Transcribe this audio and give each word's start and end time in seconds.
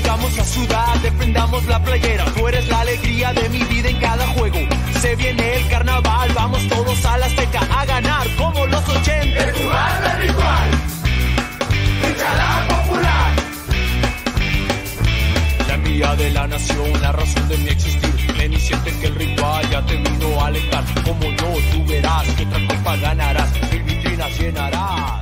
llegamos 0.00 0.38
a 0.38 0.44
Ciudad, 0.44 0.94
defendamos 1.02 1.64
la 1.66 1.82
playera. 1.82 2.24
Tú 2.36 2.46
eres 2.46 2.68
la 2.68 2.80
alegría 2.80 3.32
de 3.32 3.48
mi 3.48 3.62
vida 3.64 3.88
en 3.88 3.98
cada 3.98 4.26
juego. 4.28 4.58
Se 5.00 5.16
viene 5.16 5.56
el 5.56 5.68
carnaval, 5.68 6.30
vamos 6.34 6.66
todos 6.68 7.04
a 7.04 7.18
la 7.18 7.26
Azteca 7.26 7.60
a 7.76 7.84
ganar 7.84 8.26
como 8.36 8.66
los 8.66 8.88
80. 8.88 9.44
El 9.44 9.52
jugar 9.54 10.02
de 10.02 10.26
ritual, 10.26 10.70
popular. 12.68 13.32
La 15.66 15.74
envidia 15.74 16.14
de 16.14 16.30
la 16.30 16.46
nación, 16.46 17.02
la 17.02 17.12
razón 17.12 17.48
de 17.48 17.58
mi 17.58 17.68
existir. 17.68 18.34
Ven 18.38 18.52
y 18.52 18.60
siente 18.60 18.92
que 19.00 19.06
el 19.08 19.14
ritual 19.16 19.68
ya 19.70 19.84
te 19.84 19.96
vino 19.96 20.40
a 20.40 20.46
alentar. 20.46 20.84
Como 21.04 21.24
yo, 21.24 21.54
tú 21.72 21.84
verás 21.86 22.26
que 22.36 22.44
otra 22.44 22.60
copa 22.68 22.96
ganarás. 22.96 23.50
Mil 23.72 23.82
vitrinas 23.82 24.38
llenarás. 24.38 25.17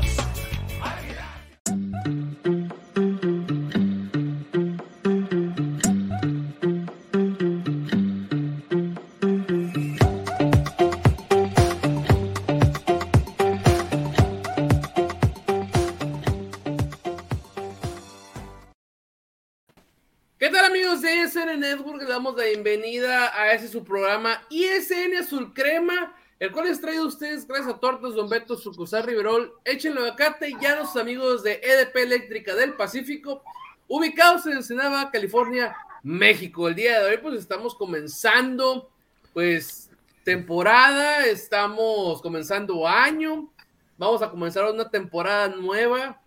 Gracias 27.57 27.75
a 27.75 27.81
Tortas 27.81 28.15
Don 28.15 28.29
Beto, 28.29 28.59
Sucursal 28.59 29.05
Riverol, 29.05 29.51
Échenlo 29.65 30.05
Acate 30.05 30.51
y 30.61 30.67
a 30.67 30.77
los 30.77 30.95
amigos 30.97 31.43
de 31.43 31.59
EDP 31.63 31.97
Eléctrica 31.97 32.55
del 32.55 32.75
Pacífico, 32.75 33.43
ubicados 33.89 34.45
en 34.45 34.55
Ensenada, 34.55 35.11
California, 35.11 35.75
México. 36.03 36.69
El 36.69 36.75
día 36.75 37.01
de 37.01 37.09
hoy 37.09 37.17
pues 37.17 37.39
estamos 37.39 37.75
comenzando 37.75 38.91
pues 39.33 39.89
temporada, 40.23 41.25
estamos 41.25 42.21
comenzando 42.21 42.87
año, 42.87 43.51
vamos 43.97 44.21
a 44.21 44.31
comenzar 44.31 44.71
una 44.71 44.91
temporada 44.91 45.49
nueva. 45.49 46.21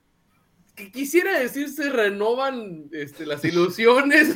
Que 0.73 0.91
quisiera 0.91 1.37
decir 1.37 1.69
se 1.69 1.91
renovan 1.91 2.89
este, 2.91 3.27
las 3.27 3.45
ilusiones, 3.45 4.35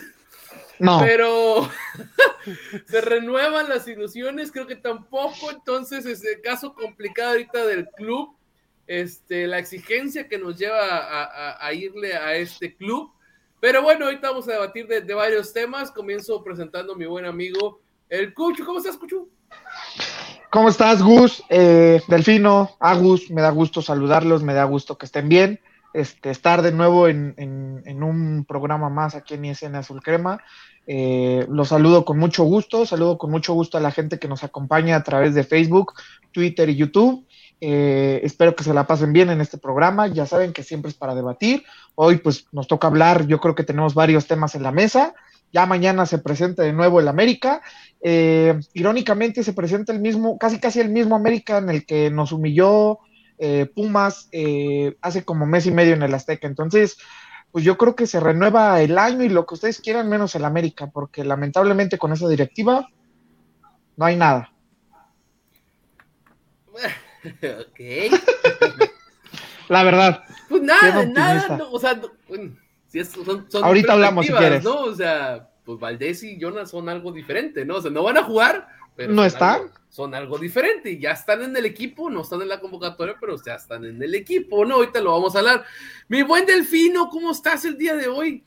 No, 0.80 1.00
pero 1.00 1.70
se 2.88 3.02
renuevan 3.02 3.70
las 3.70 3.88
ilusiones, 3.88 4.52
creo 4.52 4.68
que 4.68 4.76
tampoco, 4.76 5.52
entonces 5.52 6.06
es 6.06 6.24
el 6.26 6.42
caso 6.42 6.74
complicado 6.74 7.32
ahorita 7.32 7.66
del 7.66 7.88
club, 7.90 8.36
este, 8.88 9.48
la 9.48 9.60
exigencia 9.60 10.28
que 10.28 10.38
nos 10.38 10.58
lleva 10.58 10.80
a, 10.98 11.24
a- 11.24 11.66
a 11.68 11.74
irle 11.74 12.16
a 12.16 12.36
este 12.36 12.76
club, 12.76 13.12
pero 13.62 13.82
bueno, 13.82 14.06
ahorita 14.06 14.30
vamos 14.32 14.48
a 14.50 14.54
debatir 14.54 14.88
de, 14.88 15.02
de 15.02 15.14
varios 15.14 15.54
temas, 15.54 15.90
comienzo 15.92 16.44
presentando 16.44 16.94
a 16.94 16.98
mi 16.98 17.06
buen 17.06 17.26
amigo, 17.26 17.80
el 18.10 18.34
Cucho, 18.34 18.66
¿cómo 18.66 18.80
estás, 18.80 18.98
Cucho? 18.98 19.28
¿cómo 20.50 20.70
estás, 20.70 21.02
Gus? 21.02 21.44
Eh, 21.50 22.02
Delfino, 22.08 22.76
Agus, 22.80 23.32
me 23.32 23.42
da 23.42 23.50
gusto 23.50 23.82
saludarlos, 23.82 24.44
me 24.44 24.54
da 24.54 24.66
gusto 24.66 24.98
que 24.98 25.06
estén 25.06 25.28
bien. 25.30 25.60
Este, 25.94 26.32
estar 26.32 26.64
de 26.64 26.72
nuevo 26.72 27.08
en, 27.08 27.36
un 28.04 28.46
programa 28.46 28.90
más 28.90 29.14
aquí 29.14 29.36
en 29.36 29.46
ISN 29.46 29.76
Azul 29.76 30.02
Crema. 30.02 30.42
Eh, 30.88 31.46
los 31.50 31.70
saludo 31.70 32.04
con 32.04 32.18
mucho 32.18 32.44
gusto, 32.44 32.86
saludo 32.86 33.18
con 33.18 33.30
mucho 33.30 33.54
gusto 33.54 33.78
a 33.78 33.82
la 33.82 33.92
gente 33.92 34.20
que 34.20 34.28
nos 34.28 34.44
acompaña 34.44 34.96
a 34.96 35.04
través 35.04 35.36
de 35.36 35.44
Facebook, 35.44 35.94
Twitter 36.32 36.68
y 36.70 36.76
YouTube. 36.76 37.26
Eh, 37.62 38.20
espero 38.24 38.56
que 38.56 38.64
se 38.64 38.74
la 38.74 38.88
pasen 38.88 39.14
bien 39.14 39.30
en 39.30 39.40
este 39.40 39.58
programa. 39.58 40.08
Ya 40.08 40.26
saben 40.26 40.52
que 40.52 40.64
siempre 40.64 40.90
es 40.90 40.96
para 40.96 41.16
debatir. 41.16 41.64
Hoy 41.96 42.18
pues 42.18 42.48
nos 42.52 42.68
toca 42.68 42.88
hablar, 42.88 43.28
yo 43.28 43.40
creo 43.40 43.56
que 43.56 43.64
tenemos 43.64 43.94
varios 43.94 44.26
temas 44.26 44.56
en 44.56 44.64
la 44.64 44.72
mesa. 44.72 45.14
Ya 45.54 45.68
mañana 45.68 46.08
se 46.08 46.18
presenta 46.18 46.64
de 46.64 46.74
nuevo 46.74 47.00
el 47.00 47.08
América. 47.08 47.62
Eh, 48.02 48.60
irónicamente 48.74 49.44
se 49.44 49.54
presenta 49.54 49.94
el 49.94 50.00
mismo, 50.00 50.40
casi 50.40 50.60
casi 50.60 50.80
el 50.80 50.90
mismo 50.90 51.16
América 51.16 51.60
en 51.60 51.70
el 51.70 51.86
que 51.86 52.10
nos 52.10 52.32
humilló 52.32 53.00
eh, 53.38 53.66
Pumas 53.74 54.30
eh, 54.32 54.96
hace 55.02 55.24
como 55.24 55.46
mes 55.46 55.66
y 55.66 55.72
medio 55.72 55.94
en 55.94 56.04
el 56.04 56.14
Azteca. 56.14 56.48
Entonces, 56.48 56.98
pues 57.52 57.64
yo 57.64 57.78
creo 57.78 57.96
que 57.96 58.08
se 58.08 58.20
renueva 58.20 58.82
el 58.82 58.98
año 58.98 59.24
y 59.24 59.30
lo 59.30 59.46
que 59.46 59.54
ustedes 59.56 59.80
quieran 59.80 60.10
menos 60.10 60.36
el 60.36 60.46
América, 60.46 60.88
porque 60.92 61.24
lamentablemente 61.24 61.98
con 61.98 62.12
esa 62.12 62.28
directiva 62.28 62.88
no 63.96 64.06
hay 64.06 64.16
nada. 64.16 64.52
ok. 67.24 67.80
La 69.70 69.84
verdad. 69.84 70.24
Pues 70.50 70.62
nada, 70.62 71.06
nada, 71.06 71.58
no, 71.58 71.72
o 71.72 71.80
sea, 71.80 71.94
no, 71.94 72.10
bueno, 72.28 72.56
si 72.88 73.00
es- 73.00 73.10
son, 73.10 73.50
son 73.50 73.64
Ahorita 73.64 73.94
hablamos, 73.94 74.26
si 74.26 74.34
quieres. 74.34 74.64
¿no? 74.64 74.82
O 74.82 74.96
sea, 74.96 75.50
pues 75.64 75.80
Valdés 75.80 76.24
y 76.24 76.38
Jonas 76.40 76.70
son 76.70 76.90
algo 76.90 77.12
diferente, 77.12 77.66
¿no? 77.66 77.78
O 77.78 77.82
sea, 77.82 77.92
no 77.92 78.04
van 78.04 78.18
a 78.18 78.24
jugar, 78.24 78.68
pero 78.96 79.14
¿No 79.14 79.22
son 79.24 79.28
están? 79.28 79.56
algo- 79.62 79.70
son 79.90 80.16
algo 80.16 80.38
diferente 80.40 80.90
y 80.92 81.00
ya 81.00 81.12
están 81.12 81.44
en 81.44 81.56
el 81.56 81.66
equipo, 81.68 82.10
no 82.10 82.22
están 82.24 82.42
en 82.42 82.50
la 82.50 82.60
convocatoria, 82.60 83.16
pero 83.20 83.36
ya 83.46 83.54
están 83.56 83.86
en 83.86 84.02
el 84.02 84.16
equipo, 84.16 84.66
¿no? 84.66 84.76
Ahorita 84.76 85.00
lo 85.02 85.12
vamos 85.12 85.36
a 85.36 85.40
hablar. 85.40 85.64
Mi 86.08 86.24
buen 86.24 86.48
Delfino, 86.48 87.10
¿cómo 87.10 87.32
estás 87.32 87.64
el 87.66 87.78
día 87.78 87.96
de 87.96 88.08
hoy? 88.08 88.44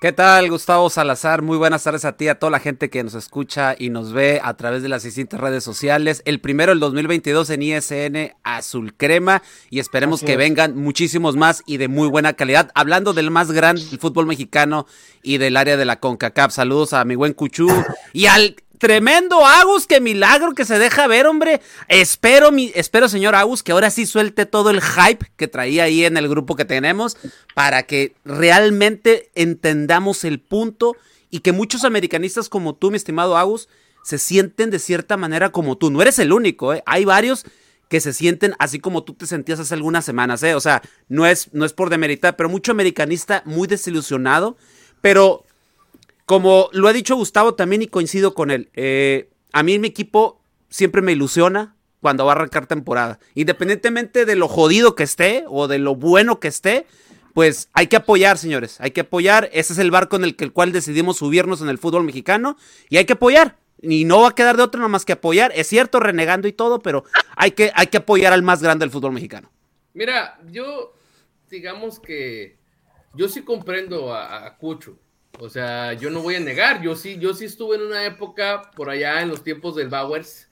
¿Qué 0.00 0.12
tal, 0.12 0.48
Gustavo 0.48 0.90
Salazar? 0.90 1.42
Muy 1.42 1.56
buenas 1.56 1.82
tardes 1.82 2.04
a 2.04 2.16
ti, 2.16 2.28
a 2.28 2.36
toda 2.38 2.50
la 2.50 2.60
gente 2.60 2.88
que 2.88 3.02
nos 3.02 3.14
escucha 3.14 3.74
y 3.76 3.90
nos 3.90 4.12
ve 4.12 4.40
a 4.42 4.56
través 4.56 4.82
de 4.82 4.88
las 4.88 5.02
distintas 5.02 5.40
redes 5.40 5.64
sociales. 5.64 6.22
El 6.24 6.40
primero, 6.40 6.70
el 6.72 6.78
2022 6.80 7.50
en 7.50 7.62
ISN 7.62 8.32
Azul 8.44 8.94
Crema 8.96 9.42
y 9.70 9.80
esperemos 9.80 10.20
Así 10.20 10.26
que 10.26 10.32
es. 10.32 10.38
vengan 10.38 10.76
muchísimos 10.76 11.34
más 11.36 11.62
y 11.66 11.78
de 11.78 11.88
muy 11.88 12.08
buena 12.08 12.34
calidad. 12.34 12.70
Hablando 12.76 13.12
del 13.12 13.32
más 13.32 13.50
grande 13.50 13.82
fútbol 14.00 14.26
mexicano 14.26 14.86
y 15.22 15.38
del 15.38 15.56
área 15.56 15.76
de 15.76 15.84
la 15.84 15.98
CONCACAF. 15.98 16.52
Saludos 16.52 16.92
a 16.92 17.04
mi 17.04 17.16
buen 17.16 17.32
Cuchú 17.34 17.68
y 18.12 18.26
al 18.26 18.54
tremendo 18.78 19.44
Agus, 19.44 19.86
qué 19.86 20.00
milagro 20.00 20.54
que 20.54 20.64
se 20.64 20.78
deja 20.78 21.06
ver, 21.06 21.26
hombre. 21.26 21.60
Espero, 21.88 22.52
mi, 22.52 22.72
espero, 22.74 23.08
señor 23.08 23.34
Agus, 23.34 23.62
que 23.62 23.72
ahora 23.72 23.90
sí 23.90 24.06
suelte 24.06 24.46
todo 24.46 24.70
el 24.70 24.80
hype 24.80 25.26
que 25.36 25.48
traía 25.48 25.84
ahí 25.84 26.04
en 26.04 26.16
el 26.16 26.28
grupo 26.28 26.56
que 26.56 26.64
tenemos 26.64 27.16
para 27.54 27.82
que 27.82 28.14
realmente 28.24 29.30
entendamos 29.34 30.24
el 30.24 30.40
punto 30.40 30.96
y 31.30 31.40
que 31.40 31.52
muchos 31.52 31.84
americanistas 31.84 32.48
como 32.48 32.74
tú, 32.74 32.90
mi 32.90 32.96
estimado 32.96 33.36
Agus, 33.36 33.68
se 34.02 34.18
sienten 34.18 34.70
de 34.70 34.78
cierta 34.78 35.16
manera 35.16 35.50
como 35.50 35.76
tú. 35.76 35.90
No 35.90 36.00
eres 36.00 36.18
el 36.18 36.32
único, 36.32 36.72
¿eh? 36.72 36.82
Hay 36.86 37.04
varios 37.04 37.44
que 37.88 38.00
se 38.00 38.12
sienten 38.12 38.54
así 38.58 38.78
como 38.78 39.02
tú 39.02 39.14
te 39.14 39.26
sentías 39.26 39.60
hace 39.60 39.74
algunas 39.74 40.04
semanas, 40.04 40.42
¿eh? 40.42 40.54
O 40.54 40.60
sea, 40.60 40.82
no 41.08 41.26
es, 41.26 41.52
no 41.52 41.64
es 41.64 41.72
por 41.72 41.90
demeritar, 41.90 42.36
pero 42.36 42.48
mucho 42.48 42.72
americanista 42.72 43.42
muy 43.44 43.66
desilusionado, 43.66 44.56
pero 45.00 45.44
como 46.28 46.68
lo 46.72 46.88
ha 46.88 46.92
dicho 46.92 47.16
Gustavo 47.16 47.54
también 47.54 47.80
y 47.80 47.86
coincido 47.86 48.34
con 48.34 48.50
él, 48.50 48.68
eh, 48.74 49.30
a 49.54 49.62
mí 49.62 49.78
mi 49.78 49.88
equipo 49.88 50.42
siempre 50.68 51.00
me 51.00 51.12
ilusiona 51.12 51.74
cuando 52.02 52.26
va 52.26 52.32
a 52.32 52.34
arrancar 52.34 52.66
temporada. 52.66 53.18
Independientemente 53.34 54.26
de 54.26 54.36
lo 54.36 54.46
jodido 54.46 54.94
que 54.94 55.04
esté 55.04 55.46
o 55.48 55.68
de 55.68 55.78
lo 55.78 55.94
bueno 55.94 56.38
que 56.38 56.48
esté, 56.48 56.84
pues 57.32 57.70
hay 57.72 57.86
que 57.86 57.96
apoyar, 57.96 58.36
señores. 58.36 58.78
Hay 58.82 58.90
que 58.90 59.00
apoyar. 59.00 59.48
Ese 59.54 59.72
es 59.72 59.78
el 59.78 59.90
barco 59.90 60.16
en 60.16 60.24
el, 60.24 60.36
que, 60.36 60.44
el 60.44 60.52
cual 60.52 60.70
decidimos 60.70 61.16
subirnos 61.16 61.62
en 61.62 61.70
el 61.70 61.78
fútbol 61.78 62.04
mexicano 62.04 62.58
y 62.90 62.98
hay 62.98 63.06
que 63.06 63.14
apoyar. 63.14 63.56
Y 63.80 64.04
no 64.04 64.20
va 64.20 64.28
a 64.28 64.34
quedar 64.34 64.58
de 64.58 64.64
otra 64.64 64.80
nada 64.80 64.88
más 64.88 65.06
que 65.06 65.14
apoyar. 65.14 65.50
Es 65.54 65.68
cierto, 65.68 65.98
renegando 65.98 66.46
y 66.46 66.52
todo, 66.52 66.80
pero 66.80 67.04
hay 67.36 67.52
que, 67.52 67.72
hay 67.74 67.86
que 67.86 67.96
apoyar 67.96 68.34
al 68.34 68.42
más 68.42 68.62
grande 68.62 68.82
del 68.82 68.90
fútbol 68.90 69.12
mexicano. 69.12 69.50
Mira, 69.94 70.38
yo, 70.50 70.92
digamos 71.48 71.98
que 71.98 72.58
yo 73.14 73.30
sí 73.30 73.40
comprendo 73.44 74.12
a, 74.12 74.44
a 74.44 74.58
Cucho. 74.58 74.98
O 75.40 75.48
sea, 75.48 75.92
yo 75.92 76.10
no 76.10 76.20
voy 76.20 76.34
a 76.34 76.40
negar, 76.40 76.82
yo 76.82 76.96
sí, 76.96 77.16
yo 77.18 77.32
sí 77.32 77.44
estuve 77.44 77.76
en 77.76 77.82
una 77.82 78.04
época 78.04 78.70
por 78.74 78.90
allá 78.90 79.22
en 79.22 79.28
los 79.28 79.44
tiempos 79.44 79.76
del 79.76 79.88
Bowers, 79.88 80.48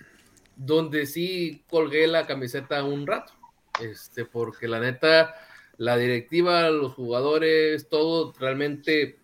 donde 0.54 1.06
sí 1.06 1.64
colgué 1.68 2.06
la 2.06 2.26
camiseta 2.26 2.84
un 2.84 3.06
rato. 3.06 3.32
Este, 3.80 4.24
porque 4.24 4.68
la 4.68 4.80
neta, 4.80 5.34
la 5.76 5.96
directiva, 5.96 6.70
los 6.70 6.94
jugadores, 6.94 7.88
todo 7.88 8.32
realmente, 8.38 9.18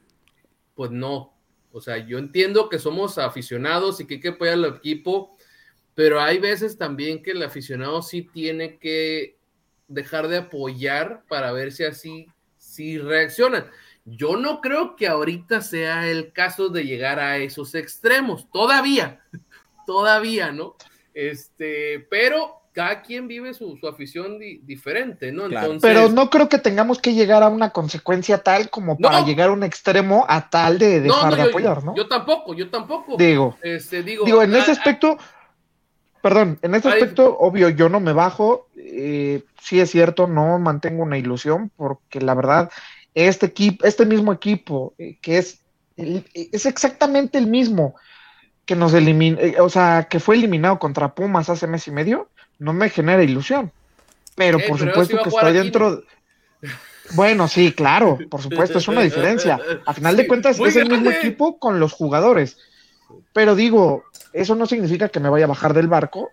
pues 0.74 0.90
no. 0.90 1.32
O 1.70 1.80
sea, 1.80 1.98
yo 1.98 2.18
entiendo 2.18 2.68
que 2.68 2.80
somos 2.80 3.16
aficionados 3.18 4.00
y 4.00 4.06
que 4.06 4.14
hay 4.14 4.20
que 4.20 4.28
apoyar 4.28 4.54
al 4.54 4.64
equipo, 4.64 5.36
pero 5.94 6.20
hay 6.20 6.38
veces 6.38 6.76
también 6.76 7.22
que 7.22 7.30
el 7.30 7.42
aficionado 7.42 8.02
sí 8.02 8.22
tiene 8.22 8.78
que 8.78 9.38
dejar 9.86 10.26
de 10.26 10.38
apoyar 10.38 11.22
para 11.28 11.52
ver 11.52 11.70
si 11.70 11.84
así 11.84 12.26
si 12.58 12.98
reaccionan. 12.98 13.70
Yo 14.04 14.36
no 14.36 14.60
creo 14.60 14.96
que 14.96 15.06
ahorita 15.06 15.60
sea 15.60 16.08
el 16.08 16.32
caso 16.32 16.68
de 16.68 16.84
llegar 16.84 17.20
a 17.20 17.38
esos 17.38 17.74
extremos, 17.74 18.50
todavía, 18.50 19.20
todavía, 19.86 20.50
¿no? 20.52 20.76
Este, 21.14 22.06
pero 22.10 22.62
cada 22.72 23.02
quien 23.02 23.28
vive 23.28 23.52
su, 23.52 23.78
afición 23.86 24.38
diferente, 24.62 25.30
¿no? 25.30 25.44
Pero 25.80 26.08
no 26.08 26.30
creo 26.30 26.48
que 26.48 26.58
tengamos 26.58 27.00
que 27.00 27.12
llegar 27.12 27.42
a 27.42 27.48
una 27.48 27.70
consecuencia 27.70 28.38
tal 28.38 28.70
como 28.70 28.96
para 28.96 29.20
llegar 29.24 29.50
a 29.50 29.52
un 29.52 29.62
extremo 29.62 30.24
a 30.28 30.48
tal 30.48 30.78
de 30.78 31.00
dejar 31.02 31.36
de 31.36 31.42
apoyar, 31.42 31.84
¿no? 31.84 31.94
Yo 31.94 32.08
tampoco, 32.08 32.54
yo 32.54 32.70
tampoco. 32.70 33.16
Digo, 33.16 33.56
este, 33.62 34.02
digo, 34.02 34.42
en 34.42 34.54
ese 34.54 34.70
ah, 34.70 34.74
aspecto, 34.74 35.18
perdón, 36.22 36.58
en 36.62 36.74
ese 36.74 36.88
aspecto, 36.88 37.36
obvio, 37.38 37.68
yo 37.68 37.88
no 37.88 38.00
me 38.00 38.14
bajo. 38.14 38.68
Eh, 38.76 39.44
sí 39.60 39.78
es 39.78 39.90
cierto, 39.90 40.26
no 40.26 40.58
mantengo 40.58 41.02
una 41.02 41.18
ilusión, 41.18 41.70
porque 41.76 42.20
la 42.20 42.34
verdad, 42.34 42.70
este 43.14 43.46
equipo, 43.46 43.86
este 43.86 44.06
mismo 44.06 44.32
equipo, 44.32 44.94
eh, 44.98 45.18
que 45.20 45.38
es, 45.38 45.60
es 45.96 46.66
exactamente 46.66 47.38
el 47.38 47.46
mismo 47.46 47.94
que 48.64 48.76
nos 48.76 48.94
eliminó, 48.94 49.38
eh, 49.40 49.56
o 49.60 49.68
sea, 49.68 50.06
que 50.08 50.20
fue 50.20 50.36
eliminado 50.36 50.78
contra 50.78 51.14
Pumas 51.14 51.48
hace 51.48 51.66
mes 51.66 51.86
y 51.88 51.90
medio, 51.90 52.28
no 52.58 52.72
me 52.72 52.90
genera 52.90 53.22
ilusión. 53.22 53.72
Pero 54.34 54.58
por 54.66 54.78
supuesto 54.78 55.18
que 55.22 55.28
estoy 55.28 55.52
dentro. 55.52 56.02
Bueno, 57.14 57.48
sí, 57.48 57.72
claro, 57.72 58.18
por 58.30 58.40
supuesto, 58.40 58.78
es 58.78 58.88
una 58.88 59.00
diferencia. 59.02 59.60
A 59.84 59.92
final 59.92 60.16
de 60.16 60.26
cuentas, 60.26 60.58
es 60.60 60.76
el 60.76 60.88
mismo 60.88 61.10
equipo 61.10 61.58
con 61.58 61.80
los 61.80 61.92
jugadores. 61.92 62.56
Pero 63.32 63.54
digo, 63.54 64.04
eso 64.32 64.54
no 64.54 64.66
significa 64.66 65.08
que 65.08 65.20
me 65.20 65.28
vaya 65.28 65.44
a 65.44 65.48
bajar 65.48 65.74
del 65.74 65.88
barco 65.88 66.30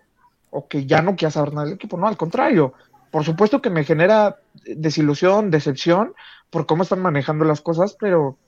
o 0.50 0.66
que 0.66 0.86
ya 0.86 1.02
no 1.02 1.16
quiera 1.16 1.30
saber 1.30 1.52
nada 1.52 1.66
del 1.66 1.74
equipo. 1.74 1.96
No, 1.96 2.08
al 2.08 2.16
contrario. 2.16 2.72
Por 3.10 3.24
supuesto 3.24 3.60
que 3.60 3.70
me 3.70 3.84
genera 3.84 4.38
desilusión, 4.64 5.50
decepción 5.50 6.14
por 6.50 6.66
cómo 6.66 6.82
están 6.82 7.00
manejando 7.00 7.44
las 7.44 7.60
cosas, 7.60 7.96
pero 7.98 8.38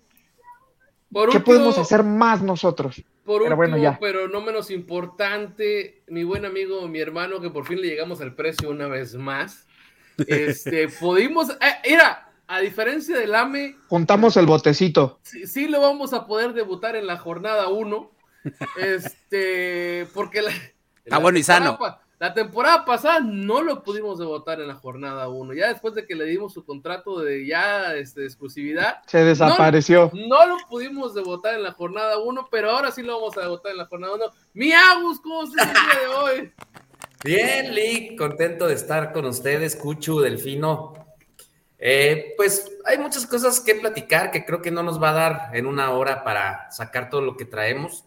¿qué 1.30 1.40
podemos 1.40 1.78
hacer 1.78 2.02
más 2.02 2.42
nosotros? 2.42 3.02
Por 3.24 3.42
pero 3.42 3.56
último, 3.56 3.98
pero 4.00 4.28
no 4.28 4.40
menos 4.40 4.70
importante, 4.70 6.02
mi 6.08 6.24
buen 6.24 6.44
amigo, 6.44 6.86
mi 6.88 6.98
hermano, 6.98 7.40
que 7.40 7.50
por 7.50 7.64
fin 7.64 7.80
le 7.80 7.88
llegamos 7.88 8.20
al 8.20 8.34
precio 8.34 8.70
una 8.70 8.88
vez 8.88 9.14
más. 9.14 9.66
Este, 10.26 10.88
pudimos, 11.00 11.50
eh, 11.50 11.98
a 12.52 12.60
diferencia 12.60 13.16
del 13.16 13.34
AME. 13.34 13.76
Juntamos 13.88 14.36
el 14.36 14.46
botecito. 14.46 15.20
Sí, 15.22 15.68
lo 15.68 15.80
vamos 15.80 16.12
a 16.12 16.26
poder 16.26 16.52
debutar 16.52 16.96
en 16.96 17.06
la 17.06 17.16
jornada 17.16 17.68
1. 17.68 18.10
Este, 18.76 20.08
porque 20.12 20.42
la. 20.42 20.50
Está 21.04 21.18
bueno 21.18 21.38
y 21.38 21.44
sano. 21.44 21.78
La 22.22 22.32
temporada 22.32 22.84
pasada 22.84 23.18
no 23.18 23.62
lo 23.62 23.82
pudimos 23.82 24.16
debutar 24.16 24.60
en 24.60 24.68
la 24.68 24.76
jornada 24.76 25.26
1. 25.26 25.54
Ya 25.54 25.70
después 25.70 25.92
de 25.94 26.06
que 26.06 26.14
le 26.14 26.24
dimos 26.24 26.52
su 26.52 26.64
contrato 26.64 27.18
de 27.18 27.44
ya 27.44 27.96
este, 27.96 28.24
exclusividad. 28.24 29.02
Se 29.08 29.24
desapareció. 29.24 30.08
No, 30.14 30.46
lo 30.46 30.56
pudimos 30.70 31.14
debutar 31.14 31.54
en 31.56 31.64
la 31.64 31.72
jornada 31.72 32.18
1, 32.18 32.46
pero 32.48 32.70
ahora 32.70 32.92
sí 32.92 33.02
lo 33.02 33.18
vamos 33.18 33.36
a 33.36 33.40
debutar 33.40 33.72
en 33.72 33.78
la 33.78 33.86
jornada 33.86 34.14
1. 34.14 34.24
Mi 34.54 34.72
Agus, 34.72 35.18
¿cómo 35.20 35.44
se 35.46 35.60
el 35.62 35.68
día 35.68 36.00
de 36.00 36.06
hoy? 36.14 36.52
Bien, 37.24 37.74
Lee, 37.74 38.14
contento 38.14 38.68
de 38.68 38.74
estar 38.74 39.12
con 39.12 39.24
ustedes, 39.24 39.74
Cuchu, 39.74 40.20
Delfino. 40.20 40.94
Eh, 41.80 42.34
pues 42.36 42.70
hay 42.84 42.98
muchas 42.98 43.26
cosas 43.26 43.58
que 43.58 43.74
platicar 43.74 44.30
que 44.30 44.44
creo 44.44 44.62
que 44.62 44.70
no 44.70 44.84
nos 44.84 45.02
va 45.02 45.10
a 45.10 45.14
dar 45.14 45.50
en 45.54 45.66
una 45.66 45.90
hora 45.90 46.22
para 46.22 46.70
sacar 46.70 47.10
todo 47.10 47.20
lo 47.20 47.36
que 47.36 47.46
traemos. 47.46 48.04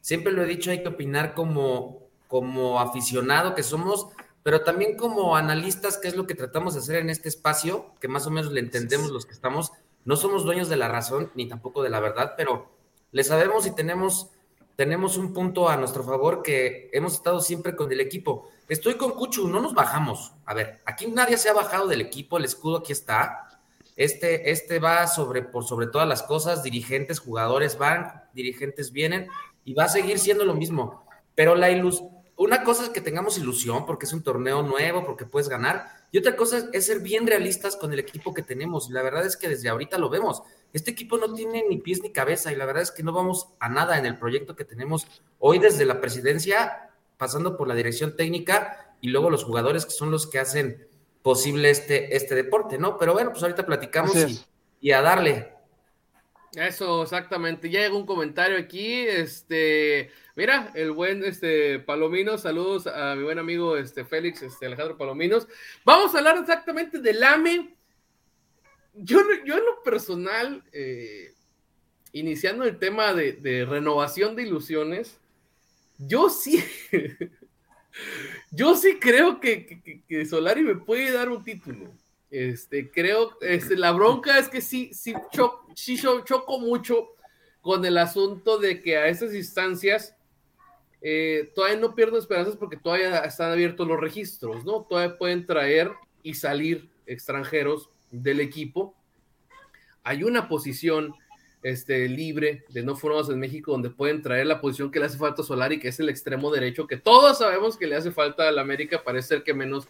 Siempre 0.00 0.32
lo 0.32 0.44
he 0.44 0.46
dicho, 0.46 0.70
hay 0.70 0.80
que 0.80 0.88
opinar 0.88 1.34
como 1.34 2.08
como 2.30 2.78
aficionado 2.78 3.56
que 3.56 3.64
somos, 3.64 4.06
pero 4.44 4.62
también 4.62 4.96
como 4.96 5.36
analistas, 5.36 5.98
que 5.98 6.06
es 6.06 6.16
lo 6.16 6.28
que 6.28 6.36
tratamos 6.36 6.74
de 6.74 6.80
hacer 6.80 6.96
en 6.96 7.10
este 7.10 7.28
espacio, 7.28 7.92
que 8.00 8.06
más 8.06 8.24
o 8.26 8.30
menos 8.30 8.52
le 8.52 8.60
entendemos 8.60 9.10
los 9.10 9.26
que 9.26 9.32
estamos. 9.32 9.72
No 10.04 10.14
somos 10.14 10.44
dueños 10.44 10.68
de 10.68 10.76
la 10.76 10.86
razón 10.86 11.32
ni 11.34 11.48
tampoco 11.48 11.82
de 11.82 11.90
la 11.90 11.98
verdad, 11.98 12.34
pero 12.36 12.70
le 13.10 13.24
sabemos 13.24 13.66
y 13.66 13.74
tenemos, 13.74 14.30
tenemos 14.76 15.16
un 15.16 15.34
punto 15.34 15.68
a 15.68 15.76
nuestro 15.76 16.04
favor 16.04 16.42
que 16.42 16.88
hemos 16.92 17.14
estado 17.14 17.40
siempre 17.40 17.74
con 17.74 17.90
el 17.90 18.00
equipo. 18.00 18.48
Estoy 18.68 18.94
con 18.94 19.10
Cuchu, 19.10 19.48
no 19.48 19.60
nos 19.60 19.74
bajamos. 19.74 20.32
A 20.46 20.54
ver, 20.54 20.80
aquí 20.86 21.08
nadie 21.08 21.36
se 21.36 21.48
ha 21.48 21.52
bajado 21.52 21.88
del 21.88 22.00
equipo, 22.00 22.38
el 22.38 22.44
escudo 22.44 22.78
aquí 22.78 22.92
está. 22.92 23.60
Este, 23.96 24.52
este 24.52 24.78
va 24.78 25.08
sobre, 25.08 25.42
por 25.42 25.64
sobre 25.64 25.88
todas 25.88 26.06
las 26.06 26.22
cosas, 26.22 26.62
dirigentes, 26.62 27.18
jugadores 27.18 27.76
van, 27.76 28.22
dirigentes 28.32 28.92
vienen 28.92 29.28
y 29.64 29.74
va 29.74 29.84
a 29.84 29.88
seguir 29.88 30.20
siendo 30.20 30.44
lo 30.44 30.54
mismo. 30.54 31.04
Pero 31.34 31.56
la 31.56 31.70
ilusión 31.70 32.19
una 32.40 32.64
cosa 32.64 32.84
es 32.84 32.88
que 32.88 33.02
tengamos 33.02 33.36
ilusión 33.36 33.84
porque 33.84 34.06
es 34.06 34.14
un 34.14 34.22
torneo 34.22 34.62
nuevo, 34.62 35.04
porque 35.04 35.26
puedes 35.26 35.50
ganar, 35.50 35.84
y 36.10 36.16
otra 36.16 36.36
cosa 36.36 36.70
es 36.72 36.86
ser 36.86 37.00
bien 37.00 37.26
realistas 37.26 37.76
con 37.76 37.92
el 37.92 37.98
equipo 37.98 38.32
que 38.32 38.40
tenemos. 38.40 38.88
La 38.88 39.02
verdad 39.02 39.26
es 39.26 39.36
que 39.36 39.46
desde 39.46 39.68
ahorita 39.68 39.98
lo 39.98 40.08
vemos. 40.08 40.42
Este 40.72 40.90
equipo 40.90 41.18
no 41.18 41.34
tiene 41.34 41.66
ni 41.68 41.76
pies 41.76 42.02
ni 42.02 42.12
cabeza 42.12 42.50
y 42.50 42.56
la 42.56 42.64
verdad 42.64 42.82
es 42.82 42.92
que 42.92 43.02
no 43.02 43.12
vamos 43.12 43.48
a 43.60 43.68
nada 43.68 43.98
en 43.98 44.06
el 44.06 44.18
proyecto 44.18 44.56
que 44.56 44.64
tenemos 44.64 45.06
hoy 45.38 45.58
desde 45.58 45.84
la 45.84 46.00
presidencia, 46.00 46.88
pasando 47.18 47.58
por 47.58 47.68
la 47.68 47.74
dirección 47.74 48.16
técnica 48.16 48.94
y 49.02 49.08
luego 49.08 49.28
los 49.28 49.44
jugadores 49.44 49.84
que 49.84 49.92
son 49.92 50.10
los 50.10 50.26
que 50.26 50.38
hacen 50.38 50.88
posible 51.20 51.68
este, 51.68 52.16
este 52.16 52.34
deporte, 52.34 52.78
¿no? 52.78 52.96
Pero 52.96 53.12
bueno, 53.12 53.32
pues 53.32 53.42
ahorita 53.42 53.66
platicamos 53.66 54.16
y, 54.16 54.40
y, 54.80 54.92
a 54.92 55.02
darle. 55.02 55.52
Eso, 56.54 57.02
exactamente. 57.02 57.70
Ya 57.70 57.80
llegó 57.80 57.98
un 57.98 58.06
comentario 58.06 58.58
aquí, 58.58 59.06
este, 59.06 60.10
Mira, 60.40 60.70
el 60.74 60.92
buen 60.92 61.22
este, 61.22 61.80
Palominos, 61.80 62.40
saludos 62.40 62.86
a 62.86 63.14
mi 63.14 63.24
buen 63.24 63.38
amigo 63.38 63.76
este, 63.76 64.06
Félix 64.06 64.40
este, 64.40 64.64
Alejandro 64.64 64.96
Palominos. 64.96 65.46
Vamos 65.84 66.14
a 66.14 66.18
hablar 66.18 66.38
exactamente 66.38 66.98
del 66.98 67.22
AME. 67.22 67.74
Yo, 68.94 69.20
yo 69.44 69.58
en 69.58 69.64
lo 69.66 69.82
personal, 69.82 70.64
eh, 70.72 71.34
iniciando 72.12 72.64
el 72.64 72.78
tema 72.78 73.12
de, 73.12 73.66
renovación 73.68 74.34
de 74.34 74.44
ilusiones, 74.44 75.18
yo 75.98 76.30
sí, 76.30 76.64
yo 78.50 78.76
sí 78.76 78.98
creo 78.98 79.40
que, 79.40 80.00
Solari 80.26 80.62
me 80.62 80.76
puede 80.76 81.12
dar 81.12 81.28
un 81.28 81.44
título. 81.44 81.92
Este, 82.30 82.90
creo, 82.90 83.36
este, 83.42 83.76
la 83.76 83.92
bronca 83.92 84.38
es 84.38 84.48
que 84.48 84.62
sí, 84.62 84.90
sí, 84.94 85.12
sí 85.74 86.00
choco 86.24 86.58
mucho 86.58 87.08
con 87.60 87.84
el 87.84 87.98
asunto 87.98 88.58
de 88.58 88.80
que 88.80 88.96
a 88.96 89.08
esas 89.08 89.34
instancias 89.34 90.16
eh, 91.02 91.50
todavía 91.54 91.78
no 91.78 91.94
pierdo 91.94 92.18
esperanzas 92.18 92.56
porque 92.56 92.76
todavía 92.76 93.20
están 93.20 93.52
abiertos 93.52 93.86
los 93.86 94.00
registros, 94.00 94.64
¿no? 94.64 94.86
Todavía 94.88 95.16
pueden 95.16 95.46
traer 95.46 95.90
y 96.22 96.34
salir 96.34 96.90
extranjeros 97.06 97.90
del 98.10 98.40
equipo. 98.40 98.94
Hay 100.02 100.24
una 100.24 100.48
posición 100.48 101.14
este, 101.62 102.08
libre 102.08 102.64
de 102.68 102.82
no 102.82 102.96
formados 102.96 103.30
en 103.30 103.38
México 103.38 103.72
donde 103.72 103.90
pueden 103.90 104.22
traer 104.22 104.46
la 104.46 104.60
posición 104.60 104.90
que 104.90 104.98
le 104.98 105.06
hace 105.06 105.18
falta 105.18 105.42
a 105.42 105.44
Solari, 105.44 105.78
que 105.78 105.88
es 105.88 106.00
el 106.00 106.08
extremo 106.08 106.50
derecho, 106.50 106.86
que 106.86 106.96
todos 106.96 107.38
sabemos 107.38 107.76
que 107.76 107.86
le 107.86 107.96
hace 107.96 108.10
falta 108.10 108.48
al 108.48 108.58
América, 108.58 109.02
parece 109.04 109.28
ser 109.28 109.42
que 109.42 109.54
menos 109.54 109.88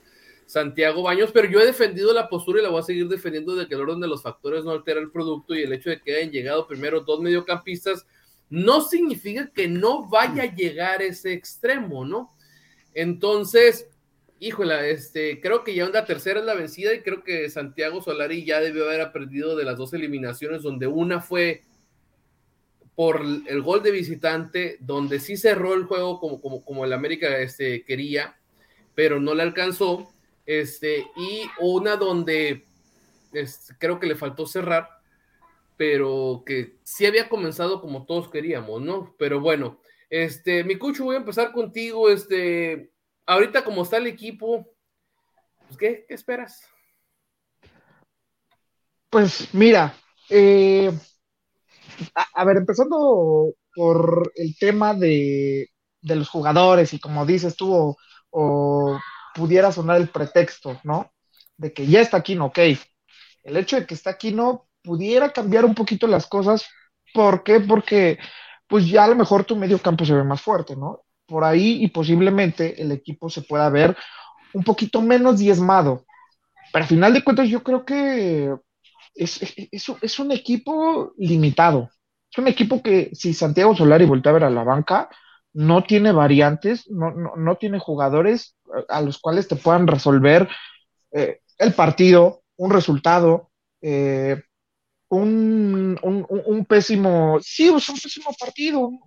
Santiago 0.51 1.05
Baños, 1.05 1.31
pero 1.33 1.49
yo 1.49 1.61
he 1.61 1.67
defendido 1.67 2.13
la 2.13 2.29
postura 2.29 2.59
y 2.59 2.63
la 2.65 2.71
voy 2.71 2.81
a 2.81 2.85
seguir 2.85 3.07
defendiendo 3.07 3.55
de 3.55 3.69
que 3.69 3.77
el 3.77 3.83
orden 3.83 4.01
de 4.01 4.09
los 4.09 4.21
factores 4.21 4.65
no 4.65 4.73
altera 4.73 4.99
el 4.99 5.13
producto 5.13 5.55
y 5.55 5.63
el 5.63 5.73
hecho 5.73 5.91
de 5.91 6.01
que 6.01 6.17
hayan 6.17 6.33
llegado 6.33 6.67
primero 6.67 7.03
dos 7.03 7.21
mediocampistas 7.21 8.05
no 8.49 8.81
significa 8.81 9.49
que 9.55 9.69
no 9.69 10.09
vaya 10.09 10.43
a 10.43 10.53
llegar 10.53 11.03
ese 11.03 11.35
extremo, 11.35 12.05
¿no? 12.05 12.33
Entonces, 12.95 13.87
híjole, 14.41 14.91
este, 14.91 15.41
creo 15.41 15.63
que 15.63 15.73
ya 15.73 15.87
una 15.87 16.05
tercera 16.05 16.41
es 16.41 16.47
la 16.47 16.55
vencida 16.55 16.93
y 16.95 17.03
creo 17.03 17.23
que 17.23 17.49
Santiago 17.49 18.03
Solari 18.03 18.45
ya 18.45 18.61
debió 18.61 18.87
haber 18.87 19.03
aprendido 19.03 19.55
de 19.55 19.65
las 19.65 19.79
dos 19.79 19.93
eliminaciones, 19.93 20.63
donde 20.63 20.89
una 20.89 21.21
fue 21.21 21.63
por 22.97 23.23
el 23.47 23.63
gol 23.63 23.85
de 23.85 23.93
visitante, 23.93 24.79
donde 24.81 25.21
sí 25.21 25.37
cerró 25.37 25.75
el 25.75 25.85
juego 25.85 26.19
como, 26.19 26.41
como, 26.41 26.65
como 26.65 26.85
el 26.85 26.93
América 26.93 27.39
este, 27.39 27.85
quería, 27.85 28.37
pero 28.97 29.21
no 29.21 29.33
le 29.33 29.45
alcanzó, 29.45 30.11
este, 30.51 31.07
y 31.15 31.49
una 31.61 31.95
donde 31.95 32.67
este, 33.33 33.73
creo 33.79 34.01
que 34.01 34.09
le 34.09 34.17
faltó 34.17 34.47
cerrar, 34.47 34.89
pero 35.77 36.43
que 36.45 36.75
sí 36.83 37.07
había 37.07 37.29
comenzado 37.29 37.81
como 37.81 38.05
todos 38.05 38.29
queríamos, 38.29 38.83
¿no? 38.83 39.15
Pero 39.17 39.39
bueno, 39.39 39.81
este, 40.09 40.65
mi 40.65 40.77
cucho, 40.77 41.05
voy 41.05 41.15
a 41.15 41.21
empezar 41.21 41.53
contigo, 41.53 42.11
este, 42.11 42.91
ahorita 43.27 43.63
como 43.63 43.83
está 43.83 43.99
el 43.99 44.09
equipo, 44.09 44.67
pues, 45.69 45.79
¿qué, 45.79 46.07
esperas? 46.09 46.65
Pues 49.09 49.55
mira, 49.55 49.95
eh, 50.31 50.91
a, 52.35 52.45
ver, 52.45 52.57
empezando 52.57 53.55
por 53.73 54.33
el 54.35 54.59
tema 54.59 54.95
de, 54.95 55.71
de, 56.01 56.17
los 56.17 56.29
jugadores 56.29 56.93
y 56.93 56.99
como 56.99 57.25
dices 57.25 57.55
tú, 57.55 57.97
o, 58.31 59.01
pudiera 59.35 59.73
sonar 59.73 60.01
el 60.01 60.09
pretexto, 60.09 60.81
¿no? 60.85 61.13
De 61.57 61.73
que 61.73 61.87
ya 61.87 62.01
está 62.01 62.19
aquí, 62.19 62.35
no, 62.35 62.47
ok. 62.47 62.59
El 63.43 63.57
hecho 63.57 63.77
de 63.77 63.87
que 63.87 63.95
está 63.95 64.11
aquí, 64.11 64.33
no, 64.33 64.69
pudiera 64.83 65.33
cambiar 65.33 65.65
un 65.65 65.75
poquito 65.75 66.07
las 66.07 66.27
cosas. 66.27 66.67
¿Por 67.13 67.43
qué? 67.43 67.61
Porque 67.61 68.19
pues 68.67 68.89
ya 68.89 69.05
a 69.05 69.09
lo 69.09 69.17
mejor 69.17 69.45
tu 69.45 69.57
medio 69.57 69.79
campo 69.81 70.05
se 70.05 70.15
ve 70.15 70.23
más 70.23 70.41
fuerte, 70.41 70.77
¿no? 70.77 71.03
Por 71.27 71.45
ahí 71.45 71.83
y 71.83 71.89
posiblemente 71.89 72.81
el 72.81 72.93
equipo 72.93 73.29
se 73.29 73.43
pueda 73.43 73.69
ver 73.69 73.97
un 74.53 74.63
poquito 74.63 75.03
menos 75.03 75.39
diezmado. 75.39 76.05
Pero 76.73 76.85
al 76.85 76.89
final 76.89 77.13
de 77.13 77.25
cuentas 77.25 77.49
yo 77.49 77.63
creo 77.63 77.85
que 77.85 78.55
es, 79.15 79.43
es, 79.43 79.89
es, 80.01 80.19
un 80.19 80.31
equipo 80.31 81.13
limitado. 81.19 81.91
Es 82.31 82.39
un 82.39 82.47
equipo 82.47 82.81
que 82.83 83.11
si 83.13 83.35
Santiago 83.35 83.75
Solari 83.75 84.05
voltea 84.05 84.31
a 84.31 84.35
ver 84.35 84.45
a 84.45 84.51
la 84.51 84.63
banca, 84.63 85.09
no 85.53 85.83
tiene 85.83 86.13
variantes, 86.13 86.89
no, 86.91 87.11
no, 87.11 87.35
no 87.37 87.57
tiene 87.57 87.79
jugadores 87.79 88.57
a 88.89 89.01
los 89.01 89.19
cuales 89.19 89.49
te 89.49 89.57
puedan 89.57 89.87
resolver 89.87 90.49
eh, 91.13 91.41
el 91.59 91.75
partido, 91.75 92.43
un 92.57 92.71
resultado, 92.71 93.51
eh, 93.83 94.41
un, 95.09 95.99
un, 96.03 96.27
un, 96.29 96.65
pésimo, 96.67 97.39
sí, 97.43 97.69
un 97.69 97.81
pésimo 97.81 98.31
partido, 98.39 98.79
un, 98.81 99.01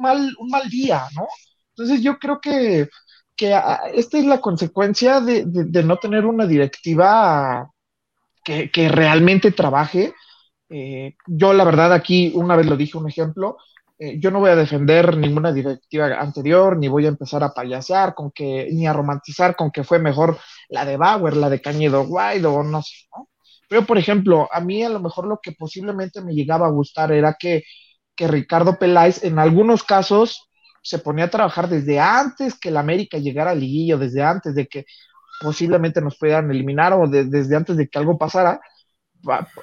mal, 0.00 0.34
un 0.38 0.48
mal 0.48 0.68
día, 0.68 1.04
¿no? 1.14 1.28
Entonces 1.70 2.02
yo 2.02 2.18
creo 2.18 2.40
que, 2.40 2.88
que 3.36 3.56
esta 3.94 4.18
es 4.18 4.24
la 4.24 4.40
consecuencia 4.40 5.20
de, 5.20 5.44
de, 5.46 5.82
no 5.84 5.96
tener 5.98 6.26
una 6.26 6.46
directiva 6.46 7.70
que, 8.44 8.70
que 8.70 8.88
realmente 8.88 9.52
trabaje. 9.52 10.12
Eh, 10.68 11.14
yo 11.26 11.52
la 11.52 11.64
verdad 11.64 11.92
aquí, 11.92 12.32
una 12.34 12.56
vez 12.56 12.66
lo 12.66 12.76
dije, 12.76 12.98
un 12.98 13.08
ejemplo, 13.08 13.56
eh, 13.98 14.18
yo 14.18 14.30
no 14.30 14.40
voy 14.40 14.50
a 14.50 14.56
defender 14.56 15.16
ninguna 15.16 15.52
directiva 15.52 16.06
anterior, 16.20 16.76
ni 16.76 16.88
voy 16.88 17.06
a 17.06 17.10
empezar 17.10 17.44
a 17.44 17.52
payasear 17.54 18.14
con 18.14 18.32
que, 18.32 18.68
ni 18.72 18.86
a 18.86 18.92
romantizar 18.92 19.54
con 19.54 19.70
que 19.70 19.84
fue 19.84 19.98
mejor 19.98 20.38
la 20.68 20.84
de 20.84 20.96
Bauer, 20.96 21.36
la 21.36 21.48
de 21.48 21.60
Cañedo 21.60 22.04
Guaido, 22.04 22.54
o 22.54 22.62
no 22.62 22.82
sé, 22.82 23.06
¿no? 23.16 23.28
Pero, 23.68 23.86
por 23.86 23.98
ejemplo, 23.98 24.48
a 24.52 24.60
mí 24.60 24.82
a 24.82 24.88
lo 24.88 25.00
mejor 25.00 25.26
lo 25.26 25.40
que 25.42 25.52
posiblemente 25.52 26.20
me 26.22 26.34
llegaba 26.34 26.66
a 26.66 26.70
gustar 26.70 27.12
era 27.12 27.36
que, 27.38 27.62
que 28.14 28.28
Ricardo 28.28 28.78
Peláez 28.78 29.24
en 29.24 29.38
algunos 29.38 29.84
casos 29.84 30.50
se 30.82 30.98
ponía 30.98 31.26
a 31.26 31.30
trabajar 31.30 31.68
desde 31.68 31.98
antes 31.98 32.58
que 32.58 32.68
el 32.68 32.76
América 32.76 33.18
llegara 33.18 33.52
al 33.52 33.60
liguillo, 33.60 33.98
desde 33.98 34.22
antes 34.22 34.54
de 34.54 34.66
que 34.66 34.84
posiblemente 35.40 36.00
nos 36.00 36.16
pudieran 36.16 36.50
eliminar 36.50 36.92
o 36.92 37.08
desde 37.08 37.56
antes 37.56 37.76
de 37.76 37.88
que 37.88 37.98
algo 37.98 38.18
pasara, 38.18 38.60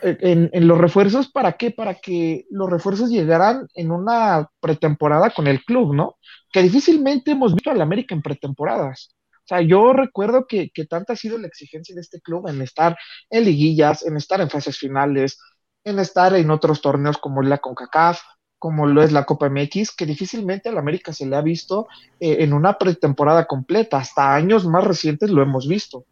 en, 0.01 0.67
los 0.67 0.77
refuerzos, 0.77 1.31
¿para 1.31 1.53
qué? 1.53 1.71
Para 1.71 1.95
que 1.95 2.45
los 2.49 2.69
refuerzos 2.69 3.09
llegaran 3.09 3.67
en 3.73 3.91
una 3.91 4.49
pretemporada 4.59 5.29
con 5.31 5.47
el 5.47 5.63
club, 5.63 5.93
¿no? 5.93 6.17
Que 6.51 6.63
difícilmente 6.63 7.31
hemos 7.31 7.53
visto 7.53 7.71
al 7.71 7.81
América 7.81 8.15
en 8.15 8.21
pretemporadas. 8.21 9.15
O 9.37 9.47
sea, 9.47 9.61
yo 9.61 9.93
recuerdo 9.93 10.45
que, 10.47 10.69
que 10.73 10.85
tanta 10.85 11.13
ha 11.13 11.15
sido 11.15 11.37
la 11.37 11.47
exigencia 11.47 11.95
de 11.95 12.01
este 12.01 12.21
club 12.21 12.47
en 12.47 12.61
estar 12.61 12.97
en 13.29 13.45
liguillas, 13.45 14.05
en 14.05 14.17
estar 14.17 14.39
en 14.41 14.49
fases 14.49 14.77
finales, 14.77 15.39
en 15.83 15.99
estar 15.99 16.33
en 16.35 16.51
otros 16.51 16.81
torneos 16.81 17.17
como 17.17 17.41
la 17.41 17.57
CONCACAF, 17.57 18.21
como 18.61 18.85
lo 18.85 19.01
es 19.01 19.11
la 19.11 19.25
Copa 19.25 19.49
MX, 19.49 19.95
que 19.95 20.05
difícilmente 20.05 20.69
al 20.69 20.77
América 20.77 21.13
se 21.13 21.25
le 21.25 21.35
ha 21.35 21.41
visto 21.41 21.87
eh, 22.19 22.37
en 22.41 22.53
una 22.53 22.77
pretemporada 22.77 23.45
completa. 23.45 23.97
Hasta 23.97 24.35
años 24.35 24.67
más 24.67 24.83
recientes 24.83 25.31
lo 25.31 25.41
hemos 25.41 25.67
visto. 25.67 26.05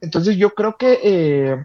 Entonces 0.00 0.36
yo 0.36 0.50
creo 0.50 0.76
que 0.76 1.00
eh, 1.02 1.64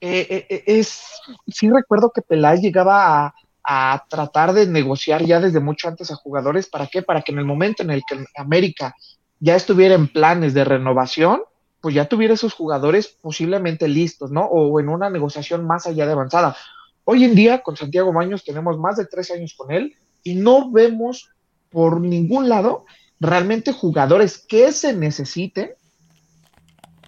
eh, 0.00 0.26
eh, 0.28 0.46
eh, 0.48 0.62
es, 0.66 1.02
sí 1.48 1.70
recuerdo 1.70 2.12
que 2.14 2.22
Peláez 2.22 2.60
llegaba 2.60 3.34
a, 3.64 4.04
tratar 4.08 4.52
de 4.52 4.66
negociar 4.66 5.24
ya 5.24 5.40
desde 5.40 5.58
mucho 5.58 5.88
antes 5.88 6.10
a 6.10 6.16
jugadores, 6.16 6.68
¿para 6.68 6.86
qué? 6.86 7.02
Para 7.02 7.22
que 7.22 7.32
en 7.32 7.38
el 7.38 7.44
momento 7.44 7.82
en 7.82 7.90
el 7.90 8.02
que 8.08 8.24
América 8.36 8.94
ya 9.40 9.56
estuviera 9.56 9.94
en 9.94 10.06
planes 10.06 10.54
de 10.54 10.64
renovación, 10.64 11.42
pues 11.80 11.94
ya 11.94 12.04
tuviera 12.08 12.34
esos 12.34 12.54
jugadores 12.54 13.08
posiblemente 13.08 13.88
listos, 13.88 14.30
¿no? 14.30 14.44
O 14.44 14.78
en 14.78 14.88
una 14.88 15.10
negociación 15.10 15.66
más 15.66 15.86
allá 15.86 16.06
de 16.06 16.12
avanzada. 16.12 16.56
Hoy 17.04 17.24
en 17.24 17.34
día, 17.34 17.62
con 17.62 17.76
Santiago 17.76 18.12
Baños, 18.12 18.44
tenemos 18.44 18.78
más 18.78 18.96
de 18.96 19.06
tres 19.06 19.30
años 19.30 19.54
con 19.56 19.72
él 19.72 19.96
y 20.22 20.34
no 20.34 20.70
vemos 20.70 21.30
por 21.70 22.00
ningún 22.00 22.48
lado 22.48 22.84
realmente 23.18 23.72
jugadores 23.72 24.38
que 24.38 24.72
se 24.72 24.92
necesiten 24.92 25.70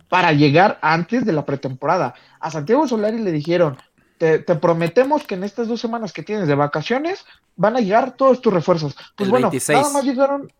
para 0.09 0.33
llegar 0.33 0.79
antes 0.83 1.25
de 1.25 1.33
la 1.33 1.45
pretemporada. 1.45 2.15
A 2.41 2.51
Santiago 2.51 2.89
Solari 2.89 3.19
le 3.19 3.33
dijeron, 3.33 3.77
te, 4.19 4.41
prometemos 4.41 5.25
que 5.25 5.37
en 5.37 5.45
estas 5.45 5.69
dos 5.69 5.81
semanas 5.81 6.13
que 6.13 6.23
tienes 6.23 6.49
de 6.49 6.55
vacaciones 6.55 7.25
van 7.57 7.77
a 7.77 7.81
llegar 7.81 8.17
todos 8.17 8.41
tus 8.41 8.53
refuerzos. 8.53 8.97
Pues 9.17 9.31
bueno, 9.31 9.51
nada 9.69 9.91
más 9.91 10.05
llegaron, 10.05 10.53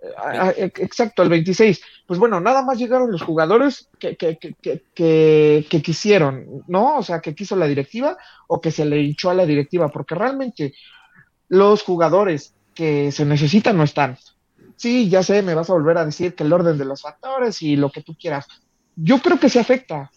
eh, 0.57 0.73
exacto, 0.77 1.23
el 1.23 1.29
26. 1.29 1.81
Pues 2.07 2.19
bueno, 2.19 2.41
nada 2.41 2.63
más 2.63 2.79
llegaron 2.79 3.11
los 3.11 3.23
jugadores 3.23 3.89
que, 3.99 4.17
que, 4.17 4.39
que, 4.39 4.83
que, 4.95 5.83
quisieron, 5.83 6.65
¿no? 6.67 6.99
O 6.99 7.03
sea, 7.03 7.21
que 7.21 7.35
quiso 7.35 7.57
la 7.57 7.67
directiva 7.67 8.17
o 8.47 8.61
que 8.61 8.71
se 8.71 8.85
le 8.85 9.01
hinchó 9.01 9.31
a 9.31 9.35
la 9.35 9.47
directiva, 9.47 9.89
porque 9.89 10.15
realmente 10.15 10.75
los 11.49 11.83
jugadores 11.83 12.55
que 12.75 13.11
se 13.11 13.25
necesitan 13.25 13.77
no 13.77 13.83
están. 13.83 14.19
Sí, 14.77 15.09
ya 15.09 15.25
sé, 15.25 15.43
me 15.43 15.55
vas 15.55 15.69
a 15.71 15.73
volver 15.73 15.99
a 15.99 16.05
decir 16.05 16.37
que 16.37 16.45
el 16.45 16.53
orden 16.53 16.79
de 16.79 16.85
los 16.85 17.03
factores 17.03 17.61
y 17.63 17.75
lo 17.75 17.91
que 17.91 18.03
tú 18.03 18.15
quieras, 18.15 18.47
yo 19.01 19.21
creo 19.21 19.39
que 19.39 19.49
se 19.49 19.61
afecta. 19.61 20.11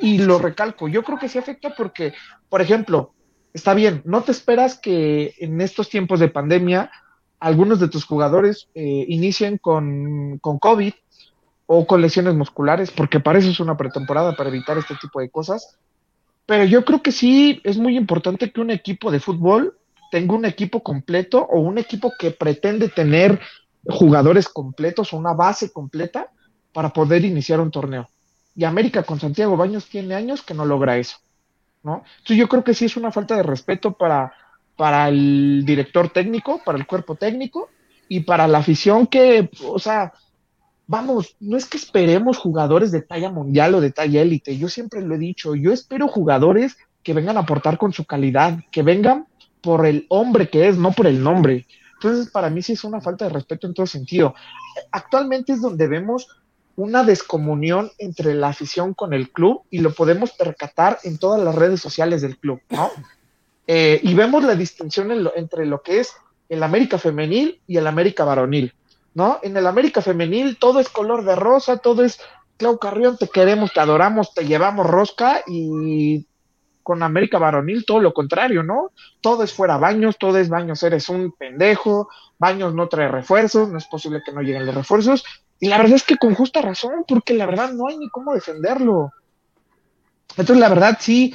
Y 0.00 0.18
lo 0.18 0.38
recalco, 0.38 0.88
yo 0.88 1.02
creo 1.02 1.18
que 1.18 1.28
se 1.28 1.38
afecta 1.38 1.74
porque, 1.74 2.12
por 2.48 2.60
ejemplo, 2.60 3.14
está 3.54 3.72
bien, 3.72 4.02
no 4.04 4.22
te 4.22 4.32
esperas 4.32 4.78
que 4.78 5.34
en 5.38 5.60
estos 5.60 5.88
tiempos 5.88 6.20
de 6.20 6.28
pandemia 6.28 6.90
algunos 7.40 7.80
de 7.80 7.88
tus 7.88 8.04
jugadores 8.04 8.68
eh, 8.74 9.06
inicien 9.08 9.56
con, 9.58 10.38
con 10.38 10.58
COVID 10.58 10.92
o 11.64 11.86
con 11.86 12.02
lesiones 12.02 12.34
musculares, 12.34 12.90
porque 12.90 13.20
para 13.20 13.38
eso 13.38 13.50
es 13.50 13.58
una 13.58 13.76
pretemporada, 13.76 14.36
para 14.36 14.50
evitar 14.50 14.76
este 14.76 14.94
tipo 15.00 15.20
de 15.20 15.30
cosas. 15.30 15.78
Pero 16.44 16.64
yo 16.64 16.84
creo 16.84 17.02
que 17.02 17.12
sí 17.12 17.60
es 17.64 17.78
muy 17.78 17.96
importante 17.96 18.52
que 18.52 18.60
un 18.60 18.70
equipo 18.70 19.10
de 19.10 19.20
fútbol 19.20 19.78
tenga 20.12 20.34
un 20.34 20.44
equipo 20.44 20.82
completo 20.82 21.44
o 21.50 21.60
un 21.60 21.78
equipo 21.78 22.12
que 22.18 22.30
pretende 22.30 22.88
tener 22.88 23.40
jugadores 23.84 24.48
completos 24.48 25.12
o 25.12 25.16
una 25.16 25.32
base 25.32 25.72
completa 25.72 26.30
para 26.76 26.90
poder 26.90 27.24
iniciar 27.24 27.58
un 27.58 27.70
torneo. 27.70 28.06
Y 28.54 28.64
América 28.64 29.02
con 29.02 29.18
Santiago 29.18 29.56
Baños 29.56 29.86
tiene 29.88 30.14
años 30.14 30.42
que 30.42 30.52
no 30.52 30.66
logra 30.66 30.98
eso, 30.98 31.16
¿no? 31.82 32.04
Entonces 32.18 32.36
yo 32.36 32.50
creo 32.50 32.62
que 32.62 32.74
sí 32.74 32.84
es 32.84 32.98
una 32.98 33.10
falta 33.10 33.34
de 33.34 33.42
respeto 33.42 33.92
para, 33.92 34.34
para 34.76 35.08
el 35.08 35.64
director 35.64 36.10
técnico, 36.10 36.60
para 36.62 36.76
el 36.76 36.86
cuerpo 36.86 37.14
técnico 37.14 37.70
y 38.10 38.20
para 38.20 38.46
la 38.46 38.58
afición 38.58 39.06
que, 39.06 39.48
o 39.64 39.78
sea, 39.78 40.12
vamos, 40.86 41.36
no 41.40 41.56
es 41.56 41.64
que 41.64 41.78
esperemos 41.78 42.36
jugadores 42.36 42.92
de 42.92 43.00
talla 43.00 43.30
mundial 43.30 43.74
o 43.74 43.80
de 43.80 43.92
talla 43.92 44.20
élite, 44.20 44.58
yo 44.58 44.68
siempre 44.68 45.00
lo 45.00 45.14
he 45.14 45.18
dicho, 45.18 45.54
yo 45.54 45.72
espero 45.72 46.08
jugadores 46.08 46.76
que 47.02 47.14
vengan 47.14 47.38
a 47.38 47.40
aportar 47.40 47.78
con 47.78 47.94
su 47.94 48.04
calidad, 48.04 48.58
que 48.70 48.82
vengan 48.82 49.26
por 49.62 49.86
el 49.86 50.04
hombre 50.10 50.50
que 50.50 50.68
es, 50.68 50.76
no 50.76 50.92
por 50.92 51.06
el 51.06 51.22
nombre. 51.22 51.66
Entonces, 51.94 52.30
para 52.30 52.50
mí 52.50 52.60
sí 52.60 52.74
es 52.74 52.84
una 52.84 53.00
falta 53.00 53.24
de 53.24 53.30
respeto 53.30 53.66
en 53.66 53.72
todo 53.72 53.86
sentido. 53.86 54.34
Actualmente 54.92 55.54
es 55.54 55.62
donde 55.62 55.88
vemos 55.88 56.28
una 56.76 57.04
descomunión 57.04 57.90
entre 57.98 58.34
la 58.34 58.48
afición 58.48 58.92
con 58.92 59.14
el 59.14 59.30
club 59.30 59.62
y 59.70 59.78
lo 59.78 59.92
podemos 59.92 60.32
percatar 60.32 60.98
en 61.04 61.18
todas 61.18 61.42
las 61.42 61.54
redes 61.54 61.80
sociales 61.80 62.20
del 62.20 62.36
club, 62.36 62.60
¿no? 62.68 62.90
Eh, 63.66 63.98
y 64.02 64.14
vemos 64.14 64.44
la 64.44 64.54
distinción 64.54 65.10
entre 65.34 65.66
lo 65.66 65.82
que 65.82 66.00
es 66.00 66.14
el 66.48 66.62
América 66.62 66.98
femenil 66.98 67.60
y 67.66 67.78
el 67.78 67.86
América 67.86 68.24
varonil, 68.24 68.74
¿no? 69.14 69.40
En 69.42 69.56
el 69.56 69.66
América 69.66 70.02
femenil 70.02 70.58
todo 70.58 70.78
es 70.78 70.88
color 70.88 71.24
de 71.24 71.34
rosa, 71.34 71.78
todo 71.78 72.04
es 72.04 72.20
Clau 72.58 72.78
Carrión, 72.78 73.16
te 73.16 73.28
queremos, 73.28 73.72
te 73.72 73.80
adoramos, 73.80 74.34
te 74.34 74.46
llevamos 74.46 74.86
rosca 74.86 75.42
y 75.46 76.26
con 76.82 77.02
América 77.02 77.38
varonil 77.38 77.84
todo 77.84 78.00
lo 78.00 78.12
contrario, 78.12 78.62
¿no? 78.62 78.92
Todo 79.22 79.42
es 79.42 79.52
fuera 79.52 79.78
baños, 79.78 80.18
todo 80.18 80.38
es 80.38 80.48
baños, 80.48 80.82
eres 80.82 81.08
un 81.08 81.32
pendejo, 81.32 82.08
baños 82.38 82.74
no 82.74 82.88
trae 82.88 83.08
refuerzos, 83.08 83.70
no 83.70 83.78
es 83.78 83.86
posible 83.86 84.22
que 84.24 84.32
no 84.32 84.42
lleguen 84.42 84.66
los 84.66 84.74
refuerzos 84.74 85.24
y 85.60 85.68
la 85.68 85.78
verdad 85.78 85.94
es 85.94 86.02
que 86.02 86.16
con 86.16 86.34
justa 86.34 86.60
razón, 86.60 87.04
porque 87.06 87.34
la 87.34 87.46
verdad 87.46 87.72
no 87.72 87.88
hay 87.88 87.96
ni 87.96 88.08
cómo 88.10 88.34
defenderlo. 88.34 89.12
Entonces, 90.30 90.58
la 90.58 90.68
verdad, 90.68 90.98
sí, 91.00 91.34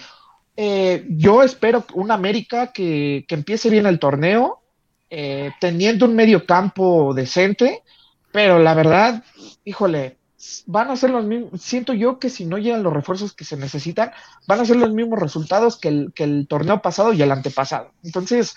eh, 0.56 1.06
yo 1.10 1.44
espero 1.44 1.86
un 1.94 2.12
América 2.12 2.72
que, 2.72 3.26
que, 3.28 3.36
empiece 3.36 3.70
bien 3.70 3.86
el 3.86 4.00
torneo, 4.00 4.62
eh, 5.10 5.52
teniendo 5.60 6.06
un 6.06 6.16
medio 6.16 6.46
campo 6.46 7.14
decente, 7.14 7.82
pero 8.32 8.60
la 8.60 8.74
verdad, 8.74 9.24
híjole, 9.66 10.18
van 10.66 10.90
a 10.90 10.96
ser 10.96 11.10
los 11.10 11.26
mismos, 11.26 11.62
siento 11.62 11.94
yo 11.94 12.20
que 12.20 12.30
si 12.30 12.46
no 12.46 12.58
llegan 12.58 12.84
los 12.84 12.94
refuerzos 12.94 13.34
que 13.34 13.44
se 13.46 13.58
necesitan, 13.58 14.12
van 14.48 14.60
a 14.60 14.66
ser 14.66 14.78
los 14.78 14.92
mismos 14.92 15.20
resultados 15.20 15.78
que 15.78 15.90
el, 15.90 16.14
que 16.14 16.24
el 16.24 16.48
torneo 16.48 16.82
pasado 16.82 17.14
y 17.14 17.22
el 17.22 17.32
antepasado. 17.32 17.92
Entonces, 18.04 18.56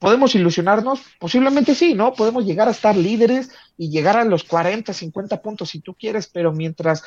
¿Podemos 0.00 0.34
ilusionarnos? 0.34 1.02
Posiblemente 1.18 1.74
sí, 1.74 1.92
¿no? 1.92 2.14
Podemos 2.14 2.46
llegar 2.46 2.66
a 2.68 2.70
estar 2.70 2.96
líderes 2.96 3.50
y 3.76 3.90
llegar 3.90 4.16
a 4.16 4.24
los 4.24 4.44
40, 4.44 4.94
50 4.94 5.42
puntos 5.42 5.68
si 5.68 5.80
tú 5.80 5.94
quieres, 5.94 6.26
pero 6.26 6.52
mientras 6.52 7.04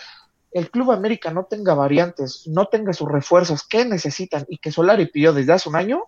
el 0.52 0.70
Club 0.70 0.92
América 0.92 1.32
no 1.32 1.46
tenga 1.46 1.74
variantes, 1.74 2.44
no 2.46 2.68
tenga 2.68 2.94
sus 2.94 3.12
refuerzos 3.12 3.68
que 3.68 3.84
necesitan 3.84 4.46
y 4.48 4.60
que 4.60 4.72
Solari 4.72 5.08
pidió 5.08 5.34
desde 5.34 5.54
hace 5.54 5.70
un 5.70 5.76
año, 5.76 6.04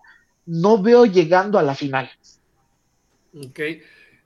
no 0.46 0.80
veo 0.80 1.06
llegando 1.06 1.58
a 1.58 1.64
la 1.64 1.74
final. 1.74 2.08
Ok. 3.36 3.60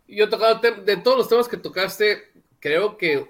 Yo 0.06 0.28
tocado 0.28 0.60
de 0.60 0.96
todos 0.98 1.16
los 1.16 1.28
temas 1.30 1.48
que 1.48 1.56
tocaste, 1.56 2.30
creo 2.58 2.98
que 2.98 3.26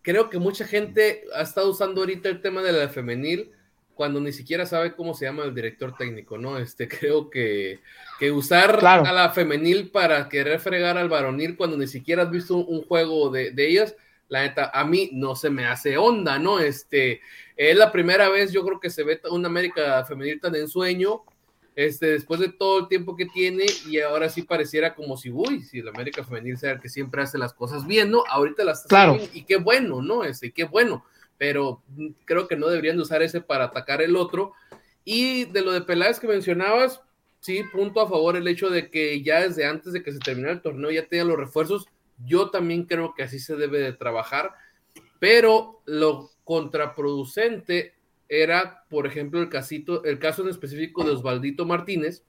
creo 0.00 0.30
que 0.30 0.38
mucha 0.38 0.66
gente 0.66 1.24
ha 1.34 1.42
estado 1.42 1.68
usando 1.68 2.00
ahorita 2.00 2.30
el 2.30 2.40
tema 2.40 2.62
de 2.62 2.72
la 2.72 2.88
femenil 2.88 3.52
cuando 4.00 4.18
ni 4.18 4.32
siquiera 4.32 4.64
sabe 4.64 4.94
cómo 4.94 5.12
se 5.12 5.26
llama 5.26 5.44
el 5.44 5.54
director 5.54 5.94
técnico, 5.94 6.38
¿no? 6.38 6.56
Este, 6.56 6.88
creo 6.98 7.28
que, 7.28 7.80
que 8.18 8.32
usar 8.32 8.82
a 8.82 9.12
la 9.12 9.28
femenil 9.28 9.90
para 9.90 10.26
querer 10.26 10.58
fregar 10.58 10.96
al 10.96 11.10
varonil 11.10 11.54
cuando 11.54 11.76
ni 11.76 11.86
siquiera 11.86 12.22
has 12.22 12.30
visto 12.30 12.56
un, 12.56 12.80
juego 12.80 13.28
de, 13.28 13.52
ellas, 13.58 13.94
la 14.30 14.40
neta, 14.40 14.70
a 14.72 14.86
mí 14.86 15.10
no 15.12 15.36
se 15.36 15.50
me 15.50 15.66
hace 15.66 15.98
onda, 15.98 16.38
¿no? 16.38 16.60
Este, 16.60 17.20
es 17.58 17.76
la 17.76 17.92
primera 17.92 18.30
vez, 18.30 18.52
yo 18.52 18.64
creo 18.64 18.80
que 18.80 18.88
se 18.88 19.02
ve 19.02 19.20
una 19.30 19.48
América 19.48 20.02
femenil 20.06 20.40
tan 20.40 20.54
en 20.54 20.66
sueño, 20.66 21.20
este, 21.76 22.06
después 22.12 22.40
de 22.40 22.48
todo 22.48 22.78
el 22.78 22.88
tiempo 22.88 23.14
que 23.14 23.26
tiene, 23.26 23.66
y 23.86 24.00
ahora 24.00 24.30
sí 24.30 24.40
pareciera 24.40 24.94
como 24.94 25.18
si, 25.18 25.30
uy, 25.30 25.60
si 25.60 25.82
la 25.82 25.90
América 25.90 26.24
femenil 26.24 26.56
sea 26.56 26.72
el 26.72 26.80
que 26.80 26.88
siempre 26.88 27.20
hace 27.20 27.36
las 27.36 27.52
cosas 27.52 27.86
bien, 27.86 28.10
¿no? 28.10 28.24
Ahorita 28.30 28.64
las 28.64 28.84
Claro. 28.84 29.16
bien, 29.16 29.28
y 29.34 29.42
qué 29.42 29.58
bueno, 29.58 30.00
¿no? 30.00 30.24
Este, 30.24 30.52
qué 30.52 30.64
bueno, 30.64 31.04
pero 31.40 31.82
creo 32.26 32.46
que 32.46 32.54
no 32.54 32.68
deberían 32.68 32.96
de 32.96 33.02
usar 33.02 33.22
ese 33.22 33.40
para 33.40 33.64
atacar 33.64 34.02
el 34.02 34.14
otro. 34.14 34.52
Y 35.06 35.46
de 35.46 35.62
lo 35.62 35.72
de 35.72 35.80
Peláez 35.80 36.20
que 36.20 36.28
mencionabas, 36.28 37.00
sí, 37.40 37.62
punto 37.72 38.02
a 38.02 38.08
favor 38.10 38.36
el 38.36 38.46
hecho 38.46 38.68
de 38.68 38.90
que 38.90 39.22
ya 39.22 39.40
desde 39.40 39.64
antes 39.64 39.94
de 39.94 40.02
que 40.02 40.12
se 40.12 40.18
terminara 40.18 40.52
el 40.52 40.60
torneo 40.60 40.90
ya 40.90 41.06
tenía 41.06 41.24
los 41.24 41.38
refuerzos. 41.38 41.86
Yo 42.26 42.50
también 42.50 42.84
creo 42.84 43.14
que 43.14 43.22
así 43.22 43.38
se 43.38 43.56
debe 43.56 43.78
de 43.78 43.94
trabajar, 43.94 44.52
pero 45.18 45.80
lo 45.86 46.30
contraproducente 46.44 47.94
era, 48.28 48.84
por 48.90 49.06
ejemplo, 49.06 49.40
el, 49.40 49.48
casito, 49.48 50.04
el 50.04 50.18
caso 50.18 50.42
en 50.42 50.50
específico 50.50 51.04
de 51.04 51.12
Osvaldito 51.12 51.64
Martínez, 51.64 52.22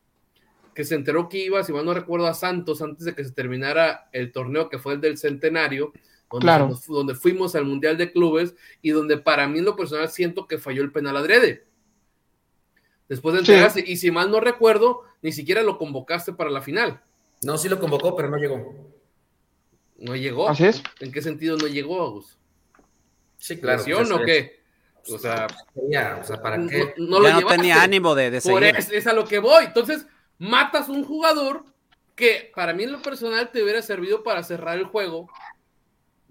que 0.74 0.86
se 0.86 0.96
enteró 0.96 1.28
que 1.28 1.40
iba, 1.40 1.62
si 1.66 1.74
mal 1.74 1.84
no 1.84 1.94
recuerdo, 1.94 2.28
a 2.28 2.34
Santos 2.34 2.82
antes 2.82 3.04
de 3.04 3.14
que 3.14 3.26
se 3.26 3.34
terminara 3.34 4.08
el 4.14 4.32
torneo 4.32 4.70
que 4.70 4.80
fue 4.80 4.94
el 4.94 5.02
del 5.02 5.18
centenario, 5.18 5.92
donde, 6.32 6.44
Claro. 6.46 6.70
nos- 6.70 6.86
donde 6.88 7.16
fuimos 7.16 7.56
al 7.56 7.66
Mundial 7.66 7.98
de 7.98 8.12
Clubes 8.12 8.56
y 8.82 8.92
donde 8.92 9.18
para 9.18 9.48
mí 9.48 9.60
en 9.60 9.66
lo 9.66 9.76
personal 9.76 10.10
siento 10.10 10.48
que 10.48 10.58
falló 10.58 10.82
el 10.82 10.92
penal 10.92 11.18
adrede. 11.18 11.66
Después 13.10 13.36
de 13.36 13.44
Sí. 13.46 13.52
enterarse, 13.52 13.84
y 13.86 13.98
si 13.98 14.10
mal 14.12 14.32
no 14.32 14.40
recuerdo, 14.40 15.02
ni 15.22 15.32
siquiera 15.34 15.62
lo 15.64 15.78
convocaste 15.78 16.34
para 16.34 16.50
la 16.50 16.62
final. 16.62 17.02
No, 17.44 17.58
sí 17.58 17.68
lo 17.68 17.80
convocó, 17.80 18.16
pero 18.16 18.30
no 18.30 18.38
llegó. 18.38 18.74
No 19.98 20.16
llegó. 20.16 20.48
Así 20.50 20.66
es. 20.66 20.82
¿En 21.00 21.12
qué 21.12 21.22
sentido 21.22 21.58
no 21.58 21.68
llegó, 21.68 22.02
Agus? 22.04 22.38
Sí, 23.38 23.60
claro. 23.60 23.80
¿Lesión 23.80 24.08
pues, 24.08 24.12
o 24.12 24.24
qué? 24.24 24.62
O 25.14 25.18
sea, 25.20 25.48
Ya, 25.90 26.20
o 26.22 26.24
sea, 26.24 26.42
¿para 26.42 26.58
no, 26.58 26.70
qué? 26.70 26.94
no 26.98 27.20
lo 27.20 27.28
ya 27.28 27.34
no 27.34 27.40
llevaste. 27.40 27.58
tenía 27.58 27.82
ánimo 27.82 28.14
de, 28.16 28.30
de 28.32 28.42
Por 28.42 28.62
seguir. 28.62 28.76
es, 28.78 28.92
es 28.92 29.08
a 29.08 29.14
lo 29.14 29.26
que 29.26 29.40
voy. 29.40 29.66
Entonces, 29.66 30.06
matas 30.38 30.90
un 30.90 31.04
jugador 31.04 31.66
que 32.16 32.52
para 32.56 32.74
mí 32.74 32.84
en 32.84 32.92
lo 32.92 33.02
personal 33.02 33.52
te 33.52 33.64
hubiera 33.64 33.82
servido 33.82 34.22
para 34.24 34.44
cerrar 34.44 34.78
el 34.78 34.86
juego 34.86 35.28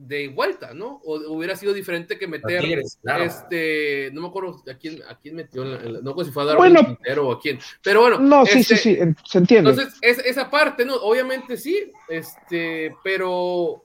de 0.03 0.29
vuelta, 0.29 0.73
¿no? 0.73 1.01
O 1.05 1.17
hubiera 1.35 1.55
sido 1.57 1.75
diferente 1.75 2.19
que 2.19 2.27
meter, 2.27 2.63
Tigres, 2.63 2.99
claro. 3.03 3.25
este, 3.25 4.11
no 4.15 4.23
me 4.23 4.29
acuerdo 4.29 4.63
a 4.71 4.75
quién, 4.75 5.03
a 5.07 5.19
quién 5.19 5.37
metió, 5.37 5.63
en 5.63 5.73
la- 5.73 5.81
en 5.83 5.93
la- 5.93 6.01
no 6.01 6.17
sé 6.19 6.25
si 6.25 6.31
fue 6.33 6.43
a 6.43 6.47
Darwin 6.47 6.73
Bueno. 6.73 6.87
Quintero 6.87 7.29
o 7.29 7.33
a 7.33 7.41
quién, 7.41 7.59
pero 7.83 8.01
bueno. 8.01 8.19
No, 8.19 8.47
sí, 8.47 8.61
este, 8.61 8.77
sí, 8.77 8.83
sí, 8.95 9.01
en- 9.01 9.15
se 9.27 9.39
entiende. 9.39 9.71
Entonces, 9.71 9.99
es, 10.01 10.19
esa 10.21 10.49
parte, 10.49 10.87
¿no? 10.87 10.97
Obviamente 10.97 11.59
sí, 11.59 11.93
este, 12.09 12.95
pero 13.05 13.85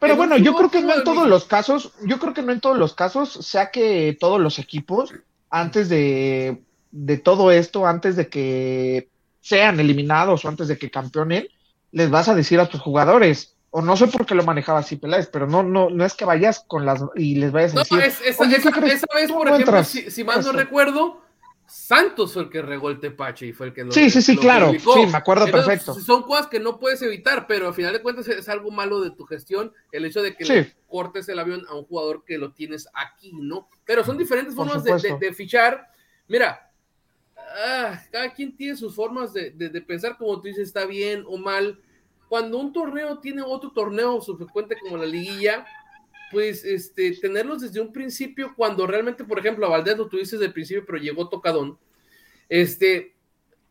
Pero 0.00 0.14
en 0.14 0.18
bueno, 0.18 0.36
yo 0.38 0.54
creo 0.54 0.70
que 0.70 0.82
no 0.82 0.94
en 0.96 1.04
todos 1.04 1.28
los 1.28 1.44
casos, 1.44 1.92
yo 2.04 2.18
creo 2.18 2.34
que 2.34 2.42
no 2.42 2.50
en 2.52 2.60
todos 2.60 2.76
los 2.76 2.94
casos, 2.94 3.30
sea 3.32 3.70
que 3.70 4.16
todos 4.18 4.40
los 4.40 4.58
equipos, 4.58 5.14
antes 5.48 5.88
de, 5.88 6.60
de 6.90 7.18
todo 7.18 7.52
esto, 7.52 7.86
antes 7.86 8.16
de 8.16 8.28
que 8.28 9.08
sean 9.40 9.78
eliminados 9.78 10.44
o 10.44 10.48
antes 10.48 10.66
de 10.68 10.76
que 10.76 10.90
campeonen, 10.90 11.46
les 11.92 12.10
vas 12.10 12.28
a 12.28 12.34
decir 12.34 12.58
a 12.60 12.68
tus 12.68 12.80
jugadores, 12.80 13.54
o 13.70 13.80
no 13.82 13.96
sé 13.96 14.08
por 14.08 14.26
qué 14.26 14.34
lo 14.34 14.42
manejaba 14.44 14.80
así 14.80 14.96
Peláez, 14.96 15.28
pero 15.28 15.46
no, 15.46 15.62
no, 15.62 15.90
no 15.90 16.04
es 16.04 16.14
que 16.14 16.24
vayas 16.24 16.64
con 16.66 16.84
las 16.84 17.02
y 17.14 17.36
les 17.36 17.52
vayas 17.52 17.72
a 17.72 17.74
No, 17.76 17.80
decir, 17.82 18.00
es, 18.00 18.20
esa, 18.22 18.42
"Oye, 18.42 18.56
¿qué 18.56 18.60
esa- 18.68 18.72
crees? 18.72 18.94
esa 18.94 19.06
vez, 19.14 19.30
por 19.30 19.46
no 19.48 19.54
ejemplo, 19.54 19.76
entras". 19.78 19.88
si, 19.88 20.10
si 20.10 20.24
mal 20.24 20.42
no 20.44 20.52
recuerdo, 20.52 21.22
Santos 21.66 22.32
fue 22.32 22.42
el 22.42 22.50
que 22.50 22.62
regó 22.62 22.90
el 22.90 22.98
tepache 22.98 23.46
y 23.46 23.52
fue 23.52 23.68
el 23.68 23.72
que 23.72 23.84
lo 23.84 23.92
Sí, 23.92 24.10
sí, 24.10 24.20
sí, 24.22 24.36
claro. 24.36 24.66
publicó. 24.66 24.94
Sí, 24.94 25.06
me 25.06 25.16
acuerdo 25.18 25.46
Entonces, 25.46 25.68
perfecto. 25.68 25.94
Son 26.00 26.24
cosas 26.24 26.48
que 26.48 26.58
no 26.58 26.80
puedes 26.80 27.00
evitar, 27.02 27.46
pero 27.46 27.68
al 27.68 27.74
final 27.74 27.92
de 27.92 28.02
cuentas 28.02 28.26
es 28.26 28.48
algo 28.48 28.72
malo 28.72 29.00
de 29.00 29.12
tu 29.12 29.24
gestión 29.24 29.72
el 29.92 30.04
hecho 30.04 30.20
de 30.20 30.34
que 30.34 30.44
Sí. 30.44 30.52
le 30.52 30.74
cortes 30.88 31.28
el 31.28 31.38
avión 31.38 31.64
a 31.68 31.74
un 31.76 31.84
jugador 31.84 32.24
que 32.24 32.38
lo 32.38 32.50
tienes 32.52 32.88
aquí, 32.92 33.30
¿no? 33.34 33.68
Pero 33.84 34.02
son 34.04 34.18
diferentes 34.18 34.52
formas 34.56 34.82
de, 34.82 34.94
de- 34.94 34.98
supuesto. 34.98 35.18
de 35.24 35.32
fichar. 35.32 35.88
Mira, 36.26 36.72
ah, 37.38 38.02
cada 38.10 38.32
quien 38.34 38.56
tiene 38.56 38.74
sus 38.76 38.92
formas 38.92 39.32
de- 39.32 39.50
de 39.52 39.80
pensar, 39.80 40.16
como 40.18 40.40
tú 40.40 40.48
dices, 40.48 40.66
está 40.66 40.86
bien 40.86 41.22
o 41.28 41.36
mal. 41.36 41.78
Cuando 42.30 42.58
un 42.58 42.72
torneo 42.72 43.18
tiene 43.18 43.42
otro 43.42 43.72
torneo 43.72 44.20
subsecuente 44.20 44.78
como 44.78 44.96
la 44.96 45.04
liguilla, 45.04 45.66
pues 46.30 46.64
este, 46.64 47.10
tenerlos 47.16 47.60
desde 47.60 47.80
un 47.80 47.92
principio, 47.92 48.54
cuando 48.54 48.86
realmente, 48.86 49.24
por 49.24 49.40
ejemplo, 49.40 49.66
a 49.66 49.70
Valdés 49.70 49.98
lo 49.98 50.06
tuviste 50.06 50.36
desde 50.36 50.46
el 50.46 50.52
principio, 50.52 50.86
pero 50.86 50.98
llegó 50.98 51.28
tocadón. 51.28 51.76
Este, 52.48 53.16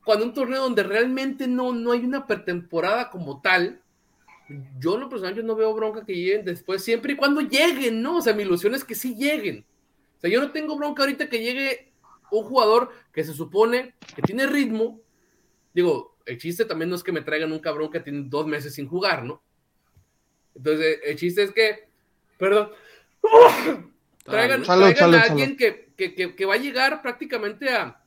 cuando 0.04 0.26
un 0.26 0.34
torneo 0.34 0.64
donde 0.64 0.84
realmente 0.84 1.48
no, 1.48 1.72
no 1.72 1.94
hay 1.94 2.02
una 2.02 2.28
pretemporada 2.28 3.10
como 3.10 3.40
tal, 3.40 3.82
yo 4.78 4.96
en 4.96 5.00
lo 5.00 5.10
personal 5.10 5.36
yo 5.36 5.44
no 5.44 5.56
veo 5.56 5.74
bronca 5.74 6.06
que 6.06 6.14
lleguen 6.14 6.44
después, 6.44 6.84
siempre 6.84 7.14
y 7.14 7.16
cuando 7.16 7.40
lleguen, 7.40 8.02
¿no? 8.02 8.18
O 8.18 8.22
sea, 8.22 8.34
mi 8.34 8.44
ilusión 8.44 8.76
es 8.76 8.84
que 8.84 8.94
sí 8.94 9.16
lleguen. 9.16 9.66
O 10.18 10.20
sea, 10.20 10.30
yo 10.30 10.42
no 10.42 10.52
tengo 10.52 10.76
bronca 10.76 11.04
ahorita 11.04 11.30
que 11.30 11.42
llegue 11.42 11.94
un 12.30 12.44
jugador 12.44 12.90
que 13.14 13.24
se 13.24 13.32
supone 13.34 13.94
que 14.14 14.22
tiene 14.22 14.48
ritmo. 14.48 15.00
Digo, 15.74 16.09
el 16.26 16.38
chiste 16.38 16.66
también 16.66 16.90
no 16.90 16.96
es 16.96 17.04
que 17.04 17.12
me 17.12 17.22
traigan 17.22 17.52
un 17.52 17.60
cabrón 17.60 17.92
que 17.92 18.00
tiene 18.00 18.24
dos 18.26 18.46
meses 18.48 18.74
sin 18.76 18.88
jugar, 18.88 19.24
¿no? 19.24 19.42
Entonces, 20.56 21.00
el 21.04 21.16
chiste 21.16 21.44
es 21.44 21.52
que, 21.52 21.88
perdón, 22.38 22.70
traigan, 24.24 24.66
Salud, 24.66 24.84
traigan 24.84 24.98
salud, 24.98 25.16
a 25.16 25.22
alguien 25.22 25.58
que, 25.58 25.92
que, 25.96 26.14
que, 26.14 26.36
que 26.36 26.46
va 26.46 26.56
a 26.56 26.58
llegar 26.58 27.02
prácticamente 27.02 27.70
a, 27.70 28.02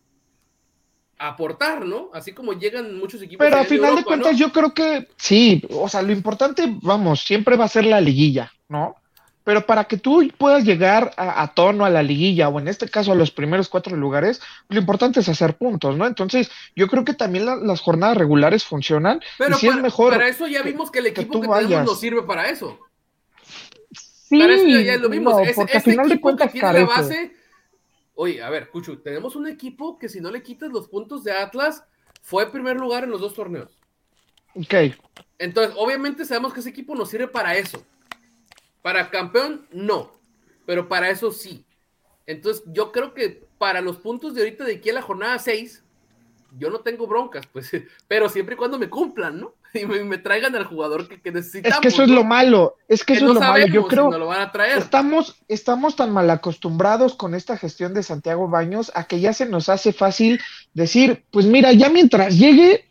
a 1.18 1.29
aportar, 1.29 1.85
¿no? 1.85 2.11
Así 2.12 2.33
como 2.33 2.53
llegan 2.53 2.98
muchos 2.98 3.22
equipos. 3.22 3.44
Pero 3.44 3.61
a 3.61 3.64
final 3.64 3.96
de 3.96 4.05
cuentas, 4.05 4.33
¿no? 4.33 4.38
yo 4.38 4.53
creo 4.53 4.75
que 4.75 5.09
sí, 5.16 5.62
o 5.70 5.88
sea, 5.88 6.03
lo 6.03 6.12
importante, 6.12 6.64
vamos, 6.83 7.20
siempre 7.20 7.57
va 7.57 7.64
a 7.64 7.68
ser 7.68 7.87
la 7.87 8.01
liguilla, 8.01 8.53
¿no? 8.68 8.96
Pero 9.44 9.66
para 9.66 9.85
que 9.85 9.96
tú 9.96 10.28
puedas 10.38 10.64
llegar 10.64 11.12
a, 11.16 11.42
a 11.42 11.55
tono 11.55 11.85
a 11.85 11.90
la 11.90 12.02
liguilla, 12.02 12.48
o 12.48 12.61
en 12.61 12.68
este 12.68 12.88
caso 12.88 13.12
a 13.12 13.16
los 13.16 13.31
primeros 13.33 13.68
cuatro 13.68 13.96
lugares, 13.96 14.40
lo 14.68 14.78
importante 14.78 15.20
es 15.20 15.28
hacer 15.28 15.57
puntos, 15.57 15.96
¿no? 15.96 16.07
Entonces, 16.07 16.50
yo 16.76 16.87
creo 16.87 17.05
que 17.05 17.14
también 17.14 17.46
la- 17.46 17.57
las 17.57 17.81
jornadas 17.81 18.16
regulares 18.16 18.64
funcionan, 18.64 19.20
Pero 19.38 19.57
y 19.57 19.59
si 19.59 19.66
para, 19.66 19.78
es 19.78 19.83
mejor. 19.83 20.12
para 20.12 20.28
eso 20.28 20.46
ya 20.46 20.62
vimos 20.62 20.90
que 20.90 21.00
el 21.00 21.07
equipo 21.07 21.40
que, 21.40 21.48
tenemos 21.48 21.85
nos 21.85 21.98
sirve 22.00 22.22
para 22.22 22.48
eso. 22.48 22.78
Sí, 23.90 24.38
para 24.38 24.55
eso 24.55 24.66
ya, 24.66 24.96
lo 24.96 25.09
vimos. 25.09 25.35
no, 25.35 25.40
ese 25.40 25.55
porque 25.55 25.76
ese 25.76 25.78
al 25.78 25.83
final 25.92 26.09
de 26.09 26.14
equipo 26.14 26.37
que 26.37 26.48
tiene 26.48 26.72
la 26.72 26.85
base. 26.87 27.35
Oye, 28.14 28.42
a 28.42 28.50
ver, 28.50 28.70
Cuchu, 28.70 28.96
tenemos 28.96 29.37
un 29.37 29.48
equipo 29.48 29.98
que 29.98 30.09
si 30.09 30.20
no 30.20 30.31
le 30.31 30.42
quitas 30.42 30.70
los 30.70 30.88
puntos 30.88 31.24
de 31.24 31.33
Atlas, 31.33 31.83
fue 32.22 32.50
primer 32.52 32.76
lugar 32.76 33.05
en 33.05 33.11
los 33.11 33.20
dos 33.20 33.35
torneos. 33.35 33.76
Ok, 34.55 34.74
Entonces, 35.38 35.74
obviamente 35.78 36.24
sabemos 36.24 36.52
que 36.52 36.61
ese 36.61 36.68
equipo 36.68 36.94
nos 36.94 37.09
sirve 37.09 37.26
para 37.26 37.57
eso. 37.57 37.85
Para 38.83 39.11
campeón, 39.11 39.66
no. 39.71 40.12
Pero 40.66 40.88
para 40.88 41.09
eso 41.11 41.31
sí. 41.33 41.64
Entonces, 42.27 42.62
yo 42.66 42.92
creo 42.92 43.14
que 43.14 43.45
para 43.59 43.81
los 43.81 43.97
puntos 43.99 44.35
de 44.35 44.42
ahorita 44.42 44.64
de 44.64 44.77
aquí 44.77 44.90
a 44.90 44.95
la 44.95 45.03
jornada 45.03 45.38
6, 45.38 45.83
yo 46.59 46.71
no 46.71 46.81
tengo 46.81 47.07
broncas, 47.07 47.47
pues, 47.53 47.71
pero 48.09 48.29
siempre 48.29 48.55
y 48.55 48.59
cuando 48.59 48.79
me 48.79 48.88
cumplan, 48.90 49.40
¿no? 49.40 49.55
Y 49.75 49.87
me, 49.87 50.05
me 50.05 50.18
traigan 50.18 50.55
al 50.55 50.66
jugador 50.66 51.09
que, 51.09 51.18
que 51.18 51.33
necesitamos. 51.33 51.77
es 51.77 51.81
que 51.81 51.88
eso 51.88 52.03
es 52.03 52.11
lo 52.11 52.25
malo, 52.25 52.77
es 52.88 53.05
que 53.05 53.14
Que 53.14 53.21
eso 53.21 53.25
no 53.25 53.33
es 53.33 53.35
lo 53.37 53.40
malo, 53.40 53.66
yo 53.68 53.83
si 53.85 53.88
creo. 53.88 54.11
nos 54.11 54.21
lo 54.21 54.27
van 54.27 54.42
a 54.42 54.53
traer. 54.53 54.77
Estamos, 54.77 55.42
estamos 55.49 55.97
tan 55.97 56.12
mal 56.12 56.29
acostumbrados 56.29 57.14
con 57.14 57.35
esta 57.35 57.57
gestión 57.57 57.95
de 57.95 58.03
Santiago 58.03 58.49
Baños 58.49 58.92
a 58.95 59.05
que 59.05 59.21
ya 59.21 59.33
se 59.33 59.47
nos 59.47 59.71
hace 59.71 59.95
fácil 59.95 60.40
decir, 60.75 61.25
pues 61.31 61.47
mira, 61.47 61.73
ya 61.73 61.88
mientras 61.88 62.38
llegue, 62.38 62.87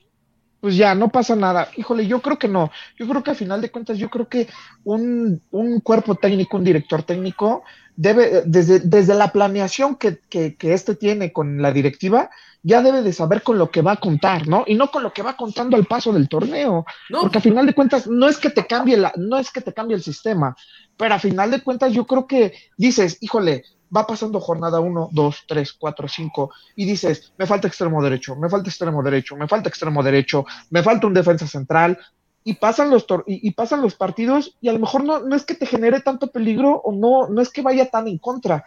pues 0.62 0.78
ya 0.78 0.96
no 0.96 1.10
pasa 1.10 1.36
nada. 1.36 1.70
Híjole, 1.76 2.08
yo 2.08 2.22
creo 2.22 2.40
que 2.40 2.48
no. 2.48 2.72
Yo 2.98 3.08
creo 3.08 3.24
que 3.24 3.32
a 3.32 3.36
final 3.36 3.60
de 3.62 3.72
cuentas, 3.72 3.98
yo 3.98 4.10
creo 4.10 4.30
que 4.30 4.48
un, 4.84 5.42
un 5.52 5.82
cuerpo 5.82 6.16
técnico, 6.16 6.58
un 6.58 6.64
director 6.64 7.04
técnico, 7.04 7.64
debe, 7.96 8.44
desde, 8.46 8.80
desde 8.80 9.16
la 9.16 9.32
planeación 9.32 9.96
que, 9.96 10.20
que, 10.30 10.56
que 10.56 10.74
este 10.74 10.96
tiene 10.96 11.34
con 11.34 11.62
la 11.62 11.74
directiva, 11.74 12.30
ya 12.64 12.84
debe 12.84 13.02
de 13.02 13.12
saber 13.12 13.42
con 13.42 13.58
lo 13.58 13.72
que 13.72 13.82
va 13.82 13.94
a 13.94 14.00
contar, 14.00 14.48
¿no? 14.48 14.64
Y 14.68 14.76
no 14.76 14.92
con 14.92 15.02
lo 15.04 15.14
que 15.14 15.24
va 15.24 15.36
contando 15.36 15.76
al 15.76 15.86
paso 15.86 16.14
del 16.14 16.30
torneo. 16.30 16.86
No, 17.10 17.22
Porque 17.22 17.40
a 17.40 17.42
final 17.42 17.66
de 17.66 17.74
cuentas 17.74 18.08
no 18.08 18.28
es 18.28 18.38
que 18.38 18.52
te 18.52 18.68
cambie 18.68 18.98
la, 18.98 19.12
no 19.18 19.38
es 19.38 19.52
que 19.52 19.62
te 19.62 19.74
cambie 19.74 19.96
el 19.96 20.04
sistema, 20.04 20.56
pero 21.02 21.16
a 21.16 21.20
final 21.20 21.50
de 21.50 21.64
cuentas 21.64 21.92
yo 21.94 22.06
creo 22.06 22.28
que 22.28 22.54
dices, 22.78 23.18
híjole, 23.22 23.64
va 23.96 24.06
pasando 24.06 24.40
jornada 24.40 24.80
1, 24.82 25.10
2, 25.12 25.36
3, 25.48 25.74
4, 25.74 26.08
5, 26.08 26.52
y 26.76 26.86
dices, 26.86 27.34
me 27.40 27.48
falta 27.48 27.68
extremo 27.68 28.04
derecho, 28.04 28.36
me 28.36 28.48
falta 28.48 28.70
extremo 28.70 29.02
derecho, 29.02 29.36
me 29.36 29.48
falta 29.48 29.68
extremo 29.68 30.04
derecho, 30.04 30.46
me 30.70 30.84
falta 30.84 31.08
un 31.08 31.16
defensa 31.16 31.48
central, 31.48 31.98
y 32.44 32.54
pasan 32.54 32.92
los 32.92 33.08
tor- 33.08 33.24
y, 33.26 33.50
pasan 33.50 33.82
los 33.82 33.96
partidos, 33.96 34.56
y 34.62 34.70
a 34.70 34.74
lo 34.74 34.78
mejor 34.78 35.04
no, 35.04 35.22
no 35.22 35.36
es 35.36 35.44
que 35.44 35.56
te 35.56 35.66
genere 35.66 36.02
tanto 36.02 36.28
peligro, 36.28 36.80
o 36.84 36.92
no, 36.92 37.28
no 37.30 37.42
es 37.42 37.50
que 37.50 37.64
vaya 37.64 37.90
tan 37.90 38.08
en 38.08 38.20
contra, 38.20 38.64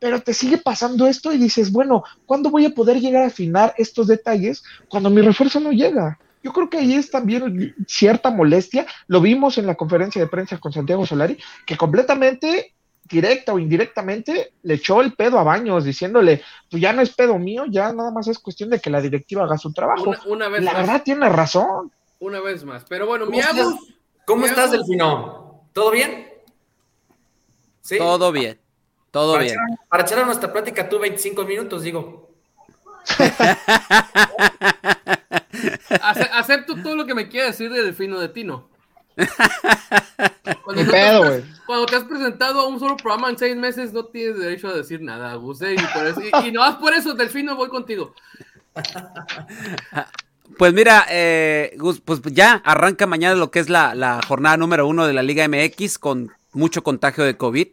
pero 0.00 0.20
te 0.20 0.34
sigue 0.34 0.58
pasando 0.58 1.06
esto 1.06 1.32
y 1.32 1.38
dices, 1.38 1.70
bueno, 1.70 2.02
¿cuándo 2.24 2.50
voy 2.50 2.64
a 2.66 2.70
poder 2.70 2.98
llegar 2.98 3.22
a 3.22 3.28
afinar 3.28 3.74
estos 3.78 4.08
detalles 4.08 4.64
cuando 4.88 5.08
mi 5.08 5.22
refuerzo 5.22 5.60
no 5.60 5.70
llega? 5.70 6.18
Yo 6.46 6.52
creo 6.52 6.70
que 6.70 6.78
ahí 6.78 6.94
es 6.94 7.10
también 7.10 7.74
cierta 7.88 8.30
molestia. 8.30 8.86
Lo 9.08 9.20
vimos 9.20 9.58
en 9.58 9.66
la 9.66 9.74
conferencia 9.74 10.22
de 10.22 10.28
prensa 10.28 10.58
con 10.58 10.72
Santiago 10.72 11.04
Solari, 11.04 11.36
que 11.66 11.76
completamente, 11.76 12.72
directa 13.02 13.52
o 13.52 13.58
indirectamente, 13.58 14.52
le 14.62 14.74
echó 14.74 15.00
el 15.00 15.14
pedo 15.14 15.40
a 15.40 15.42
Baños, 15.42 15.82
diciéndole, 15.82 16.42
pues 16.70 16.80
ya 16.80 16.92
no 16.92 17.02
es 17.02 17.12
pedo 17.12 17.36
mío, 17.36 17.64
ya 17.68 17.92
nada 17.92 18.12
más 18.12 18.28
es 18.28 18.38
cuestión 18.38 18.70
de 18.70 18.78
que 18.78 18.90
la 18.90 19.00
directiva 19.00 19.42
haga 19.42 19.58
su 19.58 19.72
trabajo. 19.72 20.10
una, 20.10 20.20
una 20.26 20.48
vez 20.48 20.62
la 20.62 20.72
más. 20.72 20.82
verdad 20.82 21.02
tiene 21.02 21.28
razón. 21.28 21.90
Una 22.20 22.38
vez 22.38 22.62
más. 22.62 22.84
Pero 22.88 23.08
bueno, 23.08 23.26
mi 23.26 23.40
¿Cómo 23.40 23.80
¿Cómo 24.24 24.42
mi 24.42 24.48
estás, 24.48 24.70
Delfino? 24.70 25.64
¿Todo 25.72 25.90
bien? 25.90 26.28
Sí. 27.80 27.98
Todo 27.98 28.30
bien. 28.30 28.60
Todo 29.10 29.32
para, 29.32 29.42
bien. 29.42 29.56
echar, 29.56 29.88
para 29.88 30.02
echar 30.04 30.18
a 30.20 30.26
nuestra 30.26 30.52
plática 30.52 30.88
tú 30.88 31.00
25 31.00 31.42
minutos, 31.42 31.82
digo. 31.82 32.30
Ace- 36.02 36.30
acepto 36.32 36.76
todo 36.82 36.96
lo 36.96 37.06
que 37.06 37.14
me 37.14 37.28
quiera 37.28 37.46
decir 37.48 37.70
de 37.72 37.82
Delfino 37.82 38.18
de 38.18 38.28
Tino. 38.28 38.68
Cuando, 40.62 40.84
te 40.90 41.00
has- 41.00 41.18
güey. 41.18 41.44
cuando 41.66 41.86
te 41.86 41.96
has 41.96 42.04
presentado 42.04 42.60
a 42.60 42.66
un 42.68 42.78
solo 42.78 42.96
programa 42.96 43.30
en 43.30 43.38
seis 43.38 43.56
meses, 43.56 43.92
no 43.92 44.04
tienes 44.06 44.38
derecho 44.38 44.68
a 44.68 44.74
decir 44.74 45.00
nada, 45.00 45.34
Gus. 45.36 45.62
¿eh? 45.62 45.74
Y, 45.74 45.98
por 45.98 46.06
eso, 46.06 46.20
y, 46.20 46.48
y 46.48 46.52
no 46.52 46.60
más 46.60 46.76
por 46.76 46.92
eso, 46.92 47.14
Delfino, 47.14 47.56
voy 47.56 47.68
contigo. 47.68 48.14
Pues 50.58 50.72
mira, 50.72 51.06
eh, 51.10 51.74
Gus, 51.76 52.00
pues 52.00 52.20
ya 52.26 52.62
arranca 52.64 53.06
mañana 53.06 53.34
lo 53.34 53.50
que 53.50 53.58
es 53.58 53.68
la, 53.68 53.94
la 53.94 54.20
jornada 54.26 54.56
número 54.56 54.86
uno 54.86 55.06
de 55.06 55.12
la 55.12 55.22
Liga 55.22 55.46
MX 55.48 55.98
con 55.98 56.30
mucho 56.52 56.82
contagio 56.82 57.24
de 57.24 57.36
COVID. 57.36 57.68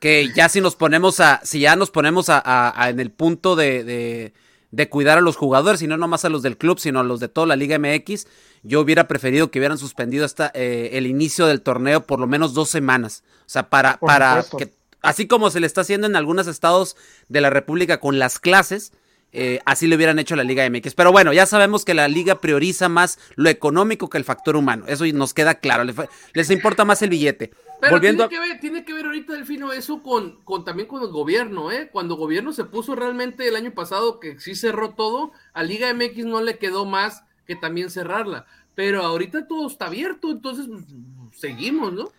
Que 0.00 0.30
ya 0.34 0.48
si 0.48 0.60
nos 0.60 0.74
ponemos 0.76 1.20
a, 1.20 1.40
si 1.44 1.60
ya 1.60 1.76
nos 1.76 1.90
ponemos 1.90 2.28
a, 2.28 2.38
a- 2.44 2.82
a 2.82 2.88
en 2.90 3.00
el 3.00 3.10
punto 3.10 3.56
de, 3.56 3.84
de, 3.84 4.34
de 4.74 4.88
cuidar 4.88 5.18
a 5.18 5.20
los 5.20 5.36
jugadores, 5.36 5.82
y 5.82 5.86
no 5.86 5.96
nomás 5.96 6.24
a 6.24 6.28
los 6.28 6.42
del 6.42 6.58
club, 6.58 6.80
sino 6.80 6.98
a 6.98 7.04
los 7.04 7.20
de 7.20 7.28
toda 7.28 7.46
la 7.46 7.54
Liga 7.54 7.78
MX, 7.78 8.26
yo 8.64 8.80
hubiera 8.80 9.06
preferido 9.06 9.50
que 9.50 9.60
hubieran 9.60 9.78
suspendido 9.78 10.24
hasta 10.24 10.50
eh, 10.52 10.90
el 10.94 11.06
inicio 11.06 11.46
del 11.46 11.62
torneo 11.62 12.04
por 12.04 12.18
lo 12.18 12.26
menos 12.26 12.54
dos 12.54 12.70
semanas. 12.70 13.22
O 13.40 13.48
sea, 13.48 13.70
para, 13.70 13.98
Por 13.98 14.08
para 14.08 14.42
supuesto. 14.42 14.56
que, 14.56 14.74
así 15.00 15.28
como 15.28 15.50
se 15.50 15.60
le 15.60 15.68
está 15.68 15.82
haciendo 15.82 16.08
en 16.08 16.16
algunos 16.16 16.48
estados 16.48 16.96
de 17.28 17.40
la 17.40 17.50
República 17.50 18.00
con 18.00 18.18
las 18.18 18.40
clases, 18.40 18.92
eh, 19.30 19.60
así 19.64 19.86
le 19.86 19.94
hubieran 19.94 20.18
hecho 20.18 20.34
la 20.34 20.42
Liga 20.42 20.68
MX. 20.68 20.94
Pero 20.94 21.12
bueno, 21.12 21.32
ya 21.32 21.46
sabemos 21.46 21.84
que 21.84 21.94
la 21.94 22.08
Liga 22.08 22.40
prioriza 22.40 22.88
más 22.88 23.18
lo 23.36 23.50
económico 23.50 24.10
que 24.10 24.18
el 24.18 24.24
factor 24.24 24.56
humano. 24.56 24.86
Eso 24.88 25.04
nos 25.12 25.34
queda 25.34 25.54
claro. 25.54 25.84
Les, 25.84 25.94
les 26.32 26.50
importa 26.50 26.84
más 26.84 27.00
el 27.02 27.10
billete. 27.10 27.52
Pero 27.84 27.96
Volviendo 27.96 28.28
tiene, 28.28 28.42
que 28.42 28.50
ver, 28.50 28.60
tiene 28.60 28.84
que 28.86 28.94
ver 28.94 29.04
ahorita, 29.04 29.34
Delfino, 29.34 29.70
eso 29.70 30.02
con, 30.02 30.42
con 30.44 30.64
también 30.64 30.88
con 30.88 31.02
el 31.02 31.08
gobierno, 31.08 31.70
¿eh? 31.70 31.90
Cuando 31.92 32.14
el 32.14 32.20
gobierno 32.20 32.54
se 32.54 32.64
puso 32.64 32.94
realmente 32.94 33.46
el 33.46 33.56
año 33.56 33.74
pasado, 33.74 34.20
que 34.20 34.40
sí 34.40 34.54
cerró 34.54 34.94
todo, 34.94 35.32
a 35.52 35.62
Liga 35.62 35.92
MX 35.92 36.24
no 36.24 36.40
le 36.40 36.56
quedó 36.56 36.86
más 36.86 37.24
que 37.46 37.56
también 37.56 37.90
cerrarla. 37.90 38.46
Pero 38.74 39.02
ahorita 39.02 39.46
todo 39.46 39.66
está 39.66 39.86
abierto, 39.86 40.30
entonces 40.30 40.66
pues, 40.66 41.38
seguimos, 41.38 41.92
¿no? 41.92 42.10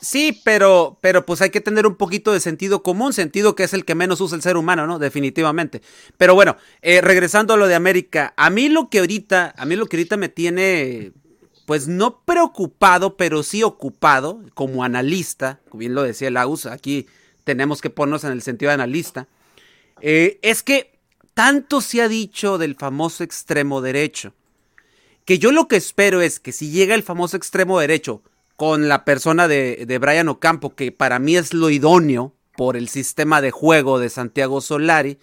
Sí, 0.00 0.40
pero, 0.44 0.98
pero 1.00 1.26
pues 1.26 1.42
hay 1.42 1.50
que 1.50 1.60
tener 1.60 1.84
un 1.86 1.96
poquito 1.96 2.32
de 2.32 2.38
sentido 2.40 2.84
común, 2.84 3.12
sentido 3.12 3.56
que 3.56 3.64
es 3.64 3.74
el 3.74 3.84
que 3.84 3.94
menos 3.96 4.20
usa 4.20 4.36
el 4.36 4.42
ser 4.42 4.56
humano, 4.56 4.86
¿no? 4.86 5.00
Definitivamente. 5.00 5.82
Pero 6.16 6.34
bueno, 6.36 6.56
eh, 6.80 7.00
regresando 7.00 7.54
a 7.54 7.56
lo 7.56 7.66
de 7.66 7.74
América, 7.74 8.34
a 8.36 8.50
mí 8.50 8.68
lo 8.68 8.88
que 8.88 9.00
ahorita, 9.00 9.54
a 9.56 9.64
mí 9.64 9.74
lo 9.74 9.86
que 9.86 9.96
ahorita 9.96 10.16
me 10.16 10.28
tiene, 10.28 11.12
pues 11.66 11.88
no 11.88 12.20
preocupado, 12.24 13.16
pero 13.16 13.42
sí 13.42 13.62
ocupado 13.62 14.40
como 14.54 14.84
analista, 14.84 15.60
como 15.68 15.80
bien 15.80 15.94
lo 15.94 16.02
decía 16.02 16.28
el 16.28 16.36
Aus, 16.36 16.66
aquí 16.66 17.06
tenemos 17.44 17.80
que 17.80 17.90
ponernos 17.90 18.24
en 18.24 18.32
el 18.32 18.42
sentido 18.42 18.70
de 18.70 18.74
analista, 18.74 19.28
eh, 20.00 20.38
es 20.42 20.62
que 20.62 20.92
tanto 21.34 21.80
se 21.80 22.02
ha 22.02 22.08
dicho 22.08 22.58
del 22.58 22.74
famoso 22.74 23.24
extremo 23.24 23.80
derecho, 23.80 24.32
que 25.24 25.38
yo 25.38 25.52
lo 25.52 25.68
que 25.68 25.76
espero 25.76 26.20
es 26.20 26.40
que 26.40 26.52
si 26.52 26.70
llega 26.70 26.94
el 26.94 27.02
famoso 27.02 27.36
extremo 27.36 27.78
derecho 27.78 28.22
con 28.56 28.88
la 28.88 29.04
persona 29.04 29.48
de, 29.48 29.86
de 29.86 29.98
Brian 29.98 30.28
Ocampo, 30.28 30.74
que 30.74 30.92
para 30.92 31.18
mí 31.18 31.36
es 31.36 31.54
lo 31.54 31.70
idóneo 31.70 32.34
por 32.56 32.76
el 32.76 32.88
sistema 32.88 33.40
de 33.40 33.50
juego 33.50 33.98
de 33.98 34.10
Santiago 34.10 34.60
Solari, 34.60 35.18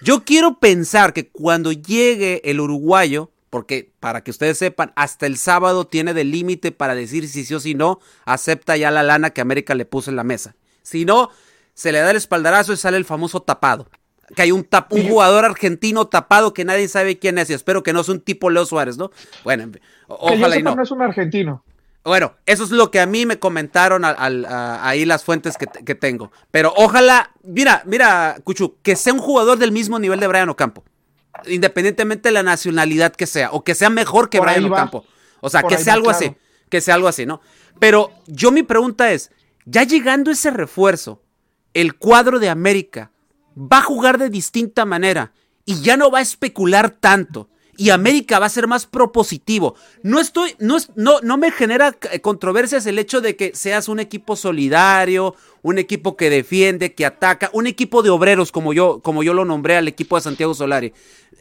yo 0.00 0.24
quiero 0.24 0.58
pensar 0.58 1.12
que 1.12 1.28
cuando 1.28 1.70
llegue 1.70 2.40
el 2.44 2.60
uruguayo, 2.60 3.30
porque 3.52 3.92
para 4.00 4.24
que 4.24 4.30
ustedes 4.30 4.56
sepan, 4.56 4.94
hasta 4.96 5.26
el 5.26 5.36
sábado 5.36 5.86
tiene 5.86 6.14
de 6.14 6.24
límite 6.24 6.72
para 6.72 6.94
decir 6.94 7.28
si 7.28 7.44
sí 7.44 7.52
o 7.54 7.60
si 7.60 7.74
no, 7.74 8.00
acepta 8.24 8.78
ya 8.78 8.90
la 8.90 9.02
lana 9.02 9.28
que 9.28 9.42
América 9.42 9.74
le 9.74 9.84
puso 9.84 10.08
en 10.08 10.16
la 10.16 10.24
mesa. 10.24 10.56
Si 10.80 11.04
no, 11.04 11.28
se 11.74 11.92
le 11.92 11.98
da 11.98 12.10
el 12.12 12.16
espaldarazo 12.16 12.72
y 12.72 12.78
sale 12.78 12.96
el 12.96 13.04
famoso 13.04 13.42
tapado. 13.42 13.90
Que 14.34 14.40
hay 14.40 14.52
un, 14.52 14.64
tap- 14.64 14.90
un 14.90 15.06
jugador 15.06 15.44
argentino 15.44 16.06
tapado 16.06 16.54
que 16.54 16.64
nadie 16.64 16.88
sabe 16.88 17.18
quién 17.18 17.36
es 17.36 17.50
y 17.50 17.52
espero 17.52 17.82
que 17.82 17.92
no 17.92 18.02
sea 18.02 18.14
un 18.14 18.20
tipo 18.22 18.48
Leo 18.48 18.64
Suárez, 18.64 18.96
¿no? 18.96 19.10
Bueno, 19.44 19.64
o- 20.08 20.28
Que 20.28 20.38
yo 20.38 20.38
ojalá 20.40 20.56
y 20.56 20.62
no. 20.62 20.74
no 20.74 20.82
es 20.82 20.90
un 20.90 21.02
argentino. 21.02 21.62
Bueno, 22.04 22.32
eso 22.46 22.64
es 22.64 22.70
lo 22.70 22.90
que 22.90 23.00
a 23.00 23.06
mí 23.06 23.26
me 23.26 23.38
comentaron 23.38 24.06
al- 24.06 24.16
al- 24.18 24.46
a- 24.46 24.88
ahí 24.88 25.04
las 25.04 25.24
fuentes 25.24 25.58
que, 25.58 25.66
que 25.66 25.94
tengo. 25.94 26.32
Pero 26.50 26.72
ojalá, 26.74 27.32
mira, 27.44 27.82
mira, 27.84 28.38
Cuchu, 28.44 28.76
que 28.82 28.96
sea 28.96 29.12
un 29.12 29.18
jugador 29.20 29.58
del 29.58 29.72
mismo 29.72 29.98
nivel 29.98 30.18
de 30.20 30.26
Brian 30.26 30.48
Ocampo. 30.48 30.84
Independientemente 31.46 32.28
de 32.28 32.32
la 32.34 32.42
nacionalidad 32.42 33.14
que 33.14 33.26
sea, 33.26 33.50
o 33.52 33.64
que 33.64 33.74
sea 33.74 33.90
mejor 33.90 34.28
que 34.30 34.38
Por 34.38 34.48
Brian. 34.50 34.70
Ocampo. 34.70 35.04
O 35.40 35.50
sea, 35.50 35.62
Por 35.62 35.70
que 35.70 35.78
sea 35.78 35.92
va, 35.92 35.96
algo 35.96 36.08
claro. 36.10 36.18
así. 36.26 36.36
Que 36.68 36.80
sea 36.80 36.94
algo 36.94 37.08
así, 37.08 37.26
¿no? 37.26 37.40
Pero 37.78 38.10
yo 38.26 38.50
mi 38.52 38.62
pregunta 38.62 39.12
es, 39.12 39.30
ya 39.64 39.82
llegando 39.84 40.30
ese 40.30 40.50
refuerzo, 40.50 41.22
el 41.74 41.94
cuadro 41.96 42.38
de 42.38 42.48
América 42.48 43.10
va 43.56 43.78
a 43.78 43.82
jugar 43.82 44.18
de 44.18 44.30
distinta 44.30 44.84
manera 44.84 45.32
y 45.64 45.80
ya 45.82 45.96
no 45.96 46.10
va 46.10 46.18
a 46.18 46.22
especular 46.22 46.90
tanto. 46.90 47.48
Y 47.78 47.88
América 47.90 48.38
va 48.38 48.46
a 48.46 48.50
ser 48.50 48.68
más 48.68 48.84
propositivo. 48.86 49.74
No 50.02 50.20
estoy, 50.20 50.54
no, 50.58 50.76
es- 50.76 50.90
no, 50.94 51.20
no 51.22 51.38
me 51.38 51.50
genera 51.50 51.96
controversias 52.20 52.84
el 52.86 52.98
hecho 52.98 53.20
de 53.22 53.34
que 53.34 53.52
seas 53.54 53.88
un 53.88 53.98
equipo 53.98 54.36
solidario, 54.36 55.34
un 55.62 55.78
equipo 55.78 56.16
que 56.16 56.28
defiende, 56.30 56.94
que 56.94 57.06
ataca, 57.06 57.48
un 57.54 57.66
equipo 57.66 58.02
de 58.02 58.10
obreros 58.10 58.52
como 58.52 58.72
yo, 58.74 59.00
como 59.02 59.22
yo 59.22 59.32
lo 59.32 59.44
nombré 59.46 59.76
al 59.76 59.88
equipo 59.88 60.16
de 60.16 60.22
Santiago 60.22 60.54
Solari. 60.54 60.92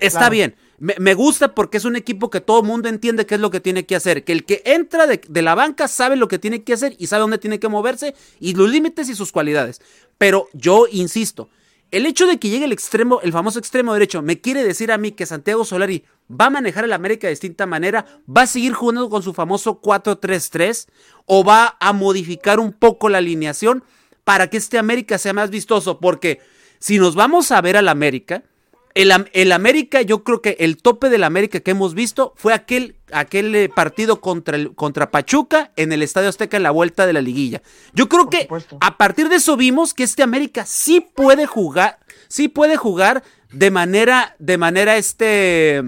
Está 0.02 0.20
Claro. 0.20 0.32
bien. 0.34 0.56
Me, 0.80 0.96
me 1.00 1.14
gusta 1.14 1.54
porque 1.54 1.78
es 1.78 1.86
un 1.86 1.96
equipo 1.96 2.30
que 2.30 2.42
todo 2.42 2.62
el 2.62 2.66
mundo 2.68 2.90
entiende 2.90 3.26
qué 3.26 3.36
es 3.36 3.42
lo 3.42 3.52
que 3.52 3.60
tiene 3.60 3.86
que 3.86 3.96
hacer. 3.96 4.24
Que 4.24 4.32
el 4.34 4.46
que 4.46 4.62
entra 4.66 5.06
de, 5.08 5.22
de 5.28 5.42
la 5.42 5.56
banca 5.56 5.88
sabe 5.88 6.16
lo 6.16 6.28
que 6.28 6.40
tiene 6.40 6.64
que 6.64 6.74
hacer 6.74 6.96
y 6.98 7.08
sabe 7.08 7.22
dónde 7.22 7.38
tiene 7.38 7.60
que 7.60 7.68
moverse 7.70 8.16
y 8.40 8.54
los 8.56 8.70
límites 8.70 9.08
y 9.08 9.16
sus 9.16 9.32
cualidades. 9.32 9.80
Pero 10.18 10.48
yo 10.54 10.88
insisto, 10.92 11.50
el 11.92 12.06
hecho 12.06 12.26
de 12.26 12.40
que 12.40 12.50
llegue 12.50 12.66
el 12.66 12.72
extremo, 12.72 13.20
el 13.22 13.32
famoso 13.32 13.60
extremo 13.60 13.94
derecho, 13.94 14.22
me 14.22 14.42
quiere 14.42 14.64
decir 14.64 14.92
a 14.92 14.98
mí 14.98 15.12
que 15.12 15.26
Santiago 15.26 15.66
Solari 15.66 16.04
va 16.30 16.46
a 16.46 16.50
manejar 16.50 16.86
el 16.86 16.94
América 16.94 17.28
de 17.28 17.32
distinta 17.34 17.66
manera, 17.66 18.06
va 18.28 18.44
a 18.44 18.48
seguir 18.48 18.74
jugando 18.74 19.10
con 19.10 19.22
su 19.22 19.34
famoso 19.34 19.82
4-3-3 19.82 20.88
o 21.26 21.44
va 21.44 21.78
a 21.80 21.94
modificar 21.94 22.60
un 22.60 22.74
poco 22.74 23.10
la 23.10 23.20
alineación 23.20 23.84
para 24.24 24.50
que 24.50 24.58
este 24.58 24.78
América 24.78 25.18
sea 25.18 25.34
más 25.34 25.50
vistoso. 25.50 26.00
Porque 26.00 26.40
si 26.80 26.98
nos 26.98 27.16
vamos 27.16 27.52
a 27.52 27.62
ver 27.62 27.78
al 27.78 27.88
América, 27.90 28.44
el, 28.94 29.12
el 29.34 29.52
América, 29.52 30.02
yo 30.02 30.24
creo 30.24 30.42
que 30.42 30.58
el 30.60 30.78
tope 30.78 31.10
del 31.10 31.24
América 31.24 31.60
que 31.60 31.72
hemos 31.72 31.94
visto 31.94 32.34
fue 32.36 32.54
aquel, 32.54 32.96
aquel 33.12 33.54
eh, 33.56 33.70
partido 33.70 34.22
contra, 34.22 34.56
el, 34.58 34.76
contra 34.76 35.12
Pachuca 35.12 35.72
en 35.76 35.92
el 35.92 36.02
Estadio 36.02 36.30
Azteca 36.30 36.58
en 36.58 36.64
la 36.64 36.72
vuelta 36.72 37.06
de 37.06 37.14
la 37.14 37.22
liguilla. 37.22 37.62
Yo 37.94 38.10
creo 38.10 38.24
Por 38.24 38.30
que 38.30 38.42
supuesto. 38.44 38.78
a 38.82 38.98
partir 38.98 39.30
de 39.30 39.36
eso 39.38 39.56
vimos 39.58 39.94
que 39.94 40.04
este 40.04 40.24
América 40.24 40.66
sí 40.66 41.02
puede 41.02 41.46
jugar, 41.46 42.00
sí 42.28 42.48
puede 42.48 42.78
jugar 42.78 43.24
de 43.52 43.72
manera, 43.72 44.36
de 44.40 44.58
manera 44.58 44.98
este, 44.98 45.82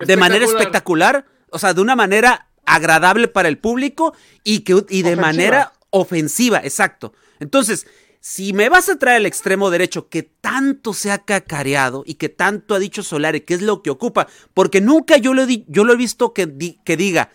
de 0.00 0.16
manera 0.16 0.44
espectacular, 0.44 1.24
o 1.50 1.58
sea, 1.58 1.74
de 1.74 1.80
una 1.80 1.96
manera 1.96 2.48
agradable 2.66 3.28
para 3.28 3.48
el 3.48 3.58
público 3.58 4.14
y 4.42 4.60
que 4.60 4.72
y 4.88 5.02
de 5.02 5.14
Ofensiva. 5.14 5.22
manera 5.22 5.72
ofensiva, 5.90 6.58
exacto. 6.64 7.12
Entonces, 7.40 7.86
si 8.26 8.54
me 8.54 8.70
vas 8.70 8.88
a 8.88 8.96
traer 8.98 9.18
el 9.18 9.26
extremo 9.26 9.68
derecho 9.68 10.08
que 10.08 10.22
tanto 10.22 10.94
se 10.94 11.10
ha 11.10 11.18
cacareado 11.18 12.04
y 12.06 12.14
que 12.14 12.30
tanto 12.30 12.74
ha 12.74 12.78
dicho 12.78 13.02
Solari, 13.02 13.42
que 13.42 13.52
es 13.52 13.60
lo 13.60 13.82
que 13.82 13.90
ocupa, 13.90 14.28
porque 14.54 14.80
nunca 14.80 15.18
yo 15.18 15.34
lo 15.34 15.42
he, 15.42 15.62
yo 15.68 15.84
lo 15.84 15.92
he 15.92 15.96
visto 15.96 16.32
que, 16.32 16.46
di- 16.46 16.78
que 16.86 16.96
diga, 16.96 17.32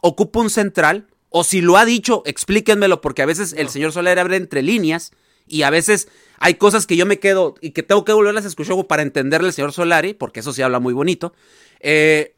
ocupa 0.00 0.40
un 0.40 0.48
central, 0.48 1.08
o 1.28 1.44
si 1.44 1.60
lo 1.60 1.76
ha 1.76 1.84
dicho, 1.84 2.22
explíquenmelo, 2.24 3.02
porque 3.02 3.20
a 3.20 3.26
veces 3.26 3.52
el 3.52 3.68
señor 3.68 3.92
Solari 3.92 4.18
abre 4.18 4.36
entre 4.36 4.62
líneas 4.62 5.12
y 5.46 5.60
a 5.60 5.68
veces 5.68 6.08
hay 6.38 6.54
cosas 6.54 6.86
que 6.86 6.96
yo 6.96 7.04
me 7.04 7.18
quedo 7.18 7.54
y 7.60 7.72
que 7.72 7.82
tengo 7.82 8.06
que 8.06 8.14
volverlas 8.14 8.46
a 8.46 8.48
escuchar 8.48 8.82
para 8.86 9.02
entenderle 9.02 9.48
al 9.48 9.52
señor 9.52 9.74
Solari, 9.74 10.14
porque 10.14 10.40
eso 10.40 10.54
sí 10.54 10.62
habla 10.62 10.80
muy 10.80 10.94
bonito. 10.94 11.34
Eh, 11.80 12.34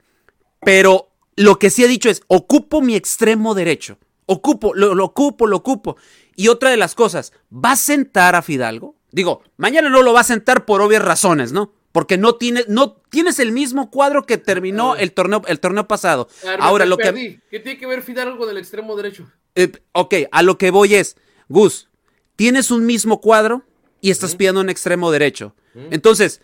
pero 0.64 1.12
lo 1.36 1.56
que 1.60 1.70
sí 1.70 1.84
he 1.84 1.88
dicho 1.88 2.10
es, 2.10 2.22
ocupo 2.26 2.82
mi 2.82 2.96
extremo 2.96 3.54
derecho. 3.54 3.96
Ocupo, 4.26 4.72
lo, 4.74 4.94
lo 4.94 5.04
ocupo, 5.04 5.46
lo 5.46 5.58
ocupo. 5.58 5.96
Y 6.36 6.48
otra 6.48 6.70
de 6.70 6.76
las 6.76 6.94
cosas, 6.94 7.32
¿va 7.52 7.72
a 7.72 7.76
sentar 7.76 8.34
a 8.34 8.42
Fidalgo? 8.42 8.96
Digo, 9.10 9.42
mañana 9.56 9.90
no 9.90 10.02
lo 10.02 10.12
va 10.12 10.20
a 10.20 10.24
sentar 10.24 10.64
por 10.64 10.80
obvias 10.80 11.04
razones, 11.04 11.52
¿no? 11.52 11.72
Porque 11.92 12.16
no, 12.16 12.36
tiene, 12.36 12.64
no 12.68 12.92
tienes 13.10 13.38
el 13.38 13.52
mismo 13.52 13.90
cuadro 13.90 14.24
que 14.24 14.38
terminó 14.38 14.96
el 14.96 15.12
torneo, 15.12 15.42
el 15.46 15.60
torneo 15.60 15.86
pasado. 15.86 16.28
A 16.42 16.46
ver, 16.46 16.58
me- 16.58 16.64
Ahora, 16.64 16.86
lo 16.86 16.96
que... 16.96 17.40
¿Qué 17.50 17.60
tiene 17.60 17.78
que 17.78 17.86
ver 17.86 18.02
Fidalgo 18.02 18.38
con 18.38 18.48
el 18.48 18.56
extremo 18.56 18.96
derecho? 18.96 19.30
Eh, 19.54 19.70
ok, 19.92 20.14
a 20.32 20.42
lo 20.42 20.56
que 20.56 20.70
voy 20.70 20.94
es, 20.94 21.16
Gus, 21.48 21.90
tienes 22.36 22.70
un 22.70 22.86
mismo 22.86 23.20
cuadro 23.20 23.64
y 24.00 24.10
estás 24.10 24.34
pidiendo 24.34 24.62
un 24.62 24.70
extremo 24.70 25.10
derecho. 25.10 25.54
Entonces, 25.90 26.40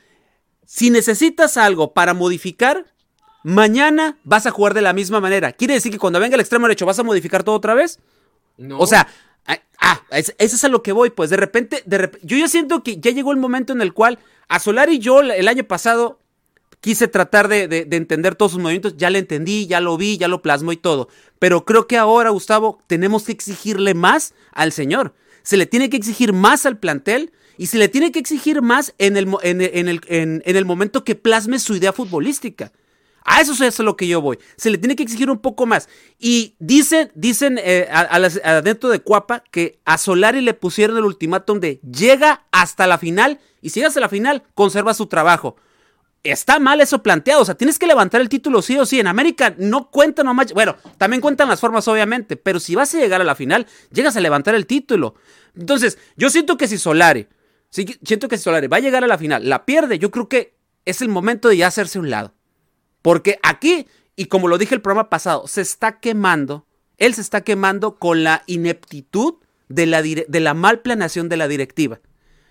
si 0.66 0.90
necesitas 0.90 1.57
algo 1.57 1.94
para 1.94 2.12
modificar, 2.12 2.85
mañana 3.42 4.18
vas 4.24 4.46
a 4.46 4.51
jugar 4.51 4.74
de 4.74 4.83
la 4.83 4.92
misma 4.92 5.20
manera. 5.20 5.53
¿Quiere 5.53 5.74
decir 5.74 5.90
que 5.92 5.98
cuando 5.98 6.20
venga 6.20 6.35
el 6.35 6.40
extremo 6.40 6.66
derecho 6.66 6.85
vas 6.87 6.98
a 6.98 7.03
modificar 7.05 7.42
todo 7.44 7.55
otra 7.55 7.72
vez? 7.74 7.98
No. 8.59 8.79
O 8.79 8.87
sea, 8.87 9.09
ah, 9.48 9.58
ah, 9.80 10.00
es- 10.11 10.34
eso 10.38 10.56
es 10.56 10.64
a 10.64 10.68
lo 10.68 10.82
que 10.82 10.92
voy, 10.92 11.11
pues 11.11 11.30
de 11.30 11.37
repente, 11.37 11.82
de 11.87 12.11
yo 12.22 12.37
ya 12.38 12.46
siento 12.48 12.82
que 12.84 12.98
ya 12.98 13.11
llegó 13.11 13.32
el 13.32 13.38
momento 13.38 13.72
en 13.72 13.80
el 13.82 13.92
cual 13.92 14.18
a 14.48 14.61
Solari 14.61 14.94
y 14.96 14.98
yo 15.00 15.20
el 15.20 15.48
año 15.48 15.64
pasado 15.64 16.20
quise 16.80 17.08
tratar 17.08 17.48
de, 17.48 17.66
de- 17.66 17.84
de 17.84 17.96
entender 17.96 18.37
todos 18.37 18.52
sus 18.52 18.61
movimientos, 18.61 18.96
ya 18.96 19.11
le 19.11 19.18
entendí, 19.18 19.66
ya 19.66 19.80
lo 19.80 19.96
vi, 19.96 20.16
ya 20.16 20.28
lo 20.28 20.42
plasmo 20.42 20.70
y 20.72 20.76
todo. 20.76 21.08
Pero 21.40 21.64
creo 21.64 21.87
que 21.88 21.96
ahora, 21.96 22.30
Gustavo, 22.30 22.78
tenemos 22.87 23.24
que 23.24 23.32
exigirle 23.32 23.94
más 23.94 24.32
al 24.52 24.70
señor. 24.72 25.14
se 25.42 25.56
le 25.56 25.66
tiene 25.66 25.88
que 25.90 25.96
exigir 25.96 26.32
más 26.34 26.66
al 26.66 26.78
plantel 26.78 27.32
y 27.56 27.66
se 27.68 27.78
le 27.78 27.88
tiene 27.88 28.12
que 28.12 28.18
exigir 28.18 28.61
más 28.62 28.94
en 28.98 29.16
el, 29.16 29.28
en, 29.42 29.61
el, 29.88 30.00
en, 30.08 30.42
el 30.44 30.64
momento 30.66 31.04
que 31.04 31.14
plasme 31.14 31.58
su 31.58 31.74
idea 31.74 31.92
futbolística. 31.92 32.70
A 33.24 33.40
eso 33.40 33.52
es 33.62 33.78
a 33.78 33.83
lo 33.83 33.96
que 33.96 34.07
yo 34.07 34.20
voy. 34.20 34.38
Se 34.57 34.70
le 34.70 34.78
tiene 34.78 34.96
que 34.96 35.02
exigir 35.02 35.31
un 35.31 35.38
poco 35.38 35.66
más. 35.66 35.88
Y 36.18 36.57
dicen, 36.59 37.11
dicen 37.14 37.59
eh, 37.62 37.88
adentro 37.90 38.88
de 38.88 39.00
Cuapa 39.00 39.44
que 39.50 39.81
a 39.85 39.98
Solari 39.98 40.40
le 40.40 40.54
pusieron 40.54 40.96
el 40.96 41.04
ultimátum 41.04 41.61
de 41.61 41.81
llega 41.81 42.46
hasta 42.52 42.87
la 42.87 42.98
final 42.98 43.38
y 43.61 43.70
si 43.70 43.81
llegas 43.81 43.96
a 43.96 44.00
la 44.00 44.09
final, 44.09 44.44
conserva 44.54 44.94
su 44.94 45.07
trabajo. 45.07 45.57
Está 46.24 46.59
mal 46.59 46.81
eso 46.81 47.02
planteado, 47.02 47.42
o 47.42 47.44
sea, 47.44 47.54
tienes 47.54 47.78
que 47.78 47.87
levantar 47.87 48.20
el 48.20 48.28
título 48.28 48.61
sí 48.61 48.76
o 48.78 48.85
sí. 48.85 48.98
En 48.98 49.07
América 49.07 49.54
no 49.57 49.90
cuentan 49.90 50.26
nomás, 50.26 50.52
bueno, 50.52 50.76
también 50.96 51.20
cuentan 51.20 51.48
las 51.48 51.61
formas 51.61 51.87
obviamente, 51.88 52.37
pero 52.37 52.61
si 52.61 52.74
vas 52.74 52.94
a 52.94 52.98
llegar 52.98 53.20
a 53.20 53.24
la 53.24 53.35
final, 53.35 53.66
llegas 53.92 54.16
a 54.16 54.20
levantar 54.20 54.54
el 54.54 54.66
título. 54.66 55.14
Entonces, 55.57 55.98
yo 56.16 56.28
siento 56.28 56.57
que 56.57 56.68
si 56.68 56.76
Solari, 56.76 57.28
siento 57.70 58.28
que 58.28 58.37
si 58.37 58.44
Solari 58.44 58.66
va 58.66 58.78
a 58.78 58.81
llegar 58.81 59.04
a 59.04 59.07
la 59.07 59.18
final, 59.18 59.48
la 59.48 59.64
pierde, 59.64 59.98
yo 59.98 60.11
creo 60.11 60.28
que 60.28 60.57
es 60.85 61.02
el 61.02 61.09
momento 61.09 61.48
de 61.48 61.59
ya 61.59 61.68
hacerse 61.68 61.98
un 61.98 62.11
lado. 62.11 62.35
Porque 63.02 63.38
aquí, 63.42 63.87
y 64.16 64.26
como 64.26 64.48
lo 64.48 64.58
dije 64.58 64.74
el 64.74 64.82
programa 64.82 65.11
pasado, 65.11 65.46
se 65.46 65.61
está 65.61 66.00
quemando, 66.00 66.66
él 66.98 67.14
se 67.14 67.20
está 67.20 67.42
quemando 67.42 67.98
con 67.98 68.24
la 68.24 68.42
ineptitud 68.46 69.34
de 69.68 69.87
la, 69.87 70.02
de 70.02 70.40
la 70.40 70.54
mal 70.54 70.80
planeación 70.80 71.28
de 71.28 71.37
la 71.37 71.48
directiva. 71.48 72.00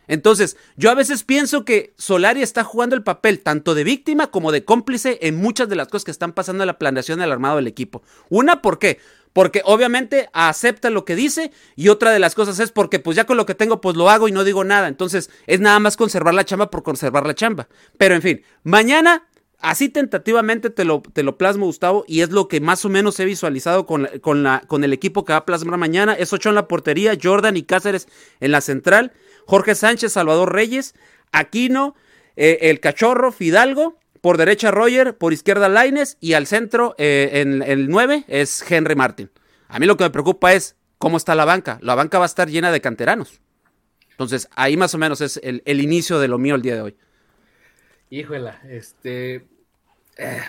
Entonces, 0.08 0.56
yo 0.78 0.90
a 0.90 0.96
veces 0.96 1.24
pienso 1.24 1.66
que 1.66 1.94
Solari 1.98 2.42
está 2.42 2.64
jugando 2.64 2.96
el 2.96 3.04
papel 3.04 3.40
tanto 3.42 3.76
de 3.76 3.84
víctima 3.84 4.28
como 4.28 4.52
de 4.52 4.64
cómplice 4.64 5.20
en 5.22 5.36
muchas 5.36 5.68
de 5.68 5.76
las 5.76 5.90
cosas 5.90 6.06
que 6.06 6.12
están 6.12 6.32
pasando 6.32 6.64
en 6.64 6.68
la 6.68 6.80
planeación 6.80 7.20
del 7.20 7.32
armado 7.32 7.58
del 7.58 7.68
equipo. 7.68 8.04
Una, 8.30 8.62
¿por 8.62 8.80
qué? 8.80 9.00
Porque 9.34 9.62
obviamente 9.66 10.30
acepta 10.34 10.90
lo 10.90 11.06
que 11.06 11.16
dice 11.16 11.52
y 11.76 11.90
otra 11.90 12.12
de 12.12 12.20
las 12.20 12.34
cosas 12.36 12.60
es 12.60 12.72
porque 12.72 13.00
pues 13.00 13.16
ya 13.16 13.26
con 13.26 13.38
lo 13.38 13.46
que 13.46 13.54
tengo 13.54 13.82
pues 13.82 13.96
lo 13.96 14.10
hago 14.10 14.28
y 14.28 14.32
no 14.32 14.44
digo 14.44 14.64
nada. 14.64 14.88
Entonces 14.88 15.30
es 15.46 15.60
nada 15.60 15.80
más 15.80 15.98
conservar 15.98 16.34
la 16.34 16.46
chamba 16.46 16.72
por 16.72 16.84
conservar 16.84 17.28
la 17.28 17.36
chamba. 17.36 17.68
Pero 17.98 18.16
en 18.16 18.22
fin, 18.22 18.42
mañana 18.64 19.28
así 19.60 19.90
tentativamente 19.90 20.70
te 20.70 20.86
lo, 20.86 21.02
plasmo 21.02 21.66
Gustavo 21.66 22.06
y 22.08 22.22
es 22.22 22.30
lo 22.32 22.48
que 22.48 22.62
más 22.62 22.86
o 22.86 22.90
menos 22.90 23.20
he 23.20 23.26
visualizado 23.26 23.86
con, 23.86 24.06
el 24.06 24.94
equipo 24.94 25.26
que 25.26 25.34
va 25.34 25.40
a 25.40 25.46
plasmar 25.46 25.78
mañana. 25.78 26.14
Es 26.14 26.34
Ocho 26.34 26.50
en 26.50 26.56
la 26.56 26.68
portería, 26.68 27.18
Jordan 27.22 27.58
y 27.58 27.64
Cáceres 27.64 28.08
en 28.40 28.52
la 28.52 28.62
central. 28.62 29.14
Jorge 29.46 29.76
Sánchez, 29.76 30.14
Salvador 30.14 30.54
Reyes, 30.54 30.94
Aquino, 31.32 31.96
eh, 32.36 32.60
el 32.64 32.80
Cachorro, 32.80 33.32
Fidalgo, 33.32 33.98
por 34.22 34.38
derecha 34.38 34.72
Roger, 34.72 35.18
por 35.18 35.34
izquierda 35.34 35.70
Laines 35.70 36.18
y 36.20 36.34
al 36.34 36.48
centro, 36.48 36.96
eh, 36.98 37.30
en, 37.34 37.62
el 37.62 37.88
9, 37.88 38.26
es 38.28 38.64
Henry 38.70 38.96
Martin. 38.96 39.32
A 39.70 39.80
mí 39.80 39.86
lo 39.86 39.98
que 39.98 40.04
me 40.04 40.10
preocupa 40.10 40.54
es 40.54 40.76
cómo 40.98 41.18
está 41.18 41.36
la 41.36 41.46
banca. 41.46 41.80
La 41.82 41.96
banca 41.96 42.20
va 42.20 42.26
a 42.26 42.28
estar 42.28 42.50
llena 42.50 42.72
de 42.72 42.82
canteranos. 42.82 43.40
Entonces, 44.12 44.50
ahí 44.56 44.78
más 44.78 44.94
o 44.96 44.98
menos 44.98 45.22
es 45.22 45.40
el, 45.44 45.62
inicio 45.82 46.20
de 46.20 46.28
lo 46.28 46.40
mío 46.40 46.56
el 46.56 46.62
día 46.62 46.76
de 46.76 46.82
hoy. 46.82 46.98
Híjole, 48.10 48.54
este. 48.70 49.48
Eh, 50.18 50.42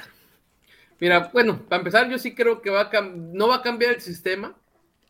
mira, 1.00 1.30
bueno, 1.32 1.64
para 1.68 1.80
empezar, 1.80 2.08
yo 2.08 2.18
sí 2.18 2.34
creo 2.34 2.62
que 2.62 2.70
va 2.70 2.90
no 3.12 3.48
va 3.48 3.56
a 3.56 3.62
cambiar 3.62 3.94
el 3.94 4.00
sistema. 4.00 4.56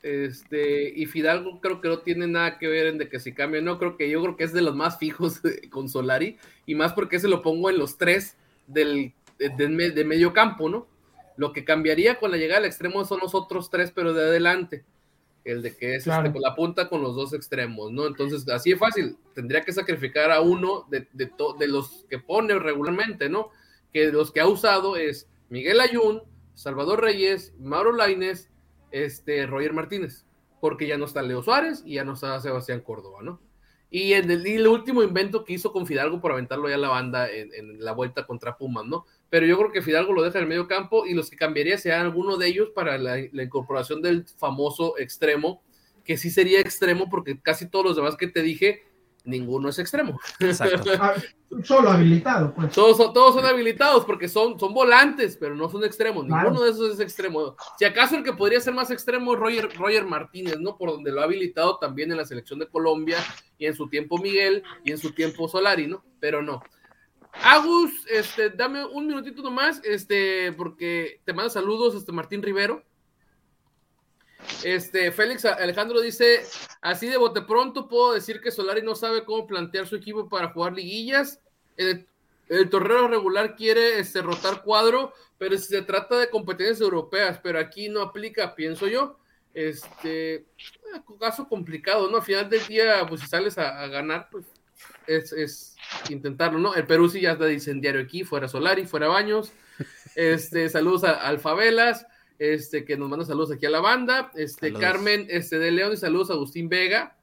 Este, 0.02 0.92
y 0.94 1.06
Fidalgo 1.06 1.60
creo 1.60 1.80
que 1.80 1.88
no 1.88 1.98
tiene 1.98 2.28
nada 2.28 2.58
que 2.58 2.68
ver 2.68 2.86
en 2.86 2.98
de 2.98 3.08
que 3.08 3.18
si 3.18 3.34
cambie, 3.34 3.60
no, 3.60 3.78
creo 3.78 3.96
que 3.96 4.08
yo 4.08 4.22
creo 4.22 4.36
que 4.36 4.44
es 4.44 4.52
de 4.52 4.62
los 4.62 4.76
más 4.76 4.98
fijos 4.98 5.40
con 5.70 5.88
Solari, 5.88 6.38
y 6.66 6.74
más 6.74 6.92
porque 6.92 7.18
se 7.18 7.28
lo 7.28 7.42
pongo 7.42 7.68
en 7.68 7.78
los 7.78 7.98
tres 7.98 8.36
del, 8.66 9.12
de, 9.38 10.04
medio 10.04 10.32
campo, 10.32 10.68
¿no? 10.68 10.86
Lo 11.36 11.52
que 11.52 11.64
cambiaría 11.64 12.18
con 12.18 12.30
la 12.30 12.36
llegada 12.36 12.58
al 12.58 12.64
extremo 12.64 13.04
son 13.04 13.20
los 13.20 13.34
otros 13.34 13.70
tres, 13.70 13.92
pero 13.92 14.12
de 14.12 14.22
adelante. 14.22 14.84
El 15.44 15.62
de 15.62 15.76
que 15.76 15.94
es 15.94 16.06
este, 16.06 16.32
con 16.32 16.42
la 16.42 16.54
punta 16.54 16.88
con 16.88 17.00
los 17.00 17.16
dos 17.16 17.32
extremos, 17.32 17.90
¿no? 17.90 18.06
Entonces, 18.06 18.46
así 18.48 18.72
es 18.72 18.78
fácil. 18.78 19.16
Tendría 19.34 19.62
que 19.62 19.72
sacrificar 19.72 20.30
a 20.30 20.40
uno 20.40 20.86
de, 20.90 21.08
de, 21.12 21.30
de 21.58 21.68
los 21.68 22.04
que 22.10 22.18
pone 22.18 22.58
regularmente, 22.58 23.28
¿no? 23.28 23.50
Que 23.92 24.12
los 24.12 24.30
que 24.30 24.40
ha 24.40 24.46
usado 24.46 24.96
es 24.96 25.28
Miguel 25.48 25.80
Ayun, 25.80 26.22
Salvador 26.54 27.00
Reyes, 27.00 27.54
Mauro 27.58 27.92
Laines, 27.92 28.50
este, 28.90 29.46
Roger 29.46 29.72
Martínez, 29.72 30.26
porque 30.60 30.86
ya 30.86 30.98
no 30.98 31.04
está 31.04 31.22
Leo 31.22 31.42
Suárez 31.42 31.82
y 31.86 31.94
ya 31.94 32.04
no 32.04 32.14
está 32.14 32.40
Sebastián 32.40 32.80
Córdoba, 32.80 33.20
¿no? 33.22 33.40
Y 33.90 34.12
en 34.12 34.30
el, 34.30 34.66
último 34.66 35.02
invento 35.02 35.44
que 35.44 35.54
hizo 35.54 35.72
con 35.72 35.86
Fidalgo 35.86 36.20
por 36.20 36.32
aventarlo 36.32 36.68
ya 36.68 36.74
a 36.74 36.78
la 36.78 36.90
banda 36.90 37.30
en, 37.30 37.82
la 37.82 37.92
vuelta 37.92 38.26
contra 38.26 38.58
Pumas, 38.58 38.84
¿no? 38.84 39.06
Pero 39.30 39.46
yo 39.46 39.58
creo 39.58 39.72
que 39.72 39.82
Fidalgo 39.82 40.12
lo 40.12 40.22
deja 40.22 40.38
en 40.38 40.44
el 40.44 40.48
medio 40.48 40.66
campo 40.66 41.06
y 41.06 41.14
los 41.14 41.30
que 41.30 41.36
cambiaría 41.36 41.78
serían 41.78 42.00
alguno 42.00 42.36
de 42.36 42.48
ellos 42.48 42.70
para 42.74 42.96
la, 42.98 43.16
la 43.32 43.42
incorporación 43.42 44.00
del 44.00 44.26
famoso 44.26 44.98
extremo, 44.98 45.62
que 46.04 46.16
sí 46.16 46.30
sería 46.30 46.60
extremo 46.60 47.08
porque 47.10 47.40
casi 47.40 47.68
todos 47.68 47.84
los 47.84 47.96
demás 47.96 48.16
que 48.16 48.28
te 48.28 48.42
dije 48.42 48.82
ninguno 49.28 49.68
es 49.68 49.78
extremo. 49.78 50.18
Exacto. 50.40 50.90
Ah, 51.00 51.14
solo 51.62 51.90
habilitado, 51.90 52.52
pues. 52.52 52.72
Todos 52.72 52.96
son, 52.96 53.12
todos 53.12 53.34
son 53.34 53.46
habilitados 53.46 54.04
porque 54.04 54.28
son, 54.28 54.58
son 54.58 54.74
volantes, 54.74 55.36
pero 55.38 55.54
no 55.54 55.68
son 55.68 55.84
extremos. 55.84 56.26
Ninguno 56.26 56.60
de 56.62 56.70
esos 56.70 56.94
es 56.94 57.00
extremo. 57.00 57.56
Si 57.78 57.84
acaso 57.84 58.16
el 58.16 58.24
que 58.24 58.32
podría 58.32 58.60
ser 58.60 58.74
más 58.74 58.90
extremo 58.90 59.32
es 59.32 59.38
Roger, 59.38 59.68
Roger 59.78 60.04
Martínez, 60.04 60.58
¿no? 60.58 60.76
Por 60.76 60.90
donde 60.90 61.12
lo 61.12 61.20
ha 61.20 61.24
habilitado 61.24 61.78
también 61.78 62.10
en 62.10 62.18
la 62.18 62.26
selección 62.26 62.58
de 62.58 62.68
Colombia 62.68 63.18
y 63.56 63.66
en 63.66 63.74
su 63.74 63.88
tiempo 63.88 64.18
Miguel 64.18 64.62
y 64.84 64.90
en 64.90 64.98
su 64.98 65.12
tiempo 65.12 65.48
Solari, 65.48 65.86
¿no? 65.86 66.04
Pero 66.20 66.42
no. 66.42 66.60
Agus, 67.42 67.92
este, 68.10 68.50
dame 68.50 68.84
un 68.84 69.06
minutito 69.06 69.42
nomás, 69.42 69.80
este, 69.84 70.52
porque 70.52 71.20
te 71.24 71.32
manda 71.32 71.50
saludos, 71.50 71.94
este 71.94 72.12
Martín 72.12 72.42
Rivero. 72.42 72.82
Este, 74.64 75.12
Félix 75.12 75.44
Alejandro 75.44 76.00
dice, 76.00 76.42
así 76.80 77.06
de 77.06 77.16
bote 77.16 77.42
pronto 77.42 77.88
puedo 77.88 78.14
decir 78.14 78.40
que 78.40 78.50
Solari 78.50 78.82
no 78.82 78.94
sabe 78.94 79.24
cómo 79.24 79.46
plantear 79.46 79.86
su 79.86 79.96
equipo 79.96 80.28
para 80.28 80.50
jugar 80.50 80.74
liguillas. 80.74 81.40
El, 81.76 82.06
torneo 82.70 83.08
regular 83.08 83.56
quiere 83.56 83.98
este, 83.98 84.22
rotar 84.22 84.62
cuadro, 84.62 85.12
pero 85.36 85.56
si 85.58 85.64
se 85.64 85.82
trata 85.82 86.16
de 86.16 86.30
competencias 86.30 86.80
europeas, 86.80 87.38
pero 87.42 87.58
aquí 87.58 87.88
no 87.88 88.00
aplica, 88.00 88.54
pienso 88.54 88.88
yo. 88.88 89.18
Este, 89.54 90.46
caso 91.18 91.48
complicado, 91.48 92.10
¿no? 92.10 92.18
Al 92.18 92.22
final 92.22 92.48
del 92.48 92.66
día, 92.66 93.04
pues 93.08 93.20
si 93.20 93.26
sales 93.26 93.58
a, 93.58 93.86
ganar, 93.88 94.28
pues 94.30 94.46
es, 95.08 95.76
intentarlo, 96.08 96.58
¿no? 96.58 96.74
El 96.74 96.86
Perú 96.86 97.08
sí 97.08 97.20
ya 97.20 97.32
está 97.32 97.46
de 97.46 97.54
incendiario 97.54 98.00
aquí, 98.00 98.24
fuera 98.24 98.46
Solari, 98.46 98.86
fuera 98.86 99.08
Baños. 99.08 99.52
Este, 100.14 100.68
saludos 100.68 101.04
a 101.04 101.12
Alfabelas 101.12 102.06
este, 102.38 102.84
que 102.84 102.96
nos 102.96 103.08
manda 103.08 103.24
saludos 103.24 103.52
aquí 103.52 103.66
a 103.66 103.70
la 103.70 103.80
banda, 103.80 104.30
este, 104.34 104.72
Carmen, 104.72 105.26
este, 105.28 105.58
de 105.58 105.72
León, 105.72 105.92
y 105.92 105.96
saludos 105.96 106.30
a 106.30 106.34
Agustín 106.34 106.68
Vega, 106.68 107.16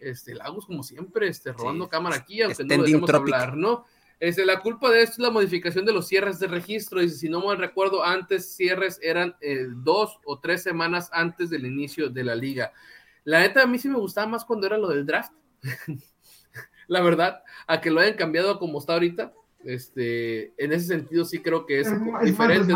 este, 0.00 0.34
Lagos, 0.34 0.66
como 0.66 0.82
siempre, 0.82 1.28
este, 1.28 1.52
robando 1.52 1.88
cámara 1.88 2.16
aquí, 2.16 2.42
aunque 2.42 2.64
no 2.64 2.76
lo 2.76 2.82
dejemos 2.84 3.10
hablar, 3.10 3.56
¿no? 3.56 3.84
Este, 4.20 4.46
la 4.46 4.60
culpa 4.60 4.88
de 4.90 5.02
esto 5.02 5.14
es 5.14 5.18
la 5.18 5.30
modificación 5.30 5.84
de 5.84 5.92
los 5.92 6.06
cierres 6.06 6.38
de 6.38 6.46
registro, 6.46 7.00
dice, 7.00 7.16
si 7.16 7.28
no 7.28 7.44
me 7.44 7.56
recuerdo, 7.56 8.04
antes 8.04 8.54
cierres 8.54 9.00
eran 9.02 9.34
eh, 9.40 9.66
dos 9.68 10.20
o 10.24 10.38
tres 10.38 10.62
semanas 10.62 11.10
antes 11.12 11.50
del 11.50 11.66
inicio 11.66 12.08
de 12.08 12.22
la 12.22 12.36
liga. 12.36 12.72
La 13.24 13.40
neta, 13.40 13.62
a 13.62 13.66
mí 13.66 13.80
sí 13.80 13.88
me 13.88 13.98
gustaba 13.98 14.28
más 14.28 14.44
cuando 14.44 14.66
era 14.68 14.78
lo 14.78 14.88
del 14.88 15.04
draft, 15.04 15.32
la 16.92 17.00
verdad, 17.00 17.42
a 17.66 17.80
que 17.80 17.90
lo 17.90 18.00
hayan 18.00 18.14
cambiado 18.14 18.58
como 18.58 18.78
está 18.78 18.92
ahorita, 18.92 19.32
este, 19.64 20.52
en 20.62 20.72
ese 20.72 20.88
sentido 20.88 21.24
sí 21.24 21.38
creo 21.40 21.64
que 21.64 21.80
es, 21.80 21.88
diferente. 22.24 22.74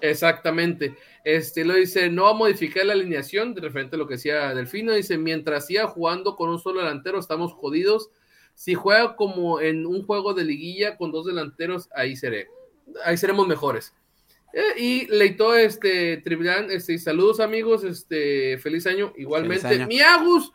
Exactamente. 0.00 0.96
Este 1.24 1.64
lo 1.64 1.74
dice, 1.74 2.08
no 2.10 2.24
va 2.24 2.30
a 2.30 2.34
modificar 2.34 2.86
la 2.86 2.94
alineación, 2.94 3.54
de 3.54 3.60
referente 3.60 3.96
a 3.96 3.98
lo 3.98 4.06
que 4.06 4.14
decía 4.14 4.54
Delfino, 4.54 4.92
dice, 4.92 5.18
mientras 5.18 5.66
siga 5.66 5.86
jugando 5.86 6.36
con 6.36 6.48
un 6.48 6.58
solo 6.58 6.80
delantero, 6.80 7.18
estamos 7.18 7.52
jodidos. 7.52 8.10
Si 8.54 8.74
juega 8.74 9.16
como 9.16 9.60
en 9.60 9.86
un 9.86 10.04
juego 10.06 10.34
de 10.34 10.44
liguilla 10.44 10.96
con 10.96 11.10
dos 11.10 11.26
delanteros, 11.26 11.88
ahí 11.94 12.16
seré, 12.16 12.48
ahí 13.04 13.16
seremos 13.16 13.48
mejores. 13.48 13.94
Eh, 14.52 14.80
y 14.80 15.06
Leito, 15.06 15.54
este, 15.56 16.18
Trivial, 16.18 16.70
este, 16.70 16.98
saludos 16.98 17.40
amigos, 17.40 17.84
este, 17.84 18.58
feliz 18.58 18.86
año, 18.86 19.12
igualmente. 19.16 19.86
Mi 19.86 20.00
Agus, 20.00 20.52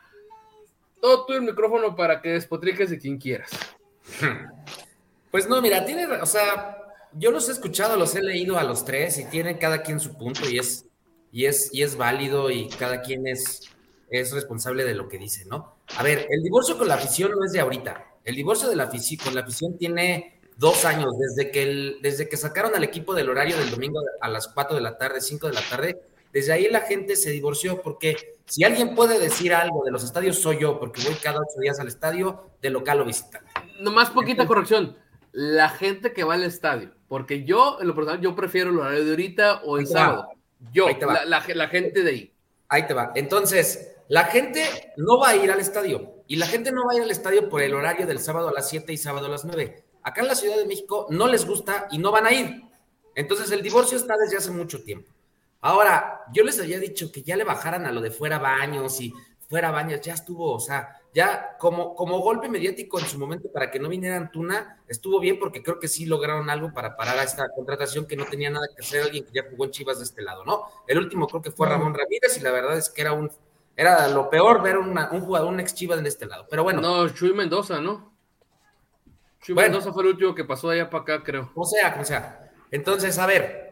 todo 1.01 1.25
tu 1.25 1.33
el 1.33 1.41
micrófono 1.41 1.95
para 1.95 2.21
que 2.21 2.29
despotriques 2.29 2.89
de 2.89 2.99
quien 2.99 3.17
quieras. 3.17 3.51
Pues 5.29 5.47
no, 5.49 5.61
mira, 5.61 5.85
tiene, 5.85 6.07
o 6.07 6.25
sea, 6.25 6.77
yo 7.11 7.31
los 7.31 7.49
he 7.49 7.51
escuchado, 7.51 7.97
los 7.97 8.15
he 8.15 8.23
leído 8.23 8.57
a 8.57 8.63
los 8.63 8.85
tres 8.85 9.17
y 9.17 9.25
tienen 9.25 9.57
cada 9.57 9.83
quien 9.83 9.99
su 9.99 10.17
punto 10.17 10.49
y 10.49 10.57
es, 10.57 10.85
y 11.33 11.45
es, 11.45 11.69
y 11.73 11.83
es 11.83 11.97
válido 11.97 12.49
y 12.49 12.69
cada 12.69 13.01
quien 13.01 13.27
es, 13.27 13.69
es 14.09 14.31
responsable 14.31 14.85
de 14.85 14.93
lo 14.93 15.09
que 15.09 15.17
dice, 15.17 15.45
¿no? 15.45 15.75
A 15.97 16.03
ver, 16.03 16.27
el 16.29 16.41
divorcio 16.41 16.77
con 16.77 16.87
la 16.87 16.95
afición 16.95 17.31
no 17.31 17.43
es 17.45 17.51
de 17.51 17.59
ahorita. 17.59 18.05
El 18.23 18.35
divorcio 18.35 18.69
de 18.69 18.75
la 18.75 18.89
con 19.23 19.35
la 19.35 19.41
afición 19.41 19.77
tiene 19.77 20.39
dos 20.57 20.85
años, 20.85 21.13
desde 21.17 21.51
que, 21.51 21.63
el, 21.63 21.99
desde 22.01 22.27
que 22.27 22.37
sacaron 22.37 22.75
al 22.75 22.83
equipo 22.83 23.13
del 23.13 23.29
horario 23.29 23.57
del 23.57 23.69
domingo 23.69 24.01
a 24.21 24.29
las 24.29 24.47
4 24.47 24.75
de 24.75 24.81
la 24.81 24.97
tarde, 24.97 25.21
5 25.21 25.47
de 25.47 25.53
la 25.53 25.61
tarde, 25.61 26.01
desde 26.33 26.53
ahí 26.53 26.67
la 26.69 26.81
gente 26.81 27.15
se 27.15 27.31
divorció 27.31 27.81
porque 27.81 28.35
si 28.45 28.63
alguien 28.63 28.95
puede 28.95 29.19
decir 29.19 29.53
algo 29.53 29.83
de 29.83 29.91
los 29.91 30.03
estadios 30.03 30.39
soy 30.39 30.59
yo, 30.59 30.79
porque 30.79 31.01
voy 31.03 31.15
cada 31.15 31.39
ocho 31.39 31.59
días 31.59 31.79
al 31.79 31.87
estadio 31.87 32.51
de 32.61 32.69
local 32.69 33.01
o 33.01 33.05
visitante. 33.05 33.51
Nomás 33.79 34.09
poquita 34.09 34.47
corrección 34.47 34.95
la 35.31 35.69
gente 35.69 36.13
que 36.13 36.23
va 36.23 36.33
al 36.33 36.43
estadio, 36.43 36.91
porque 37.07 37.43
yo, 37.43 37.77
en 37.79 37.87
lo 37.87 37.95
personal, 37.95 38.19
yo 38.21 38.35
prefiero 38.35 38.71
el 38.71 38.79
horario 38.79 39.05
de 39.05 39.09
ahorita 39.11 39.61
o 39.65 39.77
el 39.77 39.85
sábado. 39.85 40.29
Yo, 40.71 40.87
la, 40.89 41.25
la, 41.25 41.67
gente 41.67 42.01
de 42.01 42.09
ahí. 42.09 42.33
Ahí 42.69 42.87
te 42.87 42.95
va. 42.95 43.11
Entonces, 43.13 43.95
la 44.07 44.23
gente 44.23 44.93
no 44.97 45.19
va 45.19 45.29
a 45.29 45.35
ir 45.35 45.51
al 45.51 45.59
estadio 45.59 46.23
y 46.27 46.37
la 46.37 46.47
gente 46.47 46.71
no 46.71 46.85
va 46.85 46.93
a 46.93 46.95
ir 46.95 47.03
al 47.03 47.11
estadio 47.11 47.49
por 47.49 47.61
el 47.61 47.75
horario 47.75 48.07
del 48.07 48.19
sábado 48.19 48.49
a 48.49 48.51
las 48.51 48.67
7 48.69 48.91
y 48.91 48.97
sábado 48.97 49.27
a 49.27 49.29
las 49.29 49.45
9. 49.45 49.83
Acá 50.01 50.21
en 50.21 50.27
la 50.27 50.35
Ciudad 50.35 50.57
de 50.57 50.65
México 50.65 51.05
no 51.09 51.27
les 51.27 51.45
gusta 51.45 51.87
y 51.91 51.99
no 51.99 52.11
van 52.11 52.25
a 52.25 52.33
ir. 52.33 52.63
Entonces 53.13 53.51
el 53.51 53.61
divorcio 53.61 53.97
está 53.97 54.17
desde 54.17 54.37
hace 54.37 54.51
mucho 54.51 54.83
tiempo. 54.83 55.11
Ahora, 55.67 56.23
yo 56.31 56.45
les 56.45 56.57
había 56.61 56.79
dicho 56.79 57.11
que 57.11 57.23
ya 57.23 57.35
le 57.35 57.43
bajaran 57.43 57.85
a 57.85 57.91
lo 57.91 57.99
de 57.99 58.09
fuera 58.09 58.39
baños 58.39 59.01
y 59.01 59.13
fuera 59.49 59.69
baños, 59.69 59.99
ya 59.99 60.13
estuvo, 60.13 60.53
o 60.53 60.61
sea, 60.61 60.95
ya 61.13 61.57
como, 61.59 61.93
como 61.93 62.19
golpe 62.19 62.47
mediático 62.47 62.97
en 62.99 63.05
su 63.05 63.19
momento 63.19 63.51
para 63.51 63.69
que 63.69 63.77
no 63.77 63.89
vinieran 63.89 64.31
Tuna, 64.31 64.81
estuvo 64.87 65.19
bien 65.19 65.37
porque 65.37 65.61
creo 65.61 65.77
que 65.77 65.89
sí 65.89 66.05
lograron 66.05 66.49
algo 66.49 66.71
para 66.71 66.95
parar 66.95 67.19
a 67.19 67.23
esta 67.23 67.49
contratación 67.53 68.05
que 68.05 68.15
no 68.15 68.23
tenía 68.23 68.49
nada 68.49 68.65
que 68.73 68.81
hacer 68.81 69.03
alguien 69.03 69.25
que 69.25 69.33
ya 69.33 69.49
jugó 69.49 69.65
en 69.65 69.71
Chivas 69.71 69.97
de 69.97 70.05
este 70.05 70.21
lado, 70.21 70.45
¿no? 70.45 70.63
El 70.87 70.99
último 70.99 71.27
creo 71.27 71.41
que 71.41 71.51
fue 71.51 71.67
Ramón 71.67 71.93
Ramírez 71.93 72.37
y 72.37 72.39
la 72.39 72.51
verdad 72.51 72.77
es 72.77 72.89
que 72.89 73.01
era 73.01 73.11
un 73.11 73.29
era 73.75 74.07
lo 74.07 74.29
peor 74.29 74.61
ver 74.63 74.77
un 74.77 74.95
jugador, 75.19 75.51
un 75.51 75.59
ex 75.59 75.75
Chivas 75.75 76.01
de 76.01 76.07
este 76.07 76.27
lado. 76.27 76.47
Pero 76.49 76.63
bueno. 76.63 76.79
No, 76.79 77.09
Chuy 77.09 77.33
Mendoza, 77.33 77.81
¿no? 77.81 78.13
Chuy 79.41 79.53
Mendoza 79.53 79.91
fue 79.91 80.03
el 80.03 80.09
último 80.11 80.33
que 80.33 80.45
pasó 80.45 80.69
allá 80.69 80.89
para 80.89 81.03
acá, 81.03 81.23
creo. 81.23 81.51
O 81.53 81.65
sea, 81.65 81.91
como 81.91 82.05
sea. 82.05 82.51
Entonces, 82.71 83.19
a 83.19 83.25
ver. 83.27 83.66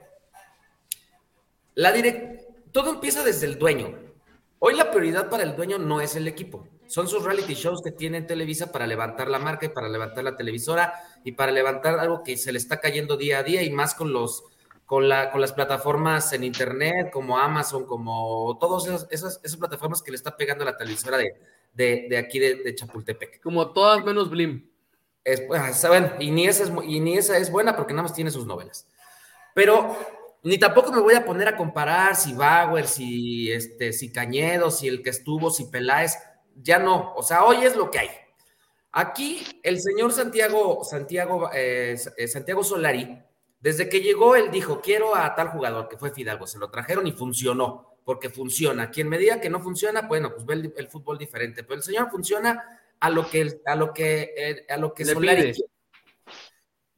La 1.75 1.91
direct... 1.91 2.41
Todo 2.71 2.89
empieza 2.89 3.23
desde 3.23 3.45
el 3.45 3.57
dueño. 3.57 3.97
Hoy 4.59 4.75
la 4.75 4.91
prioridad 4.91 5.29
para 5.29 5.43
el 5.43 5.55
dueño 5.55 5.77
no 5.77 6.01
es 6.01 6.15
el 6.15 6.27
equipo. 6.27 6.67
Son 6.87 7.07
sus 7.07 7.23
reality 7.23 7.53
shows 7.53 7.81
que 7.81 7.91
tiene 7.91 8.21
Televisa 8.21 8.71
para 8.71 8.85
levantar 8.85 9.29
la 9.29 9.39
marca 9.39 9.65
y 9.65 9.69
para 9.69 9.89
levantar 9.89 10.23
la 10.23 10.35
televisora 10.35 10.93
y 11.23 11.31
para 11.33 11.51
levantar 11.51 11.99
algo 11.99 12.23
que 12.23 12.37
se 12.37 12.51
le 12.51 12.57
está 12.57 12.79
cayendo 12.79 13.17
día 13.17 13.39
a 13.39 13.43
día 13.43 13.63
y 13.63 13.69
más 13.69 13.93
con 13.93 14.13
los 14.13 14.43
con, 14.85 15.09
la, 15.09 15.31
con 15.31 15.41
las 15.41 15.51
plataformas 15.51 16.31
en 16.33 16.43
internet 16.43 17.09
como 17.11 17.39
Amazon, 17.39 17.85
como 17.85 18.57
todas 18.59 18.85
esas, 18.85 19.39
esas, 19.41 19.57
plataformas 19.57 20.01
que 20.01 20.11
le 20.11 20.17
está 20.17 20.37
pegando 20.37 20.63
a 20.63 20.71
la 20.71 20.77
televisora 20.77 21.17
de, 21.17 21.35
de, 21.73 22.17
aquí 22.17 22.39
de, 22.39 22.75
Chapultepec. 22.75 23.41
Como 23.41 23.71
todas 23.73 24.03
menos 24.05 24.29
Blim. 24.29 24.69
Es, 25.23 25.41
pues, 25.41 25.75
¿saben? 25.77 26.13
Y 26.19 26.29
ni, 26.29 26.45
esa 26.45 26.63
es, 26.63 26.71
y 26.85 26.99
ni 26.99 27.17
esa 27.17 27.37
es 27.37 27.51
buena 27.51 27.75
porque 27.75 27.93
nada 27.93 28.03
más 28.03 28.13
tiene 28.13 28.29
sus 28.29 28.45
novelas. 28.45 28.87
Pero 29.55 29.97
ni 30.45 30.59
tampoco 30.59 30.91
me 30.91 31.01
voy 31.01 31.15
a 31.15 31.25
poner 31.25 31.47
a 31.47 31.57
comparar 31.57 32.15
si 32.15 32.33
Bauer, 32.33 32.87
si, 32.87 33.51
este, 33.51 33.91
si 33.91 34.11
Cañedo, 34.11 34.69
si 34.69 34.87
el 34.87 35.01
que 35.01 35.09
estuvo, 35.09 35.49
si 35.49 35.65
Peláez 35.65 36.13
ya 36.55 36.77
no, 36.77 37.13
o 37.15 37.23
sea, 37.23 37.43
hoy 37.43 37.65
es 37.65 37.75
lo 37.75 37.89
que 37.89 37.99
hay. 37.99 38.09
Aquí 38.91 39.43
el 39.63 39.81
señor 39.81 40.13
Santiago, 40.13 40.83
Santiago, 40.83 41.49
eh, 41.51 41.97
eh, 42.15 42.27
Santiago 42.27 42.63
Solari, 42.63 43.19
desde 43.59 43.89
que 43.89 44.01
llegó, 44.01 44.35
él 44.35 44.51
dijo, 44.51 44.81
quiero 44.81 45.15
a 45.15 45.33
tal 45.33 45.47
jugador, 45.49 45.89
que 45.89 45.97
fue 45.97 46.11
Fidalgo, 46.11 46.45
se 46.45 46.59
lo 46.59 46.69
trajeron 46.69 47.07
y 47.07 47.11
funcionó, 47.11 47.97
porque 48.05 48.29
funciona. 48.29 48.91
Quien 48.91 49.09
me 49.09 49.17
diga 49.17 49.41
que 49.41 49.49
no 49.49 49.59
funciona, 49.61 50.01
bueno, 50.01 50.31
pues 50.31 50.45
ve 50.45 50.71
el, 50.77 50.87
fútbol 50.89 51.17
diferente, 51.17 51.63
pero 51.63 51.77
el 51.77 51.83
señor 51.83 52.11
funciona 52.11 52.79
a 52.99 53.09
lo 53.09 53.27
que, 53.27 53.61
a 53.65 53.75
lo 53.75 53.91
que, 53.91 54.31
eh, 54.37 54.65
a 54.69 54.77
lo 54.77 54.93
que 54.93 55.05
Solari 55.05 55.53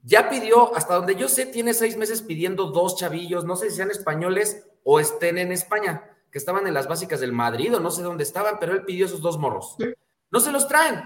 Ya 0.07 0.29
pidió, 0.29 0.73
hasta 0.73 0.95
donde 0.95 1.15
yo 1.15 1.27
sé, 1.27 1.45
tiene 1.45 1.73
seis 1.73 1.97
meses 1.97 2.21
pidiendo 2.21 2.67
dos 2.67 2.95
chavillos, 2.95 3.43
no 3.43 3.57
sé 3.57 3.69
si 3.69 3.75
sean 3.75 3.91
españoles 3.91 4.65
o 4.85 5.01
estén 5.01 5.37
en 5.37 5.51
España 5.51 6.01
que 6.31 6.37
estaban 6.37 6.65
en 6.65 6.73
las 6.73 6.87
básicas 6.87 7.19
del 7.19 7.33
Madrid 7.33 7.75
o 7.75 7.81
no 7.81 7.91
sé 7.91 8.03
dónde 8.03 8.23
estaban, 8.23 8.57
pero 8.57 8.71
él 8.71 8.85
pidió 8.85 9.05
esos 9.05 9.21
dos 9.21 9.37
morros. 9.37 9.75
No 10.31 10.39
se 10.39 10.53
los 10.53 10.65
traen. 10.69 11.03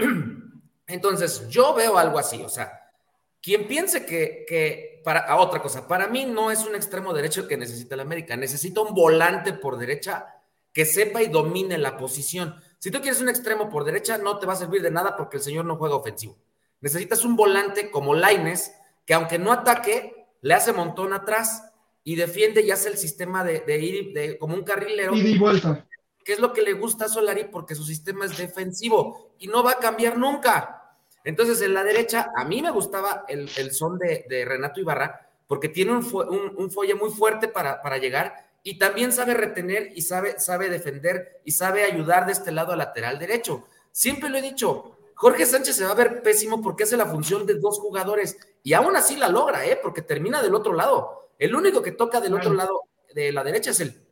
Entonces, 0.88 1.48
yo 1.48 1.74
veo 1.74 1.96
algo 1.96 2.18
así, 2.18 2.42
o 2.42 2.48
sea, 2.48 2.90
quien 3.40 3.68
piense 3.68 4.04
que, 4.04 4.46
que 4.48 5.00
para 5.04 5.20
a 5.20 5.36
otra 5.36 5.62
cosa, 5.62 5.86
para 5.86 6.08
mí 6.08 6.24
no 6.24 6.50
es 6.50 6.66
un 6.66 6.74
extremo 6.74 7.14
derecho 7.14 7.42
el 7.42 7.46
que 7.46 7.56
necesita 7.56 7.94
la 7.94 8.02
América, 8.02 8.36
necesita 8.36 8.80
un 8.80 8.96
volante 8.96 9.52
por 9.52 9.78
derecha 9.78 10.26
que 10.72 10.86
sepa 10.86 11.22
y 11.22 11.28
domine 11.28 11.78
la 11.78 11.96
posición. 11.96 12.56
Si 12.80 12.90
tú 12.90 13.00
quieres 13.00 13.20
un 13.20 13.28
extremo 13.28 13.70
por 13.70 13.84
derecha, 13.84 14.18
no 14.18 14.40
te 14.40 14.46
va 14.46 14.54
a 14.54 14.56
servir 14.56 14.82
de 14.82 14.90
nada 14.90 15.16
porque 15.16 15.36
el 15.36 15.42
señor 15.44 15.66
no 15.66 15.76
juega 15.76 15.94
ofensivo. 15.94 16.36
Necesitas 16.82 17.24
un 17.24 17.36
volante 17.36 17.90
como 17.90 18.14
Laines, 18.14 18.74
que 19.06 19.14
aunque 19.14 19.38
no 19.38 19.52
ataque, 19.52 20.26
le 20.42 20.54
hace 20.54 20.72
montón 20.72 21.12
atrás 21.12 21.72
y 22.04 22.16
defiende 22.16 22.60
y 22.60 22.72
hace 22.72 22.88
el 22.88 22.98
sistema 22.98 23.44
de, 23.44 23.78
ir 23.78 24.12
de, 24.12 24.36
como 24.36 24.54
un 24.54 24.64
carrilero. 24.64 25.14
Y 25.14 25.32
de 25.32 25.38
vuelta. 25.38 25.86
Que 26.24 26.34
es 26.34 26.40
lo 26.40 26.52
que 26.52 26.62
le 26.62 26.74
gusta 26.74 27.06
a 27.06 27.08
Solari 27.08 27.44
porque 27.44 27.74
su 27.74 27.84
sistema 27.84 28.26
es 28.26 28.36
defensivo 28.36 29.34
y 29.38 29.46
no 29.46 29.62
va 29.62 29.72
a 29.72 29.78
cambiar 29.78 30.18
nunca. 30.18 30.96
Entonces, 31.24 31.62
en 31.62 31.74
la 31.74 31.84
derecha, 31.84 32.32
a 32.36 32.44
mí 32.44 32.60
me 32.60 32.70
gustaba 32.70 33.24
el, 33.28 33.48
son 33.72 33.98
de, 33.98 34.44
Renato 34.44 34.80
Ibarra 34.80 35.28
porque 35.46 35.68
tiene 35.68 35.92
un, 35.92 36.54
un, 36.56 36.70
folle 36.70 36.94
muy 36.94 37.10
fuerte 37.10 37.46
para, 37.46 37.82
para, 37.82 37.98
llegar 37.98 38.48
y 38.62 38.78
también 38.78 39.12
sabe 39.12 39.34
retener 39.34 39.90
y 39.94 40.02
sabe, 40.02 40.40
sabe 40.40 40.70
defender 40.70 41.40
y 41.44 41.52
sabe 41.52 41.84
ayudar 41.84 42.26
de 42.26 42.32
este 42.32 42.50
lado 42.50 42.72
al 42.72 42.78
lateral 42.78 43.18
derecho. 43.18 43.66
Siempre 43.92 44.30
lo 44.30 44.38
he 44.38 44.42
dicho, 44.42 44.96
Jorge 45.22 45.46
Sánchez 45.46 45.76
se 45.76 45.84
va 45.84 45.92
a 45.92 45.94
ver 45.94 46.20
pésimo 46.20 46.60
porque 46.60 46.82
hace 46.82 46.96
la 46.96 47.06
función 47.06 47.46
de 47.46 47.54
dos 47.54 47.78
jugadores 47.78 48.36
y 48.64 48.72
aún 48.72 48.96
así 48.96 49.14
la 49.14 49.28
logra, 49.28 49.64
¿eh? 49.64 49.78
porque 49.80 50.02
termina 50.02 50.42
del 50.42 50.52
otro 50.52 50.72
lado. 50.72 51.30
El 51.38 51.54
único 51.54 51.80
que 51.80 51.92
toca 51.92 52.20
del 52.20 52.34
otro 52.34 52.52
lado 52.52 52.82
de 53.14 53.30
la 53.30 53.44
derecha 53.44 53.70
es 53.70 53.78
él. 53.78 54.02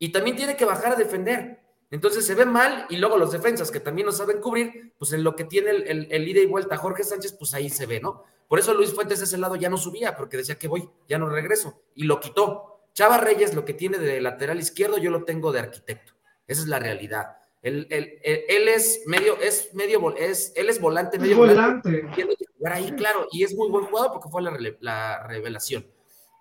Y 0.00 0.10
también 0.10 0.34
tiene 0.34 0.56
que 0.56 0.64
bajar 0.64 0.94
a 0.94 0.96
defender. 0.96 1.60
Entonces 1.92 2.26
se 2.26 2.34
ve 2.34 2.46
mal 2.46 2.84
y 2.88 2.96
luego 2.96 3.16
los 3.16 3.30
defensas 3.30 3.70
que 3.70 3.78
también 3.78 4.06
no 4.06 4.12
saben 4.12 4.40
cubrir, 4.40 4.92
pues 4.98 5.12
en 5.12 5.22
lo 5.22 5.36
que 5.36 5.44
tiene 5.44 5.70
el, 5.70 6.08
el, 6.10 6.28
ida 6.28 6.40
y 6.40 6.46
vuelta 6.46 6.76
Jorge 6.76 7.04
Sánchez, 7.04 7.34
pues 7.38 7.54
ahí 7.54 7.70
se 7.70 7.86
ve, 7.86 8.00
¿no? 8.00 8.24
Por 8.48 8.58
eso 8.58 8.74
Luis 8.74 8.92
Fuentes 8.92 9.20
de 9.20 9.26
ese 9.26 9.38
lado 9.38 9.54
ya 9.54 9.70
no 9.70 9.76
subía, 9.76 10.16
porque 10.16 10.36
decía 10.36 10.58
que 10.58 10.66
voy, 10.66 10.90
ya 11.08 11.16
no 11.16 11.28
regreso, 11.28 11.80
y 11.94 12.06
lo 12.06 12.18
quitó. 12.18 12.80
Chava 12.92 13.18
Reyes 13.18 13.54
lo 13.54 13.64
que 13.64 13.74
tiene 13.74 13.98
de 13.98 14.20
lateral 14.20 14.58
izquierdo, 14.58 14.98
yo 14.98 15.12
lo 15.12 15.22
tengo 15.22 15.52
de 15.52 15.60
arquitecto. 15.60 16.14
Esa 16.48 16.62
es 16.62 16.66
la 16.66 16.80
realidad. 16.80 17.36
Él, 17.66 18.68
es 18.68 19.02
medio, 19.06 19.36
es 19.40 19.74
medio, 19.74 20.14
es, 20.16 20.52
él 20.54 20.68
es 20.68 20.80
volante, 20.80 21.18
medio 21.18 21.38
volante. 21.38 21.90
volante. 21.90 22.46
ahí, 22.70 22.92
claro, 22.92 23.26
y 23.32 23.42
es 23.42 23.56
muy 23.56 23.68
buen 23.68 23.86
jugador 23.86 24.12
porque 24.12 24.28
fue 24.28 24.40
la, 24.40 24.56
la 24.80 25.26
revelación. 25.26 25.84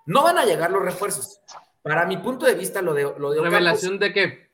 No 0.05 0.21
van 0.21 0.37
a 0.37 0.45
llegar 0.45 0.69
los 0.69 0.83
refuerzos. 0.83 1.41
Para 1.81 2.05
mi 2.05 2.17
punto 2.17 2.45
de 2.45 2.53
vista, 2.53 2.81
lo 2.83 2.93
de, 2.93 3.11
lo 3.17 3.31
de 3.31 3.41
¿Revelación 3.41 3.97
de 3.97 4.13
qué? 4.13 4.51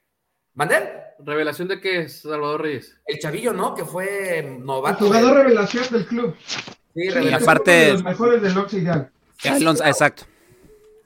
¿Mandé? 0.54 0.94
¿Revelación 1.20 1.68
de 1.68 1.82
qué, 1.82 2.08
Salvador 2.08 2.62
Reyes? 2.62 2.98
El 3.06 3.20
chavillo, 3.20 3.52
¿no? 3.52 3.76
Que 3.76 3.84
fue 3.84 4.58
novato. 4.60 5.06
El 5.06 5.12
jugador 5.12 5.38
revelación 5.40 5.86
del 5.92 6.06
club. 6.06 6.36
Sí, 6.94 7.10
revelación. 7.10 7.44
aparte. 7.44 7.72
De 7.72 7.94
los 7.94 8.04
mejores 8.04 8.42
del 8.42 8.58
Occidente. 8.58 9.12
exacto. 9.44 10.24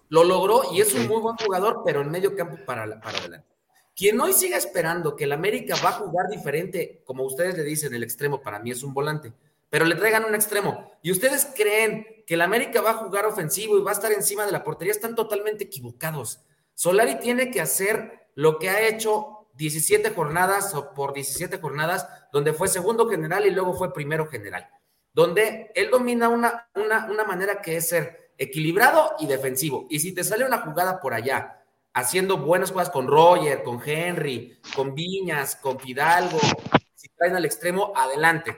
Lo 0.10 0.24
logró 0.24 0.62
y 0.72 0.82
es 0.82 0.94
un 0.94 1.08
muy 1.08 1.22
buen 1.22 1.36
jugador, 1.38 1.82
pero 1.84 2.02
en 2.02 2.12
medio 2.12 2.36
campo 2.36 2.58
para, 2.68 3.02
para 3.02 3.18
adelante. 3.18 3.55
Quien 3.96 4.20
hoy 4.20 4.34
siga 4.34 4.58
esperando 4.58 5.16
que 5.16 5.24
el 5.24 5.32
América 5.32 5.76
va 5.84 5.90
a 5.90 5.94
jugar 5.94 6.28
diferente, 6.30 7.02
como 7.06 7.24
ustedes 7.24 7.56
le 7.56 7.64
dicen, 7.64 7.94
el 7.94 8.04
extremo 8.04 8.42
para 8.42 8.60
mí 8.60 8.72
es 8.72 8.84
un 8.84 8.94
volante 8.94 9.34
pero 9.76 9.84
le 9.84 9.96
traigan 9.96 10.24
un 10.24 10.36
extremo. 10.36 10.90
Y 11.02 11.12
ustedes 11.12 11.52
creen 11.54 12.24
que 12.26 12.36
el 12.36 12.42
América 12.42 12.80
va 12.80 12.92
a 12.92 12.94
jugar 12.94 13.26
ofensivo 13.26 13.78
y 13.78 13.82
va 13.82 13.92
a 13.92 13.94
estar 13.94 14.12
encima 14.14 14.46
de 14.46 14.54
la 14.54 14.64
portería, 14.64 14.94
están 14.94 15.16
totalmente 15.16 15.66
equivocados. 15.66 16.40
Solari 16.76 17.20
tiene 17.20 17.52
que 17.52 17.60
hacer 17.60 18.30
lo 18.36 18.58
que 18.58 18.70
ha 18.70 18.88
hecho 18.88 19.50
17 19.56 20.12
jornadas 20.12 20.74
o 20.76 20.94
por 20.94 21.14
17 21.14 21.58
jornadas, 21.60 22.08
donde 22.32 22.54
fue 22.54 22.70
segundo 22.70 23.10
general 23.10 23.46
y 23.46 23.52
luego 23.52 23.74
fue 23.74 23.94
primero 23.94 24.28
general, 24.28 24.66
donde 25.14 25.74
él 25.76 25.90
domina 25.92 26.30
una, 26.30 26.70
una, 26.76 27.12
una 27.12 27.26
manera 27.26 27.62
que 27.62 27.76
es 27.76 27.90
ser 27.90 28.32
equilibrado 28.38 29.16
y 29.20 29.28
defensivo. 29.28 29.88
Y 29.90 30.00
si 30.00 30.14
te 30.14 30.24
sale 30.24 30.46
una 30.46 30.60
jugada 30.60 31.02
por 31.02 31.14
allá, 31.14 31.65
haciendo 31.96 32.38
buenas 32.38 32.72
jugadas 32.72 32.92
con 32.92 33.08
Roger, 33.08 33.64
con 33.64 33.82
Henry, 33.84 34.60
con 34.76 34.94
Viñas, 34.94 35.56
con 35.56 35.80
Fidalgo, 35.80 36.38
si 36.94 37.08
traen 37.10 37.36
al 37.38 37.46
extremo, 37.46 37.94
adelante. 37.96 38.58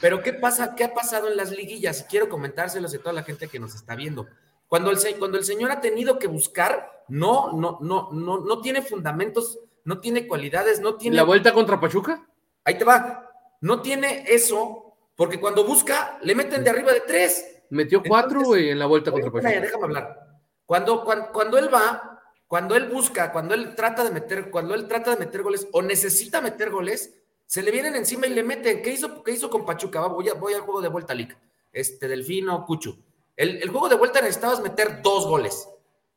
Pero 0.00 0.22
¿qué 0.22 0.34
pasa? 0.34 0.74
¿Qué 0.76 0.84
ha 0.84 0.92
pasado 0.92 1.26
en 1.28 1.38
las 1.38 1.50
liguillas? 1.50 2.06
Quiero 2.08 2.28
comentárselos 2.28 2.94
a 2.94 2.98
toda 2.98 3.14
la 3.14 3.22
gente 3.22 3.48
que 3.48 3.58
nos 3.58 3.74
está 3.74 3.96
viendo. 3.96 4.28
Cuando 4.68 4.90
el, 4.90 4.98
cuando 5.18 5.38
el 5.38 5.44
señor 5.44 5.70
ha 5.70 5.80
tenido 5.80 6.18
que 6.18 6.26
buscar, 6.26 7.04
no, 7.08 7.52
no, 7.52 7.78
no, 7.80 8.10
no, 8.12 8.40
no 8.40 8.60
tiene 8.60 8.82
fundamentos, 8.82 9.58
no 9.84 9.98
tiene 10.00 10.28
cualidades, 10.28 10.78
no 10.78 10.96
tiene. 10.96 11.16
¿La 11.16 11.22
vuelta 11.22 11.54
contra 11.54 11.80
Pachuca? 11.80 12.28
Ahí 12.62 12.76
te 12.76 12.84
va. 12.84 13.30
No 13.62 13.80
tiene 13.80 14.24
eso, 14.28 14.98
porque 15.16 15.40
cuando 15.40 15.64
busca, 15.64 16.18
le 16.22 16.34
meten 16.34 16.62
de 16.62 16.68
arriba 16.68 16.92
de 16.92 17.00
tres. 17.00 17.62
Metió 17.70 18.02
cuatro, 18.06 18.54
en 18.54 18.78
la 18.78 18.84
vuelta 18.84 19.10
contra 19.10 19.30
Pachuca. 19.30 19.60
Déjame 19.60 19.84
hablar. 19.84 20.26
Cuando, 20.66 21.04
cuando, 21.04 21.32
cuando 21.32 21.56
él 21.56 21.72
va, 21.72 22.15
cuando 22.46 22.76
él 22.76 22.88
busca, 22.88 23.32
cuando 23.32 23.54
él 23.54 23.74
trata 23.74 24.04
de 24.04 24.10
meter, 24.10 24.50
cuando 24.50 24.74
él 24.74 24.86
trata 24.86 25.10
de 25.10 25.16
meter 25.16 25.42
goles 25.42 25.66
o 25.72 25.82
necesita 25.82 26.40
meter 26.40 26.70
goles, 26.70 27.14
se 27.46 27.62
le 27.62 27.70
vienen 27.70 27.94
encima 27.94 28.26
y 28.26 28.30
le 28.30 28.42
meten. 28.42 28.82
¿Qué 28.82 28.92
hizo, 28.92 29.22
qué 29.22 29.32
hizo 29.32 29.50
con 29.50 29.64
Pachuca? 29.64 30.00
Voy, 30.06 30.28
a, 30.28 30.34
voy 30.34 30.54
al 30.54 30.60
juego 30.60 30.80
de 30.80 30.88
vuelta, 30.88 31.14
Lic. 31.14 31.36
Este, 31.72 32.08
Delfino, 32.08 32.64
Cucho. 32.64 32.98
El, 33.36 33.68
juego 33.68 33.88
de 33.88 33.96
vuelta 33.96 34.20
necesitabas 34.20 34.60
meter 34.60 35.02
dos 35.02 35.26
goles. 35.26 35.68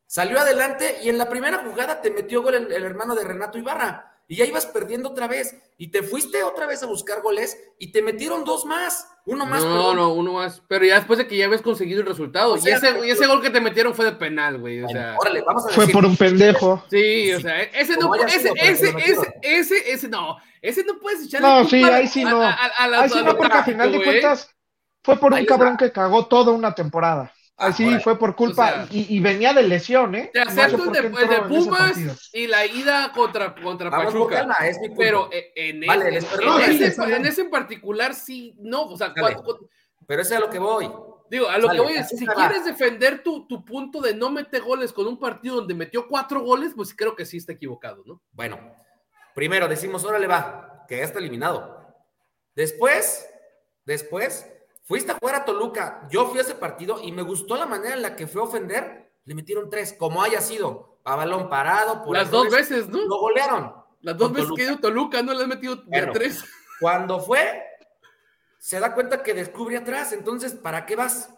Salió 0.05 0.39
adelante 0.39 0.99
y 1.03 1.09
en 1.09 1.17
la 1.17 1.29
primera 1.29 1.59
jugada 1.59 2.01
te 2.01 2.11
metió 2.11 2.41
gol 2.41 2.55
el, 2.55 2.83
hermano 2.83 3.13
de 3.13 3.25
Renato 3.25 3.57
Ibarra. 3.57 4.18
Y 4.31 4.35
ya 4.37 4.45
ibas 4.45 4.65
perdiendo 4.67 5.09
otra 5.09 5.27
vez 5.27 5.55
y 5.77 5.87
te 5.89 6.03
fuiste 6.03 6.43
otra 6.43 6.67
vez 6.67 6.81
a 6.83 6.85
buscar 6.85 7.21
goles 7.21 7.57
y 7.79 7.91
te 7.91 8.01
metieron 8.03 8.45
dos 8.45 8.63
más, 8.63 9.07
uno 9.25 9.45
más. 9.45 9.63
No, 9.63 9.69
perdón. 9.71 9.95
no, 9.97 10.13
uno 10.13 10.33
más. 10.33 10.61
Pero 10.67 10.85
ya 10.85 10.95
después 10.95 11.17
de 11.17 11.27
que 11.27 11.35
ya 11.35 11.45
habías 11.45 11.63
conseguido 11.63 12.01
el 12.01 12.05
resultado. 12.05 12.53
O 12.53 12.57
sea, 12.59 12.73
y, 12.73 12.75
ese, 12.77 12.87
pero- 12.93 13.05
y 13.05 13.09
ese 13.09 13.25
gol 13.25 13.41
que 13.41 13.49
te 13.49 13.59
metieron 13.59 13.95
fue 13.95 14.05
de 14.05 14.11
penal, 14.11 14.59
güey. 14.59 14.83
O 14.83 14.87
sea. 14.87 15.15
órale, 15.19 15.41
vamos 15.41 15.65
a 15.65 15.69
Fue 15.69 15.85
decir. 15.85 15.93
por 15.93 16.05
un 16.05 16.15
pendejo. 16.15 16.83
Sí, 16.91 17.33
o 17.33 17.39
sea, 17.41 17.59
ese 17.63 17.97
no, 17.97 18.13
ese, 18.15 18.51
ese, 18.55 18.89
ese, 18.99 19.33
ese, 19.41 19.91
ese, 19.93 20.07
no, 20.07 20.37
ese 20.61 20.83
no 20.83 20.99
puedes 20.99 21.25
echarle 21.25 21.47
No, 21.47 21.65
sí, 21.67 21.83
ahí 21.83 22.07
sí 22.07 22.23
no. 22.23 22.39
a- 22.41 22.51
a- 22.51 22.65
a 22.77 22.87
la- 22.87 23.01
Ahí 23.01 23.09
sí 23.09 23.19
no, 23.23 23.35
porque 23.35 23.57
al 23.57 23.65
final 23.65 23.91
de 23.91 24.03
cuentas 24.03 24.55
fue 25.03 25.17
por 25.17 25.33
Ahí 25.33 25.41
un 25.41 25.47
cabrón 25.47 25.73
va. 25.73 25.77
que 25.77 25.91
cagó 25.91 26.27
toda 26.27 26.51
una 26.51 26.75
temporada. 26.75 27.33
Ah, 27.61 27.67
Así 27.67 27.83
órale. 27.85 28.01
fue 28.01 28.17
por 28.17 28.35
culpa. 28.35 28.63
O 28.63 28.67
sea, 28.67 28.87
y, 28.89 29.17
y 29.17 29.19
venía 29.19 29.53
de 29.53 29.63
lesión, 29.63 30.15
¿eh? 30.15 30.29
Te 30.33 30.45
No 30.45 30.51
sé 30.51 30.61
acepto 30.61 30.85
el 30.85 30.91
qué 30.91 31.01
de, 31.01 31.07
el 31.07 31.13
de 31.13 31.21
en 31.23 31.31
ese 31.31 31.41
Pumas 31.49 32.29
y 32.33 32.47
la 32.47 32.65
ida 32.65 33.11
contra, 33.11 33.53
contra 33.53 33.89
Vamos 33.89 34.13
Pachuca. 34.13 34.57
es. 34.65 34.79
Pero 34.97 35.29
eh, 35.31 35.51
en, 35.55 35.81
Vale, 35.85 36.03
ese, 36.03 36.11
les 36.11 36.23
en, 36.23 36.61
ese, 36.83 36.91
Sí, 36.91 37.01
bien. 37.05 37.17
en 37.17 37.25
ese 37.25 37.41
en 37.41 37.49
particular 37.49 38.13
sí, 38.15 38.55
no, 38.59 38.83
o 38.83 38.97
sea, 38.97 39.09
Dale. 39.09 39.35
cuando- 39.35 39.67
Pero 40.07 40.21
ese 40.21 40.35
es 40.35 40.37
a 40.37 40.39
lo 40.45 40.49
que 40.49 40.57
voy. 40.59 40.89
digo, 41.29 41.49
a 41.49 41.57
lo 41.57 41.69
que 41.69 41.79
voy 41.81 41.93
es, 41.97 42.07
si 42.07 42.25
quieres 42.25 42.63
defender 42.63 43.23
tu, 43.23 43.45
tu 43.45 43.65
punto 43.65 43.99
de 43.99 44.13
no 44.15 44.29
meter 44.29 44.61
goles 44.61 44.93
con 44.93 45.05
un 45.05 45.19
partido 45.19 45.57
donde 45.57 45.73
metió 45.73 46.07
cuatro 46.07 46.41
goles, 46.41 46.71
pues 46.75 46.95
creo 46.95 47.13
que 47.15 47.25
sí 47.25 47.35
está 47.37 47.51
equivocado, 47.51 48.03
¿no? 48.05 48.21
Bueno, 48.31 48.57
primero 49.35 49.67
decimos, 49.67 50.05
órale 50.05 50.27
va, 50.27 50.85
que 50.87 50.97
ya 50.97 51.03
está 51.03 51.19
eliminado. 51.19 51.77
Después, 52.55 53.27
después, 53.85 54.47
fuiste 54.89 55.11
a 55.11 55.17
jugar 55.19 55.35
a 55.35 55.45
Toluca. 55.45 56.07
Yo 56.09 56.25
fui 56.27 56.39
a 56.39 56.41
ese 56.41 56.55
partido 56.55 56.99
y 57.01 57.11
me 57.11 57.21
gustó 57.21 57.55
la 57.55 57.67
manera 57.67 57.93
en 57.95 58.01
la 58.01 58.15
que 58.15 58.25
fue 58.25 58.41
a 58.41 58.45
ofender. 58.45 59.13
Le 59.23 59.35
metieron 59.35 59.69
tres, 59.69 59.93
como 59.93 60.23
haya 60.23 60.41
sido, 60.41 60.99
a 61.05 61.15
balón 61.15 61.47
parado. 61.47 62.03
Por 62.03 62.17
Las 62.17 62.31
dos 62.31 62.49
veces, 62.49 62.89
¿no? 62.89 62.97
Lo 63.05 63.19
golearon. 63.19 63.71
Las 64.01 64.17
dos 64.17 64.31
veces 64.31 64.47
Toluca. 64.47 64.55
que 64.57 64.67
ha 64.67 64.71
ido 64.71 64.81
Toluca, 64.81 65.21
no 65.21 65.33
le 65.33 65.43
has 65.43 65.47
metido 65.47 65.83
Bueno. 65.85 66.11
tres. 66.11 66.43
Cuando 66.79 67.19
fue, 67.19 67.63
se 68.57 68.79
da 68.79 68.95
cuenta 68.95 69.21
que 69.21 69.35
descubre 69.35 69.77
atrás. 69.77 70.11
Entonces, 70.11 70.53
¿para 70.53 70.87
qué 70.87 70.95
vas? 70.95 71.29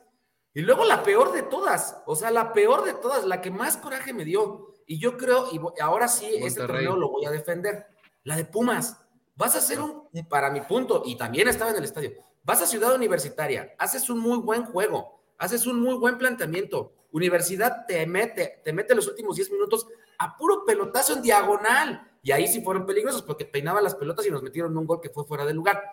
Y 0.54 0.62
luego 0.62 0.86
la 0.86 1.04
peor 1.04 1.34
de 1.34 1.44
todas, 1.44 2.02
o 2.06 2.16
sea, 2.16 2.32
la 2.32 2.54
peor 2.54 2.86
de 2.86 2.94
todas, 2.94 3.26
la 3.26 3.42
que 3.42 3.52
más 3.52 3.76
coraje 3.78 4.14
me 4.14 4.24
dio. 4.24 4.74
Y 4.88 4.98
yo 5.00 5.18
creo, 5.18 5.48
y 5.52 5.60
ahora 5.82 6.08
sí, 6.08 6.26
este 6.26 6.62
Monterrey. 6.62 6.86
torneo 6.86 6.96
lo 6.96 7.10
voy 7.10 7.26
a 7.26 7.32
defender. 7.32 7.88
La 8.24 8.36
de 8.38 8.46
Pumas. 8.46 8.98
Vas 9.36 9.56
a 9.56 9.60
hacer 9.60 9.80
un, 9.82 10.08
para 10.30 10.50
mi 10.52 10.62
punto, 10.62 11.04
y 11.06 11.16
también 11.18 11.48
estaba 11.48 11.72
en 11.72 11.78
el 11.78 11.84
estadio, 11.86 12.12
vas 12.44 12.62
a 12.62 12.66
Ciudad 12.66 12.94
Universitaria, 12.96 13.76
haces 13.78 14.10
un 14.10 14.20
muy 14.20 14.40
buen 14.40 14.66
juego, 14.66 15.22
haces 15.38 15.66
un 15.68 15.80
muy 15.82 15.96
buen 15.96 16.18
planteamiento. 16.18 16.94
Universidad 17.12 17.86
te 17.86 18.06
mete, 18.06 18.62
te 18.64 18.72
mete 18.74 18.96
los 18.96 19.08
últimos 19.08 19.36
10 19.36 19.52
minutos 19.52 19.88
a 20.18 20.38
puro 20.38 20.64
pelotazo 20.66 21.14
en 21.14 21.22
diagonal. 21.22 22.08
Y 22.24 22.32
ahí 22.32 22.48
sí 22.48 22.62
fueron 22.62 22.86
peligrosos 22.86 23.24
porque 23.24 23.46
peinaban 23.46 23.84
las 23.84 23.96
pelotas 23.96 24.26
y 24.26 24.32
nos 24.32 24.44
metieron 24.44 24.78
un 24.78 24.86
gol 24.86 25.02
que 25.02 25.10
fue 25.10 25.26
fuera 25.26 25.46
de 25.46 25.54
lugar. 25.54 25.84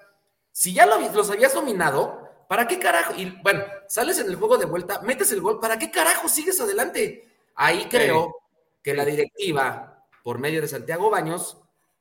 Si 0.52 0.74
ya 0.74 0.86
lo, 0.86 0.98
los 0.98 1.30
habías 1.30 1.54
dominado, 1.54 2.20
¿para 2.48 2.68
qué 2.68 2.78
carajo? 2.78 3.14
Y 3.16 3.30
bueno, 3.42 3.64
sales 3.88 4.18
en 4.18 4.26
el 4.26 4.36
juego 4.36 4.58
de 4.58 4.66
vuelta, 4.66 5.00
metes 5.02 5.32
el 5.32 5.40
gol, 5.40 5.60
¿para 5.60 5.78
qué 5.78 5.90
carajo 5.90 6.28
sigues 6.28 6.60
adelante? 6.60 7.28
Ahí 7.54 7.86
creo 7.88 8.36
que 8.82 8.94
la 8.94 9.04
directiva, 9.04 10.06
por 10.22 10.38
medio 10.38 10.60
de 10.60 10.68
Santiago 10.68 11.10
Baños, 11.10 11.58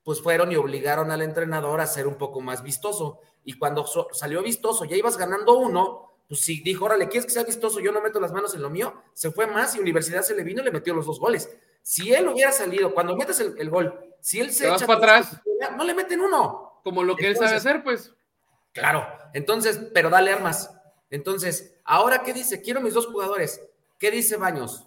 pues 0.08 0.22
fueron 0.22 0.54
y 0.54 0.56
obligaron 0.56 1.12
al 1.12 1.22
entrenador 1.22 1.82
a 1.82 1.86
ser 1.86 2.08
un 2.08 2.16
poco 2.16 2.40
más 2.40 2.64
vistoso. 2.64 3.20
Y 3.44 3.58
cuando 3.60 3.86
so- 3.86 4.08
salió 4.14 4.42
vistoso, 4.42 4.86
ya 4.86 4.96
ibas 4.96 5.18
ganando 5.18 5.58
uno, 5.58 6.14
pues 6.30 6.40
sí 6.40 6.62
dijo, 6.64 6.86
órale, 6.86 7.10
¿quieres 7.10 7.26
que 7.26 7.34
sea 7.34 7.44
vistoso? 7.44 7.82
Yo 7.82 7.92
no 7.92 8.00
meto 8.02 8.22
las 8.22 8.32
manos 8.32 8.56
en 8.56 8.62
lo 8.62 8.70
mío. 8.70 8.94
Se 9.14 9.32
fue 9.32 9.48
más 9.48 9.76
y 9.76 9.82
Universidad 9.82 10.22
se 10.22 10.34
le 10.34 10.44
vino 10.44 10.62
y 10.62 10.64
le 10.64 10.72
metió 10.72 10.94
los 10.94 11.06
dos 11.06 11.20
goles. 11.20 11.54
Si 11.82 12.14
él 12.14 12.26
hubiera 12.30 12.54
salido, 12.54 12.94
cuando 12.94 13.18
metes 13.18 13.42
el, 13.42 13.56
el 13.60 13.70
gol, 13.70 14.00
si 14.22 14.40
él 14.40 14.54
se 14.54 14.64
Te 14.64 14.70
vas 14.70 14.82
echa 14.82 14.88
para 14.88 15.18
atrás. 15.18 15.42
no 15.76 15.84
le 15.84 15.94
meten 15.94 16.22
uno. 16.22 16.80
Como 16.86 17.04
lo 17.04 17.14
que 17.18 17.28
él 17.28 17.36
sabe 17.36 17.58
hacer, 17.58 17.84
pues. 17.84 18.14
Claro, 18.72 19.06
entonces, 19.34 19.78
pero 19.94 20.10
dale 20.10 20.32
armas. 20.32 20.72
Entonces, 21.10 21.76
ahora 21.84 22.24
qué 22.24 22.32
dice, 22.32 22.62
quiero 22.62 22.80
mis 22.80 22.94
dos 22.94 23.08
jugadores. 23.08 23.60
¿Qué 24.00 24.10
dice 24.10 24.38
Baños? 24.38 24.86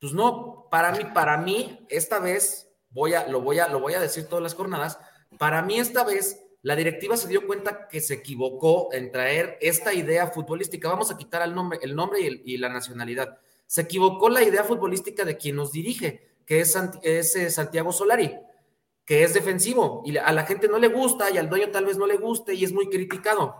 Pues 0.00 0.14
no, 0.14 0.66
para 0.70 0.92
mí, 0.92 1.04
para 1.12 1.36
mí, 1.36 1.84
esta 1.90 2.20
vez, 2.20 2.69
voy 2.90 3.14
a, 3.14 3.26
lo 3.28 3.40
voy 3.40 3.58
a, 3.58 3.68
lo 3.68 3.80
voy 3.80 3.94
a 3.94 4.00
decir 4.00 4.26
todas 4.26 4.42
las 4.42 4.54
jornadas, 4.54 4.98
para 5.38 5.62
mí 5.62 5.78
esta 5.78 6.04
vez 6.04 6.42
la 6.62 6.76
directiva 6.76 7.16
se 7.16 7.28
dio 7.28 7.46
cuenta 7.46 7.88
que 7.88 8.00
se 8.00 8.14
equivocó 8.14 8.92
en 8.92 9.10
traer 9.10 9.56
esta 9.60 9.94
idea 9.94 10.26
futbolística. 10.28 10.88
Vamos 10.88 11.10
a 11.10 11.16
quitar 11.16 11.42
el 11.42 11.54
nombre, 11.54 11.78
el 11.82 11.96
nombre 11.96 12.20
y, 12.20 12.26
el- 12.26 12.42
y 12.44 12.56
la 12.58 12.68
nacionalidad. 12.68 13.38
Se 13.66 13.82
equivocó 13.82 14.28
la 14.28 14.42
idea 14.42 14.64
futbolística 14.64 15.24
de 15.24 15.36
quien 15.36 15.56
nos 15.56 15.72
dirige, 15.72 16.28
que 16.44 16.60
es, 16.60 16.76
es, 17.02 17.36
eh, 17.36 17.50
Santiago 17.50 17.92
Solari 17.92 18.36
que 19.04 19.24
es 19.24 19.34
defensivo 19.34 20.02
y 20.04 20.16
a 20.18 20.30
la 20.30 20.44
gente 20.46 20.68
no 20.68 20.78
le 20.78 20.86
gusta 20.86 21.30
y 21.30 21.38
al 21.38 21.48
dueño 21.48 21.70
tal 21.72 21.84
vez 21.84 21.96
no 21.96 22.06
le 22.06 22.16
guste 22.16 22.54
y 22.54 22.64
es 22.64 22.72
muy 22.72 22.88
criticado. 22.88 23.56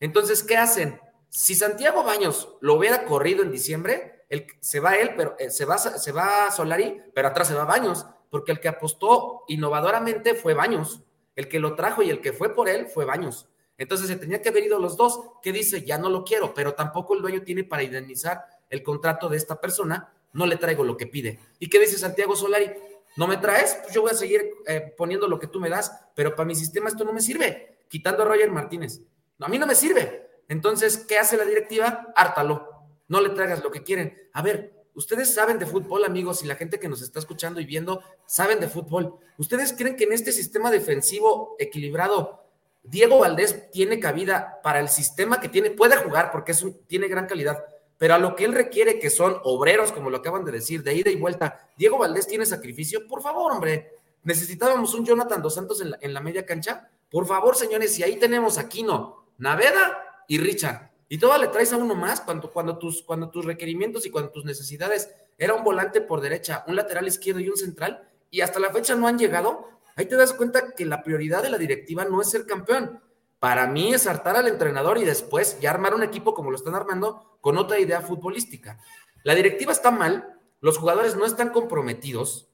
Entonces, 0.00 0.42
¿qué 0.42 0.56
hacen? 0.56 0.98
Si 1.28 1.54
Santiago 1.54 2.02
Baños 2.04 2.56
lo 2.62 2.74
hubiera 2.74 3.04
corrido 3.04 3.42
en 3.42 3.50
diciembre, 3.52 4.24
el, 4.30 4.46
se 4.60 4.80
va 4.80 4.94
él, 4.94 5.10
pero 5.14 5.36
eh, 5.38 5.50
se 5.50 5.66
va, 5.66 5.76
se 5.76 6.10
va 6.12 6.50
Solari, 6.50 7.02
pero 7.14 7.28
atrás 7.28 7.48
se 7.48 7.54
va 7.54 7.66
Baños, 7.66 8.06
porque 8.34 8.50
el 8.50 8.58
que 8.58 8.66
apostó 8.66 9.44
innovadoramente 9.46 10.34
fue 10.34 10.54
Baños. 10.54 11.04
El 11.36 11.48
que 11.48 11.60
lo 11.60 11.76
trajo 11.76 12.02
y 12.02 12.10
el 12.10 12.20
que 12.20 12.32
fue 12.32 12.52
por 12.52 12.68
él 12.68 12.88
fue 12.88 13.04
Baños. 13.04 13.48
Entonces 13.78 14.08
se 14.08 14.16
tenía 14.16 14.42
que 14.42 14.48
haber 14.48 14.64
ido 14.64 14.80
los 14.80 14.96
dos, 14.96 15.20
que 15.40 15.52
dice, 15.52 15.84
ya 15.84 15.98
no 15.98 16.10
lo 16.10 16.24
quiero, 16.24 16.52
pero 16.52 16.74
tampoco 16.74 17.14
el 17.14 17.22
dueño 17.22 17.42
tiene 17.42 17.62
para 17.62 17.84
indemnizar 17.84 18.44
el 18.70 18.82
contrato 18.82 19.28
de 19.28 19.36
esta 19.36 19.60
persona, 19.60 20.12
no 20.32 20.46
le 20.46 20.56
traigo 20.56 20.82
lo 20.82 20.96
que 20.96 21.06
pide. 21.06 21.38
¿Y 21.60 21.68
qué 21.68 21.78
dice 21.78 21.96
Santiago 21.96 22.34
Solari? 22.34 22.72
¿No 23.16 23.28
me 23.28 23.36
traes? 23.36 23.78
Pues 23.82 23.94
yo 23.94 24.02
voy 24.02 24.10
a 24.10 24.14
seguir 24.14 24.50
eh, 24.66 24.92
poniendo 24.96 25.28
lo 25.28 25.38
que 25.38 25.46
tú 25.46 25.60
me 25.60 25.70
das, 25.70 25.96
pero 26.16 26.34
para 26.34 26.48
mi 26.48 26.56
sistema 26.56 26.88
esto 26.88 27.04
no 27.04 27.12
me 27.12 27.20
sirve. 27.20 27.84
Quitando 27.88 28.24
a 28.24 28.26
Roger 28.26 28.50
Martínez. 28.50 29.00
A 29.38 29.46
mí 29.46 29.60
no 29.60 29.68
me 29.68 29.76
sirve. 29.76 30.42
Entonces, 30.48 30.98
¿qué 31.06 31.18
hace 31.18 31.36
la 31.36 31.44
directiva? 31.44 32.12
Hártalo. 32.16 32.68
No 33.06 33.20
le 33.20 33.28
traigas 33.28 33.62
lo 33.62 33.70
que 33.70 33.84
quieren. 33.84 34.28
A 34.32 34.42
ver, 34.42 34.83
ustedes 34.94 35.32
saben 35.32 35.58
de 35.58 35.66
fútbol, 35.66 36.04
amigos, 36.04 36.42
y 36.42 36.46
la 36.46 36.56
gente 36.56 36.78
que 36.78 36.88
nos 36.88 37.02
está 37.02 37.18
escuchando 37.18 37.60
y 37.60 37.66
viendo 37.66 38.02
saben 38.26 38.60
de 38.60 38.68
fútbol. 38.68 39.18
¿Ustedes 39.38 39.72
creen 39.72 39.96
que 39.96 40.04
en 40.04 40.12
este 40.12 40.32
sistema 40.32 40.70
defensivo 40.70 41.56
equilibrado, 41.58 42.44
Diego 42.82 43.18
Valdés 43.18 43.70
tiene 43.70 43.98
cabida 43.98 44.60
para 44.62 44.80
el 44.80 44.88
sistema 44.88 45.40
que 45.40 45.48
tiene? 45.48 45.70
Puede 45.70 45.96
jugar 45.96 46.30
porque 46.30 46.52
es 46.52 46.64
tiene 46.86 47.08
gran 47.08 47.26
calidad, 47.26 47.64
pero 47.98 48.14
a 48.14 48.18
lo 48.18 48.36
que 48.36 48.44
él 48.44 48.52
requiere, 48.52 48.98
que 48.98 49.10
son 49.10 49.38
obreros, 49.44 49.92
como 49.92 50.10
lo 50.10 50.18
acaban 50.18 50.44
de 50.44 50.52
decir, 50.52 50.82
de 50.82 50.94
ida 50.94 51.10
y 51.10 51.16
vuelta, 51.16 51.68
Diego 51.76 51.98
Valdés 51.98 52.26
tiene 52.26 52.46
sacrificio, 52.46 53.06
por 53.06 53.22
favor, 53.22 53.52
hombre. 53.52 53.92
Necesitábamos 54.24 54.94
un 54.94 55.04
Jonathan 55.04 55.42
Dos 55.42 55.54
Santos 55.54 55.82
en 56.00 56.14
la, 56.14 56.20
media 56.20 56.46
cancha. 56.46 56.88
Por 57.10 57.26
favor, 57.26 57.56
señores, 57.56 57.94
si 57.94 58.02
ahí 58.02 58.16
tenemos 58.16 58.56
a 58.56 58.62
Aquino, 58.62 59.26
Naveda 59.36 60.24
y 60.26 60.38
Richard. 60.38 60.90
Y 61.08 61.18
todo 61.18 61.36
le 61.38 61.48
traes 61.48 61.72
a 61.72 61.76
uno 61.76 61.94
más 61.94 62.20
cuando, 62.20 62.50
cuando, 62.52 62.78
tus, 62.78 63.02
cuando 63.02 63.30
tus 63.30 63.44
requerimientos 63.44 64.06
y 64.06 64.10
cuando 64.10 64.30
tus 64.30 64.44
necesidades 64.44 65.10
era 65.38 65.54
un 65.54 65.62
volante 65.64 66.00
por 66.00 66.20
derecha, 66.20 66.64
un 66.66 66.76
lateral 66.76 67.06
izquierdo 67.06 67.40
y 67.40 67.48
un 67.48 67.56
central, 67.56 68.08
y 68.30 68.40
hasta 68.40 68.58
la 68.60 68.70
fecha 68.70 68.94
no 68.94 69.06
han 69.06 69.18
llegado. 69.18 69.68
Ahí 69.96 70.06
te 70.06 70.16
das 70.16 70.32
cuenta 70.32 70.72
que 70.74 70.84
la 70.86 71.02
prioridad 71.02 71.42
de 71.42 71.50
la 71.50 71.58
directiva 71.58 72.04
no 72.04 72.20
es 72.20 72.30
ser 72.30 72.46
campeón. 72.46 73.00
Para 73.38 73.66
mí 73.66 73.92
es 73.92 74.06
hartar 74.06 74.36
al 74.36 74.48
entrenador 74.48 74.98
y 74.98 75.04
después 75.04 75.60
ya 75.60 75.70
armar 75.70 75.94
un 75.94 76.02
equipo 76.02 76.32
como 76.34 76.50
lo 76.50 76.56
están 76.56 76.74
armando 76.74 77.36
con 77.40 77.58
otra 77.58 77.78
idea 77.78 78.00
futbolística. 78.00 78.78
La 79.22 79.34
directiva 79.34 79.70
está 79.72 79.90
mal, 79.90 80.38
los 80.60 80.78
jugadores 80.78 81.14
no 81.16 81.26
están 81.26 81.50
comprometidos 81.50 82.48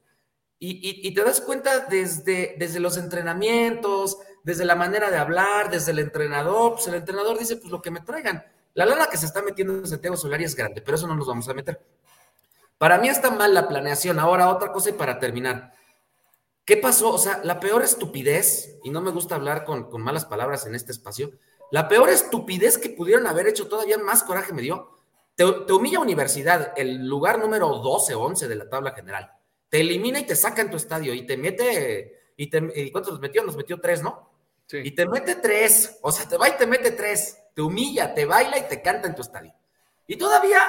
y, 0.58 0.70
y- 0.86 1.06
y 1.06 1.14
te 1.14 1.22
das 1.22 1.40
cuenta 1.40 1.86
desde, 1.86 2.56
desde 2.58 2.80
los 2.80 2.96
entrenamientos, 2.96 4.18
desde 4.42 4.64
la 4.64 4.74
manera 4.74 5.10
de 5.10 5.18
hablar, 5.18 5.70
desde 5.70 5.92
el 5.92 5.98
entrenador. 5.98 6.74
Pues 6.74 6.86
el 6.88 6.94
entrenador 6.94 7.38
dice, 7.38 7.56
pues 7.56 7.70
lo 7.70 7.82
que 7.82 7.90
me 7.90 8.00
traigan. 8.00 8.44
La 8.74 8.86
lana 8.86 9.06
que 9.06 9.16
se 9.16 9.26
está 9.26 9.42
metiendo 9.42 9.74
en 9.74 9.86
Santiago 9.86 10.16
Solari 10.16 10.44
es 10.44 10.54
grande, 10.54 10.80
pero 10.80 10.96
eso 10.96 11.06
no 11.06 11.14
nos 11.14 11.26
vamos 11.26 11.48
a 11.48 11.54
meter. 11.54 11.80
Para 12.78 12.98
mí 12.98 13.08
está 13.08 13.30
mal 13.30 13.52
la 13.52 13.68
planeación. 13.68 14.18
Ahora, 14.18 14.48
otra 14.48 14.72
cosa 14.72 14.90
y 14.90 14.94
para 14.94 15.18
terminar. 15.18 15.74
¿Qué 16.64 16.76
pasó? 16.76 17.12
O 17.12 17.18
sea, 17.18 17.40
la 17.42 17.58
peor 17.58 17.82
estupidez, 17.82 18.78
y 18.84 18.90
no 18.90 19.00
me 19.00 19.10
gusta 19.10 19.34
hablar 19.34 19.64
con, 19.64 19.88
malas 20.00 20.24
palabras 20.24 20.66
en 20.66 20.74
este 20.74 20.92
espacio, 20.92 21.32
la 21.72 21.88
peor 21.88 22.10
estupidez 22.10 22.78
que 22.78 22.90
pudieron 22.90 23.26
haber 23.26 23.48
hecho, 23.48 23.68
todavía 23.68 23.98
más 23.98 24.22
coraje 24.22 24.52
me 24.52 24.62
dio, 24.62 24.88
te, 25.34 25.44
humilla 25.44 26.00
Universidad, 26.00 26.72
el 26.76 27.08
lugar 27.08 27.38
número 27.38 27.68
12 27.68 28.14
o 28.14 28.20
11 28.20 28.46
de 28.46 28.54
la 28.54 28.68
tabla 28.68 28.92
general. 28.92 29.32
Te 29.68 29.80
elimina 29.80 30.20
y 30.20 30.26
te 30.26 30.36
saca 30.36 30.62
en 30.62 30.70
tu 30.70 30.76
estadio 30.76 31.12
y 31.12 31.26
te 31.26 31.36
mete, 31.36 32.32
y, 32.36 32.48
te, 32.48 32.92
¿cuántos 32.92 33.14
nos 33.14 33.20
metió? 33.20 33.42
Nos 33.42 33.56
metió 33.56 33.80
tres, 33.80 34.02
¿no? 34.02 34.29
Sí. 34.70 34.78
Y 34.84 34.92
te 34.94 35.04
mete 35.08 35.34
tres, 35.34 35.98
o 36.00 36.12
sea, 36.12 36.28
te 36.28 36.36
va 36.36 36.48
y 36.48 36.52
te 36.56 36.64
mete 36.64 36.92
tres, 36.92 37.36
te 37.56 37.60
humilla, 37.62 38.14
te 38.14 38.24
baila 38.24 38.56
y 38.56 38.68
te 38.68 38.80
canta 38.80 39.08
en 39.08 39.16
tu 39.16 39.22
estadio. 39.22 39.52
Y 40.06 40.16
todavía, 40.16 40.60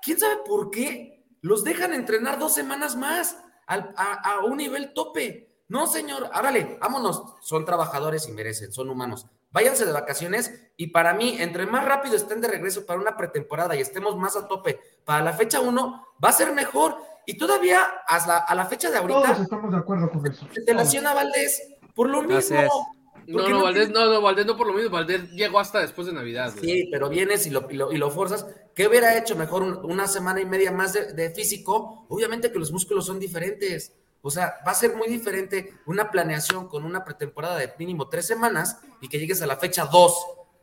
quién 0.00 0.18
sabe 0.18 0.38
por 0.46 0.70
qué, 0.70 1.26
los 1.42 1.62
dejan 1.62 1.92
entrenar 1.92 2.38
dos 2.38 2.54
semanas 2.54 2.96
más 2.96 3.36
al- 3.66 3.92
a, 3.98 4.14
a 4.14 4.44
un 4.46 4.56
nivel 4.56 4.94
tope. 4.94 5.52
No, 5.68 5.86
señor, 5.86 6.30
árale, 6.32 6.78
vámonos. 6.80 7.22
Son 7.42 7.66
trabajadores 7.66 8.26
y 8.28 8.32
merecen, 8.32 8.72
son 8.72 8.88
humanos. 8.88 9.26
Váyanse 9.50 9.84
de 9.84 9.92
vacaciones 9.92 10.54
y 10.78 10.86
para 10.86 11.12
mí, 11.12 11.36
entre 11.38 11.66
más 11.66 11.84
rápido 11.84 12.16
estén 12.16 12.40
de 12.40 12.48
regreso 12.48 12.86
para 12.86 12.98
una 12.98 13.14
pretemporada 13.18 13.76
y 13.76 13.80
estemos 13.82 14.16
más 14.16 14.36
a 14.36 14.48
tope 14.48 14.80
para 15.04 15.22
la 15.22 15.34
fecha 15.34 15.60
1, 15.60 16.06
va 16.24 16.28
a 16.30 16.32
ser 16.32 16.54
mejor. 16.54 16.96
Y 17.26 17.36
todavía 17.36 17.82
hasta 18.06 18.38
a 18.38 18.54
la 18.54 18.64
fecha 18.64 18.90
de 18.90 18.96
ahorita 18.96 19.20
Todos 19.22 19.40
estamos 19.40 19.70
de 19.70 19.76
acuerdo 19.76 20.10
con 20.10 20.26
eso. 20.26 20.46
se 20.54 20.62
te 20.62 20.72
lesiona 20.72 21.12
Valdés 21.12 21.62
por 21.94 22.08
lo 22.08 22.22
mismo. 22.22 22.96
No, 23.38 23.48
no, 23.48 23.62
Valdés, 23.62 23.86
tiene- 23.88 24.00
no, 24.00 24.12
no, 24.12 24.20
Valdés 24.20 24.46
no 24.46 24.56
por 24.56 24.66
lo 24.66 24.72
mismo. 24.72 24.90
Valdés 24.90 25.30
llegó 25.32 25.58
hasta 25.60 25.80
después 25.80 26.06
de 26.06 26.12
Navidad. 26.12 26.52
güey. 26.52 26.64
Sí, 26.64 26.88
pero 26.90 27.08
vienes 27.08 27.46
y 27.46 27.50
lo, 27.50 27.70
y 27.70 27.74
lo, 27.74 27.92
y 27.92 27.98
lo 27.98 28.10
forzas. 28.10 28.46
¿Qué 28.74 28.86
hubiera 28.86 29.16
hecho 29.16 29.36
mejor 29.36 29.62
un- 29.62 29.84
una 29.90 30.06
semana 30.06 30.40
y 30.40 30.46
media 30.46 30.72
más 30.72 30.92
de, 30.92 31.12
de 31.12 31.30
físico? 31.30 32.06
Obviamente 32.08 32.50
que 32.52 32.58
los 32.58 32.72
músculos 32.72 33.06
son 33.06 33.18
diferentes. 33.20 33.92
O 34.22 34.30
sea, 34.30 34.56
va 34.66 34.72
a 34.72 34.74
ser 34.74 34.96
muy 34.96 35.08
diferente 35.08 35.74
una 35.86 36.10
planeación 36.10 36.68
con 36.68 36.84
una 36.84 37.04
pretemporada 37.04 37.56
de 37.56 37.72
mínimo 37.78 38.08
tres 38.08 38.26
semanas 38.26 38.78
y 39.00 39.08
que 39.08 39.18
llegues 39.18 39.40
a 39.42 39.46
la 39.46 39.56
fecha 39.56 39.86
dos 39.86 40.14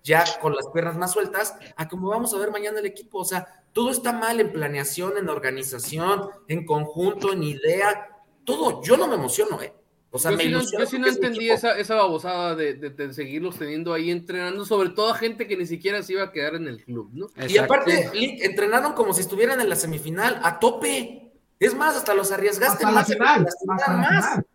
ya 0.04 0.24
con 0.40 0.56
las 0.56 0.68
piernas 0.68 0.96
más 0.96 1.12
sueltas, 1.12 1.56
a 1.76 1.90
como 1.90 2.08
vamos 2.10 2.34
a 2.34 2.38
ver 2.38 2.50
mañana 2.52 2.80
el 2.80 2.86
equipo. 2.86 3.20
O 3.20 3.26
sea, 3.26 3.66
todo 3.74 3.92
está 3.92 4.14
mal 4.14 4.40
en 4.40 4.54
planeación, 4.54 5.18
en 5.18 5.28
organización, 5.28 6.30
en 6.48 6.66
conjunto, 6.66 7.34
en 7.34 7.44
idea. 7.44 8.10
Todo. 8.46 8.82
Yo 8.84 8.96
no 8.96 9.08
me 9.08 9.16
emociono, 9.16 9.62
¿eh? 9.62 9.74
O 10.10 10.20
sea, 10.20 10.32
yo 10.32 10.38
me 10.38 10.44
sí 10.46 10.50
no, 10.50 10.62
yo 10.62 10.86
sí 10.86 10.96
entendí 10.96 11.50
esa, 11.50 11.78
esa 11.78 11.96
babosada 11.96 12.56
de, 12.56 12.76
de- 12.76 12.90
de 12.92 13.14
seguirlos 13.14 13.58
teniendo 13.60 13.94
ahí 13.94 14.10
entrenando, 14.10 14.66
sobre 14.66 14.90
todo 14.90 15.10
a 15.12 15.18
gente 15.18 15.48
que 15.48 15.58
ni 15.58 15.66
siquiera 15.66 16.02
se 16.02 16.14
iba 16.14 16.24
a 16.24 16.32
quedar 16.32 16.56
en 16.56 16.68
el 16.68 16.84
club, 16.84 17.10
¿no? 17.14 17.30
Y 17.48 17.58
aparte, 17.58 18.10
entrenaron 18.46 18.94
como 18.94 19.14
si 19.14 19.22
estuvieran 19.22 19.60
en 19.60 19.68
la 19.70 19.76
semifinal, 19.76 20.40
a 20.44 20.60
tope. 20.60 21.32
Es 21.60 21.74
más, 21.76 21.96
hasta 21.98 22.14
los 22.14 22.32
arriesgaste 22.32 22.86
Hasta 22.86 22.88
la 22.88 22.92
más. 22.92 23.08
final. 23.08 23.44
lastimaron 23.44 23.82
Hasta 23.82 23.92
la 23.92 23.98
más. 23.98 24.26
final. 24.30 24.46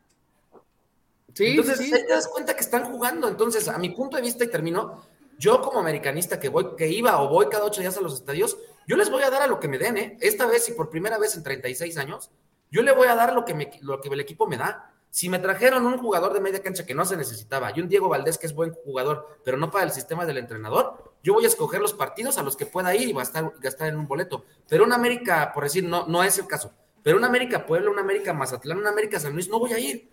Sí, 1.35 1.47
Entonces, 1.47 1.79
sí. 1.79 1.85
ahí 1.95 2.03
te 2.07 2.13
das 2.13 2.29
cuenta 2.29 2.55
que 2.55 2.61
están 2.61 2.85
jugando. 2.85 3.29
Entonces, 3.29 3.69
a 3.69 3.79
mi 3.79 3.91
punto 3.91 4.17
de 4.17 4.23
vista, 4.23 4.45
y 4.45 4.49
termino, 4.49 5.03
yo 5.39 5.61
como 5.63 5.81
americanista 5.81 6.39
que 6.39 6.49
voy, 6.49 6.77
que 6.77 6.89
iba 6.89 7.21
o 7.23 7.29
voy 7.29 7.47
cada 7.51 7.65
ocho 7.65 7.81
días 7.81 7.97
a 7.97 8.01
los 8.01 8.15
estadios, 8.15 8.57
yo 8.87 8.97
les 8.97 9.11
voy 9.11 9.23
a 9.23 9.31
dar 9.31 9.43
a 9.43 9.47
lo 9.47 9.59
que 9.59 9.69
me 9.69 9.79
den, 9.79 9.97
¿eh? 9.97 10.17
Esta 10.21 10.47
vez 10.47 10.69
y 10.69 10.73
por 10.73 10.91
primera 10.91 11.19
vez 11.19 11.37
en 11.37 11.43
36 11.43 11.97
años, 11.99 12.31
yo 12.71 12.83
le 12.83 12.93
voy 12.93 13.09
a 13.09 13.15
dar 13.15 13.33
lo 13.35 13.45
que, 13.45 13.55
me, 13.55 13.71
lo 13.81 14.01
que 14.01 14.09
el 14.09 14.21
equipo 14.21 14.47
me 14.47 14.57
da. 14.59 14.92
Si 15.13 15.29
me 15.29 15.39
trajeron 15.39 15.85
un 15.85 15.99
jugador 15.99 16.33
de 16.33 16.41
media 16.41 16.63
cancha 16.63 16.87
que 16.87 16.95
no 16.95 17.05
se 17.05 17.19
necesitaba 17.19 17.71
y 17.77 17.83
un 17.83 17.89
Diego 17.89 18.09
Valdés 18.09 18.39
que 18.39 18.47
es 18.47 18.55
buen 18.55 18.73
jugador, 18.73 19.41
pero 19.45 19.59
no 19.59 19.71
para 19.71 19.85
el 19.85 19.93
sistema 19.93 20.25
del 20.25 20.39
entrenador, 20.39 21.13
yo 21.23 21.35
voy 21.35 21.45
a 21.45 21.49
escoger 21.49 21.83
los 21.83 21.93
partidos 21.93 22.39
a 22.39 22.43
los 22.43 22.57
que 22.57 22.65
pueda 22.65 22.97
ir 22.97 23.11
y 23.11 23.13
gastar, 23.13 23.53
gastar 23.61 23.89
en 23.89 23.99
un 23.99 24.09
boleto. 24.09 24.47
Pero 24.67 24.85
un 24.85 24.93
América, 24.95 25.53
por 25.53 25.65
decir, 25.65 25.85
no, 25.85 26.07
no 26.07 26.25
es 26.25 26.39
el 26.39 26.47
caso. 26.47 26.73
Pero 27.03 27.19
un 27.19 27.25
América 27.25 27.67
Puebla, 27.67 27.91
un 27.91 27.99
América 27.99 28.33
Mazatlán, 28.33 28.79
un 28.79 28.87
América 28.87 29.21
San 29.21 29.35
Luis, 29.35 29.51
no 29.51 29.59
voy 29.59 29.75
a 29.75 29.79
ir. 29.79 30.11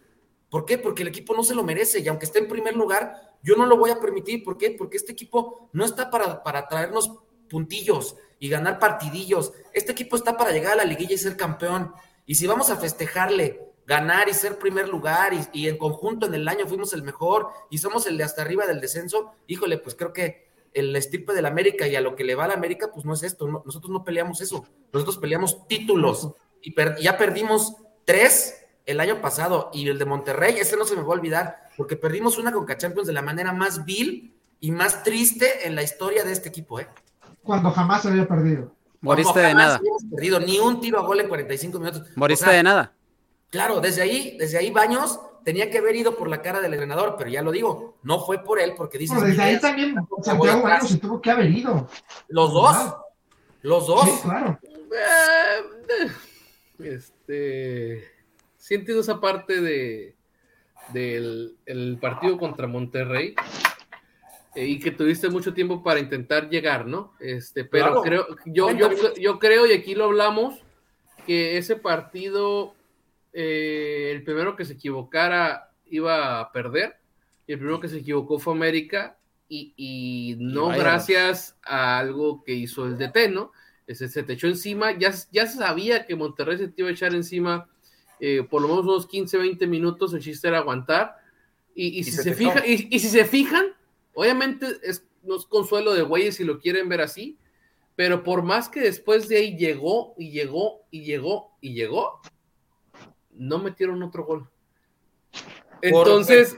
¿Por 0.50 0.66
qué? 0.66 0.78
Porque 0.78 1.04
el 1.04 1.08
equipo 1.08 1.34
no 1.34 1.44
se 1.44 1.56
lo 1.56 1.64
merece 1.64 2.02
y 2.02 2.08
aunque 2.10 2.26
esté 2.26 2.40
en 2.40 2.50
primer 2.50 2.76
lugar, 2.76 3.38
yo 3.42 3.56
no 3.56 3.66
lo 3.68 3.78
voy 3.78 3.92
a 3.92 4.02
permitir. 4.02 4.44
¿Por 4.44 4.58
qué? 4.58 4.72
Porque 4.72 4.98
este 4.98 5.14
equipo 5.14 5.70
no 5.72 5.86
está 5.86 6.12
para, 6.12 6.44
para 6.44 6.68
traernos 6.68 7.20
puntillos 7.50 8.18
y 8.38 8.50
ganar 8.50 8.80
partidillos. 8.80 9.54
Este 9.72 9.94
equipo 9.94 10.18
está 10.18 10.36
para 10.36 10.52
llegar 10.52 10.74
a 10.74 10.76
la 10.76 10.84
liguilla 10.84 11.14
y 11.14 11.18
ser 11.18 11.38
campeón. 11.38 11.94
Y 12.26 12.36
si 12.36 12.48
vamos 12.48 12.70
a 12.70 12.76
festejarle, 12.76 13.69
ganar 13.90 14.30
y 14.30 14.34
ser 14.36 14.58
primer 14.60 14.88
lugar 14.88 15.34
y, 15.34 15.40
y 15.52 15.68
en 15.68 15.78
conjunto 15.78 16.28
en 16.28 16.36
el 16.36 16.48
año 16.48 16.68
fuimos 16.68 16.94
el 16.94 17.02
mejor 17.02 17.50
y 17.72 17.80
somos 17.80 18.06
el 18.06 18.18
de 18.18 18.24
hasta 18.24 18.44
arriba 18.44 18.66
del 18.68 18.80
descenso, 18.80 19.32
híjole, 19.48 19.80
pues 19.80 19.96
creo 19.96 20.14
que 20.14 20.48
el 20.76 20.96
estirpe 20.96 21.34
del 21.34 21.48
América 21.48 21.88
y 21.88 21.96
a 21.96 22.02
lo 22.02 22.16
que 22.16 22.24
le 22.24 22.36
va 22.36 22.46
a 22.46 22.50
la 22.50 22.54
América, 22.54 22.92
pues 22.94 23.04
no 23.04 23.14
es 23.16 23.24
esto. 23.24 23.48
no- 23.48 23.64
nosotros 23.66 23.90
no 23.92 24.04
peleamos 24.04 24.40
eso. 24.42 24.64
Nosotros 24.94 25.18
peleamos 25.18 25.68
títulos 25.68 26.30
y 26.62 26.72
per- 26.72 26.98
ya 27.00 27.18
perdimos 27.18 27.74
tres 28.06 28.64
el 28.86 29.00
año 29.00 29.22
pasado 29.22 29.72
y 29.74 29.88
el 29.90 29.98
de 29.98 30.06
Monterrey, 30.06 30.56
ese 30.60 30.78
no 30.78 30.86
se 30.86 30.96
me 30.96 31.02
va 31.02 31.08
a 31.10 31.18
olvidar, 31.18 31.58
porque 31.76 31.96
perdimos 31.96 32.38
una 32.38 32.52
Conca 32.52 32.78
Champions 32.78 33.08
de 33.08 33.14
la 33.14 33.22
manera 33.24 33.52
más 33.54 33.86
vil 33.86 34.34
y 34.60 34.70
más 34.72 35.02
triste 35.04 35.68
en 35.68 35.74
la 35.76 35.82
historia 35.82 36.24
de 36.24 36.32
este 36.32 36.50
equipo, 36.50 36.80
¿eh? 36.80 36.88
Cuando 37.44 37.72
jamás 37.72 38.04
se 38.04 38.10
había 38.10 38.28
perdido. 38.28 38.72
Moriste 39.02 39.32
Cuando 39.34 39.48
de 39.48 39.54
jamás 39.54 39.66
nada. 39.66 39.76
habíamos 39.78 40.04
perdido 40.12 40.40
ni 40.42 40.60
un 40.60 40.80
tiro 40.82 41.00
a 41.00 41.04
gol 41.04 41.20
en 41.22 41.28
45 41.30 41.80
minutos. 41.80 42.04
Moriste 42.16 42.44
O 42.46 42.48
sea, 42.48 42.58
de 42.58 42.64
nada. 42.64 42.94
Claro, 43.50 43.80
desde 43.82 44.02
ahí, 44.02 44.36
desde 44.38 44.58
ahí 44.58 44.70
Baños 44.72 45.20
tenía 45.44 45.72
que 45.72 45.80
haber 45.80 45.96
ido 45.96 46.16
por 46.16 46.30
la 46.30 46.42
cara 46.42 46.62
del 46.62 46.74
entrenador, 46.74 47.16
pero 47.18 47.30
ya 47.30 47.42
lo 47.42 47.52
digo, 47.52 47.98
no 48.04 48.20
fue 48.24 48.44
por 48.44 48.60
él, 48.60 48.74
porque 48.78 48.98
dices, 48.98 49.16
Bueno, 49.16 49.30
desde 49.30 49.42
ahí 49.44 49.50
"Mira, 49.56 49.62
también 49.62 49.96
voy 49.96 50.24
Santiago 50.24 50.58
atrás". 50.60 50.64
Baños 50.82 50.90
se 50.92 50.98
tuvo 51.00 51.22
que 51.22 51.32
haber 51.32 51.50
ido. 51.50 51.90
los 52.28 52.54
dos, 52.54 52.96
los 53.62 53.88
dos. 53.88 54.04
Sí, 54.06 54.12
claro. 54.24 54.60
Eh, 54.64 56.10
este. 56.80 58.04
Sí 58.58 58.76
entiendo 58.76 59.02
esa 59.02 59.20
parte 59.20 59.62
de 59.62 60.16
del 60.94 61.56
el 61.66 61.98
partido 62.02 62.38
contra 62.38 62.66
Monterrey 62.68 63.36
eh, 64.56 64.66
y 64.66 64.80
que 64.80 64.92
tuviste 64.92 65.30
mucho 65.30 65.54
tiempo 65.54 65.84
para 65.84 66.00
intentar 66.00 66.50
llegar, 66.50 66.86
¿no? 66.88 67.14
Este, 67.20 67.64
pero 67.64 67.86
Claro. 67.88 68.02
creo, 68.02 68.28
yo, 68.46 68.72
yo, 68.72 68.78
40 68.78 68.90
minutos. 68.90 69.14
yo 69.20 69.40
creo, 69.40 69.66
y 69.68 69.74
aquí 69.74 69.94
lo 69.96 70.06
hablamos, 70.06 70.56
que 71.28 71.58
ese 71.58 71.76
partido, 71.76 72.74
eh, 73.34 74.12
el 74.14 74.24
primero 74.24 74.56
que 74.56 74.66
se 74.66 74.74
equivocara 74.74 75.72
iba 75.86 76.40
a 76.40 76.52
perder, 76.52 76.98
y 77.48 77.54
el 77.54 77.60
primero 77.60 77.80
que 77.80 77.90
se 77.90 77.98
equivocó 77.98 78.40
fue 78.40 78.54
América, 78.54 79.18
y, 79.48 79.74
y 79.76 80.36
no 80.38 80.68
gracias 80.68 81.58
a 81.64 81.98
algo 81.98 82.44
que 82.44 82.54
hizo 82.54 82.86
el 82.86 82.98
DT, 82.98 83.32
¿no? 83.32 83.52
Ese, 83.88 84.08
se 84.08 84.22
te 84.22 84.34
echó 84.34 84.48
encima, 84.48 84.98
ya, 84.98 85.12
ya 85.32 85.48
se 85.48 85.58
sabía 85.58 86.06
que 86.06 86.16
Monterrey 86.16 86.58
se 86.60 86.68
te 86.68 86.82
iba 86.84 86.90
a 86.90 86.94
echar 86.94 87.16
encima 87.16 87.68
eh, 88.20 88.44
por 88.50 88.62
lo 88.62 88.68
menos 88.68 88.84
unos 88.84 89.08
15, 89.08 89.38
20 89.38 89.66
minutos, 89.68 90.14
el 90.14 90.22
chiste 90.22 90.48
era 90.48 90.60
aguantar, 90.60 91.16
y, 91.74 92.00
y 92.00 92.04
si 92.04 92.12
se 92.12 92.34
se, 92.34 92.68
y, 92.68 92.88
y 92.92 93.00
si 93.00 93.08
se 93.08 93.24
fijan, 93.24 93.68
obviamente 94.14 94.68
es, 94.84 95.06
no 95.24 95.38
es 95.38 95.46
consuelo 95.46 95.94
de 95.94 96.02
güeyes 96.02 96.36
si 96.36 96.44
lo 96.44 96.60
quieren 96.60 96.90
ver 96.90 97.02
así, 97.02 97.38
pero 97.96 98.24
por 98.24 98.44
más 98.44 98.68
que 98.68 98.82
después 98.82 99.30
de 99.30 99.38
ahí 99.38 99.58
llegó 99.58 100.14
y 100.18 100.32
llegó 100.32 100.82
y 100.92 101.04
llegó 101.04 101.52
y 101.62 101.74
llegó, 101.74 102.22
no 103.40 103.58
metieron 103.58 104.04
otro 104.04 104.26
gol. 104.26 104.48
Entonces, 105.82 106.58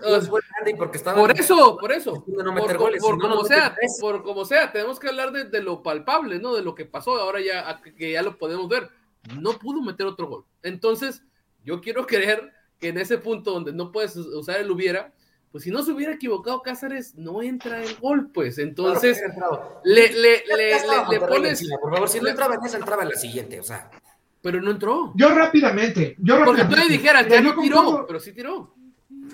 porque 0.77 0.99
por 0.99 1.31
eso, 1.39 1.77
por 1.77 1.91
eso, 1.91 2.25
no 2.27 2.55
por, 2.55 2.77
goles, 2.77 3.01
como 3.03 3.43
sea, 3.43 3.75
por 3.99 4.23
como 4.23 4.45
sea, 4.45 4.71
tenemos 4.71 4.99
que 4.99 5.09
hablar 5.09 5.31
de, 5.31 5.43
de 5.43 5.61
lo 5.61 5.83
palpable, 5.83 6.39
¿no? 6.39 6.55
De 6.55 6.63
lo 6.63 6.73
que 6.73 6.85
pasó, 6.85 7.17
ahora 7.17 7.39
ya 7.39 7.79
que 7.97 8.13
ya 8.13 8.23
lo 8.23 8.37
podemos 8.37 8.67
ver. 8.67 8.89
No 9.39 9.51
pudo 9.59 9.81
meter 9.81 10.07
otro 10.07 10.27
gol. 10.27 10.45
Entonces, 10.63 11.23
yo 11.63 11.81
quiero 11.81 12.07
creer 12.07 12.51
que 12.79 12.87
en 12.87 12.97
ese 12.97 13.19
punto 13.19 13.51
donde 13.51 13.71
no 13.73 13.91
puedes 13.91 14.15
usar 14.15 14.59
el 14.59 14.71
hubiera, 14.71 15.13
pues 15.51 15.65
si 15.65 15.69
no 15.69 15.83
se 15.83 15.91
hubiera 15.91 16.13
equivocado 16.13 16.63
Cáceres, 16.63 17.13
no 17.15 17.43
entra 17.43 17.83
el 17.83 17.95
gol, 17.97 18.31
pues. 18.33 18.57
Entonces, 18.57 19.21
Claro, 19.35 19.81
le, 19.83 20.11
le, 20.13 20.43
le, 20.47 20.79
le- 21.11 21.19
pones, 21.19 21.61
por 21.79 21.93
favor, 21.93 22.09
si 22.09 22.19
no 22.19 22.29
entraba 22.29 22.55
en 22.55 22.63
esa, 22.65 22.77
entraba 22.77 23.03
en 23.03 23.09
la 23.09 23.15
siguiente, 23.15 23.59
o 23.59 23.63
sea. 23.63 23.91
Pero 24.41 24.61
no 24.61 24.71
entró. 24.71 25.11
Yo 25.15 25.29
rápidamente, 25.35 26.15
yo 26.19 26.37
Porque 26.43 26.61
rápidamente. 26.61 26.75
tú 26.75 26.81
le 26.89 26.97
dijeras, 26.97 27.27
ya 27.27 27.41
no 27.41 27.55
tiró, 27.61 27.75
concuerdo- 27.77 28.07
pero 28.07 28.19
sí 28.19 28.33
tiró. 28.33 28.73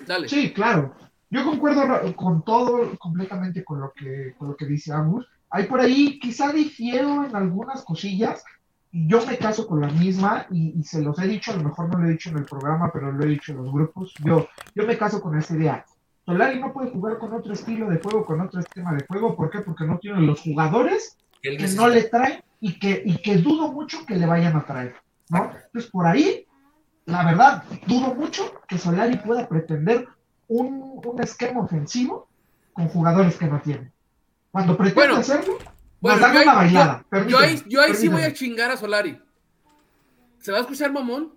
Dale. 0.06 0.28
Sí, 0.28 0.52
claro. 0.52 0.94
Yo 1.30 1.44
concuerdo 1.44 2.14
con 2.16 2.42
todo, 2.44 2.96
completamente 2.98 3.62
con 3.64 3.80
lo 3.80 3.92
que, 3.92 4.34
con 4.38 4.48
lo 4.48 4.56
que 4.56 4.66
dice 4.66 4.92
Agus. 4.92 5.26
Hay 5.50 5.64
por 5.64 5.80
ahí, 5.80 6.18
quizá 6.18 6.52
difiero 6.52 7.24
en 7.24 7.34
algunas 7.36 7.82
cosillas. 7.84 8.42
Yo 8.90 9.24
me 9.26 9.36
caso 9.36 9.66
con 9.66 9.80
la 9.82 9.88
misma 9.88 10.46
y, 10.50 10.78
y 10.78 10.82
se 10.84 11.02
los 11.02 11.18
he 11.18 11.26
dicho, 11.28 11.52
a 11.52 11.56
lo 11.56 11.64
mejor 11.64 11.90
no 11.92 11.98
lo 11.98 12.06
he 12.08 12.12
dicho 12.12 12.30
en 12.30 12.38
el 12.38 12.44
programa, 12.46 12.90
pero 12.90 13.12
lo 13.12 13.22
he 13.24 13.28
dicho 13.28 13.52
en 13.52 13.58
los 13.58 13.70
grupos. 13.70 14.14
Yo, 14.24 14.48
yo 14.74 14.86
me 14.86 14.96
caso 14.96 15.20
con 15.20 15.36
esa 15.36 15.54
idea. 15.54 15.84
Solari 16.24 16.58
no 16.58 16.72
puede 16.72 16.90
jugar 16.90 17.18
con 17.18 17.32
otro 17.34 17.52
estilo 17.52 17.88
de 17.90 17.98
juego, 18.00 18.24
con 18.24 18.40
otro 18.40 18.60
esquema 18.60 18.94
de 18.94 19.04
juego. 19.06 19.36
¿Por 19.36 19.50
qué? 19.50 19.60
Porque 19.60 19.84
no 19.84 19.98
tiene 19.98 20.22
los 20.22 20.40
jugadores 20.40 21.18
que 21.42 21.56
no 21.76 21.88
le 21.88 22.04
traen 22.04 22.40
y 22.60 22.78
que, 22.78 23.02
y 23.04 23.16
que 23.18 23.36
dudo 23.38 23.72
mucho 23.72 24.04
que 24.06 24.16
le 24.16 24.26
vayan 24.26 24.56
a 24.56 24.64
traer, 24.64 24.96
¿no? 25.30 25.52
Entonces, 25.66 25.90
por 25.90 26.06
ahí, 26.06 26.46
la 27.06 27.24
verdad, 27.24 27.62
dudo 27.86 28.14
mucho 28.14 28.52
que 28.68 28.78
Solari 28.78 29.16
pueda 29.18 29.48
pretender 29.48 30.08
un, 30.48 31.00
un 31.04 31.22
esquema 31.22 31.60
ofensivo 31.60 32.28
con 32.72 32.88
jugadores 32.88 33.36
que 33.36 33.46
no 33.46 33.60
tiene. 33.60 33.92
Cuando 34.50 34.76
pretende 34.76 35.00
Bueno, 35.06 35.16
hacerlo, 35.20 35.58
Bueno, 36.00 36.18
yo, 36.20 36.26
una 36.30 36.40
ahí- 36.40 36.46
bailada. 36.56 37.04
yo- 37.12 37.24
yo 37.28 37.38
ahí, 37.38 37.62
yo 37.68 37.82
ahí 37.82 37.94
sí 37.94 38.08
voy 38.08 38.22
a 38.22 38.32
chingar 38.32 38.70
a 38.70 38.76
Solari. 38.76 39.20
Se 40.40 40.52
va 40.52 40.58
a 40.58 40.60
escuchar 40.62 40.92
mamón, 40.92 41.34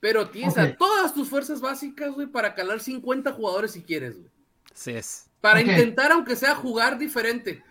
pero 0.00 0.28
tienes 0.30 0.56
a 0.58 0.74
todas 0.76 1.14
tus 1.14 1.28
fuerzas 1.28 1.60
básicas, 1.60 2.12
güey, 2.12 2.26
para 2.26 2.54
calar 2.54 2.80
50 2.80 3.32
jugadores 3.32 3.72
si 3.72 3.82
quieres, 3.82 4.16
güey. 4.16 4.30
Así 4.72 4.90
es. 4.92 5.26
Para 5.40 5.60
intentar, 5.60 6.12
aunque 6.12 6.36
sea 6.36 6.54
jugar 6.54 6.98
diferente. 6.98 7.62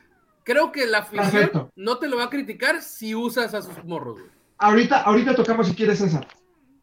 Creo 0.44 0.72
que 0.72 0.88
la 0.88 1.00
afición 1.00 1.70
no 1.76 1.98
te 1.98 2.08
lo 2.08 2.18
va 2.18 2.26
a 2.26 2.30
criticar 2.30 2.82
si 2.82 3.14
usas 3.16 3.54
a 3.54 3.62
sus 3.62 3.84
morros, 3.84 4.18
güey. 4.20 4.32
Ahorita, 4.58 5.02
ahorita 5.04 5.36
tocamos 5.36 5.68
si 5.68 5.76
quieres 5.76 6.02
esa. 6.02 6.22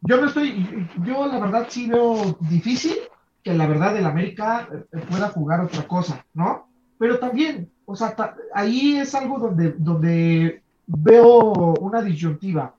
Yo 0.03 0.19
no 0.21 0.29
estoy, 0.29 0.89
yo 1.05 1.27
la 1.27 1.39
verdad 1.39 1.67
sí 1.69 1.89
veo 1.89 2.37
difícil 2.41 2.95
que 3.43 3.53
la 3.55 3.67
verdad 3.67 3.97
el 3.97 4.07
América 4.07 4.69
eh, 4.73 4.99
pueda 5.11 5.29
jugar 5.29 5.61
otra 5.61 5.87
cosa, 5.87 6.25
¿no? 6.35 6.69
Pero 6.99 7.19
también, 7.19 7.71
o 7.85 7.95
sea, 7.97 8.15
ta- 8.15 8.35
ahí 8.55 8.97
es 8.97 9.15
algo 9.15 9.39
donde, 9.39 9.73
donde 9.79 10.63
veo 10.87 11.75
una 11.81 12.03
disyuntiva. 12.03 12.75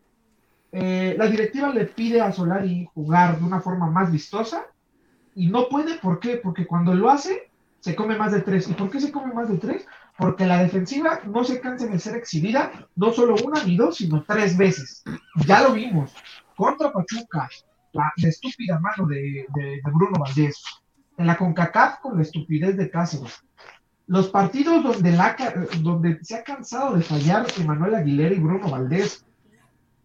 Eh, 0.71 1.15
la 1.17 1.28
directiva 1.28 1.69
le 1.69 1.86
pide 1.86 2.21
a 2.21 2.32
Solari 2.32 2.88
jugar 2.93 3.39
de 3.39 3.45
una 3.45 3.61
forma 3.61 3.89
más 3.89 4.11
vistosa 4.11 4.65
y 5.36 5.47
no 5.47 5.69
puede, 5.69 5.97
¿por 5.99 6.19
qué? 6.19 6.38
Porque 6.38 6.65
cuando 6.65 6.93
lo 6.93 7.09
hace, 7.09 7.49
se 7.80 7.95
come 7.95 8.17
más 8.17 8.32
de 8.32 8.41
tres. 8.41 8.67
¿Y 8.69 8.73
por 8.73 8.89
qué 8.89 8.99
se 8.99 9.11
come 9.11 9.34
más 9.34 9.49
de 9.49 9.57
tres? 9.57 9.86
Porque 10.18 10.45
la 10.47 10.63
defensiva 10.63 11.20
no 11.26 11.43
se 11.43 11.59
cansa 11.61 11.86
de 11.86 11.99
ser 11.99 12.15
exhibida, 12.15 12.72
no 12.95 13.11
solo 13.11 13.36
una 13.45 13.63
ni 13.63 13.78
dos, 13.78 13.97
sino 13.97 14.24
tres 14.24 14.57
veces. 14.57 15.03
Ya 15.45 15.61
lo 15.61 15.74
vimos. 15.74 16.11
contra 16.55 16.91
Pachuca, 16.91 17.47
la, 17.93 18.11
la 18.18 18.28
estúpida 18.30 18.80
mano 18.80 19.07
de, 19.07 19.45
de, 19.53 19.63
de 19.63 19.91
Bruno 19.93 20.18
Valdés, 20.20 20.63
en 21.18 21.28
la 21.28 21.38
CONCACAF 21.38 21.99
con 21.99 22.15
la 22.15 22.24
estupidez 22.24 22.76
de 22.78 22.89
Cáceres. 22.89 23.43
Los 24.07 24.30
partidos 24.30 24.84
donde, 24.84 25.11
la, 25.11 25.36
donde 25.82 26.18
se 26.24 26.36
ha 26.36 26.43
cansado 26.43 26.95
de 26.95 27.01
fallar 27.03 27.45
Emanuel 27.59 27.95
Aguilera 27.95 28.34
y 28.34 28.39
Bruno 28.39 28.70
Valdés, 28.70 29.24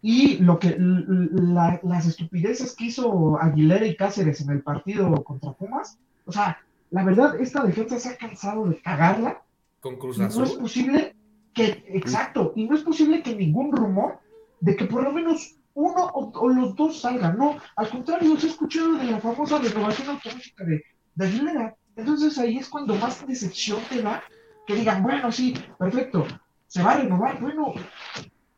y 0.01 0.37
lo 0.39 0.59
que 0.59 0.75
la- 0.77 1.79
las 1.81 2.05
estupideces 2.05 2.75
que 2.75 2.85
hizo 2.85 3.39
Aguilera 3.41 3.85
y 3.87 3.95
Cáceres 3.95 4.41
en 4.41 4.51
el 4.51 4.61
partido 4.61 5.11
contra 5.23 5.53
Pumas, 5.53 5.97
o 6.25 6.31
sea, 6.31 6.59
la 6.91 7.03
verdad, 7.03 7.39
esta 7.39 7.63
defensa 7.63 7.97
se 7.97 8.09
ha 8.09 8.17
cansado 8.17 8.65
de 8.67 8.79
cagarla 8.81 9.41
Con 9.83 9.97
Cruz 9.97 10.15
y 10.17 10.21
no 10.21 10.27
es 10.27 10.37
Azul. 10.37 10.59
posible 10.59 11.13
que, 11.53 11.83
exacto, 11.89 12.53
y 12.55 12.65
no 12.67 12.75
es 12.75 12.83
posible 12.83 13.21
que 13.21 13.35
ningún 13.35 13.71
rumor 13.71 14.19
de 14.61 14.77
que 14.77 14.85
por 14.85 15.03
lo 15.03 15.11
menos 15.11 15.57
uno 15.73 16.05
o, 16.05 16.31
o 16.39 16.47
los 16.49 16.73
dos 16.75 17.01
salgan, 17.01 17.37
no, 17.37 17.57
al 17.75 17.89
contrario, 17.89 18.39
se 18.39 18.47
ha 18.47 18.49
escuchado 18.51 18.93
de 18.93 19.03
la 19.11 19.19
famosa 19.19 19.59
renovación 19.59 20.07
automática 20.09 20.63
de, 20.63 20.81
de 21.15 21.25
Aguilera, 21.25 21.75
entonces 21.97 22.37
ahí 22.37 22.57
es 22.59 22.69
cuando 22.69 22.95
más 22.95 23.27
decepción 23.27 23.79
te 23.89 24.01
da 24.01 24.23
que 24.65 24.75
digan, 24.75 25.03
bueno, 25.03 25.29
sí, 25.33 25.53
perfecto, 25.77 26.25
se 26.67 26.81
va 26.81 26.93
a 26.93 26.97
renovar, 27.01 27.41
bueno, 27.41 27.73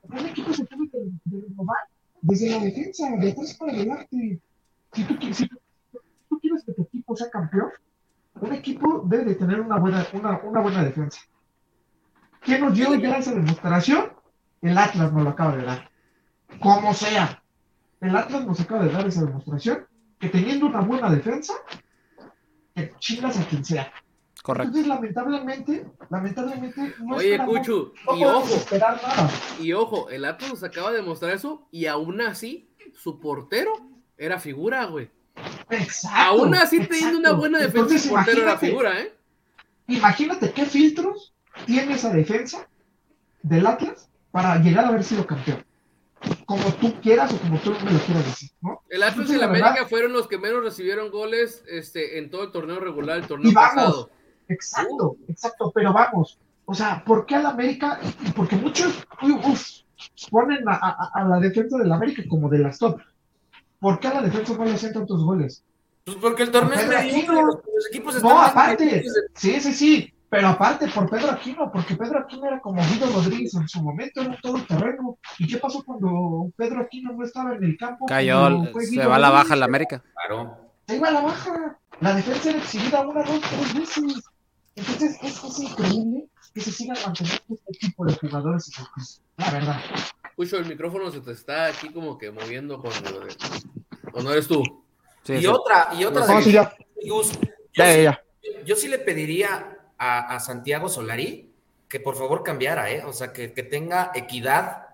cada 0.08 0.30
equipo 0.30 0.54
se 0.54 0.64
tiene 0.66 0.88
que 0.92 1.00
de 1.00 1.42
renovar 1.42 1.80
desde 2.22 2.50
la 2.52 2.60
defensa, 2.64 3.10
de 3.18 3.32
atrás 3.32 3.56
para 3.58 3.72
adelante, 3.74 4.40
si 4.94 5.04
tú, 5.06 5.16
si 5.34 5.48
tú- 5.48 5.60
tú 6.30 6.40
quieres 6.40 6.64
que 6.64 6.74
tu 6.74 6.84
equipo 6.84 7.16
sea 7.16 7.30
campeón, 7.32 7.70
un 8.42 8.54
equipo 8.54 9.04
debe 9.06 9.26
de 9.26 9.36
tener 9.36 9.60
una 9.62 9.78
buena, 9.78 10.06
una, 10.14 10.40
una 10.44 10.62
buena 10.62 10.84
defensa. 10.84 11.22
¿Quién 12.42 12.62
nos 12.62 12.76
dio 12.76 12.94
ya 12.96 13.18
esa 13.18 13.34
demostración? 13.34 14.12
El 14.62 14.78
Atlas 14.78 15.12
nos 15.12 15.24
lo 15.24 15.30
acaba 15.30 15.56
de 15.56 15.64
dar. 15.64 15.90
Como 16.60 16.94
sea. 16.94 17.42
El 18.02 18.16
Atlas 18.16 18.46
nos 18.46 18.60
acaba 18.60 18.84
de 18.84 18.92
dar 18.92 19.08
esa 19.08 19.26
demostración 19.26 19.88
que 20.20 20.30
teniendo 20.30 20.68
una 20.68 20.82
buena 20.82 21.10
defensa, 21.10 21.54
te 22.74 22.94
chingas 23.00 23.40
a 23.40 23.48
quien 23.48 23.64
sea. 23.66 23.92
Correcto. 24.44 24.78
Entonces, 24.78 24.88
lamentablemente, 24.88 25.92
lamentablemente, 26.10 26.94
no 27.00 27.16
Oye, 27.16 27.40
Cuchu, 27.44 27.94
no 28.06 28.16
y 28.16 28.20
podemos 28.22 28.44
ojo, 28.44 28.56
esperar 28.56 29.02
nada. 29.02 29.30
y 29.60 29.74
ojo, 29.74 30.10
el 30.10 30.24
Atlas 30.24 30.52
nos 30.52 30.64
acaba 30.64 30.92
de 30.92 30.98
demostrar 30.98 31.32
eso 31.32 31.68
y 31.72 31.88
aún 31.88 32.22
así 32.22 32.70
su 32.94 33.20
portero 33.20 33.72
era 34.18 34.40
figura, 34.40 34.86
güey. 34.86 35.10
Exacto. 35.70 36.18
Aún 36.44 36.56
así 36.56 36.80
teniendo 36.86 37.18
una 37.20 37.32
buena 37.34 37.58
defensa, 37.60 37.80
Entonces, 37.96 38.08
portero 38.10 38.58
figura, 38.58 39.00
¿eh? 39.02 39.14
Imagínate 39.88 40.52
qué 40.52 40.66
filtros 40.66 41.34
tiene 41.66 41.94
esa 41.94 42.12
defensa 42.12 42.68
del 43.44 43.66
Atlas 43.68 44.10
para 44.32 44.58
llegar 44.58 44.86
a 44.86 44.90
haber 44.90 45.04
sido 45.04 45.26
campeón. 45.26 45.64
Como 46.46 46.64
tú 46.76 46.94
quieras 47.02 47.32
o 47.34 47.38
como 47.38 47.60
tú 47.60 47.72
me 47.84 47.92
lo 47.92 48.00
quieras 48.00 48.26
decir, 48.26 48.50
¿no? 48.62 48.82
El 48.90 49.04
Atlas 49.04 49.30
y 49.30 49.34
el 49.34 49.40
la 49.40 49.46
América 49.46 49.74
verdad- 49.74 49.88
fueron 49.90 50.14
los 50.14 50.28
que 50.28 50.38
menos 50.40 50.64
recibieron 50.64 51.12
goles 51.12 51.64
este, 51.68 52.18
en 52.18 52.32
todo 52.32 52.44
el 52.44 52.52
torneo 52.52 52.80
regular, 52.80 53.18
el 53.20 53.28
torneo 53.28 53.52
Y 53.52 53.54
vamos, 53.54 53.76
pasado. 53.76 54.10
exacto, 54.48 55.18
exacto, 55.28 55.72
pero 55.76 55.94
vamos, 55.94 56.40
o 56.66 56.74
sea, 56.74 57.04
¿por 57.06 57.26
qué 57.28 57.36
al 57.36 57.46
América? 57.46 58.00
Porque 58.36 58.56
muchos 58.56 59.06
uf, 59.22 59.62
ponen 60.32 60.68
a, 60.68 60.74
a- 60.74 61.12
a 61.14 61.24
la 61.28 61.40
defensa 61.40 61.78
del 61.78 61.92
América 61.92 62.24
como 62.28 62.50
de 62.50 62.60
las 62.60 62.80
top. 62.80 63.00
¿Por 63.80 64.00
qué 64.00 64.08
a 64.08 64.14
la 64.16 64.22
defensa 64.22 64.54
no 64.58 64.66
le 64.66 64.74
hacen 64.74 64.94
tantos 64.94 65.24
goles? 65.24 65.64
Pues 66.06 66.18
porque 66.18 66.44
el 66.44 66.52
torneo 66.52 66.80
es 66.80 66.88
mediocre, 66.88 67.18
Aquino. 67.18 67.42
los, 67.46 67.56
los 67.56 67.88
equipos 67.90 68.16
están 68.16 68.32
No, 68.32 68.42
aparte, 68.42 68.86
de- 68.86 69.06
sí, 69.34 69.60
sí, 69.60 69.74
sí, 69.74 70.14
pero 70.30 70.50
aparte 70.50 70.88
por 70.90 71.10
Pedro 71.10 71.32
Aquino, 71.32 71.72
porque 71.72 71.96
Pedro 71.96 72.20
Aquino 72.20 72.46
era 72.46 72.60
como 72.62 72.82
Guido 72.84 73.08
Rodríguez 73.08 73.54
en 73.56 73.68
su 73.68 73.82
momento, 73.82 74.22
era 74.22 74.38
todo 74.42 74.62
terreno. 74.66 75.18
¿Y 75.40 75.48
qué 75.48 75.58
pasó 75.58 75.84
cuando 75.84 76.52
Pedro 76.58 76.82
Aquino 76.82 77.14
no 77.14 77.24
estaba 77.24 77.56
en 77.56 77.64
el 77.64 77.78
campo? 77.78 78.06
Cayó, 78.06 78.66
fue 78.72 78.86
se 78.86 79.06
va 79.06 79.16
a 79.16 79.20
la 79.20 79.30
baja 79.30 79.56
la 79.56 79.66
América. 79.66 80.04
Claro. 80.28 80.58
Se 80.88 80.98
iba 80.98 81.08
a 81.08 81.12
la 81.12 81.22
baja. 81.22 81.80
La 82.02 82.14
defensa 82.14 82.50
era 82.50 82.60
exhibida 82.60 83.02
una, 83.08 83.24
dos, 83.24 83.42
tres 83.42 83.74
veces. 83.74 84.24
Entonces, 84.76 85.18
es, 85.24 85.44
es 85.44 85.60
increíble 85.60 86.28
que 86.54 86.62
se 86.62 86.72
siga 86.72 86.94
manteniendo 87.06 87.42
este 87.50 87.88
tipo 87.88 88.06
de 88.06 88.14
jugadores 88.16 88.70
en 88.78 88.84
el 88.84 89.46
La 89.46 89.52
verdad. 89.52 89.80
Cucho, 90.36 90.58
el 90.58 90.66
micrófono 90.66 91.10
se 91.12 91.22
te 91.22 91.32
está 91.32 91.68
aquí 91.68 91.90
como 91.92 92.18
que 92.18 92.32
moviendo 92.32 92.80
con 92.80 92.92
lo 93.12 93.20
de... 93.22 93.36
¿O 94.14 94.22
no 94.22 94.32
eres 94.32 94.48
tú? 94.48 94.64
Sí, 95.24 95.34
y 95.34 95.42
sí. 95.42 95.48
otra, 95.48 95.90
y 95.98 96.04
otra 96.04 96.28
No, 96.28 96.38
de- 96.38 96.44
sí, 96.44 96.52
ya. 96.52 96.76
Yo, 97.04 97.22
Ya, 97.74 97.92
sí, 97.94 98.04
ya, 98.04 98.04
ya. 98.04 98.24
yo 98.66 98.76
sí 98.76 98.88
le 98.88 99.00
pediría 99.00 99.78
a, 99.98 100.36
a 100.36 100.40
Santiago 100.40 100.90
Solari 100.90 101.52
que 101.88 102.00
por 102.00 102.16
favor 102.16 102.44
cambiara, 102.44 102.90
¿eh? 102.92 103.04
O 103.06 103.14
sea, 103.14 103.32
que, 103.32 103.54
que 103.54 103.64
tenga 103.64 104.12
equidad 104.16 104.88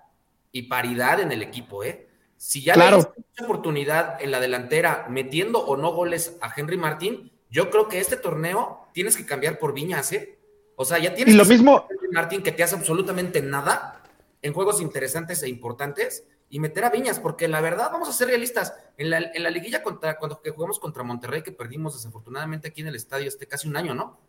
y 0.52 0.64
paridad 0.64 1.20
en 1.20 1.32
el 1.32 1.42
equipo, 1.42 1.84
¿eh? 1.84 2.08
Si 2.38 2.62
ya 2.64 2.74
Claro. 2.74 2.98
le 2.98 3.04
mucha 3.04 3.44
oportunidad 3.46 4.22
en 4.22 4.32
la 4.32 4.40
delantera, 4.40 5.06
metiendo 5.10 5.60
o 5.60 5.78
no 5.78 5.92
goles 5.94 6.38
a 6.42 6.52
Henry 6.56 6.78
Martín, 6.78 7.32
yo 7.50 7.70
creo 7.70 7.88
que 7.88 8.00
este 8.00 8.18
torneo 8.18 8.88
tienes 8.94 9.16
que 9.18 9.26
cambiar 9.26 9.58
por 9.58 9.74
Viñas, 9.74 10.12
¿eh? 10.12 10.38
O 10.76 10.86
sea, 10.86 10.98
ya 11.00 11.14
tienes 11.14 11.34
Y 11.34 11.38
lo 11.38 11.46
mismo, 11.46 11.88
Henry 11.90 12.10
Martín 12.12 12.44
que 12.44 12.52
te 12.52 12.64
hace 12.64 12.76
absolutamente 12.76 13.42
nada 13.42 14.01
en 14.42 14.54
juegos 14.54 14.82
interesantes 14.82 15.44
e 15.44 15.50
importantes 15.50 16.24
y 16.50 16.60
meter 16.60 16.84
a 16.84 16.90
Viñas, 16.90 17.20
porque 17.20 17.48
la 17.48 17.62
verdad, 17.62 17.90
vamos 17.92 18.10
a 18.10 18.14
ser 18.14 18.28
realistas, 18.28 18.74
en 18.98 19.10
la, 19.10 19.18
en 19.20 19.44
la 19.44 19.50
liguilla 19.50 19.82
contra, 19.84 20.18
cuando 20.18 20.42
que 20.42 20.50
jugamos 20.52 20.80
contra 20.80 21.04
Monterrey, 21.04 21.44
que 21.44 21.52
perdimos 21.52 21.94
desafortunadamente 21.96 22.68
aquí 22.70 22.82
en 22.82 22.88
el 22.88 22.96
estadio 22.96 23.28
este 23.28 23.48
casi 23.48 23.68
un 23.68 23.78
año, 23.78 23.94
¿no? 23.94 24.20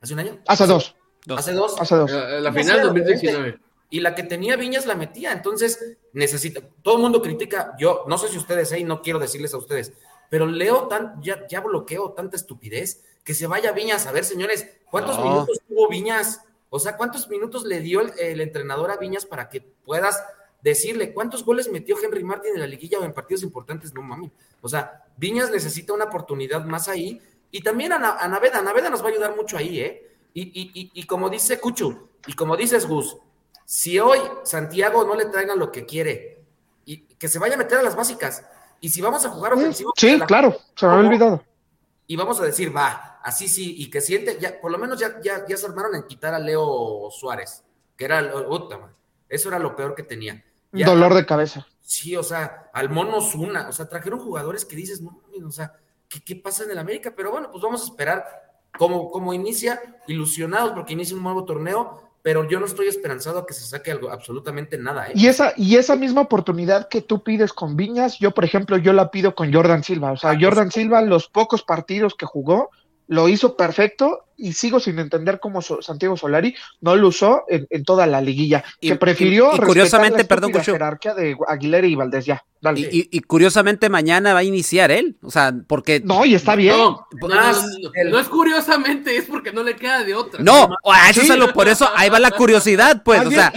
¿Hace 0.00 0.14
un 0.14 0.20
año? 0.20 0.38
hace 0.46 0.66
dos, 0.66 0.94
Dos. 1.24 1.38
Hace 1.38 1.52
dos. 1.52 1.80
hace 1.80 1.94
dos. 1.94 2.10
La, 2.10 2.40
la 2.40 2.52
final 2.52 2.78
sé, 2.78 2.84
2019. 2.84 3.58
Y 3.90 4.00
la 4.00 4.14
que 4.14 4.22
tenía 4.22 4.56
Viñas 4.56 4.86
la 4.86 4.94
metía, 4.94 5.32
entonces 5.32 5.96
necesita, 6.12 6.60
todo 6.82 6.96
el 6.96 7.02
mundo 7.02 7.20
critica, 7.20 7.74
yo 7.78 8.04
no 8.08 8.16
sé 8.18 8.28
si 8.28 8.38
ustedes, 8.38 8.72
¿eh? 8.72 8.78
y 8.80 8.84
no 8.84 9.02
quiero 9.02 9.18
decirles 9.18 9.52
a 9.54 9.58
ustedes, 9.58 9.92
pero 10.30 10.46
leo 10.46 10.88
tan, 10.88 11.20
ya, 11.22 11.46
ya 11.46 11.60
bloqueo 11.60 12.12
tanta 12.12 12.36
estupidez, 12.36 13.04
que 13.22 13.34
se 13.34 13.46
vaya 13.46 13.70
Viñas, 13.72 14.06
a 14.06 14.12
ver 14.12 14.24
señores, 14.24 14.66
¿cuántos 14.90 15.18
No. 15.18 15.24
minutos 15.24 15.60
tuvo 15.68 15.88
Viñas? 15.88 16.40
O 16.74 16.78
sea, 16.78 16.96
¿cuántos 16.96 17.28
minutos 17.28 17.64
le 17.64 17.80
dio 17.80 18.00
el, 18.00 18.12
el 18.18 18.40
entrenador 18.40 18.90
a 18.90 18.96
Viñas 18.96 19.26
para 19.26 19.50
que 19.50 19.60
puedas 19.60 20.24
decirle 20.62 21.12
cuántos 21.12 21.44
goles 21.44 21.70
metió 21.70 21.96
Henry 22.02 22.24
Martin 22.24 22.54
en 22.54 22.60
la 22.60 22.66
liguilla 22.66 22.98
o 22.98 23.04
en 23.04 23.12
partidos 23.12 23.42
importantes? 23.42 23.92
No 23.92 24.00
mami. 24.00 24.32
O 24.62 24.68
sea, 24.70 25.04
Viñas 25.18 25.50
necesita 25.50 25.92
una 25.92 26.04
oportunidad 26.06 26.64
más 26.64 26.88
ahí. 26.88 27.20
Y 27.50 27.62
también 27.62 27.92
a, 27.92 27.98
Na- 27.98 28.16
a 28.18 28.26
Naveda, 28.26 28.62
Naveda 28.62 28.88
nos 28.88 29.02
va 29.02 29.08
a 29.08 29.10
ayudar 29.10 29.36
mucho 29.36 29.58
ahí, 29.58 29.80
¿eh? 29.80 30.10
Y, 30.32 30.42
y, 30.42 30.70
y, 30.72 30.90
y 30.94 31.04
como 31.06 31.28
dice 31.28 31.60
Cuchu, 31.60 32.08
y 32.26 32.32
como 32.32 32.56
dices 32.56 32.86
Gus, 32.88 33.18
si 33.66 33.98
hoy 33.98 34.18
Santiago 34.44 35.04
no 35.04 35.14
le 35.14 35.26
traigan 35.26 35.58
lo 35.58 35.70
que 35.70 35.84
quiere, 35.84 36.42
y 36.86 36.96
que 37.16 37.28
se 37.28 37.38
vaya 37.38 37.54
a 37.56 37.58
meter 37.58 37.76
a 37.78 37.82
las 37.82 37.94
básicas, 37.94 38.42
y 38.80 38.88
si 38.88 39.02
vamos 39.02 39.26
a 39.26 39.28
jugar 39.28 39.52
ofensivo, 39.52 39.92
Sí, 39.94 40.16
la- 40.16 40.24
claro, 40.24 40.56
se 40.74 40.86
me 40.86 40.92
había 40.94 41.06
olvidado. 41.08 41.44
y 42.06 42.16
vamos 42.16 42.40
a 42.40 42.44
decir, 42.44 42.74
va, 42.74 43.11
así 43.22 43.48
sí, 43.48 43.74
y 43.78 43.90
que 43.90 44.00
siente, 44.00 44.38
ya, 44.40 44.60
por 44.60 44.70
lo 44.70 44.78
menos 44.78 44.98
ya, 45.00 45.20
ya, 45.22 45.44
ya 45.46 45.56
se 45.56 45.66
armaron 45.66 45.94
en 45.94 46.04
quitar 46.04 46.34
a 46.34 46.38
Leo 46.38 47.08
Suárez, 47.10 47.64
que 47.96 48.04
era, 48.04 48.22
man, 48.22 48.92
eso 49.28 49.48
era 49.48 49.58
lo 49.58 49.74
peor 49.76 49.94
que 49.94 50.02
tenía. 50.02 50.44
Ya- 50.72 50.86
Dolor 50.86 51.14
de 51.14 51.26
cabeza. 51.26 51.66
Sí, 51.80 52.16
o 52.16 52.22
sea, 52.22 52.70
al 52.72 52.88
Mono 52.90 53.20
Zuna, 53.20 53.68
o 53.68 53.72
sea, 53.72 53.88
trajeron 53.88 54.18
jugadores 54.20 54.64
que 54.64 54.76
dices, 54.76 55.00
no, 55.02 55.20
o 55.46 55.50
sea, 55.50 55.72
¿qué, 56.08 56.22
qué 56.22 56.36
pasa 56.36 56.64
en 56.64 56.70
el 56.70 56.78
América? 56.78 57.12
Pero 57.16 57.30
bueno, 57.32 57.50
pues 57.50 57.62
vamos 57.62 57.82
a 57.82 57.84
esperar 57.84 58.24
cómo, 58.78 59.10
cómo 59.10 59.34
inicia, 59.34 59.80
ilusionados 60.06 60.72
porque 60.72 60.94
inicia 60.94 61.16
un 61.16 61.22
nuevo 61.22 61.44
torneo, 61.44 62.00
pero 62.22 62.48
yo 62.48 62.60
no 62.60 62.66
estoy 62.66 62.86
esperanzado 62.86 63.40
a 63.40 63.46
que 63.46 63.52
se 63.52 63.64
saque 63.66 63.90
algo, 63.90 64.08
absolutamente 64.10 64.78
nada, 64.78 65.08
¿eh? 65.08 65.12
Y 65.16 65.26
esa, 65.26 65.52
y 65.56 65.76
esa 65.76 65.96
misma 65.96 66.20
oportunidad 66.22 66.88
que 66.88 67.02
tú 67.02 67.22
pides 67.24 67.52
con 67.52 67.76
Viñas, 67.76 68.18
yo, 68.20 68.30
por 68.30 68.44
ejemplo, 68.44 68.76
yo 68.78 68.92
la 68.92 69.10
pido 69.10 69.34
con 69.34 69.52
Jordan 69.52 69.82
Silva. 69.82 70.12
O 70.12 70.16
sea, 70.16 70.30
Ah, 70.30 70.34
por 70.34 70.42
Jordan. 70.44 70.70
Silva, 70.70 71.02
los 71.02 71.28
pocos 71.28 71.64
partidos 71.64 72.14
que 72.14 72.24
jugó, 72.24 72.70
lo 73.12 73.28
hizo 73.28 73.56
perfecto 73.56 74.24
y 74.38 74.54
sigo 74.54 74.80
sin 74.80 74.98
entender 74.98 75.38
cómo 75.38 75.60
So- 75.62 75.82
Santiago 75.82 76.16
Solari 76.16 76.54
no 76.80 76.96
lo 76.96 77.08
usó 77.08 77.44
en, 77.48 77.66
en 77.70 77.84
toda 77.84 78.06
la 78.06 78.20
liguilla. 78.20 78.64
Y- 78.80 78.88
que 78.88 78.96
prefirió 78.96 79.44
y- 79.44 79.46
y 79.46 79.50
respetar 79.50 79.66
curiosamente, 79.68 80.18
la 80.22 80.28
perdón, 80.28 80.52
Cucho. 80.52 80.72
jerarquía 80.72 81.14
de 81.14 81.36
Aguilera 81.46 81.86
y 81.86 81.94
Valdés. 81.94 82.24
Ya, 82.24 82.42
dale. 82.60 82.80
Y, 82.80 82.84
y- 83.00 83.08
y 83.12 83.20
curiosamente 83.20 83.88
mañana 83.88 84.32
va 84.32 84.40
a 84.40 84.44
iniciar 84.44 84.90
él. 84.90 85.16
O 85.22 85.30
sea, 85.30 85.52
porque. 85.68 86.00
No, 86.04 86.24
y 86.24 86.34
está 86.34 86.56
bien. 86.56 86.76
No, 86.76 87.06
no, 87.20 87.28
no, 87.28 87.34
Más 87.34 87.62
no, 87.62 87.90
el- 87.94 88.10
no 88.10 88.18
es 88.18 88.28
curiosamente, 88.28 89.16
es 89.16 89.26
porque 89.26 89.52
no 89.52 89.62
le 89.62 89.76
queda 89.76 90.02
de 90.02 90.14
otra. 90.14 90.42
No, 90.42 90.70
a 90.90 91.10
eso 91.10 91.20
Sí. 91.20 91.28
lo- 91.36 91.52
por 91.52 91.68
eso 91.68 91.88
ahí 91.94 92.08
va 92.08 92.18
la 92.18 92.30
curiosidad, 92.32 93.02
pues, 93.04 93.18
Más 93.18 93.28
o 93.28 93.30
sea, 93.30 93.52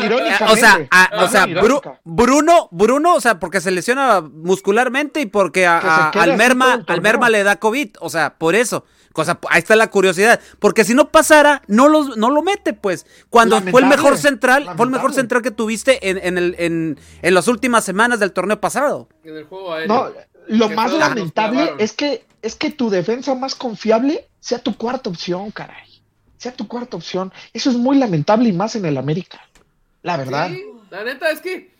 o 0.52 0.56
sea, 0.56 0.88
a- 0.92 1.24
o 1.24 1.28
sea, 1.30 1.46
Bru-. 1.48 1.82
Bruno, 2.04 2.68
Bruno, 2.72 3.16
o 3.16 3.22
sea, 3.22 3.40
porque 3.40 3.62
se 3.62 3.72
lesiona 3.72 4.22
muscularmente 4.22 5.22
y 5.22 5.26
porque 5.26 5.66
a, 5.66 5.78
a- 5.80 6.10
al 6.10 6.36
Merma, 6.38 6.84
al. 6.86 7.02
Merma 7.02 7.30
le 7.30 7.44
da 7.44 7.56
COVID, 7.56 7.96
o 8.02 8.10
sea, 8.10 8.36
por 8.38 8.54
eso. 8.56 8.86
Cosa, 9.16 9.40
ahí 9.50 9.60
está 9.60 9.78
la 9.78 9.90
curiosidad, 9.90 10.42
porque 10.60 10.84
si 10.84 10.94
no 10.94 11.10
pasara, 11.10 11.62
no 11.68 11.88
los, 11.88 12.18
no 12.18 12.30
lo 12.32 12.42
mete, 12.42 12.74
pues. 12.74 13.06
Cuando 13.30 13.62
fue 13.62 13.80
el 13.80 13.88
mejor 13.88 14.18
central, 14.18 14.70
fue 14.76 14.88
el 14.88 14.92
mejor 14.92 15.14
central 15.14 15.42
que 15.42 15.52
tuviste 15.52 16.10
en, 16.10 16.18
en, 16.22 16.38
el, 16.38 16.54
en, 16.60 17.00
en 17.22 17.34
las 17.34 17.48
últimas 17.48 17.86
semanas 17.86 18.20
del 18.20 18.34
torneo 18.34 18.60
pasado. 18.60 19.08
En 19.24 19.38
el 19.38 19.46
juego 19.46 19.74
aéreo. 19.74 19.88
No, 19.88 20.12
lo 20.58 20.68
más 20.68 20.92
lamentable 20.92 21.76
es 21.80 21.94
que, 21.94 22.26
es 22.42 22.56
que 22.56 22.72
tu 22.72 22.90
defensa 22.90 23.34
más 23.36 23.56
confiable 23.56 24.28
sea 24.42 24.60
tu 24.60 24.76
cuarta 24.76 25.10
opción, 25.10 25.50
caray. 25.52 25.88
Sea 26.36 26.54
tu 26.54 26.68
cuarta 26.68 26.98
opción. 26.98 27.32
Eso 27.54 27.70
es 27.70 27.78
muy 27.78 27.98
lamentable 27.98 28.50
y 28.50 28.52
más 28.52 28.76
en 28.76 28.84
el 28.84 28.98
América. 28.98 29.40
La 30.02 30.18
verdad. 30.18 30.50
Sí, 30.50 30.62
la 30.92 31.06
neta 31.06 31.32
es 31.32 31.40
que 31.40 31.74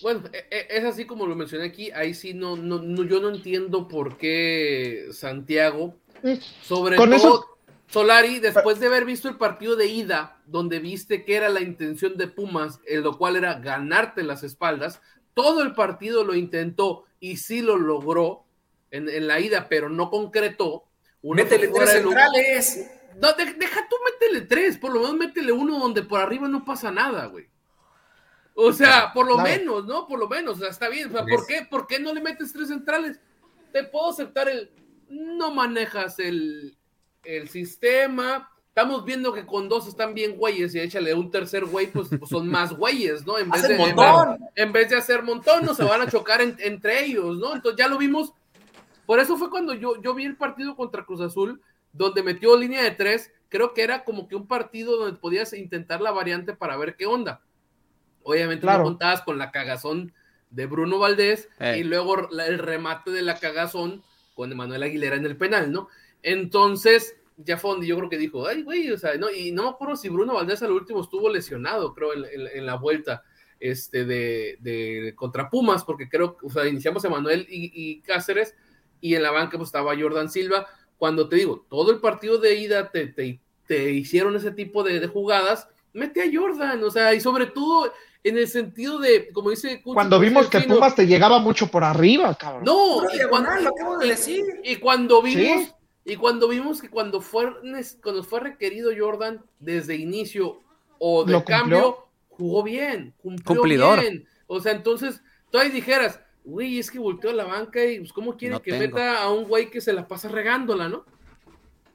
bueno, 0.00 0.22
e- 0.32 0.46
e- 0.50 0.66
es 0.78 0.84
así 0.84 1.04
como 1.04 1.26
lo 1.26 1.36
mencioné 1.36 1.66
aquí, 1.66 1.92
ahí 1.92 2.12
sí 2.12 2.34
no, 2.34 2.56
no, 2.56 2.80
no- 2.82 3.04
yo 3.04 3.20
no 3.20 3.28
entiendo 3.28 3.86
por 3.86 4.16
qué 4.18 5.06
Santiago, 5.12 5.94
sobre 6.62 6.96
Con 6.96 7.10
todo 7.10 7.16
eso- 7.16 7.48
Solari, 7.88 8.38
después 8.38 8.80
de 8.80 8.86
haber 8.86 9.04
visto 9.04 9.28
el 9.28 9.36
partido 9.36 9.76
de 9.76 9.86
ida, 9.86 10.38
donde 10.46 10.78
viste 10.78 11.24
que 11.24 11.36
era 11.36 11.50
la 11.50 11.60
intención 11.60 12.16
de 12.16 12.26
Pumas, 12.26 12.80
en 12.86 13.02
lo 13.02 13.18
cual 13.18 13.36
era 13.36 13.54
ganarte 13.54 14.22
las 14.22 14.42
espaldas, 14.42 15.02
todo 15.34 15.62
el 15.62 15.74
partido 15.74 16.24
lo 16.24 16.34
intentó 16.34 17.04
y 17.20 17.36
sí 17.36 17.60
lo 17.60 17.76
logró 17.76 18.44
en, 18.90 19.08
en 19.10 19.26
la 19.26 19.40
ida, 19.40 19.66
pero 19.68 19.90
no 19.90 20.08
concretó. 20.10 20.84
Uno 21.20 21.42
Métele 21.42 21.68
tres 21.68 21.90
centrales. 21.90 22.90
No, 23.20 23.30
de- 23.34 23.52
deja 23.54 23.86
tú 23.90 23.96
métele 24.10 24.46
tres, 24.46 24.78
por 24.78 24.92
lo 24.94 25.00
menos 25.00 25.16
métele 25.16 25.52
uno 25.52 25.78
donde 25.78 26.02
por 26.02 26.18
arriba 26.20 26.48
no 26.48 26.64
pasa 26.64 26.90
nada, 26.90 27.26
güey. 27.26 27.46
O 28.54 28.72
sea, 28.72 29.12
por 29.12 29.26
lo 29.26 29.34
Claro. 29.34 29.50
menos, 29.50 29.84
¿no? 29.86 30.06
Por 30.06 30.18
lo 30.18 30.28
menos, 30.28 30.56
o 30.56 30.60
sea, 30.60 30.68
está 30.70 30.88
bien. 30.88 31.08
O 31.08 31.12
sea, 31.12 31.24
¿por 31.26 31.46
qué, 31.46 31.66
¿por 31.70 31.86
qué 31.86 31.98
no 31.98 32.12
le 32.14 32.20
metes 32.22 32.52
tres 32.52 32.68
centrales? 32.68 33.18
Te 33.72 33.84
puedo 33.84 34.10
aceptar 34.10 34.48
el. 34.48 34.70
No 35.12 35.50
manejas 35.52 36.18
el, 36.18 36.76
el 37.24 37.48
sistema. 37.48 38.48
Estamos 38.68 39.04
viendo 39.04 39.32
que 39.34 39.44
con 39.44 39.68
dos 39.68 39.86
están 39.86 40.14
bien 40.14 40.36
güeyes 40.36 40.74
y 40.74 40.80
échale 40.80 41.12
un 41.12 41.30
tercer 41.30 41.66
güey, 41.66 41.88
pues, 41.92 42.08
pues 42.18 42.30
son 42.30 42.48
más 42.48 42.72
güeyes, 42.72 43.26
¿no? 43.26 43.38
En 43.38 43.50
vez, 43.50 43.68
de, 43.68 43.76
montón. 43.76 44.38
en 44.54 44.72
vez 44.72 44.88
de 44.88 44.96
hacer 44.96 45.22
montón, 45.22 45.66
no 45.66 45.74
se 45.74 45.84
van 45.84 46.00
a 46.00 46.08
chocar 46.10 46.40
en- 46.40 46.56
entre 46.60 47.04
ellos, 47.04 47.36
¿no? 47.36 47.54
Entonces 47.54 47.78
ya 47.78 47.88
lo 47.88 47.98
vimos. 47.98 48.32
Por 49.04 49.20
eso 49.20 49.36
fue 49.36 49.50
cuando 49.50 49.74
yo, 49.74 50.00
yo 50.00 50.14
vi 50.14 50.24
el 50.24 50.36
partido 50.36 50.74
contra 50.74 51.04
Cruz 51.04 51.20
Azul, 51.20 51.60
donde 51.92 52.22
metió 52.22 52.56
línea 52.56 52.82
de 52.82 52.92
tres. 52.92 53.30
Creo 53.50 53.74
que 53.74 53.82
era 53.82 54.04
como 54.04 54.26
que 54.26 54.36
un 54.36 54.46
partido 54.46 54.96
donde 54.96 55.18
podías 55.20 55.52
intentar 55.52 56.00
la 56.00 56.10
variante 56.10 56.54
para 56.54 56.78
ver 56.78 56.96
qué 56.96 57.04
onda. 57.04 57.42
Obviamente 58.22 58.62
Claro. 58.62 58.78
no 58.78 58.84
contabas 58.84 59.20
con 59.20 59.36
la 59.36 59.50
cagazón 59.50 60.14
de 60.48 60.64
Bruno 60.64 60.98
Valdés 60.98 61.48
Eh. 61.60 61.76
y 61.80 61.84
luego 61.84 62.28
la- 62.30 62.46
el 62.46 62.58
remate 62.58 63.10
de 63.10 63.20
la 63.20 63.38
cagazón 63.38 64.02
con 64.34 64.52
Emanuel 64.52 64.82
Aguilera 64.82 65.16
en 65.16 65.26
el 65.26 65.36
penal, 65.36 65.72
¿no? 65.72 65.88
Entonces, 66.22 67.16
ya 67.36 67.58
fue 67.58 67.72
donde 67.72 67.86
yo 67.86 67.96
creo 67.96 68.08
que 68.08 68.18
dijo, 68.18 68.46
ay, 68.46 68.62
güey, 68.62 68.90
o 68.90 68.98
sea, 68.98 69.16
no, 69.16 69.30
y 69.30 69.52
no 69.52 69.64
me 69.64 69.68
acuerdo 69.70 69.96
si 69.96 70.08
Bruno 70.08 70.34
Valdés 70.34 70.62
al 70.62 70.72
último 70.72 71.02
estuvo 71.02 71.28
lesionado, 71.28 71.94
creo, 71.94 72.10
en, 72.14 72.66
la 72.66 72.76
vuelta 72.76 73.22
este, 73.60 74.04
de, 74.04 75.12
contra 75.16 75.50
Pumas, 75.50 75.84
porque 75.84 76.08
creo, 76.08 76.36
o 76.42 76.50
sea, 76.50 76.66
iniciamos 76.66 77.04
Emanuel 77.04 77.46
y, 77.48 77.72
y 77.74 78.00
Cáceres, 78.02 78.54
y 79.00 79.14
en 79.14 79.22
la 79.22 79.30
banca 79.30 79.58
pues 79.58 79.68
estaba 79.68 79.98
Jordan 79.98 80.30
Silva. 80.30 80.66
Cuando 80.96 81.28
te 81.28 81.36
digo, 81.36 81.66
todo 81.68 81.90
el 81.90 82.00
partido 82.00 82.38
de 82.38 82.54
ida 82.54 82.90
te, 82.90 83.08
te, 83.08 83.40
te 83.66 83.90
hicieron 83.90 84.36
ese 84.36 84.52
tipo 84.52 84.84
de, 84.84 85.00
de 85.00 85.08
jugadas, 85.08 85.68
mete 85.92 86.22
a 86.22 86.30
Jordan, 86.32 86.82
o 86.84 86.90
sea, 86.90 87.12
y 87.12 87.20
sobre 87.20 87.46
todo 87.46 87.92
en 88.24 88.38
el 88.38 88.46
sentido 88.48 88.98
de, 88.98 89.30
como 89.32 89.50
dice 89.50 89.82
Cucho, 89.82 89.94
Cuando 89.94 90.18
vimos 90.20 90.48
que 90.48 90.60
Pumas 90.60 90.94
te 90.94 91.06
llegaba 91.06 91.38
mucho 91.40 91.66
por 91.68 91.82
arriba, 91.84 92.34
cabrón. 92.36 92.64
no, 92.64 93.02
y 93.12 93.28
cuando, 93.28 93.50
lo 93.60 93.68
acabo 93.70 93.98
de 93.98 94.08
decir. 94.08 94.44
y 94.62 94.76
cuando 94.76 95.20
vimos, 95.22 95.64
Sí. 95.66 95.72
y 96.04 96.16
cuando 96.16 96.48
vimos 96.48 96.80
que 96.80 96.88
cuando 96.88 97.20
fue, 97.20 97.52
cuando 98.02 98.22
fue 98.22 98.40
requerido 98.40 98.90
Jordan 98.96 99.42
desde 99.58 99.96
inicio 99.96 100.60
o 100.98 101.24
de 101.24 101.42
cambio, 101.44 102.06
jugó 102.28 102.62
bien, 102.62 103.12
cumplió 103.22 103.44
Cumplidor. 103.60 104.00
bien. 104.00 104.26
O 104.46 104.60
sea, 104.60 104.72
entonces, 104.72 105.20
tú 105.50 105.58
ahí 105.58 105.70
dijeras, 105.70 106.20
güey, 106.44 106.78
es 106.78 106.90
que 106.90 106.98
volteó 106.98 107.30
a 107.30 107.34
la 107.34 107.44
banca 107.44 107.84
y 107.84 107.98
pues, 107.98 108.12
¿cómo 108.12 108.36
quiere 108.36 108.54
No 108.54 108.62
que 108.62 108.70
tengo. 108.72 108.82
meta 108.96 109.22
a 109.22 109.30
un 109.30 109.44
güey 109.44 109.70
que 109.70 109.80
se 109.80 109.92
la 109.92 110.06
pasa 110.06 110.28
regándola, 110.28 110.88
no? 110.88 111.04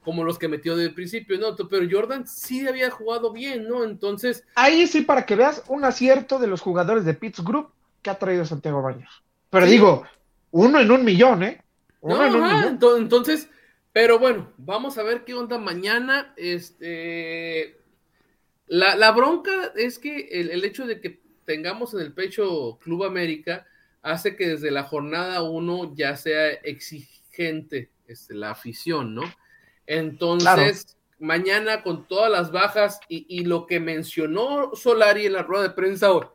Como 0.04 0.24
los 0.24 0.38
que 0.38 0.48
metió 0.48 0.76
del 0.76 0.94
principio, 0.94 1.38
¿no? 1.38 1.54
Pero 1.68 1.86
Jordan 1.90 2.26
sí 2.26 2.66
había 2.66 2.90
jugado 2.90 3.32
bien, 3.32 3.68
¿no? 3.68 3.84
Entonces, 3.84 4.44
Ahí 4.54 4.86
sí, 4.86 5.02
para 5.02 5.26
que 5.26 5.36
veas 5.36 5.62
un 5.68 5.84
acierto 5.84 6.38
de 6.38 6.46
los 6.46 6.60
jugadores 6.60 7.04
de 7.04 7.14
Pitts 7.14 7.42
Group 7.44 7.70
que 8.02 8.10
ha 8.10 8.18
traído 8.18 8.44
Santiago 8.44 8.82
Baños. 8.82 9.22
Pero 9.50 9.66
Sí. 9.66 9.72
digo, 9.72 10.04
uno 10.50 10.80
en 10.80 10.90
un 10.90 11.04
millón, 11.04 11.42
¿eh? 11.42 11.62
Uno 12.00 12.16
No, 12.16 12.24
en 12.26 12.34
un 12.36 12.44
ajá, 12.44 12.56
millón. 12.56 12.78
ento- 12.78 12.96
entonces, 12.98 13.48
pero 13.92 14.18
bueno, 14.18 14.52
vamos 14.56 14.98
a 14.98 15.02
ver 15.02 15.24
qué 15.24 15.34
onda 15.34 15.58
mañana. 15.58 16.32
Este, 16.36 17.76
la, 18.66 18.96
la 18.96 19.12
bronca 19.12 19.72
es 19.76 19.98
que 19.98 20.28
el, 20.32 20.50
el 20.50 20.64
hecho 20.64 20.86
de 20.86 21.00
que 21.00 21.20
tengamos 21.44 21.94
en 21.94 22.00
el 22.00 22.12
pecho 22.12 22.78
Club 22.82 23.04
América 23.04 23.66
hace 24.02 24.36
que 24.36 24.48
desde 24.48 24.70
la 24.70 24.84
jornada 24.84 25.42
uno 25.42 25.94
ya 25.94 26.16
sea 26.16 26.48
exigente 26.50 27.90
este, 28.06 28.34
la 28.34 28.50
afición, 28.52 29.14
¿no? 29.14 29.22
Entonces, 29.88 30.98
mañana 31.18 31.82
con 31.82 32.06
todas 32.06 32.30
las 32.30 32.52
bajas 32.52 33.00
y, 33.08 33.44
lo 33.44 33.66
que 33.66 33.80
mencionó 33.80 34.76
Solari 34.76 35.24
en 35.24 35.32
la 35.32 35.42
rueda 35.42 35.62
de 35.62 35.70
prensa 35.70 36.12
hoy, 36.12 36.26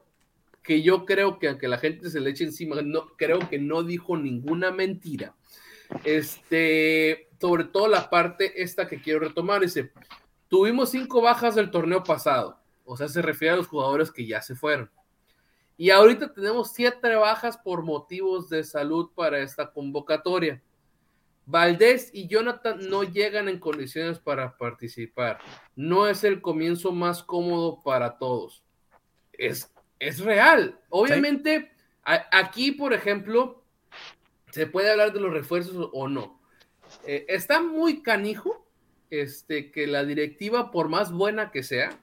que 0.63 0.81
yo 0.81 1.05
creo 1.05 1.37
que 1.37 1.49
aunque 1.49 1.67
la 1.67 1.77
gente 1.77 2.09
se 2.09 2.19
le 2.19 2.31
eche 2.31 2.45
encima, 2.45 2.81
no, 2.81 3.09
creo 3.15 3.47
que 3.47 3.59
no 3.59 3.83
dijo 3.83 4.17
ninguna 4.17 4.71
mentira. 4.71 5.35
Este, 6.03 7.29
sobre 7.39 7.65
todo 7.65 7.87
la 7.87 8.09
parte 8.09 8.63
esta 8.63 8.87
que 8.87 8.99
quiero 8.99 9.19
retomar, 9.19 9.61
dice, 9.61 9.91
tuvimos 10.47 10.89
cinco 10.89 11.21
bajas 11.21 11.53
del 11.53 11.69
torneo 11.69 12.03
pasado, 12.03 12.57
o 12.85 12.97
sea, 12.97 13.07
se 13.07 13.21
refiere 13.21 13.53
a 13.53 13.57
los 13.57 13.67
jugadores 13.67 14.11
que 14.11 14.25
ya 14.25 14.41
se 14.41 14.55
fueron. 14.55 14.89
Y 15.77 15.91
ahorita 15.91 16.33
tenemos 16.33 16.73
siete 16.73 17.15
bajas 17.15 17.55
por 17.55 17.83
motivos 17.83 18.49
de 18.49 18.63
salud 18.63 19.11
para 19.13 19.37
esta 19.39 19.71
convocatoria. 19.71 20.59
Valdés 21.45 22.09
y 22.13 22.27
Jonathan 22.27 22.79
no 22.89 23.03
llegan 23.03 23.49
en 23.49 23.59
condiciones 23.59 24.19
para 24.19 24.57
participar. 24.57 25.39
No 25.75 26.07
es 26.07 26.23
el 26.23 26.41
comienzo 26.41 26.91
más 26.91 27.23
cómodo 27.23 27.81
para 27.83 28.17
todos. 28.17 28.63
Es, 29.33 29.71
es 29.99 30.19
real. 30.19 30.79
Obviamente, 30.89 31.71
aquí, 32.03 32.71
por 32.71 32.93
ejemplo, 32.93 33.63
se 34.51 34.67
puede 34.67 34.91
hablar 34.91 35.13
de 35.13 35.19
los 35.19 35.33
refuerzos 35.33 35.89
o 35.91 36.07
no. 36.07 36.39
Eh, 37.05 37.25
está 37.27 37.61
muy 37.61 38.01
canijo 38.01 38.67
este, 39.09 39.71
que 39.71 39.87
la 39.87 40.05
directiva, 40.05 40.71
por 40.71 40.89
más 40.89 41.11
buena 41.11 41.51
que 41.51 41.63
sea, 41.63 41.97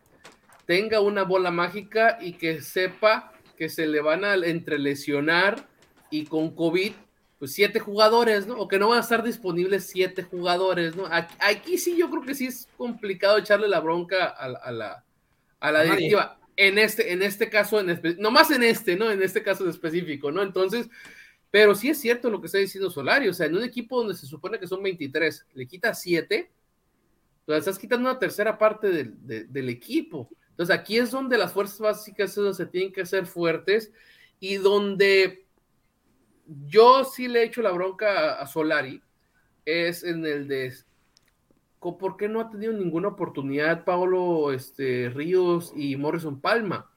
tenga 0.66 1.00
una 1.00 1.22
bola 1.22 1.50
mágica 1.50 2.18
y 2.20 2.34
que 2.34 2.60
sepa 2.60 3.32
que 3.56 3.68
se 3.68 3.86
le 3.86 4.00
van 4.00 4.24
a 4.24 4.34
entrelesionar 4.34 5.68
y 6.10 6.24
con 6.24 6.54
COVID, 6.54 6.92
pues 7.40 7.52
siete 7.54 7.80
jugadores, 7.80 8.46
¿no? 8.46 8.54
O 8.58 8.68
que 8.68 8.78
no 8.78 8.90
van 8.90 8.98
a 8.98 9.00
estar 9.00 9.24
disponibles 9.24 9.86
siete 9.86 10.22
jugadores, 10.22 10.94
¿no? 10.94 11.06
Aquí, 11.10 11.34
aquí 11.40 11.78
sí 11.78 11.96
yo 11.98 12.08
creo 12.10 12.22
que 12.22 12.34
sí 12.36 12.46
es 12.46 12.68
complicado 12.76 13.38
echarle 13.38 13.66
la 13.66 13.80
bronca 13.80 14.26
a, 14.26 14.48
la- 14.48 14.58
a 14.58 14.70
la, 14.70 15.04
a 15.58 15.82
directiva. 15.82 16.38
En 16.56 16.78
este, 16.78 17.12
en 17.12 17.22
este 17.22 17.48
caso, 17.48 17.80
en 17.80 17.98
nomás 18.18 18.50
en 18.52 18.62
este, 18.62 18.94
¿no? 18.94 19.10
En 19.10 19.22
este 19.22 19.42
caso 19.42 19.64
en 19.64 19.70
específico, 19.70 20.30
¿no? 20.30 20.42
Entonces, 20.42 20.88
pero 21.50 21.74
sí 21.74 21.88
es 21.88 21.98
cierto 21.98 22.30
lo 22.30 22.40
que 22.40 22.46
está 22.46 22.58
diciendo 22.58 22.90
Solari, 22.90 23.26
o 23.28 23.34
sea, 23.34 23.46
en 23.46 23.56
un 23.56 23.64
equipo 23.64 23.98
donde 23.98 24.14
se 24.14 24.26
supone 24.26 24.58
que 24.60 24.68
son 24.68 24.82
23, 24.82 25.46
le 25.54 25.66
quitas 25.66 26.00
7, 26.00 26.50
o 27.46 27.50
sea, 27.52 27.56
estás 27.58 27.78
quitando 27.78 28.08
una 28.08 28.18
tercera 28.18 28.56
parte 28.58 28.88
del, 28.90 29.26
de- 29.26 29.44
del 29.44 29.68
equipo. 29.70 30.28
Entonces 30.50 30.76
aquí 30.76 30.98
es 30.98 31.10
donde 31.10 31.38
las 31.38 31.52
fuerzas 31.54 31.78
básicas 31.80 32.34
se 32.34 32.66
tienen 32.66 32.92
que 32.92 33.00
hacer 33.00 33.24
fuertes 33.24 33.90
y 34.38 34.56
donde 34.56 35.46
yo 36.66 37.04
sí 37.04 37.28
le 37.28 37.40
he 37.40 37.44
hecho 37.44 37.62
la 37.62 37.70
bronca 37.70 38.34
a, 38.38 38.42
a 38.42 38.46
Solari, 38.46 39.02
es 39.64 40.02
en 40.04 40.24
el 40.26 40.48
de 40.48 40.66
¿por 41.98 42.16
qué 42.16 42.28
no 42.28 42.40
ha 42.40 42.50
tenido 42.50 42.72
ninguna 42.72 43.08
oportunidad 43.08 43.84
Pablo 43.84 44.52
este, 44.52 45.10
Ríos 45.14 45.72
y 45.76 45.96
Morrison 45.96 46.40
Palma? 46.40 46.90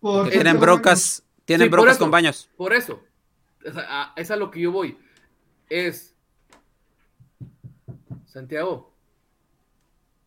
Porque 0.00 0.30
Tienen 0.32 0.60
broncas, 0.60 1.24
tienen 1.44 1.66
Sí, 1.66 1.70
eso. 1.96 1.98
con 2.00 2.10
baños. 2.10 2.50
Por 2.56 2.72
eso, 2.74 3.02
sea, 3.72 3.84
a- 3.88 4.12
es 4.16 4.30
a 4.30 4.36
lo 4.36 4.50
que 4.50 4.60
yo 4.60 4.70
voy. 4.72 4.98
Es 5.68 6.14
Santiago. 8.26 8.92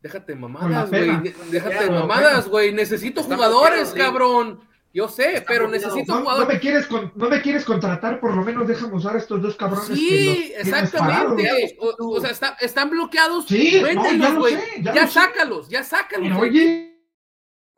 Déjate 0.02 0.34
mamadas, 0.36 0.90
güey. 0.90 1.34
Déjate 1.52 1.90
mamadas, 1.92 2.48
güey. 2.48 2.74
Necesito 2.74 3.22
jugadores, 3.24 3.94
cabrón. 3.94 4.62
Yo 4.92 5.08
sé, 5.08 5.34
Está 5.36 5.46
pero 5.48 5.68
necesito 5.68 6.14
No, 6.14 6.20
no 6.20 6.22
jugadores. 6.26 6.48
me 6.56 6.60
quieres 6.60 6.88
con- 6.88 7.12
no 7.16 7.30
me 7.30 7.42
quieres 7.42 7.64
contratar, 7.64 8.20
por 8.20 8.36
lo 8.36 8.44
menos 8.44 8.68
déjame 8.68 8.96
usar 8.96 9.16
a 9.16 9.20
estos 9.20 9.40
dos 9.42 9.56
cabrones. 9.56 9.88
que 9.88 9.94
los 9.94 10.00
Sí, 10.00 10.54
exactamente. 10.58 11.78
O, 11.80 12.16
o 12.16 12.20
sea, 12.22 12.32
está- 12.32 12.58
están 12.60 12.90
bloqueados. 12.90 13.46
Sí, 13.48 13.80
no, 13.94 14.04
ya 14.18 14.30
lo 14.30 14.40
güey. 14.40 14.56
sé, 14.56 14.64
ya 14.82 14.94
ya 14.96 15.02
lo 15.02 15.08
sé. 15.08 15.14
sácalos, 15.14 15.70
ya 15.70 15.84
sácalos. 15.84 16.28
Pero 16.28 16.40
oye, 16.40 17.00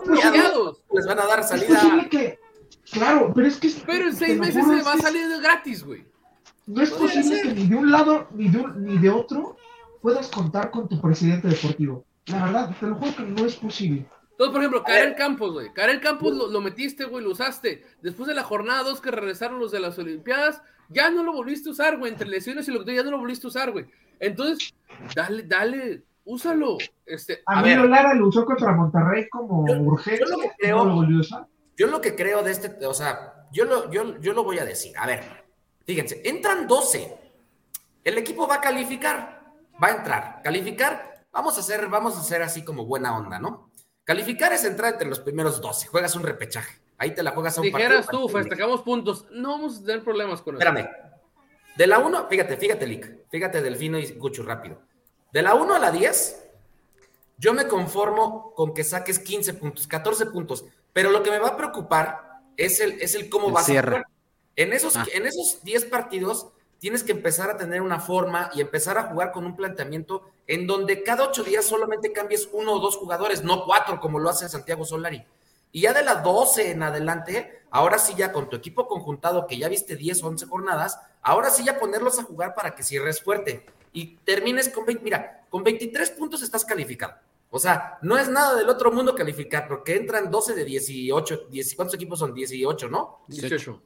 bloqueados. 0.05 0.84
Les 0.93 1.05
van 1.05 1.20
a 1.20 1.26
dar 1.26 1.43
salida. 1.43 2.07
que. 2.09 2.39
Claro, 2.91 3.32
pero 3.36 3.47
es 3.47 3.57
que. 3.57 3.70
Pero 3.86 4.07
en 4.07 4.16
seis 4.16 4.39
meses 4.39 4.66
se 4.66 4.82
va 4.82 4.93
a 4.93 4.97
salir 4.97 5.28
de 5.28 5.39
gratis, 5.41 5.84
güey. 5.84 6.05
No 6.68 6.82
es 6.82 6.91
posible 6.91 7.24
ser. 7.24 7.41
que 7.43 7.53
ni 7.53 7.68
de 7.68 7.76
un 7.76 7.91
lado 7.91 8.28
ni 8.34 8.47
de, 8.49 8.57
un- 8.57 8.86
ni 8.86 8.97
de 8.97 9.09
otro 9.09 9.57
puedas 10.01 10.28
contar 10.30 10.72
con 10.72 10.88
tu 10.88 10.99
presidente 11.01 11.47
deportivo. 11.49 12.05
La 12.28 12.45
verdad, 12.45 12.76
te 12.80 12.86
lo 12.86 12.95
juro 12.95 13.16
que 13.16 13.24
no 13.24 13.45
es 13.45 13.55
posible. 13.55 14.05
Entonces, 14.42 14.54
por 14.54 14.62
ejemplo, 14.62 14.84
Karel 14.84 15.14
Campos, 15.16 15.54
güey. 15.54 15.72
Karel 15.72 16.02
Campos 16.02 16.34
lo, 16.34 16.48
lo 16.48 16.62
metiste, 16.62 17.06
güey, 17.06 17.24
lo 17.24 17.30
usaste. 17.30 17.86
Después 18.02 18.28
de 18.28 18.34
la 18.34 18.42
jornada 18.42 18.82
2 18.82 19.00
que 19.00 19.12
regresaron 19.12 19.60
los 19.60 19.72
de 19.72 19.80
las 19.80 20.00
Olimpiadas, 20.00 20.64
ya 20.89 21.12
no 21.12 21.24
lo 21.24 21.32
volviste 21.32 21.70
a 21.70 21.74
usar, 21.74 21.98
güey. 22.00 22.12
Entre 22.12 22.28
lesiones 22.28 22.68
y 22.68 22.72
lo 22.72 22.80
que 22.80 22.86
tú 22.86 22.92
ya 22.92 23.04
no 23.04 23.12
lo 23.12 23.20
volviste 23.20 23.46
a 23.46 23.50
usar, 23.50 23.72
güey. 23.72 23.86
Entonces, 24.20 24.74
dale, 25.16 25.44
dale, 25.44 26.02
úsalo. 26.26 26.80
Este, 27.06 27.44
A 27.46 27.60
A, 27.60 27.62
mí 27.62 27.76
Lara 27.76 28.16
lo 28.16 28.30
usó 28.30 28.44
contra 28.44 28.72
Monterrey 28.72 29.30
como 29.30 29.68
Yo- 29.68 29.80
urgencia. 29.80 30.26
yo 30.26 30.32
lo 30.36 30.39
que 30.42 30.52
creo- 30.58 30.78
no 30.78 30.86
lo 30.86 30.96
volvió 30.96 31.18
a 31.18 31.22
usar. 31.22 31.48
Yo 31.78 31.86
lo 31.88 32.02
que 32.02 32.16
creo 32.16 32.42
de 32.42 32.52
este, 32.52 32.86
o 32.88 32.94
sea, 32.96 33.48
yo 33.52 33.66
lo, 33.66 33.92
yo, 33.92 34.20
yo 34.22 34.34
lo 34.34 34.44
voy 34.44 34.58
a 34.58 34.66
decir. 34.66 34.98
A 34.98 35.06
ver, 35.06 35.24
fíjense, 35.86 36.20
entran 36.26 36.66
12. 36.68 37.16
El 38.04 38.18
equipo 38.18 38.48
va 38.48 38.56
a 38.56 38.62
calificar, 38.62 39.44
va 39.82 39.89
a 39.89 39.92
entrar. 39.98 40.42
Calificar, 40.44 41.26
vamos 41.32 41.58
a 41.58 41.60
hacer, 41.60 41.88
vamos 41.89 42.18
a 42.18 42.22
hacer 42.22 42.42
así 42.42 42.64
como 42.66 42.86
buena 42.88 43.16
onda, 43.16 43.38
¿no? 43.39 43.70
Calificar 44.12 44.51
es 44.51 44.66
entrar 44.66 44.91
entre 44.93 45.07
los 45.07 45.20
primeros 45.20 45.62
12. 45.62 45.88
Juegas 45.88 46.16
un 46.18 46.24
repechaje. 46.24 46.80
Ahí 46.97 47.16
te 47.16 47.24
la 47.24 47.32
juegas 47.32 47.57
a 47.57 47.62
un 47.62 47.68
Dijeras 47.68 48.05
partido. 48.05 48.22
tú, 48.24 48.30
festejamos 48.30 48.82
puntos. 48.82 49.26
No 49.32 49.51
vamos 49.51 49.78
a 49.80 49.86
tener 49.86 50.03
problemas 50.03 50.41
con 50.41 50.55
eso. 50.55 50.64
Espérame. 50.68 50.89
De 51.78 51.88
la 51.88 51.99
1, 51.99 52.28
fíjate, 52.28 52.57
fíjate, 52.57 52.86
Lick. 52.86 53.30
Fíjate, 53.30 53.62
Delfino 53.62 53.97
y 53.97 54.12
Cucho, 54.18 54.43
rápido. 54.43 54.82
De 55.32 55.41
la 55.41 55.55
1 55.55 55.76
a 55.76 55.80
la 55.80 55.91
10, 55.91 56.43
yo 57.38 57.53
me 57.53 57.68
conformo 57.68 58.53
con 58.53 58.74
que 58.74 58.84
saques 58.84 59.18
15 59.20 59.53
puntos, 59.53 59.88
14 59.88 60.26
puntos. 60.26 60.66
Pero 60.91 61.09
lo 61.09 61.24
que 61.24 61.32
me 61.32 61.39
va 61.39 61.49
a 61.49 61.57
preocupar 61.57 62.41
es 62.57 62.82
el, 62.82 63.01
es 63.01 63.16
el 63.16 63.30
cómo 63.30 63.47
El 63.47 63.53
vas 63.53 63.66
cierre. 63.66 63.88
a 63.95 63.99
jugar. 63.99 64.07
En 64.57 64.74
esos, 64.74 64.97
Ah. 64.97 65.05
en 65.14 65.26
esos 65.26 65.64
10 65.64 65.86
partidos 65.86 66.49
tienes 66.82 67.03
que 67.03 67.11
empezar 67.11 67.47
a 67.51 67.57
tener 67.57 67.79
una 67.84 67.99
forma 67.99 68.49
y 68.55 68.59
empezar 68.59 68.97
a 68.97 69.03
jugar 69.03 69.32
con 69.32 69.45
un 69.45 69.55
planteamiento 69.55 70.32
en 70.47 70.65
donde 70.65 71.03
cada 71.03 71.25
ocho 71.25 71.43
días 71.43 71.63
solamente 71.63 72.11
cambies 72.11 72.49
uno 72.51 72.73
o 72.73 72.79
dos 72.79 72.97
jugadores, 72.97 73.43
no 73.43 73.65
cuatro 73.65 73.99
como 73.99 74.17
lo 74.17 74.32
hace 74.32 74.49
Santiago 74.49 74.84
Solari. 74.84 75.23
Y 75.71 75.82
ya 75.82 75.93
de 75.93 76.03
las 76.03 76.23
12 76.23 76.71
en 76.71 76.82
adelante, 76.82 77.61
ahora 77.69 77.99
sí 77.99 78.15
ya 78.17 78.32
con 78.32 78.49
tu 78.49 78.55
equipo 78.55 78.88
conjuntado, 78.88 79.45
que 79.45 79.59
ya 79.59 79.69
viste 79.69 79.95
10 79.95 80.23
o 80.23 80.27
11 80.29 80.47
jornadas, 80.47 80.99
ahora 81.21 81.51
sí 81.51 81.63
ya 81.63 81.77
ponerlos 81.77 82.17
a 82.17 82.23
jugar 82.23 82.55
para 82.55 82.73
que 82.73 82.82
cierres 82.82 83.21
fuerte 83.21 83.63
y 83.93 84.17
termines 84.25 84.67
con 84.69 84.84
20, 84.84 85.03
mira, 85.03 85.45
con 85.51 85.63
23 85.63 86.09
puntos 86.09 86.41
estás 86.41 86.65
calificado. 86.65 87.13
O 87.51 87.59
sea, 87.59 87.99
no 88.01 88.17
es 88.17 88.27
nada 88.27 88.55
del 88.55 88.67
otro 88.69 88.91
mundo 88.91 89.13
calificar, 89.13 89.67
porque 89.67 89.97
entran 89.97 90.32
12 90.32 90.55
de 90.55 90.65
18, 90.65 91.47
10, 91.47 91.75
¿cuántos 91.75 91.93
equipos 91.93 92.17
son? 92.17 92.34
18, 92.34 92.89
¿no? 92.89 93.19
18. 93.27 93.82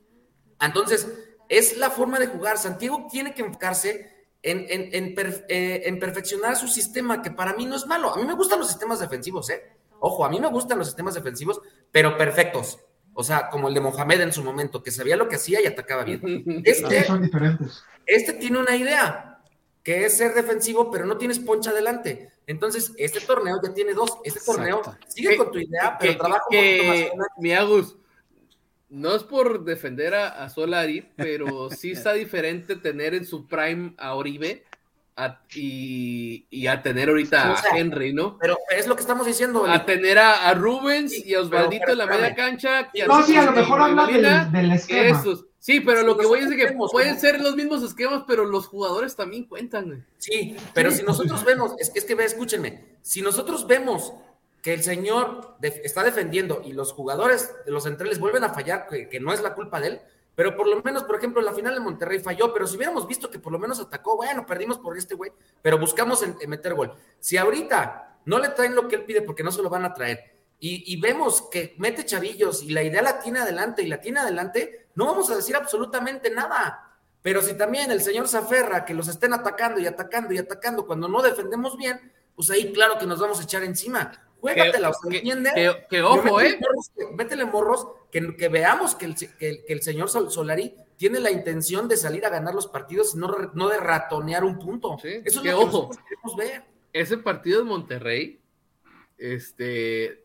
Entonces, 0.62 1.35
es 1.50 1.78
la 1.78 1.90
forma 1.90 2.20
de 2.20 2.28
jugar. 2.28 2.58
Santiago 2.58 3.08
tiene 3.12 3.34
que 3.34 3.42
enfocarse 3.42 4.14
en, 4.42 4.66
en- 4.70 4.90
en 4.94 5.16
per- 5.16 5.46
eh, 5.50 5.84
en 5.86 6.00
perfeccionar 6.00 6.56
su 6.56 6.68
sistema, 6.68 7.22
que 7.22 7.32
para 7.32 7.54
mí 7.54 7.66
no 7.66 7.76
es 7.76 7.86
malo. 7.88 8.14
A 8.14 8.18
mí 8.18 8.24
me 8.26 8.34
gustan 8.36 8.60
los 8.60 8.68
sistemas 8.68 9.00
defensivos, 9.00 9.50
¿eh? 9.50 9.64
Ojo, 10.00 10.26
a 10.26 10.30
mí 10.30 10.40
me 10.40 10.48
gustan 10.50 10.78
los 10.78 10.88
sistemas 10.88 11.16
defensivos, 11.16 11.62
pero 11.92 12.18
perfectos. 12.18 12.80
O 13.14 13.24
sea, 13.24 13.50
como 13.50 13.70
el 13.70 13.74
de 13.74 13.80
Mohamed 13.80 14.22
en 14.22 14.34
su 14.34 14.44
momento, 14.44 14.84
que 14.84 14.92
sabía 14.92 15.16
lo 15.16 15.28
que 15.30 15.38
hacía 15.38 15.62
y 15.62 15.66
atacaba 15.66 16.04
bien. 16.04 16.22
Este, 16.66 17.06
son 17.06 17.22
diferentes. 17.24 17.82
este 18.06 18.34
tiene 18.34 18.60
una 18.60 18.76
idea, 18.76 19.42
que 19.82 20.06
es 20.06 20.18
ser 20.18 20.34
defensivo, 20.34 20.92
pero 20.92 21.06
no 21.06 21.18
tienes 21.18 21.40
poncha 21.40 21.70
adelante. 21.72 22.30
Entonces, 22.46 22.92
este 22.98 23.22
torneo 23.22 23.60
ya 23.64 23.74
tiene 23.74 23.94
dos. 23.94 24.18
Este 24.24 24.40
torneo 24.42 24.80
Exacto. 24.80 25.08
sigue 25.10 25.30
Que- 25.30 25.38
con 25.38 25.52
tu 25.52 25.60
idea, 25.60 25.98
pero 26.00 26.12
que, 26.14 26.20
trabaja 26.20 26.44
un 26.50 26.52
que- 26.52 26.84
poquito 26.88 27.16
más. 27.16 27.28
mi 27.40 27.54
Agus, 27.54 27.98
no 28.90 29.16
es 29.16 29.24
por 29.24 29.64
defender 29.66 30.14
a, 30.16 30.44
a 30.44 30.50
Solari, 30.50 31.08
pero 31.16 31.70
sí 31.70 31.92
está 31.92 32.14
diferente 32.14 32.76
tener 32.76 33.14
en 33.16 33.26
su 33.26 33.48
prime 33.48 33.94
a 33.98 34.14
Oribe 34.16 34.64
a- 35.18 35.40
y, 35.56 36.46
y 36.50 36.68
a 36.68 36.82
tener 36.84 37.10
ahorita 37.10 37.54
O 37.54 37.58
sea, 37.58 37.74
a 37.74 37.78
Henry, 37.78 38.14
¿no? 38.14 38.38
Pero 38.40 38.58
es 38.70 38.86
lo 38.88 38.96
que 38.96 39.02
estamos 39.02 39.26
diciendo. 39.26 39.66
A 39.66 39.86
tener 39.86 40.18
a, 40.20 40.50
a 40.50 40.54
Rubens 40.54 41.12
Sí, 41.12 41.24
y 41.26 41.34
a 41.34 41.42
Osvaldito 41.42 41.84
pero 41.88 41.92
en 41.94 41.98
la 42.00 42.06
media 42.06 42.36
cancha. 42.36 42.90
que 42.92 43.06
No, 43.08 43.24
sí, 43.24 43.36
a 43.36 43.44
lo 43.46 43.52
mejor 43.54 43.82
habla 43.82 44.08
del, 44.52 44.72
esquema. 44.72 45.20
esos. 45.20 45.46
Sí, 45.58 45.80
pero 45.80 46.04
lo 46.04 46.16
que 46.16 46.28
voy 46.28 46.40
a 46.40 46.44
decir 46.46 46.60
es 46.60 46.72
que 46.72 46.78
pueden 46.78 47.20
ser 47.20 47.42
los 47.42 47.56
mismos 47.56 47.82
esquemas, 47.82 48.24
pero 48.28 48.46
los 48.46 48.68
jugadores 48.68 49.16
también 49.16 49.46
cuentan. 49.46 50.06
Sí, 50.20 50.56
pero 50.76 50.92
si 50.92 51.02
nosotros 51.02 51.44
vemos, 51.44 51.74
es 51.80 51.90
que, 51.90 52.00
es 52.00 52.06
que 52.06 52.14
ve, 52.14 52.26
escúchenme, 52.26 52.98
si 53.02 53.22
nosotros 53.24 53.66
vemos 53.66 54.14
que 54.66 54.74
el 54.74 54.82
señor 54.82 55.58
está 55.62 56.02
defendiendo 56.02 56.64
y 56.66 56.74
los 56.74 56.92
jugadores 56.92 57.54
de 57.68 57.72
los 57.72 57.84
centrales 57.84 58.18
vuelven 58.18 58.44
a 58.46 58.50
fallar, 58.50 58.88
que, 58.88 59.20
no 59.20 59.32
es 59.32 59.44
la 59.44 59.54
culpa 59.54 59.80
de 59.80 59.90
él, 59.90 60.02
pero 60.34 60.58
por 60.58 60.68
lo 60.68 60.82
menos, 60.82 61.04
por 61.04 61.18
ejemplo, 61.18 61.40
en 61.40 61.46
la 61.46 61.54
final 61.54 61.76
de 61.76 61.82
Monterrey 61.82 62.18
falló, 62.18 62.52
pero 62.52 62.66
si 62.66 62.76
hubiéramos 62.76 63.08
visto 63.08 63.30
que 63.30 63.38
por 63.38 63.54
lo 63.54 63.60
menos 63.60 63.80
atacó, 63.80 64.16
bueno, 64.18 64.44
perdimos 64.44 64.80
por 64.80 64.98
este 64.98 65.14
güey, 65.14 65.32
pero 65.62 65.78
buscamos 65.78 66.26
meter 66.48 66.74
gol. 66.74 66.96
Si 67.20 67.38
ahorita 67.38 68.22
no 68.26 68.40
le 68.40 68.50
traen 68.50 68.74
lo 68.74 68.88
que 68.88 68.96
él 68.96 69.04
pide 69.04 69.22
porque 69.22 69.44
no 69.44 69.52
se 69.52 69.62
lo 69.62 69.70
van 69.70 69.86
a 69.86 69.94
traer, 69.94 70.34
y, 70.60 70.92
y 70.92 71.00
vemos 71.00 71.44
que 71.52 71.76
mete 71.78 72.04
chavillos 72.04 72.64
y 72.64 72.72
la 72.72 72.82
idea 72.82 73.04
la 73.04 73.20
tiene 73.20 73.42
adelante 73.42 73.84
y 73.84 73.88
la 73.88 74.02
tiene 74.02 74.22
adelante, 74.22 74.88
no 74.96 75.06
vamos 75.06 75.30
a 75.30 75.36
decir 75.36 75.56
absolutamente 75.56 76.32
nada. 76.32 76.98
Pero 77.22 77.44
si 77.44 77.54
también 77.54 77.92
el 77.92 78.02
señor 78.02 78.28
se 78.28 78.38
aferra 78.38 78.84
que 78.84 78.96
los 78.96 79.10
estén 79.10 79.32
atacando 79.34 79.80
y 79.80 79.86
atacando 79.86 80.34
y 80.34 80.40
atacando 80.40 80.88
cuando 80.88 81.08
no 81.08 81.22
defendemos 81.22 81.78
bien, 81.78 82.12
pues 82.36 82.50
ahí 82.50 82.74
claro 82.74 82.98
que 82.98 83.06
nos 83.06 83.20
vamos 83.20 83.40
a 83.40 83.44
echar 83.44 83.64
encima. 83.64 84.25
Juégatela, 84.54 84.90
o 84.90 84.94
sea, 84.94 85.10
Que, 85.12 85.18
¿entiendes? 85.18 85.54
que- 85.54 85.86
que 85.90 86.02
ojo, 86.02 86.42
¿eh? 86.42 86.60
métele 87.14 87.46
morros, 87.46 87.88
que, 88.12 88.36
que 88.36 88.48
veamos 88.50 88.96
que 88.96 89.06
el, 89.06 89.16
que, 89.16 89.64
el, 89.68 89.82
señor 89.82 90.10
Sol- 90.10 90.32
Solari 90.32 90.76
tiene 90.98 91.20
la 91.20 91.32
intención 91.32 91.88
de 91.88 91.98
salir 91.98 92.26
a 92.26 92.30
ganar 92.30 92.54
los 92.56 92.68
partidos 92.68 93.16
y 93.16 93.18
no, 93.18 93.36
no 93.54 93.68
de 93.70 93.78
ratonear 93.78 94.44
un 94.44 94.58
punto. 94.60 94.98
Sí, 95.02 95.10
Eso 95.26 95.40
es 95.40 95.44
que 95.44 95.52
lo 95.52 95.60
que 95.60 95.64
ojo. 95.66 95.90
queremos 96.08 96.36
ver. 96.38 96.64
ese 96.94 97.18
partido 97.18 97.60
de 97.60 97.66
Monterrey, 97.66 98.40
este, 99.18 100.24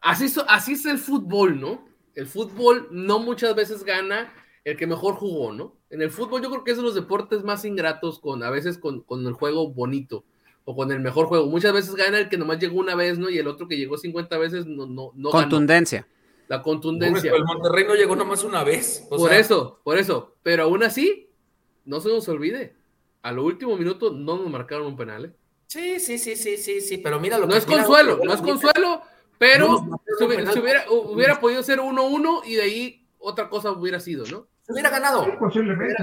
así, 0.00 0.32
así 0.48 0.72
es 0.72 0.86
el 0.86 0.98
fútbol, 0.98 1.60
¿no? 1.60 1.88
El 2.14 2.26
fútbol 2.26 2.88
no 2.90 3.18
muchas 3.20 3.54
veces 3.54 3.84
gana 3.84 4.32
el 4.64 4.76
que 4.76 4.86
mejor 4.86 5.14
jugó, 5.14 5.52
¿no? 5.52 5.76
En 5.90 6.02
el 6.02 6.10
fútbol 6.10 6.42
yo 6.42 6.50
creo 6.50 6.64
que 6.64 6.72
es 6.72 6.76
de 6.76 6.82
los 6.82 6.94
deportes 6.94 7.42
más 7.44 7.64
ingratos 7.64 8.18
con, 8.18 8.42
a 8.42 8.50
veces 8.50 8.76
con, 8.78 9.00
con 9.02 9.26
el 9.26 9.32
juego 9.32 9.70
bonito 9.72 10.24
o 10.70 10.76
con 10.76 10.92
el 10.92 11.00
mejor 11.00 11.26
juego. 11.28 11.46
Muchas 11.46 11.72
veces 11.72 11.94
gana 11.94 12.18
el 12.18 12.28
que 12.28 12.36
nomás 12.36 12.58
llegó 12.58 12.78
una 12.78 12.94
vez, 12.94 13.18
¿no? 13.18 13.30
Y 13.30 13.38
el 13.38 13.48
otro 13.48 13.66
que 13.66 13.78
llegó 13.78 13.96
50 13.96 14.36
veces 14.36 14.66
no, 14.66 14.84
no, 14.84 15.12
no 15.14 15.30
ganó. 15.30 15.42
Contundencia. 15.44 16.06
La 16.46 16.60
contundencia. 16.62 17.32
El 17.32 17.42
Monterrey 17.44 17.86
no 17.86 17.94
llegó 17.94 18.14
nomás 18.14 18.44
una 18.44 18.64
vez. 18.64 19.06
o 19.10 19.16
Por 19.16 19.30
sea, 19.30 19.38
eso, 19.38 19.80
por 19.82 19.96
eso. 19.96 20.34
Pero 20.42 20.64
aún 20.64 20.82
así, 20.82 21.30
no 21.86 22.00
se 22.02 22.10
nos 22.10 22.28
olvide. 22.28 22.76
A 23.22 23.32
lo 23.32 23.44
último 23.44 23.78
minuto 23.78 24.10
no 24.12 24.36
nos 24.36 24.50
marcaron 24.50 24.88
un 24.88 24.96
penal, 24.98 25.24
¿eh? 25.24 25.32
Sí, 25.68 25.98
sí, 26.00 26.18
sí, 26.18 26.36
sí, 26.36 26.58
sí, 26.58 26.82
sí, 26.82 26.98
pero 26.98 27.18
mira 27.18 27.38
lo 27.38 27.46
No 27.46 27.52
que 27.52 27.58
es 27.58 27.64
consuelo, 27.64 28.20
no 28.22 28.34
es 28.34 28.40
consuelo, 28.42 29.00
pero 29.38 29.68
No 29.68 30.00
se 30.18 30.24
hubiera, 30.26 30.40
penal. 30.42 30.52
se 30.54 30.60
hubiera- 30.60 30.84
hubiera 30.90 31.40
podido 31.40 31.62
ser 31.62 31.80
1-1 31.80 32.42
y 32.44 32.56
de 32.56 32.62
ahí 32.62 33.06
otra 33.18 33.48
cosa 33.48 33.72
hubiera 33.72 34.00
sido, 34.00 34.26
¿no? 34.26 34.46
Se 34.66 34.72
hubiera 34.74 34.90
ganado. 34.90 35.24
Sí, 35.24 35.30
posiblemente. 35.40 35.94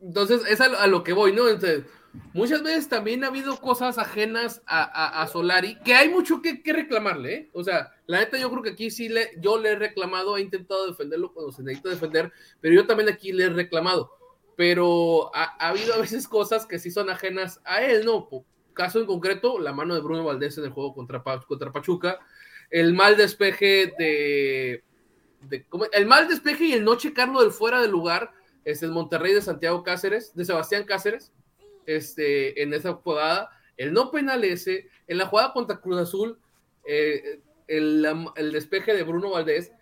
Entonces, 0.00 0.42
es 0.48 0.60
a 0.60 0.86
lo 0.88 1.04
que 1.04 1.12
voy, 1.12 1.32
¿no? 1.32 1.48
Entonces, 1.48 1.84
muchas 2.32 2.62
veces 2.62 2.88
también 2.88 3.24
ha 3.24 3.28
habido 3.28 3.56
cosas 3.60 3.98
ajenas 3.98 4.62
a, 4.66 4.82
a- 4.82 5.22
a 5.22 5.26
Solari, 5.28 5.76
que 5.84 5.94
hay 5.94 6.08
mucho 6.08 6.42
que, 6.42 6.62
que 6.62 6.72
reclamarle, 6.72 7.34
¿eh? 7.34 7.50
O 7.52 7.64
sea, 7.64 7.92
la 8.06 8.20
neta, 8.20 8.38
yo 8.38 8.50
creo 8.50 8.62
que 8.62 8.70
aquí 8.70 8.90
sí 8.90 9.08
le, 9.08 9.30
yo 9.38 9.58
le 9.58 9.70
he 9.70 9.76
reclamado, 9.76 10.36
he 10.36 10.42
intentado 10.42 10.86
defenderlo 10.86 11.32
cuando 11.32 11.52
se 11.52 11.62
necesita 11.62 11.88
defender, 11.90 12.32
pero 12.60 12.74
yo 12.74 12.86
también 12.86 13.08
aquí 13.08 13.32
le 13.32 13.44
he 13.44 13.48
reclamado. 13.50 14.10
Pero 14.56 15.34
ha, 15.34 15.56
ha 15.58 15.68
habido 15.70 15.94
a 15.94 15.98
veces 15.98 16.28
cosas 16.28 16.66
que 16.66 16.78
sí 16.78 16.90
son 16.90 17.08
ajenas 17.08 17.60
a 17.64 17.82
él, 17.82 18.04
¿no? 18.04 18.28
Caso 18.74 19.00
en 19.00 19.06
concreto, 19.06 19.58
la 19.58 19.72
mano 19.72 19.94
de 19.94 20.00
Bruno 20.02 20.24
Valdés 20.24 20.58
en 20.58 20.64
el 20.64 20.70
juego 20.70 20.94
contra, 20.94 21.22
contra 21.22 21.72
Pachuca, 21.72 22.18
el 22.70 22.92
mal 22.94 23.16
despeje 23.16 23.92
de, 23.98 24.82
el 25.92 26.06
mal 26.06 26.28
despeje 26.28 26.64
y 26.66 26.72
el 26.72 26.84
no 26.84 26.96
checarlo 26.96 27.40
del 27.42 27.50
fuera 27.50 27.80
del 27.80 27.90
lugar 27.90 28.32
es 28.64 28.82
el 28.82 28.92
Monterrey 28.92 29.34
de 29.34 29.42
Santiago 29.42 29.82
Cáceres, 29.82 30.34
de 30.34 30.44
Sebastián 30.44 30.84
Cáceres, 30.84 31.32
este, 31.86 32.62
en 32.62 32.74
esa 32.74 32.94
jugada, 32.94 33.50
el 33.76 33.92
no 33.92 34.10
penal 34.10 34.44
ese, 34.44 34.88
en 35.06 35.18
la 35.18 35.26
jugada 35.26 35.52
contra 35.52 35.80
Cruz 35.80 35.98
Azul, 35.98 36.38
eh, 36.86 37.40
el, 37.66 38.06
el 38.36 38.52
despeje 38.52 38.94
de 38.94 39.02
Bruno 39.02 39.30
Valdés, 39.30 39.72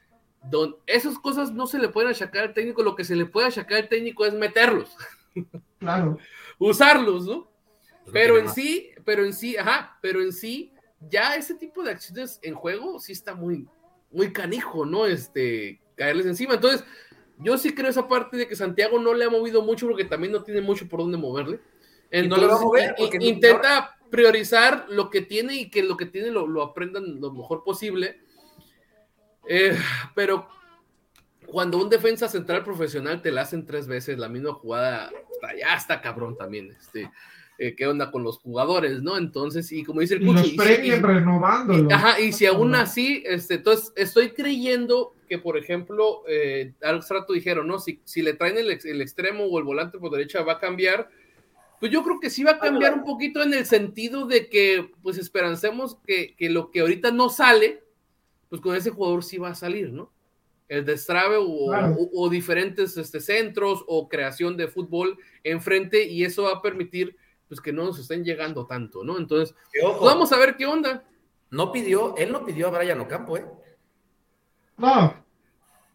don, 0.44 0.76
esas 0.86 1.18
cosas 1.18 1.52
no 1.52 1.66
se 1.66 1.78
le 1.78 1.88
pueden 1.88 2.10
achacar 2.10 2.44
al 2.44 2.54
técnico, 2.54 2.82
lo 2.82 2.96
que 2.96 3.04
se 3.04 3.16
le 3.16 3.26
puede 3.26 3.48
achacar 3.48 3.78
al 3.78 3.88
técnico 3.88 4.24
es 4.24 4.34
meterlos, 4.34 4.96
Claro. 5.78 6.18
usarlos, 6.58 7.24
¿no? 7.26 7.50
Pero 8.12 8.38
en 8.38 8.48
sí, 8.48 8.90
pero 9.04 9.24
en 9.24 9.32
sí, 9.32 9.56
ajá, 9.56 9.98
pero 10.02 10.20
en 10.20 10.32
sí, 10.32 10.72
ya 11.08 11.36
ese 11.36 11.54
tipo 11.54 11.82
de 11.82 11.92
acciones 11.92 12.38
en 12.42 12.54
juego 12.54 12.98
sí 12.98 13.12
está 13.12 13.34
muy, 13.34 13.68
muy 14.10 14.32
canijo, 14.32 14.84
¿no? 14.84 15.06
Este, 15.06 15.80
caerles 15.96 16.26
encima. 16.26 16.54
Entonces, 16.54 16.84
yo 17.38 17.56
sí 17.56 17.74
creo 17.74 17.88
esa 17.88 18.08
parte 18.08 18.36
de 18.36 18.46
que 18.46 18.56
Santiago 18.56 18.98
no 18.98 19.14
le 19.14 19.24
ha 19.24 19.30
movido 19.30 19.62
mucho 19.62 19.86
porque 19.86 20.04
también 20.04 20.32
no 20.32 20.42
tiene 20.42 20.60
mucho 20.60 20.88
por 20.88 21.00
dónde 21.00 21.16
moverle. 21.18 21.60
Y 22.12 22.26
no 22.28 22.36
le 22.36 22.46
va 22.46 22.54
a 22.54 22.56
Entonces, 22.56 22.64
mover 22.64 22.94
intenta 23.24 23.96
priorizar 24.10 24.86
lo 24.88 25.08
que 25.10 25.20
tiene 25.20 25.54
y 25.54 25.70
que 25.70 25.82
lo 25.82 25.96
que 25.96 26.06
tiene 26.06 26.30
lo, 26.30 26.46
lo 26.46 26.62
aprendan 26.62 27.20
lo 27.20 27.32
mejor 27.32 27.62
posible. 27.64 28.20
Eh, 29.48 29.76
pero 30.14 30.48
cuando 31.46 31.78
un 31.78 31.88
defensa 31.88 32.28
central 32.28 32.62
profesional 32.64 33.22
te 33.22 33.30
la 33.32 33.42
hacen 33.42 33.66
tres 33.66 33.86
veces 33.86 34.18
la 34.18 34.28
misma 34.28 34.52
jugada, 34.52 35.10
está- 35.32 35.56
ya 35.56 35.74
está 35.74 36.00
cabrón 36.00 36.36
también. 36.36 36.70
Este, 36.78 37.10
eh, 37.58 37.74
¿Qué 37.76 37.86
onda 37.86 38.10
con 38.10 38.22
los 38.22 38.38
jugadores, 38.38 39.02
no? 39.02 39.16
Entonces, 39.18 39.70
y 39.72 39.84
como 39.84 40.00
dice 40.00 40.14
el 40.14 40.22
Y 40.22 40.26
Cucho, 40.26 40.38
los 40.40 40.52
y. 40.52 40.56
Ajá, 41.92 42.18
y 42.20 42.32
si 42.32 42.46
aún 42.46 42.74
así, 42.74 43.22
este, 43.26 43.54
entonces 43.54 43.92
estoy 43.96 44.30
creyendo 44.30 45.14
que, 45.28 45.38
por 45.38 45.56
ejemplo, 45.58 46.22
eh, 46.28 46.72
al 46.82 47.02
rato 47.08 47.32
dijeron, 47.32 47.66
¿no? 47.68 47.78
Si, 47.78 48.00
si 48.04 48.22
le 48.22 48.32
traen 48.34 48.56
el, 48.58 48.70
ex- 48.70 48.84
el 48.86 49.00
extremo 49.02 49.44
o 49.44 49.58
el 49.58 49.64
volante 49.64 49.98
por 49.98 50.10
derecha 50.10 50.42
va 50.42 50.54
a 50.54 50.58
cambiar, 50.58 51.08
pues 51.80 51.90
yo 51.90 52.04
creo 52.04 52.20
que 52.20 52.30
sí 52.30 52.44
va 52.44 52.52
a 52.52 52.58
cambiar 52.60 52.94
un 52.94 53.04
poquito 53.04 53.42
en 53.42 53.52
el 53.54 53.66
sentido 53.66 54.26
de 54.26 54.48
que, 54.48 54.90
pues 55.02 55.18
esperancemos 55.18 55.96
que, 56.06 56.36
que 56.36 56.48
lo 56.50 56.70
que 56.70 56.80
ahorita 56.80 57.10
no 57.10 57.28
sale, 57.30 57.82
pues 58.48 58.60
con 58.60 58.76
ese 58.76 58.90
jugador 58.90 59.24
sí 59.24 59.38
va 59.38 59.48
a 59.50 59.54
salir, 59.54 59.92
¿no? 59.92 60.12
el 60.68 60.84
destrabe 60.84 61.36
o, 61.36 61.66
Claro. 61.70 61.96
o- 61.98 62.10
o 62.26 62.28
diferentes 62.30 62.96
este, 62.96 63.18
centros 63.18 63.82
o 63.88 64.08
creación 64.08 64.56
de 64.56 64.68
fútbol 64.68 65.18
enfrente 65.42 66.04
y 66.04 66.22
eso 66.24 66.44
va 66.44 66.52
a 66.52 66.62
permitir 66.62 67.16
pues 67.48 67.60
que 67.60 67.72
no 67.72 67.82
nos 67.86 67.98
estén 67.98 68.22
llegando 68.22 68.64
tanto, 68.66 69.02
¿no? 69.02 69.18
Entonces, 69.18 69.56
pues, 69.72 69.98
vamos 70.00 70.30
a 70.32 70.38
ver 70.38 70.56
qué 70.56 70.66
onda. 70.66 71.02
no 71.50 71.72
pidió, 71.72 72.14
él 72.16 72.30
no 72.30 72.46
pidió 72.46 72.68
a 72.68 72.70
Brian 72.78 73.00
Ocampo, 73.00 73.36
¿eh? 73.36 73.44
No, 74.76 75.24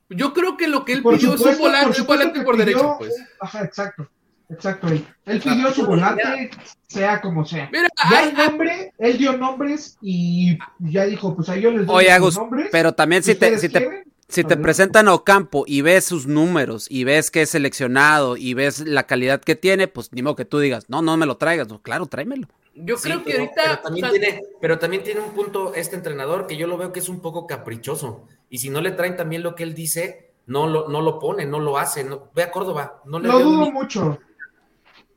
Yo 0.10 0.34
creo 0.34 0.58
que 0.58 0.68
lo 0.68 0.84
que 0.84 0.92
él 0.92 1.02
por 1.02 1.16
pidió 1.16 1.32
supuesto, 1.38 1.50
es 1.52 1.56
un 1.58 1.62
volante, 1.62 1.92
por 1.92 2.02
un 2.02 2.08
volante 2.08 2.42
por 2.42 2.56
pidió- 2.56 2.66
derecha, 2.66 2.98
pues. 2.98 3.14
Ajá, 3.40 3.64
exacto. 3.64 4.10
Exacto. 4.50 4.88
Él, 4.88 5.06
él 5.26 5.42
pidió 5.42 5.72
su 5.74 5.86
volante, 5.86 6.50
sea 6.88 7.20
como 7.22 7.46
sea. 7.46 7.70
Mira, 7.72 7.88
Ya 8.12 8.20
hay- 8.20 8.34
nombre, 8.34 8.94
él 8.98 9.18
dio 9.18 9.36
nombres 9.38 9.98
y 10.02 10.58
ya 10.80 11.06
dijo, 11.06 11.36
pues 11.36 11.50
ahí 11.50 11.62
yo 11.62 11.72
les 11.72 11.86
doy 11.88 11.96
Oye, 11.96 12.12
Agus, 12.12 12.38
nombres. 12.38 12.70
pero 12.72 12.94
también 12.94 13.24
si 13.24 13.34
te, 13.36 13.54
¿Ustedes 13.56 13.62
si 13.62 13.70
te, 13.70 14.04
si 14.28 14.44
presentan 14.44 15.08
a 15.08 15.14
Ocampo 15.14 15.64
y 15.68 15.82
ves 15.82 16.06
sus 16.06 16.28
números 16.28 16.88
y 16.90 17.04
ves 17.04 17.32
que 17.32 17.42
es 17.44 17.50
seleccionado 17.52 18.38
y 18.38 18.54
ves 18.54 18.80
la 18.82 19.04
calidad 19.04 19.42
que 19.42 19.56
tiene, 19.56 19.88
pues 19.88 20.12
ni 20.14 20.22
modo 20.22 20.36
que 20.36 20.46
tú 20.46 20.60
digas, 20.60 20.86
no, 20.90 21.02
no 21.02 21.18
me 21.18 21.26
lo 21.26 21.38
traigas. 21.38 21.68
No, 21.68 21.82
claro, 21.82 22.06
tráemelo. 22.06 22.48
yo 22.76 22.98
Sí, 22.98 23.04
creo 23.10 23.24
que 23.24 23.32
pero- 23.32 23.44
ahorita... 23.44 23.62
Pero 23.64 23.80
también, 23.82 24.06
o 24.06 24.10
sea, 24.12 24.20
tiene, 24.20 24.42
pero 24.62 24.80
también 24.80 25.04
tiene 25.04 25.22
un 25.22 25.32
punto 25.32 25.74
este 25.76 25.96
entrenador 25.96 26.46
que 26.48 26.58
yo 26.58 26.68
lo 26.68 26.78
veo 26.78 26.92
que 26.92 27.00
es 27.00 27.10
un 27.10 27.20
poco 27.20 27.48
caprichoso. 27.48 28.28
Y 28.50 28.60
si 28.60 28.70
no 28.70 28.82
le 28.82 28.92
traen 28.92 29.16
también 29.16 29.42
lo 29.44 29.56
que 29.56 29.64
él 29.64 29.74
dice, 29.74 30.32
no 30.48 30.68
lo, 30.68 30.88
no 30.90 31.02
lo 31.02 31.18
pone, 31.20 31.46
no 31.46 31.60
lo 31.60 31.78
hace. 31.78 32.04
No, 32.04 32.30
ve 32.36 32.44
a 32.44 32.52
Córdoba, 32.52 33.02
no 33.06 33.20
le 33.20 33.28
Lo 33.28 33.40
dudo 33.40 33.66
ni- 33.66 33.72
mucho. 33.72 34.20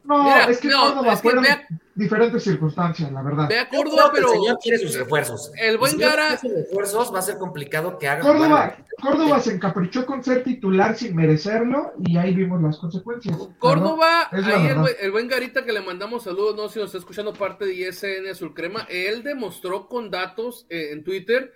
No, 0.08 0.24
Mira, 0.24 0.44
es 0.44 0.58
que 0.58 0.68
no, 0.68 0.80
Córdoba 0.80 1.12
es 1.12 1.20
que 1.20 1.22
fueron 1.22 1.44
vea- 1.44 1.66
diferentes 1.94 2.42
circunstancias, 2.42 3.12
la 3.12 3.22
verdad. 3.22 3.46
Ve 3.46 3.58
a 3.58 3.68
Córdoba, 3.68 4.10
pero 4.14 4.32
el 4.32 4.38
señor 4.38 4.58
quiere 4.62 4.78
sus 4.78 4.94
refuerzos. 4.96 5.52
el 5.58 5.76
buen 5.76 5.90
si 5.92 5.98
no 5.98 6.06
Gara- 6.06 6.36
quiere 6.38 6.54
sus 6.56 6.66
refuerzos 6.70 7.14
va 7.14 7.18
a 7.18 7.22
ser 7.22 7.36
complicado 7.36 7.98
que 7.98 8.08
haga. 8.08 8.22
Córdoba. 8.22 8.76
Córdoba 9.02 9.40
se 9.40 9.52
encaprichó 9.52 10.06
con 10.06 10.24
ser 10.24 10.42
titular 10.44 10.96
sin 10.96 11.14
merecerlo 11.14 11.92
y 12.04 12.16
ahí 12.16 12.34
vimos 12.34 12.62
las 12.62 12.78
consecuencias. 12.78 13.36
Córdoba, 13.58 14.28
ahí 14.32 14.66
el, 14.68 14.78
el 15.00 15.10
buen 15.12 15.28
Garita 15.28 15.64
que 15.66 15.72
le 15.72 15.82
mandamos 15.82 16.24
saludos, 16.24 16.56
no 16.56 16.68
sé 16.68 16.74
si 16.74 16.80
nos 16.80 16.86
está 16.86 16.98
escuchando 16.98 17.34
parte 17.34 17.66
de 17.66 17.74
ISN 17.74 18.28
Azul 18.30 18.54
Crema, 18.54 18.86
él 18.88 19.22
demostró 19.22 19.88
con 19.88 20.10
datos 20.10 20.66
eh, 20.70 20.90
en 20.92 21.04
Twitter 21.04 21.52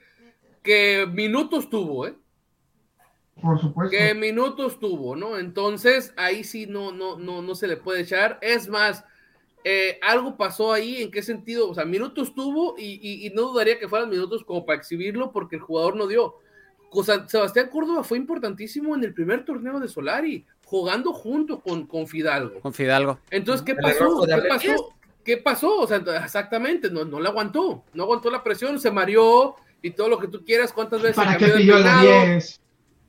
que 0.62 1.08
minutos 1.10 1.70
tuvo, 1.70 2.06
¿eh? 2.06 2.14
Por 3.42 3.60
supuesto. 3.60 3.90
Que 3.96 4.14
minutos 4.14 4.78
tuvo, 4.78 5.16
¿no? 5.16 5.36
Entonces, 5.38 6.14
ahí 6.16 6.44
sí 6.44 6.66
no, 6.66 6.92
no, 6.92 7.18
no, 7.18 7.42
no 7.42 7.54
se 7.54 7.66
le 7.66 7.76
puede 7.76 8.02
echar. 8.02 8.38
Es 8.40 8.68
más, 8.68 9.04
eh, 9.64 9.98
algo 10.02 10.36
pasó 10.36 10.72
ahí, 10.72 11.02
¿en 11.02 11.10
qué 11.10 11.22
sentido? 11.22 11.68
O 11.68 11.74
sea, 11.74 11.84
minutos 11.84 12.34
tuvo 12.34 12.74
y, 12.78 12.98
y- 13.02 13.26
y 13.26 13.30
no 13.30 13.42
dudaría 13.42 13.78
que 13.78 13.88
fueran 13.88 14.08
minutos 14.10 14.44
como 14.44 14.64
para 14.64 14.78
exhibirlo 14.78 15.32
porque 15.32 15.56
el 15.56 15.62
jugador 15.62 15.96
no 15.96 16.06
dio. 16.06 16.36
O 16.90 17.02
sea, 17.04 17.26
Sebastián 17.28 17.68
Córdoba 17.70 18.04
fue 18.04 18.18
importantísimo 18.18 18.94
en 18.94 19.02
el 19.04 19.14
primer 19.14 19.44
torneo 19.44 19.80
de 19.80 19.88
Solari, 19.88 20.44
jugando 20.66 21.12
junto 21.12 21.60
con, 21.60 21.86
con 21.86 22.06
Fidalgo. 22.06 22.60
Con 22.60 22.74
Fidalgo. 22.74 23.18
Entonces, 23.30 23.64
¿qué 23.64 23.74
pasó? 23.74 24.24
¿Qué 24.26 24.48
pasó? 24.48 24.88
¿Qué 25.24 25.36
pasó? 25.36 25.78
O 25.80 25.86
sea, 25.86 26.02
exactamente, 26.22 26.90
no, 26.90 27.04
no 27.04 27.20
la 27.20 27.28
aguantó, 27.30 27.84
no 27.94 28.02
aguantó 28.02 28.30
la 28.30 28.42
presión, 28.42 28.78
se 28.80 28.90
mareó 28.90 29.54
y 29.80 29.90
todo 29.92 30.08
lo 30.08 30.18
que 30.18 30.26
tú 30.28 30.44
quieras. 30.44 30.72
¿Cuántas 30.72 31.00
veces 31.00 31.16
¿Para 31.16 31.32
cambió 31.32 31.48
qué 31.54 31.60
pidió 31.60 31.78
la 31.78 32.00
peinado? 32.00 32.26
10? 32.26 32.60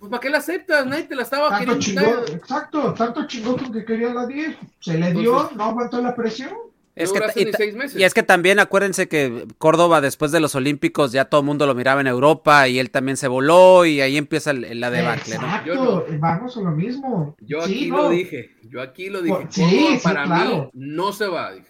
Pues 0.04 0.10
¿para 0.12 0.20
qué 0.20 0.30
la 0.30 0.40
aceptas? 0.40 0.86
Nadie 0.86 1.04
te 1.04 1.16
la 1.16 1.22
estaba 1.24 1.50
Tanto 1.50 1.80
queriendo 1.80 2.26
exacto, 2.28 2.94
tanto 2.94 3.26
chingó 3.26 3.56
con 3.56 3.72
que 3.72 3.86
quería 3.86 4.14
la 4.14 4.28
10. 4.28 4.58
Se 4.82 4.98
le 4.98 5.14
dio, 5.14 5.32
Entonces- 5.32 5.56
no 5.58 5.64
aguantó 5.64 6.02
la 6.02 6.14
presión. 6.14 6.50
Es 6.94 7.14
No 7.14 7.22
que, 7.22 7.54
y, 7.96 8.04
es 8.04 8.14
que 8.14 8.22
también 8.22 8.60
acuérdense 8.60 9.08
que 9.08 9.48
Córdoba 9.58 10.02
después 10.02 10.34
de 10.34 10.42
los 10.42 10.56
Olímpicos 10.56 11.14
ya 11.14 11.24
todo 11.26 11.40
el 11.40 11.46
mundo 11.48 11.66
lo 11.66 11.74
miraba 11.74 12.02
en 12.02 12.08
Europa 12.08 12.68
y 12.68 12.80
él 12.80 12.92
también 12.92 13.16
se 13.16 13.30
voló 13.30 13.86
y 13.86 14.02
ahí 14.02 14.18
empieza 14.18 14.52
el- 14.52 14.78
la 14.82 14.92
debacle, 14.92 15.38
¿no? 15.38 15.46
Exacto, 15.46 15.74
Yo 15.74 16.06
vamos 16.20 16.58
a 16.58 16.60
lo 16.62 16.72
mismo. 16.72 17.36
Yo 17.40 17.62
Sí, 17.62 17.74
aquí 17.76 17.90
no. 17.92 17.98
lo 17.98 18.10
dije, 18.10 18.52
yo 18.70 18.82
aquí 18.82 19.10
lo 19.10 19.22
dije. 19.22 19.48
Sí, 19.52 19.62
Córdoba 19.62 19.96
sí, 19.96 20.00
para 20.04 20.24
claro. 20.26 20.70
mí 20.74 20.86
no 20.86 21.14
se 21.14 21.28
va, 21.28 21.54
dije. 21.54 21.68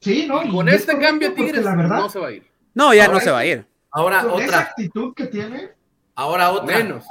Sí, 0.00 0.26
¿no? 0.28 0.42
Y 0.44 0.50
con 0.50 0.68
es 0.68 0.74
este 0.76 0.98
cambio 1.00 1.34
Tigres 1.34 1.64
la 1.64 1.74
verdad, 1.74 1.98
no 1.98 2.08
se 2.08 2.18
va 2.20 2.28
a 2.28 2.32
ir. 2.32 2.46
No, 2.74 2.94
ya 2.94 3.06
Ahora 3.06 3.14
no 3.18 3.20
se 3.24 3.30
va 3.32 3.38
a 3.40 3.46
ir. 3.46 3.66
Ahora 3.90 4.20
con 4.22 4.30
esa 4.40 4.44
otra. 4.46 4.60
actitud 4.60 5.12
que 5.14 5.26
tiene, 5.26 5.70
Ahora 6.14 6.50
otra. 6.52 6.78
Menos. 6.78 7.04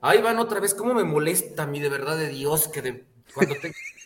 Ahí 0.00 0.20
van 0.22 0.38
otra 0.38 0.60
vez. 0.60 0.74
¿Cómo 0.74 0.94
me 0.94 1.04
molesta 1.04 1.64
a 1.64 1.66
mí, 1.66 1.80
de 1.80 1.88
verdad, 1.88 2.16
de 2.16 2.28
Dios, 2.28 2.68
que 2.68 3.04
cuando 3.34 3.54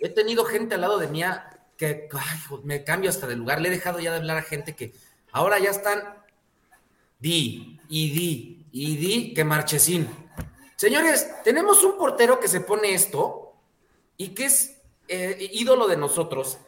he 0.01 0.09
tenido 0.09 0.45
gente 0.45 0.74
al 0.74 0.80
lado 0.82 0.99
de 0.99 1.09
mí 1.09 1.22
a- 1.22 1.49
que 1.76 2.09
me 2.64 2.84
cambio 2.84 3.11
hasta 3.11 3.26
de 3.26 3.36
lugar. 3.36 3.61
Le 3.61 3.68
he 3.68 3.72
dejado 3.72 3.99
ya 3.99 4.12
de 4.12 4.18
hablar 4.18 4.36
a 4.36 4.43
gente 4.43 4.74
que 4.76 4.93
ahora 5.32 5.59
ya 5.59 5.70
están 5.70 6.03
di 7.18 7.80
y 7.88 8.11
di 8.11 8.66
y 8.72 8.97
di 8.97 9.34
que 9.34 9.45
marchesín. 9.45 10.09
Señores, 10.76 11.28
tenemos 11.45 11.82
un 11.84 11.97
portero 11.97 12.40
que 12.40 12.49
se 12.49 12.61
pone 12.61 12.95
esto 12.95 13.55
y 14.16 14.28
que 14.28 14.47
es 14.47 14.78
eh, 15.09 15.49
ídolo 15.53 15.86
de 15.88 15.97
nosotros. 15.97 16.59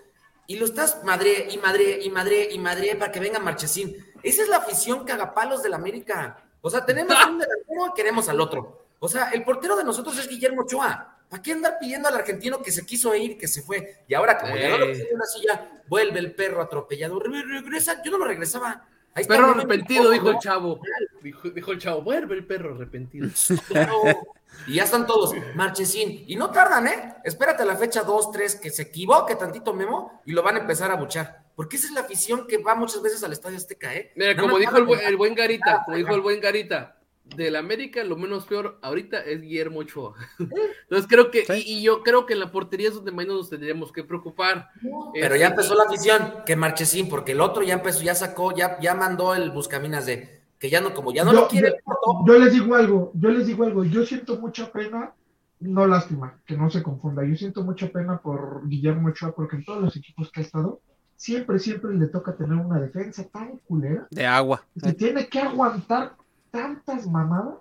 Y 0.47 0.57
lo 0.57 0.67
estás 0.67 1.03
madre 1.05 1.49
y 1.51 1.59
madre 1.59 2.01
y 2.03 2.11
madre 2.11 2.49
y 2.53 2.59
madre 2.59 2.95
para 2.97 3.11
que 3.11 3.19
venga 3.21 3.39
Marchesín. 3.39 3.97
Esa 4.23 4.43
es 4.43 4.49
la 4.49 4.59
afición 4.59 5.05
cagapalos 5.05 5.63
del 5.63 5.73
América. 5.73 6.45
O 6.61 6.69
sea, 6.69 6.85
tenemos 6.85 7.17
un 7.27 7.39
delantero 7.39 7.87
y 7.91 7.95
queremos 7.95 8.29
al 8.29 8.41
otro. 8.41 8.84
O 9.05 9.09
sea, 9.09 9.31
el 9.31 9.45
portero 9.45 9.77
de 9.77 9.85
nosotros 9.85 10.19
es 10.19 10.29
Guillermo 10.29 10.63
Ochoa. 10.63 11.19
¿Para 11.29 11.43
qué 11.43 11.53
andar 11.53 11.79
pidiendo 11.81 12.09
al 12.09 12.15
argentino 12.15 12.63
que 12.63 12.71
se 12.73 12.87
quiso 12.87 13.15
ir, 13.15 13.37
que 13.37 13.49
se 13.49 13.63
fue? 13.63 14.05
Y 14.09 14.15
ahora, 14.15 14.39
como 14.39 14.57
ya 14.57 14.71
no 14.71 14.79
lo 14.79 14.87
en 14.87 15.07
una 15.15 15.25
silla, 15.27 15.83
vuelve 15.89 16.19
el 16.21 16.35
perro 16.35 16.63
atropellado. 16.63 17.19
Re- 17.21 17.43
Regresa, 17.43 18.03
yo 18.03 18.11
no 18.13 18.19
lo 18.19 18.25
regresaba. 18.25 18.87
Ahí 19.17 19.25
Perro 19.27 19.51
arrepentido, 19.51 20.11
dijo 20.11 20.31
el 20.31 20.39
chavo. 20.39 20.81
Dijo, 21.23 21.51
dijo 21.51 21.71
el 21.73 21.79
chavo, 21.79 22.03
vuelve 22.03 22.35
el 22.35 22.47
perro 22.47 22.75
arrepentido. 22.75 23.29
Y 24.69 24.75
ya 24.77 24.85
están 24.85 25.05
todos, 25.07 25.35
Marchesín. 25.57 26.25
Y 26.29 26.37
no 26.37 26.51
tardan, 26.51 26.87
¿eh? 26.87 27.15
Espérate 27.25 27.65
a 27.65 27.67
la 27.67 27.77
fecha 27.77 28.03
2, 28.05 28.31
3, 28.31 28.55
que 28.57 28.71
se 28.71 28.83
equivoque 28.83 29.35
tantito 29.35 29.75
Memo 29.75 30.23
y 30.25 30.31
lo 30.33 30.43
van 30.45 30.57
a 30.57 30.61
empezar 30.61 30.93
a 30.93 30.95
buchar. 30.97 31.43
Porque 31.57 31.77
esa 31.77 31.89
es 31.89 31.93
la 31.93 32.03
afición 32.03 32.47
que 32.47 32.59
va 32.59 32.75
muchas 32.77 33.03
veces 33.03 33.23
al 33.25 33.33
Estadio 33.33 33.57
Azteca, 33.57 33.93
¿eh? 33.95 34.13
Mira, 34.15 34.37
como 34.37 34.59
dijo 34.59 34.77
el 34.77 34.89
el 35.01 35.17
buen 35.17 35.35
Garita, 35.35 35.83
como 35.85 35.97
dijo 35.97 36.15
el 36.15 36.21
buen 36.21 36.41
Garita, 36.41 36.97
del 37.25 37.57
América 37.57 38.05
lo 38.05 38.17
menos 38.17 38.45
peor 38.45 38.79
ahorita 38.83 39.19
es 39.21 39.41
Guillermo 39.41 39.81
Ochoa. 39.81 40.15
Entonces 40.39 41.07
creo 41.09 41.31
que, 41.31 41.45
y, 41.57 41.79
y 41.79 41.83
yo 41.83 42.03
creo 42.03 42.27
que 42.27 42.35
en 42.35 42.41
la 42.41 42.53
portería 42.53 42.89
es 42.89 42.95
donde 42.95 43.13
menos 43.13 43.37
nos 43.37 43.51
tendríamos 43.51 43.91
que 43.93 44.05
preocupar. 44.05 44.69
Pero 45.13 45.27
Este, 45.27 45.39
ya 45.39 45.47
empezó 45.49 45.75
la 45.75 45.85
afición, 45.85 46.21
que 46.45 46.55
Marchesín, 46.57 47.09
porque 47.09 47.33
el 47.33 47.41
otro 47.41 47.63
ya 47.63 47.75
empezó, 47.75 48.03
ya 48.03 48.15
sacó, 48.15 48.55
ya, 48.55 48.79
ya 48.81 48.95
mandó 48.95 49.35
el 49.35 49.51
buscaminas 49.51 50.07
de 50.07 50.43
que 50.59 50.71
ya 50.71 50.81
no, 50.81 50.95
como 50.95 51.13
ya 51.13 51.25
no 51.25 51.33
yo, 51.33 51.41
lo 51.41 51.49
quiere 51.49 51.75
yo- 51.87 52.25
yo 52.27 52.39
les 52.39 52.53
digo 52.53 52.75
algo, 52.75 53.11
yo 53.15 53.29
les 53.31 53.47
digo 53.47 53.65
algo, 53.65 53.85
yo 53.85 54.05
siento 54.07 54.39
mucha 54.39 54.71
pena, 54.71 55.13
no 55.61 55.87
lástima, 55.87 56.39
que 56.47 56.57
no 56.57 56.71
se 56.71 56.83
confunda, 56.83 57.25
yo 57.25 57.37
siento 57.37 57.63
mucha 57.65 57.89
pena 57.89 58.19
por 58.19 58.67
Guillermo 58.69 59.09
Ochoa, 59.09 59.35
porque 59.35 59.57
en 59.57 59.65
todos 59.65 59.83
los 59.83 59.97
equipos 59.97 60.31
que 60.31 60.41
ha 60.41 60.45
estado, 60.45 60.81
siempre, 61.17 61.59
siempre 61.59 61.95
le 61.95 62.07
toca 62.07 62.35
tener 62.37 62.57
una 62.57 62.81
defensa 62.81 63.27
tan 63.29 63.59
culera, 63.67 64.07
De 64.11 64.25
agua. 64.27 64.65
que 64.83 64.93
tiene 64.95 65.27
que 65.29 65.39
aguantar 65.41 66.15
tantas 66.55 67.07
mamadas, 67.09 67.57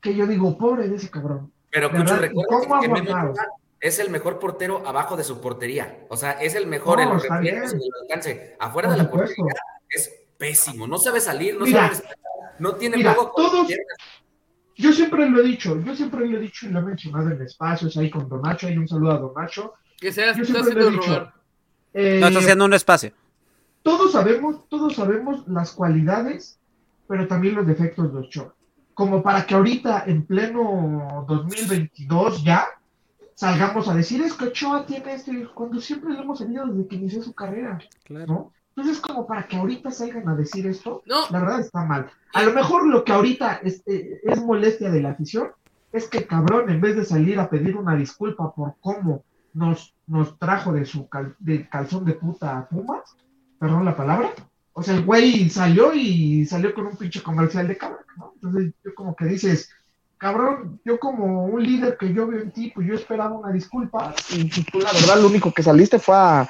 que 0.00 0.14
yo 0.14 0.26
digo, 0.26 0.56
pobre 0.56 0.88
de 0.88 0.94
ese 0.96 1.10
cabrón. 1.10 1.52
Pero. 1.70 1.90
Cucho, 1.90 2.16
recuerda 2.16 2.48
¿Cómo 2.68 2.80
que? 2.80 2.88
Ochoa 2.88 3.32
es 3.80 3.98
el 3.98 4.10
mejor 4.10 4.38
portero 4.38 4.86
abajo 4.86 5.16
de 5.16 5.24
su 5.24 5.40
portería. 5.40 6.06
O 6.08 6.16
sea, 6.16 6.32
es 6.32 6.54
el 6.54 6.66
mejor 6.66 6.98
No, 6.98 7.02
en 7.04 7.08
los 7.10 7.22
reflejos 7.22 7.72
y 7.72 7.76
en 7.76 7.82
el 7.82 8.02
alcance. 8.02 8.56
Afuera 8.58 8.88
Por 8.88 8.96
de 8.96 9.02
la 9.02 9.08
supuesto. 9.10 9.34
portería 9.36 9.62
es 9.90 10.12
pésimo. 10.36 10.86
No 10.86 10.98
sabe 10.98 11.20
salir, 11.20 11.58
no 11.58 11.64
Mira, 11.64 11.92
sabe 11.92 12.08
no 12.60 12.74
tiene 12.76 12.96
mira, 12.96 13.14
juego 13.14 13.32
todos-. 13.36 13.68
Yo 14.76 14.92
siempre 14.92 15.28
lo 15.28 15.40
he 15.40 15.42
dicho, 15.44 15.80
yo 15.82 15.94
siempre 15.96 16.24
lo 16.26 16.38
he 16.38 16.40
dicho 16.40 16.66
y 16.66 16.70
lo 16.70 16.78
he 16.78 16.82
mencionado 16.82 17.30
en 17.30 17.42
espacios 17.42 17.96
ahí 17.96 18.10
con 18.10 18.28
Donacho, 18.28 18.68
hay 18.68 18.76
un 18.78 18.86
saludo 18.86 19.10
a 19.12 19.18
Donacho. 19.18 19.74
que 20.00 20.12
sea, 20.12 20.28
Yo 20.36 20.44
siempre 20.44 20.60
haciendo 20.62 20.90
lo 20.90 20.96
he 20.96 21.00
dicho. 21.00 21.32
Eh, 21.94 22.18
No 22.20 22.28
está 22.28 22.38
haciendo 22.40 22.64
un 22.64 22.74
espacio. 22.74 23.12
todos 23.82 24.12
sabemos, 24.12 24.68
todos 24.68 24.94
sabemos 24.94 25.46
las 25.48 25.72
cualidades, 25.72 26.57
pero 27.08 27.26
también 27.26 27.54
los 27.56 27.66
defectos 27.66 28.12
de 28.12 28.18
Ochoa. 28.20 28.54
Como 28.94 29.22
para 29.22 29.46
que 29.46 29.54
ahorita, 29.54 30.04
en 30.06 30.26
pleno 30.26 31.24
2022 31.28 32.42
ya, 32.44 32.66
salgamos 33.34 33.88
a 33.88 33.94
decir, 33.94 34.22
es 34.22 34.34
que 34.34 34.46
Ochoa 34.46 34.84
tiene 34.86 35.14
este, 35.14 35.46
cuando 35.54 35.80
siempre 35.80 36.12
lo 36.12 36.20
hemos 36.22 36.38
tenido 36.40 36.66
desde 36.66 36.88
que 36.88 36.96
inició 36.96 37.22
su 37.22 37.34
carrera, 37.34 37.78
¿no? 38.08 38.52
Entonces, 38.76 39.00
como 39.00 39.26
para 39.26 39.46
que 39.46 39.56
ahorita 39.56 39.90
salgan 39.90 40.28
a 40.28 40.36
decir 40.36 40.66
esto, 40.66 41.02
No. 41.06 41.22
la 41.30 41.40
verdad 41.40 41.60
está 41.60 41.84
mal. 41.84 42.10
A 42.32 42.42
lo 42.44 42.52
mejor 42.52 42.86
lo 42.86 43.02
que 43.04 43.12
ahorita 43.12 43.54
es, 43.64 43.82
eh, 43.86 44.20
es 44.22 44.40
molestia 44.44 44.90
de 44.90 45.00
la 45.02 45.10
afición 45.10 45.48
es 45.90 46.06
que 46.06 46.18
el 46.18 46.26
cabrón, 46.26 46.68
en 46.70 46.80
vez 46.80 46.94
de 46.96 47.04
salir 47.04 47.40
a 47.40 47.48
pedir 47.48 47.76
una 47.76 47.96
disculpa 47.96 48.52
por 48.54 48.74
cómo 48.80 49.24
nos, 49.54 49.94
nos 50.06 50.38
trajo 50.38 50.72
de 50.72 50.84
su 50.84 51.08
cal- 51.08 51.34
de 51.38 51.66
calzón 51.68 52.04
de 52.04 52.12
puta 52.12 52.58
a 52.58 52.68
Pumas, 52.68 53.16
perdón 53.58 53.84
la 53.86 53.96
palabra, 53.96 54.30
o 54.78 54.82
sea, 54.82 54.94
el 54.94 55.04
güey 55.04 55.50
salió 55.50 55.92
y 55.94 56.46
salió 56.46 56.72
con 56.74 56.86
un 56.86 56.96
pinche 56.96 57.22
comercial 57.22 57.66
de 57.68 57.76
cabrón, 57.76 58.04
¿no? 58.16 58.32
Entonces, 58.36 58.72
yo 58.84 58.94
como 58.94 59.14
que 59.16 59.24
dices, 59.26 59.70
cabrón, 60.16 60.80
yo 60.84 60.98
como 60.98 61.44
un 61.46 61.62
líder 61.62 61.96
que 61.98 62.12
yo 62.14 62.26
veo 62.26 62.40
en 62.40 62.50
ti, 62.52 62.72
pues 62.74 62.86
yo 62.86 62.94
esperaba 62.94 63.36
una 63.36 63.52
disculpa, 63.52 64.14
y 64.30 64.48
tú 64.48 64.78
la 64.80 64.92
verdad 64.92 65.20
lo 65.20 65.28
único 65.28 65.52
que 65.52 65.62
saliste 65.62 65.98
fue 65.98 66.14
a, 66.16 66.48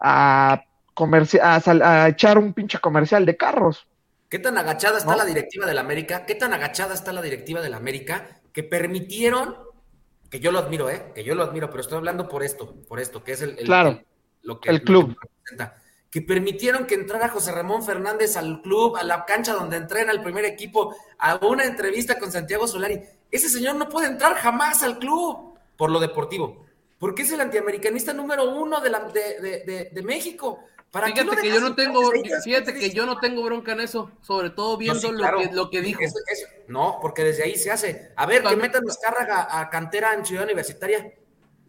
a, 0.00 0.62
a, 1.42 1.60
sal- 1.60 1.82
a 1.82 2.08
echar 2.08 2.38
un 2.38 2.52
pinche 2.52 2.78
comercial 2.78 3.24
de 3.26 3.36
carros. 3.36 3.86
¿Qué 4.28 4.38
tan 4.38 4.56
agachada 4.56 4.98
está 4.98 5.10
¿No? 5.12 5.18
la 5.18 5.24
directiva 5.24 5.66
del 5.66 5.78
América? 5.78 6.24
¿Qué 6.26 6.34
tan 6.34 6.52
agachada 6.54 6.94
está 6.94 7.12
la 7.12 7.20
directiva 7.22 7.60
del 7.60 7.74
América 7.74 8.40
que 8.52 8.62
permitieron, 8.62 9.56
que 10.30 10.40
yo 10.40 10.52
lo 10.52 10.58
admiro, 10.58 10.88
¿eh? 10.88 11.12
Que 11.14 11.24
yo 11.24 11.34
lo 11.34 11.42
admiro, 11.42 11.68
pero 11.70 11.80
estoy 11.82 11.98
hablando 11.98 12.28
por 12.28 12.42
esto, 12.42 12.74
por 12.88 12.98
esto, 13.00 13.22
que 13.24 13.32
es 13.32 13.42
el, 13.42 13.58
el- 13.58 13.64
Claro. 13.66 13.90
el- 13.90 14.06
lo 14.42 14.58
que 14.60 14.70
El 14.70 14.82
club. 14.82 15.08
lo 15.08 15.14
que 15.14 15.28
representa. 15.28 15.81
Que 16.12 16.20
permitieron 16.22 16.86
que 16.86 16.94
entrara 16.94 17.28
José 17.30 17.50
Ramón 17.52 17.82
Fernández 17.82 18.36
al 18.36 18.60
club, 18.60 18.96
a 18.98 19.02
la 19.02 19.24
cancha 19.24 19.54
donde 19.54 19.78
entrena 19.78 20.12
el 20.12 20.22
primer 20.22 20.44
equipo, 20.44 20.94
a 21.18 21.36
una 21.44 21.64
entrevista 21.64 22.18
con 22.18 22.30
Santiago 22.30 22.68
Solari. 22.68 23.00
Ese 23.30 23.48
señor 23.48 23.76
no 23.76 23.88
puede 23.88 24.08
entrar 24.08 24.34
jamás 24.36 24.82
al 24.82 24.98
club 24.98 25.54
por 25.78 25.90
lo 25.90 25.98
deportivo, 25.98 26.66
porque 26.98 27.22
es 27.22 27.32
el 27.32 27.40
antiamericanista 27.40 28.12
número 28.12 28.44
uno 28.54 28.80
de, 28.82 28.90
la, 28.90 29.00
de, 29.00 29.40
de- 29.40 29.64
de- 29.64 29.90
de 29.90 30.02
México. 30.02 30.60
¿Para 30.90 31.06
qué 31.14 31.22
Fíjate 31.22 31.40
que 31.40 31.48
yo 31.48 31.60
no 31.60 31.74
tengo, 31.74 32.12
fíjate 32.44 32.74
que 32.74 32.90
yo 32.90 33.06
no 33.06 33.16
tengo 33.18 33.42
bronca 33.42 33.72
en 33.72 33.80
eso, 33.80 34.10
sobre 34.20 34.50
todo 34.50 34.72
No, 34.72 34.76
viendo 34.76 35.10
lo, 35.12 35.38
que, 35.38 35.50
lo 35.50 35.70
que 35.70 35.80
dijo. 35.80 36.02
No, 36.68 36.98
porque 37.00 37.24
desde 37.24 37.44
ahí 37.44 37.56
se 37.56 37.70
hace. 37.70 38.12
A 38.16 38.26
ver, 38.26 38.42
que 38.42 38.48
También- 38.50 38.60
metan 38.70 38.84
Descárraga 38.84 39.58
a 39.58 39.70
cantera 39.70 40.12
en 40.12 40.26
Ciudad 40.26 40.44
Universitaria. 40.44 41.10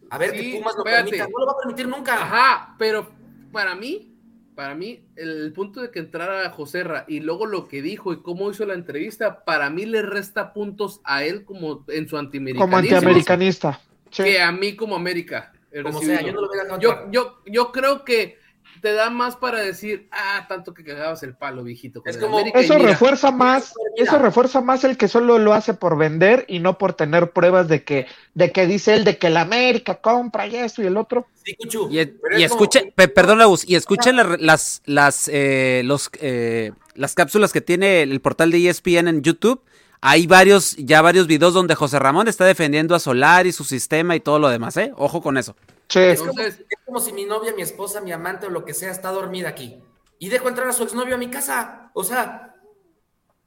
A 0.09 0.17
ver, 0.17 0.31
Sí, 0.31 0.51
que 0.51 0.57
Pumas 0.59 0.75
lo 0.75 0.83
permita. 0.83 1.23
No 1.29 1.39
lo 1.39 1.45
va 1.45 1.53
a 1.53 1.57
permitir 1.57 1.87
nunca. 1.87 2.15
Ajá, 2.15 2.75
pero 2.77 3.09
para 3.53 3.73
mí, 3.75 4.12
para 4.55 4.75
mí, 4.75 5.03
el 5.15 5.51
punto 5.53 5.81
de 5.81 5.91
que 5.91 5.99
entrara 5.99 6.49
Joserra 6.49 7.05
y 7.07 7.19
luego 7.19 7.45
lo 7.45 7.67
que 7.67 7.81
dijo 7.81 8.13
y 8.13 8.21
cómo 8.21 8.49
hizo 8.51 8.65
la 8.65 8.73
entrevista, 8.73 9.43
para 9.45 9.69
mí 9.69 9.85
le 9.85 10.01
resta 10.01 10.53
puntos 10.53 11.01
a 11.03 11.23
él 11.23 11.45
como 11.45 11.85
en 11.87 12.07
su 12.07 12.17
antiamericanismo. 12.17 12.65
Como 12.65 12.77
antiamericanista. 12.77 13.79
Sí. 14.11 14.23
Que 14.23 14.41
a 14.41 14.51
mí 14.51 14.75
como 14.75 14.95
América. 14.95 15.53
Como 15.81 16.01
sea, 16.01 16.21
yo 16.21 16.33
no 16.33 16.41
lo 16.41 16.79
yo, 16.79 17.11
yo, 17.11 17.41
yo 17.45 17.71
creo 17.71 18.05
que 18.05 18.37
te 18.83 18.91
da 18.93 19.09
más 19.09 19.37
para 19.37 19.59
decir, 19.61 20.07
ah, 20.11 20.45
tanto 20.49 20.73
que 20.73 20.83
cagabas 20.83 21.23
el 21.23 21.33
palo, 21.35 21.63
viejito. 21.63 22.03
Es 22.05 22.17
como- 22.17 22.37
América", 22.37 22.61
y 22.61 22.65
Eso 22.65 22.75
mira, 22.75 22.89
refuerza 22.89 23.31
más, 23.31 23.73
Mira. 23.97 24.09
eso 24.11 24.19
refuerza 24.19 24.59
más 24.59 24.83
el 24.83 24.97
que 24.97 25.07
solo 25.07 25.39
lo 25.39 25.53
hace 25.53 25.73
por 25.73 25.97
vender 25.97 26.43
y 26.49 26.59
no 26.59 26.77
por 26.77 26.93
tener 26.93 27.31
pruebas 27.31 27.69
de 27.69 27.83
que, 27.85 28.07
de 28.33 28.51
que 28.51 28.67
dice 28.67 28.93
él 28.93 29.05
de 29.05 29.17
que 29.17 29.29
la 29.29 29.41
América 29.41 29.95
compra 30.01 30.45
y 30.47 30.57
esto 30.57 30.83
y 30.83 30.87
el 30.87 30.97
otro. 30.97 31.25
Sí, 31.45 31.55
Cuchu. 31.55 31.87
Y, 31.89 32.05
pero 32.05 32.37
y 32.37 32.43
es 32.43 32.51
como- 32.51 32.63
escuche, 32.65 32.91
pe- 32.93 33.07
perdón, 33.07 33.39
Agus, 33.41 33.63
y 33.67 33.75
escuchen 33.75 34.17
la- 34.17 34.35
las, 34.39 34.81
las, 34.85 35.29
eh, 35.33 35.81
los, 35.85 36.11
eh, 36.19 36.73
las 36.93 37.15
cápsulas 37.15 37.53
que 37.53 37.61
tiene 37.61 38.01
el 38.01 38.19
portal 38.19 38.51
de 38.51 38.67
ESPN 38.67 39.07
en 39.07 39.21
YouTube. 39.23 39.61
Hay 40.01 40.27
varios, 40.27 40.75
ya 40.75 41.01
varios 41.01 41.27
videos 41.27 41.53
donde 41.53 41.75
José 41.75 41.97
Ramón 41.97 42.27
está 42.27 42.43
defendiendo 42.43 42.93
a 42.95 42.99
Solari, 42.99 43.53
su 43.53 43.63
sistema 43.63 44.17
y 44.17 44.19
todo 44.19 44.37
lo 44.37 44.49
demás, 44.49 44.75
¿eh? 44.75 44.91
Ojo 44.97 45.21
con 45.21 45.37
eso. 45.37 45.55
Sí. 45.93 45.99
Es 45.99 46.19
como, 46.19 46.31
Entonces- 46.31 46.65
es 46.69 46.79
como 46.85 46.99
si 46.99 47.13
mi 47.13 47.25
novia, 47.25 47.53
mi 47.55 47.61
esposa, 47.61 48.01
mi 48.01 48.11
amante 48.11 48.47
o 48.47 48.49
lo 48.49 48.65
que 48.65 48.73
sea 48.73 48.91
está 48.91 49.11
dormida 49.11 49.49
aquí. 49.49 49.79
Y 50.19 50.29
dejo 50.29 50.47
entrar 50.49 50.67
a 50.67 50.73
su 50.73 50.83
exnovio 50.83 51.15
a 51.15 51.17
mi 51.17 51.29
casa. 51.29 51.91
O 51.93 52.03
sea, 52.03 52.55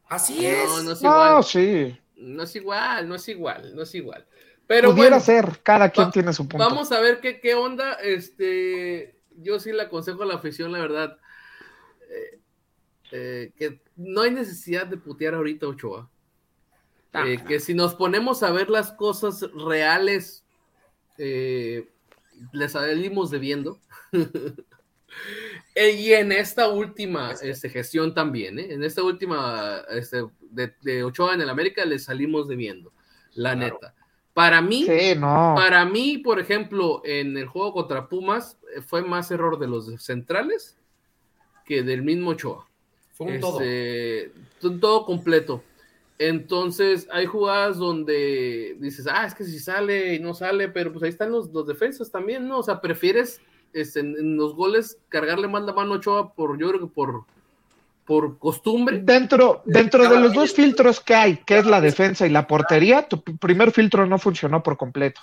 así 0.08 0.46
es. 0.46 0.68
no, 0.68 0.82
no 0.82 0.92
es 0.92 1.02
igual. 1.02 1.30
No, 1.34 1.42
sí. 1.42 2.00
No 2.16 2.42
es 2.44 2.56
igual, 2.56 3.08
no 3.08 3.14
es 3.16 3.28
igual, 3.28 3.74
no 3.74 3.82
es 3.82 3.94
igual. 3.94 4.26
Pero 4.66 4.90
Pudiera 4.90 5.16
bueno, 5.16 5.24
ser, 5.24 5.60
cada 5.62 5.90
quien 5.90 6.08
Va- 6.08 6.10
tiene 6.12 6.32
su 6.32 6.48
punto. 6.48 6.58
Vamos 6.58 6.90
a 6.92 7.00
ver 7.00 7.20
qué, 7.20 7.40
qué 7.40 7.54
onda. 7.54 7.94
Este, 7.94 9.18
yo 9.36 9.58
sí 9.60 9.72
le 9.72 9.82
aconsejo 9.82 10.22
a 10.22 10.26
la 10.26 10.34
afición, 10.34 10.72
la 10.72 10.78
verdad, 10.80 11.18
eh, 12.10 12.40
eh, 13.12 13.52
que 13.56 13.80
no 13.96 14.22
hay 14.22 14.30
necesidad 14.32 14.86
de 14.86 14.96
putear 14.96 15.34
ahorita 15.34 15.66
a 15.66 15.70
Ochoa. 15.70 16.10
Eh, 17.24 17.38
que 17.48 17.60
si 17.60 17.72
nos 17.74 17.94
ponemos 17.94 18.42
a 18.42 18.50
ver 18.50 18.68
las 18.68 18.92
cosas 18.92 19.40
reales, 19.54 20.44
eh, 21.16 21.88
les 22.52 22.72
salimos 22.72 23.30
debiendo. 23.30 23.80
Y 25.74 26.12
en 26.12 26.32
esta 26.32 26.68
última 26.68 27.32
este, 27.42 27.68
gestión 27.68 28.14
también, 28.14 28.58
¿eh? 28.58 28.66
en 28.70 28.82
esta 28.84 29.02
última 29.02 29.82
este, 29.90 30.24
de, 30.50 30.74
de 30.82 31.04
Ochoa 31.04 31.34
en 31.34 31.40
el 31.42 31.48
América, 31.50 31.84
les 31.84 32.04
salimos 32.04 32.48
debiendo, 32.48 32.92
la 33.34 33.52
Claro. 33.54 33.74
neta. 33.74 33.94
Para 34.32 34.60
mí, 34.60 34.84
Sí, 34.84 35.14
no. 35.18 35.54
para 35.56 35.84
mí, 35.86 36.18
por 36.18 36.38
ejemplo, 36.38 37.00
en 37.04 37.36
el 37.38 37.46
juego 37.46 37.72
contra 37.72 38.08
Pumas, 38.08 38.58
eh, 38.76 38.82
fue 38.82 39.02
más 39.02 39.30
error 39.30 39.58
de 39.58 39.66
los 39.68 39.86
centrales 40.02 40.76
que 41.64 41.82
del 41.82 42.02
mismo 42.02 42.30
Ochoa. 42.30 42.68
Fue 43.12 43.26
un 43.28 43.40
todo. 43.40 43.60
Este, 43.62 44.32
un 44.62 44.78
todo 44.80 45.06
completo. 45.06 45.62
Entonces, 46.18 47.06
hay 47.12 47.26
jugadas 47.26 47.76
donde 47.76 48.76
dices, 48.80 49.06
ah, 49.10 49.26
es 49.26 49.34
que 49.34 49.44
si 49.44 49.58
sale 49.58 50.14
y 50.14 50.18
no 50.18 50.32
sale, 50.32 50.68
pero 50.68 50.90
pues 50.90 51.02
ahí 51.02 51.10
están 51.10 51.30
los, 51.30 51.50
los 51.52 51.66
defensas 51.66 52.10
también, 52.10 52.48
¿no? 52.48 52.58
O 52.58 52.62
sea, 52.62 52.80
prefieres 52.80 53.40
este, 53.74 54.00
en, 54.00 54.36
los 54.36 54.54
goles 54.54 54.98
cargarle 55.08 55.48
más 55.48 55.64
la 55.64 55.74
mano 55.74 55.94
a 55.94 55.96
Ochoa 55.96 56.32
por, 56.32 56.58
yo 56.58 56.68
creo 56.68 56.80
que 56.80 56.86
por, 56.86 57.24
por 58.06 58.38
costumbre. 58.38 59.00
Dentro, 59.02 59.62
dentro 59.66 60.08
de 60.08 60.18
los 60.18 60.32
dos 60.32 60.54
filtros 60.54 61.00
que 61.00 61.14
hay, 61.14 61.36
que 61.38 61.58
es 61.58 61.66
la 61.66 61.82
defensa 61.82 62.26
y 62.26 62.30
la 62.30 62.46
portería, 62.46 63.06
tu 63.06 63.22
primer 63.22 63.70
filtro 63.70 64.06
no 64.06 64.18
funcionó 64.18 64.62
por 64.62 64.78
completo. 64.78 65.20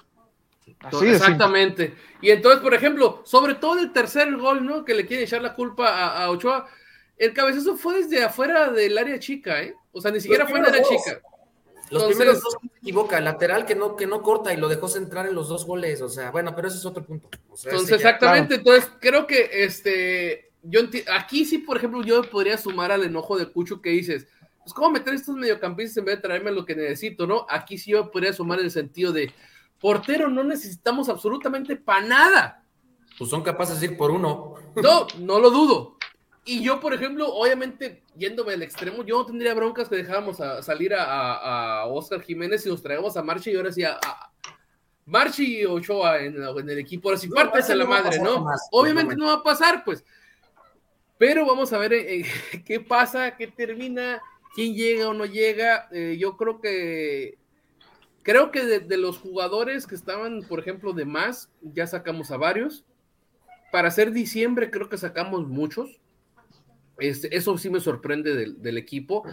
Así. 0.81 1.07
Exactamente. 1.07 1.95
Y 2.21 2.29
entonces, 2.29 2.61
por 2.61 2.75
ejemplo, 2.75 3.21
sobre 3.25 3.55
todo 3.55 3.79
el 3.79 3.91
tercer 3.91 4.35
gol, 4.37 4.63
¿no? 4.63 4.85
Que 4.85 4.93
le 4.93 5.07
quiere 5.07 5.23
echar 5.23 5.41
la 5.41 5.55
culpa 5.55 5.87
a, 5.87 6.25
a 6.25 6.29
Ochoa. 6.29 6.67
El 7.17 7.33
cabezazo 7.33 7.77
fue 7.77 8.01
desde 8.01 8.23
afuera 8.23 8.69
del 8.71 8.97
área 8.97 9.19
chica, 9.19 9.61
¿eh? 9.61 9.75
O 9.91 10.01
sea, 10.01 10.11
ni 10.11 10.19
siquiera 10.19 10.45
fue 10.47 10.59
en 10.59 10.65
el 10.65 10.71
área 10.71 10.83
chica. 10.83 11.21
Los 11.91 12.01
Entonces- 12.03 12.17
primeros 12.17 12.41
dos 12.41 12.57
se 12.61 12.77
equivoca, 12.79 13.19
lateral 13.21 13.65
que 13.65 13.75
no, 13.75 13.95
que 13.95 14.07
no 14.07 14.21
corta 14.23 14.51
y 14.53 14.57
lo 14.57 14.67
dejó 14.67 14.87
centrar 14.87 15.27
en 15.27 15.35
los 15.35 15.47
dos 15.49 15.65
goles. 15.65 16.01
O 16.01 16.09
sea, 16.09 16.31
bueno, 16.31 16.55
pero 16.55 16.67
ese 16.67 16.77
es 16.77 16.85
otro 16.85 17.03
punto. 17.05 17.29
O 17.49 17.55
sea, 17.57 17.71
Entonces, 17.71 17.89
ya- 17.89 17.95
exactamente. 18.09 18.55
Entonces, 18.55 18.89
creo 18.99 19.27
que 19.27 19.49
este. 19.51 20.51
Yo 20.63 20.79
aquí 21.13 21.45
sí, 21.45 21.57
por 21.59 21.77
ejemplo, 21.77 22.01
yo 22.03 22.23
podría 22.29 22.57
sumar 22.57 22.91
al 22.91 23.03
enojo 23.03 23.37
de 23.37 23.51
Cucho 23.51 23.81
que 23.81 23.89
dices, 23.89 24.25
pues, 24.63 24.73
¿cómo 24.73 24.91
meter 24.91 25.13
estos 25.13 25.35
mediocampistas 25.35 25.97
en 25.97 26.05
vez 26.05 26.15
de 26.15 26.21
traerme 26.21 26.51
lo 26.51 26.65
que 26.65 26.73
necesito, 26.73 27.27
no? 27.27 27.45
Aquí 27.49 27.77
sí 27.77 27.91
yo 27.91 28.09
podría 28.09 28.31
sumar 28.31 28.59
el 28.61 28.71
sentido 28.71 29.11
de 29.11 29.31
portero, 29.79 30.29
no 30.29 30.41
necesitamos 30.45 31.09
absolutamente 31.09 31.75
para 31.75 32.05
nada. 32.07 32.63
Pues 33.17 33.29
son 33.29 33.43
capaces 33.43 33.79
de 33.81 33.87
ir 33.87 33.97
por 33.97 34.09
uno. 34.09 34.55
No, 34.81 35.05
no 35.19 35.39
lo 35.39 35.51
dudo. 35.51 35.97
Y 36.45 36.61
yo, 36.61 36.79
por 36.81 36.93
ejemplo, 36.93 37.33
obviamente, 37.33 38.03
yéndome 38.17 38.53
al 38.53 38.63
extremo, 38.63 39.03
yo 39.05 39.17
no 39.19 39.25
tendría 39.25 39.53
broncas 39.53 39.87
que 39.87 39.95
dejáramos 39.95 40.41
a, 40.41 40.61
salir 40.61 40.93
a, 40.93 41.03
a- 41.05 41.81
a 41.81 41.85
Oscar 41.85 42.21
Jiménez 42.21 42.65
y 42.65 42.69
nos 42.69 42.81
traemos 42.81 43.15
a 43.15 43.23
Marchi 43.23 43.51
y 43.51 43.55
ahora 43.55 43.71
sí 43.71 43.83
a, 43.83 43.97
Marchi 45.05 45.59
y 45.61 45.65
Ochoa 45.65 46.19
en, 46.19 46.35
en 46.41 46.69
el 46.69 46.79
equipo. 46.79 47.09
Ahora 47.09 47.19
sí, 47.19 47.27
No, 47.29 47.35
partes 47.35 47.69
a 47.69 47.75
la 47.75 47.83
no 47.85 47.89
madre, 47.89 48.19
¿no? 48.19 48.45
obviamente 48.71 49.15
no, 49.15 49.25
va 49.27 49.33
a 49.33 49.43
pasar, 49.43 49.83
pues. 49.83 50.03
Pero 51.17 51.45
vamos 51.45 51.71
a 51.73 51.77
ver 51.77 51.93
eh, 51.93 52.21
eh, 52.21 52.63
qué 52.65 52.79
pasa, 52.79 53.35
qué 53.37 53.47
termina, 53.47 54.21
quién 54.55 54.73
llega 54.75 55.09
o 55.09 55.13
no 55.13 55.25
llega. 55.25 55.87
Eh, 55.91 56.17
yo 56.19 56.35
creo 56.37 56.59
que 56.59 57.37
creo 58.21 58.51
que 58.51 58.65
de, 58.65 58.79
de 58.79 58.97
los 58.97 59.17
jugadores 59.17 59.87
que 59.87 59.95
estaban, 59.95 60.41
por 60.43 60.59
ejemplo, 60.59 60.93
de 60.93 61.05
más, 61.05 61.49
ya 61.61 61.87
sacamos 61.87 62.31
a 62.31 62.37
varios. 62.37 62.85
Para 63.71 63.87
hacer 63.87 64.11
diciembre, 64.11 64.69
creo 64.69 64.87
que 64.89 64.97
sacamos 64.97 65.47
muchos. 65.47 65.99
Este, 66.97 67.35
eso 67.35 67.57
sí 67.57 67.69
me 67.69 67.79
sorprende 67.79 68.35
del, 68.35 68.61
del 68.61 68.77
equipo. 68.77 69.23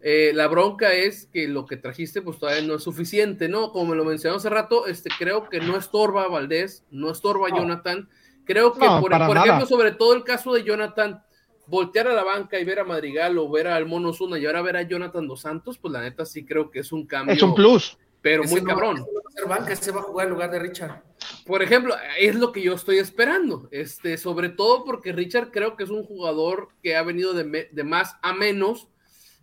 Eh, 0.00 0.30
la 0.32 0.46
bronca 0.46 0.92
es 0.92 1.26
que 1.32 1.48
lo 1.48 1.66
que 1.66 1.76
trajiste, 1.76 2.22
pues 2.22 2.38
todavía 2.38 2.62
no 2.62 2.76
es 2.76 2.82
suficiente, 2.82 3.48
¿no? 3.48 3.72
Como 3.72 3.90
me 3.90 3.96
lo 3.96 4.04
mencionó 4.04 4.36
hace 4.36 4.48
rato, 4.48 4.86
este, 4.86 5.10
creo 5.18 5.48
que 5.48 5.60
no 5.60 5.76
estorba 5.76 6.24
a 6.24 6.28
Valdés, 6.28 6.84
no 6.90 7.10
estorba 7.10 7.48
a. 7.48 7.56
Jonathan. 7.56 8.08
Creo 8.44 8.72
que, 8.72 8.86
No, 8.86 9.00
por, 9.00 9.12
ejemplo, 9.12 9.66
sobre 9.66 9.92
todo 9.92 10.14
el 10.14 10.24
caso 10.24 10.54
de 10.54 10.62
Jonathan, 10.62 11.22
voltear 11.66 12.08
a 12.08 12.14
la 12.14 12.24
banca 12.24 12.58
y 12.58 12.64
ver 12.64 12.78
a 12.78 12.84
Madrigal 12.84 13.36
o 13.36 13.50
ver 13.50 13.66
al 13.66 13.86
Mono 13.86 14.12
Zuna 14.12 14.38
y 14.38 14.46
ahora 14.46 14.62
ver 14.62 14.76
a 14.76 14.82
Jonathan 14.82 15.26
Dos 15.26 15.42
Santos, 15.42 15.76
pues 15.78 15.92
la 15.92 16.00
neta 16.00 16.24
sí 16.24 16.46
creo 16.46 16.70
que 16.70 16.78
es 16.78 16.92
un 16.92 17.06
cambio, 17.06 17.34
Es 17.34 17.42
un 17.42 17.54
plus. 17.54 17.98
Pero 18.22 18.42
Ese 18.44 18.52
muy 18.52 18.60
no- 18.62 18.66
cabrón. 18.68 18.96
ese 18.98 19.04
va 19.12 19.20
a 19.28 19.32
ser 19.32 19.46
banca, 19.48 19.72
ese 19.72 19.90
va 19.92 20.00
a 20.00 20.04
jugar 20.04 20.26
en 20.26 20.32
lugar 20.32 20.50
de 20.50 20.58
Richard. 20.58 21.02
Por 21.46 21.62
ejemplo, 21.62 21.94
es 22.18 22.34
lo 22.34 22.52
que 22.52 22.62
yo 22.62 22.74
estoy 22.74 22.98
esperando. 22.98 23.68
Este, 23.70 24.16
sobre 24.18 24.48
todo 24.50 24.84
porque 24.84 25.12
Richard 25.12 25.50
creo 25.50 25.76
que 25.76 25.84
es 25.84 25.90
un 25.90 26.04
jugador 26.04 26.68
que 26.82 26.96
ha 26.96 27.02
venido 27.02 27.32
de, 27.34 27.44
me- 27.44 27.68
de 27.72 27.84
más 27.84 28.16
a 28.22 28.32
menos. 28.32 28.88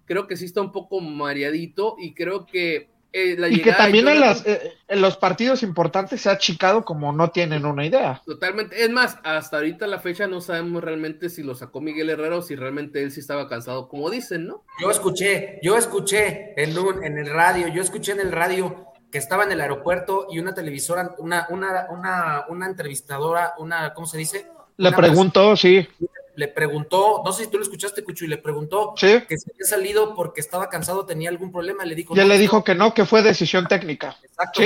Creo 0.06 0.28
que 0.28 0.38
sí 0.38 0.46
está 0.46 0.62
un 0.62 0.72
poco 0.72 1.00
mareadito 1.02 1.96
y 1.98 2.14
creo 2.14 2.46
que 2.46 2.90
eh, 3.18 3.36
la 3.38 3.48
Y 3.48 3.62
que 3.62 3.72
también 3.72 4.08
en, 4.10 4.16
Jonathan- 4.16 4.44
las, 4.46 4.46
eh, 4.46 4.74
en 4.90 5.02
los 5.02 5.16
partidos 5.16 5.64
importantes 5.64 6.22
se 6.22 6.30
ha 6.30 6.34
achicado 6.34 6.84
como 6.84 7.14
no 7.14 7.32
tienen 7.32 7.66
una 7.66 7.86
idea. 7.86 8.22
Totalmente. 8.26 8.84
Es 8.84 8.90
más, 8.90 9.18
hasta 9.24 9.56
ahorita 9.58 9.88
la 9.88 10.00
fecha 10.00 10.28
no 10.28 10.42
sabemos 10.42 10.84
realmente 10.84 11.30
si 11.30 11.42
lo 11.42 11.56
sacó 11.56 11.80
Miguel 11.80 12.10
Herrera 12.10 12.36
o 12.38 12.42
si 12.42 12.56
realmente 12.56 13.02
él 13.02 13.12
sí 13.12 13.22
estaba 13.22 13.48
cansado, 13.48 13.88
como 13.88 14.10
dicen, 14.10 14.46
¿no? 14.48 14.64
Yo 14.82 14.92
escuché, 14.92 15.60
yo 15.64 15.78
escuché 15.78 16.54
en, 16.62 16.78
un, 16.78 17.04
en 17.06 17.18
el 17.18 17.30
radio, 17.30 17.70
yo 17.70 17.82
escuché 17.82 18.12
en 18.12 18.20
el 18.20 18.32
radio 18.34 18.88
que 19.12 19.20
estaba 19.20 19.46
en 19.46 19.54
el 19.54 19.62
aeropuerto 19.62 20.28
y 20.30 20.40
una 20.40 20.54
televisora, 20.54 21.16
una, 21.20 21.48
una, 21.50 21.88
una, 21.90 22.44
una 22.50 22.66
entrevistadora, 22.66 23.54
una, 23.60 23.94
¿cómo 23.94 24.08
se 24.08 24.18
dice? 24.18 24.48
Le 24.76 24.92
preguntó, 24.92 25.56
sí, 25.56 25.88
le 26.00 26.08
preguntó, 26.48 27.22
no 27.26 27.32
sé 27.32 27.45
si 27.45 27.49
tú 27.52 27.57
lo 27.57 27.64
escuchaste, 27.64 28.03
Cuchu, 28.03 28.26
y 28.26 28.28
le 28.28 28.38
preguntó 28.38 28.94
sí. 28.98 29.22
que 29.28 29.38
se 29.38 29.52
había 29.52 29.66
salido 29.66 30.14
porque 30.16 30.41
estaba 30.41 30.70
cansado, 30.70 31.06
tenía 31.06 31.30
algún 31.30 31.52
problema, 31.52 31.86
le 31.86 31.95
dijo. 31.95 32.16
Ya 32.16 32.24
no, 32.24 32.30
le 32.30 32.38
dijo 32.38 32.64
que 32.64 32.76
no, 32.76 32.94
que 32.94 33.06
fue 33.06 33.22
decisión 33.22 33.68
técnica. 33.68 34.18
Exacto, 34.24 34.62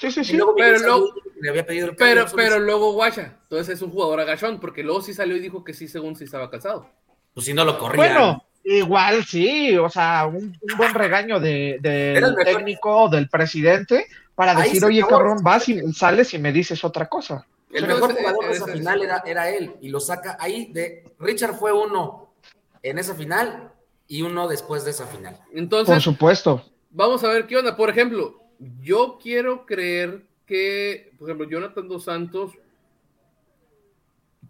Sí, 0.00 0.10
sí, 0.12 0.24
sí, 0.24 0.36
luego 0.36 0.54
Pero 0.56 0.78
luego- 0.78 1.14
le 1.40 1.48
había 1.50 1.66
pedido 1.66 1.88
el 1.90 1.96
Pero, 1.96 2.26
pero 2.34 2.58
luego 2.58 2.92
Guacha, 2.92 3.36
entonces 3.42 3.74
es 3.76 3.82
un 3.82 3.90
jugador 3.90 4.20
agachón, 4.20 4.60
porque 4.60 4.82
luego 4.82 5.00
sí 5.02 5.12
salió 5.14 5.36
y 5.36 5.40
dijo 5.40 5.64
que 5.64 5.74
sí, 5.74 5.88
según 5.88 6.14
sí 6.16 6.24
estaba 6.24 6.50
cansado. 6.50 6.88
Pues 7.34 7.46
si 7.46 7.54
no 7.54 7.64
lo 7.64 7.78
corrían. 7.78 7.96
Bueno, 7.96 8.44
Igual 8.64 9.24
sí, 9.24 9.76
o 9.76 9.90
sea, 9.90 10.24
un, 10.26 10.36
un 10.36 10.76
buen 10.76 10.94
regaño 10.94 11.40
de, 11.40 11.78
de- 11.80 12.20
del 12.20 12.36
técnico, 12.44 13.08
del 13.08 13.28
presidente, 13.28 14.06
para 14.36 14.52
Ahí 14.52 14.68
decir, 14.68 14.84
oye, 14.84 15.02
acabó. 15.02 15.18
cabrón, 15.18 15.38
vas 15.42 15.68
y 15.68 15.92
sales 15.92 16.32
y 16.32 16.38
me 16.38 16.52
dices 16.52 16.84
otra 16.84 17.08
cosa. 17.08 17.44
El 17.72 17.86
mejor 17.86 18.14
jugador 18.14 18.44
de 18.46 18.52
esa 18.52 18.66
final 18.66 19.02
era, 19.02 19.22
era 19.26 19.50
él 19.50 19.76
y 19.80 19.88
lo 19.88 19.98
saca 19.98 20.36
ahí 20.38 20.72
de 20.72 21.04
Richard 21.18 21.54
fue 21.54 21.72
uno 21.72 22.34
en 22.82 22.98
esa 22.98 23.14
final 23.14 23.72
y 24.06 24.22
uno 24.22 24.46
después 24.48 24.84
de 24.84 24.90
esa 24.90 25.06
final. 25.06 25.36
Por 25.48 25.58
Entonces, 25.58 26.02
supuesto. 26.02 26.64
vamos 26.90 27.24
a 27.24 27.28
ver 27.28 27.46
qué 27.46 27.56
onda. 27.56 27.74
Por 27.76 27.88
ejemplo, 27.88 28.40
yo 28.82 29.18
quiero 29.22 29.64
creer 29.64 30.26
que, 30.44 31.12
por 31.18 31.28
ejemplo, 31.30 31.48
Jonathan 31.48 31.88
Dos 31.88 32.04
Santos 32.04 32.52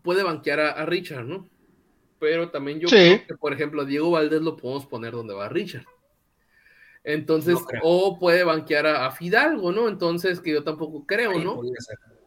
puede 0.03 0.23
banquear 0.25 0.59
a, 0.61 0.71
a 0.73 0.87
Richard, 0.87 1.25
¿no? 1.25 1.49
Pero 2.19 2.51
también 2.51 2.81
yo 2.81 2.89
Sí. 2.89 2.95
creo 2.97 3.27
que, 3.27 3.37
por 3.37 3.53
ejemplo, 3.53 3.83
a 3.83 3.85
Diego 3.85 4.11
Valdés 4.11 4.43
lo 4.43 4.57
podemos 4.57 4.87
poner 4.87 5.13
donde 5.13 5.35
va 5.35 5.49
Richard. 5.49 5.85
Entonces, 7.05 7.55
No 7.55 7.81
o 7.83 8.19
puede 8.19 8.45
banquear 8.45 8.87
a, 8.87 9.07
a 9.07 9.11
Fidalgo, 9.11 9.73
¿no? 9.73 9.89
Entonces, 9.89 10.41
que 10.41 10.53
yo 10.53 10.63
tampoco 10.65 11.05
creo, 11.05 11.33
Ahí 11.33 11.45
¿no? 11.45 11.61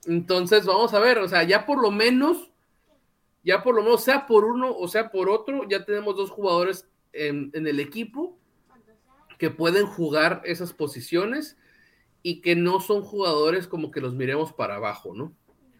Entonces, 0.07 0.65
vamos 0.65 0.93
a 0.93 0.99
ver, 0.99 1.17
o 1.19 1.27
sea, 1.27 1.43
ya 1.43 1.65
por 1.65 1.81
lo 1.81 1.91
menos, 1.91 2.51
ya 3.43 3.63
por 3.63 3.75
lo 3.75 3.83
menos, 3.83 4.03
sea 4.03 4.25
por 4.27 4.45
uno 4.45 4.75
o 4.75 4.87
sea 4.87 5.11
por 5.11 5.29
otro, 5.29 5.67
ya 5.67 5.85
tenemos 5.85 6.15
dos 6.15 6.31
jugadores 6.31 6.87
en, 7.13 7.51
en 7.53 7.67
el 7.67 7.79
equipo 7.79 8.37
que 9.37 9.49
pueden 9.49 9.85
jugar 9.85 10.41
esas 10.45 10.73
posiciones 10.73 11.57
y 12.23 12.41
que 12.41 12.55
no 12.55 12.79
son 12.79 13.01
jugadores 13.03 13.67
como 13.67 13.91
que 13.91 14.01
los 14.01 14.15
miremos 14.15 14.53
para 14.53 14.75
abajo, 14.75 15.13
¿no? 15.13 15.33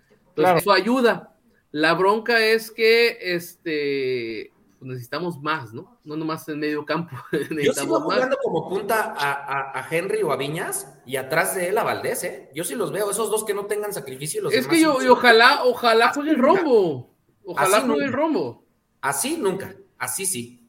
Entonces, 0.10 0.34
Claro. 0.36 0.58
eso 0.60 0.72
ayuda. 0.72 1.36
La 1.72 1.94
bronca 1.94 2.46
es 2.46 2.72
que 2.72 3.18
este 3.22 4.52
necesitamos 4.86 5.42
más, 5.42 5.74
¿no? 5.74 5.98
No 6.04 6.16
nomás 6.16 6.48
en 6.50 6.60
medio 6.60 6.86
campo. 6.86 7.16
Yo 7.32 7.40
sigo 7.40 7.56
necesitamos 7.56 8.00
más. 8.06 8.14
jugando 8.16 8.38
como 8.44 8.70
punta 8.70 9.14
a, 9.18 9.32
a- 9.34 9.80
a 9.80 9.88
Henry 9.90 10.22
o 10.24 10.32
a 10.32 10.36
Viñas 10.38 10.94
y 11.06 11.16
atrás 11.18 11.56
de 11.56 11.70
él 11.70 11.78
a 11.78 11.84
Valdés, 11.84 12.24
¿eh? 12.24 12.50
Yo 12.54 12.64
sí 12.64 12.76
los 12.76 12.92
veo, 12.92 13.10
esos 13.12 13.30
dos 13.30 13.44
que 13.46 13.54
no 13.54 13.66
tengan 13.66 13.94
sacrificio 13.94 14.42
los 14.42 14.54
Es 14.54 14.62
demás 14.64 14.76
que 14.78 14.82
yo, 14.84 15.02
y 15.04 15.08
ojalá, 15.08 15.64
ojalá 15.66 16.14
juegue 16.14 16.32
el 16.32 16.38
rombo. 16.40 17.10
Ojalá 17.46 17.78
Así 17.78 17.88
juegue 17.88 18.06
el 18.06 18.14
rombo. 18.14 18.64
Así 19.02 19.38
nunca, 19.38 19.76
así 19.98 20.26
sí. 20.26 20.68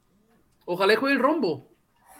Ojalá 0.64 0.96
juegue 0.96 1.14
el 1.16 1.22
rombo. 1.22 1.68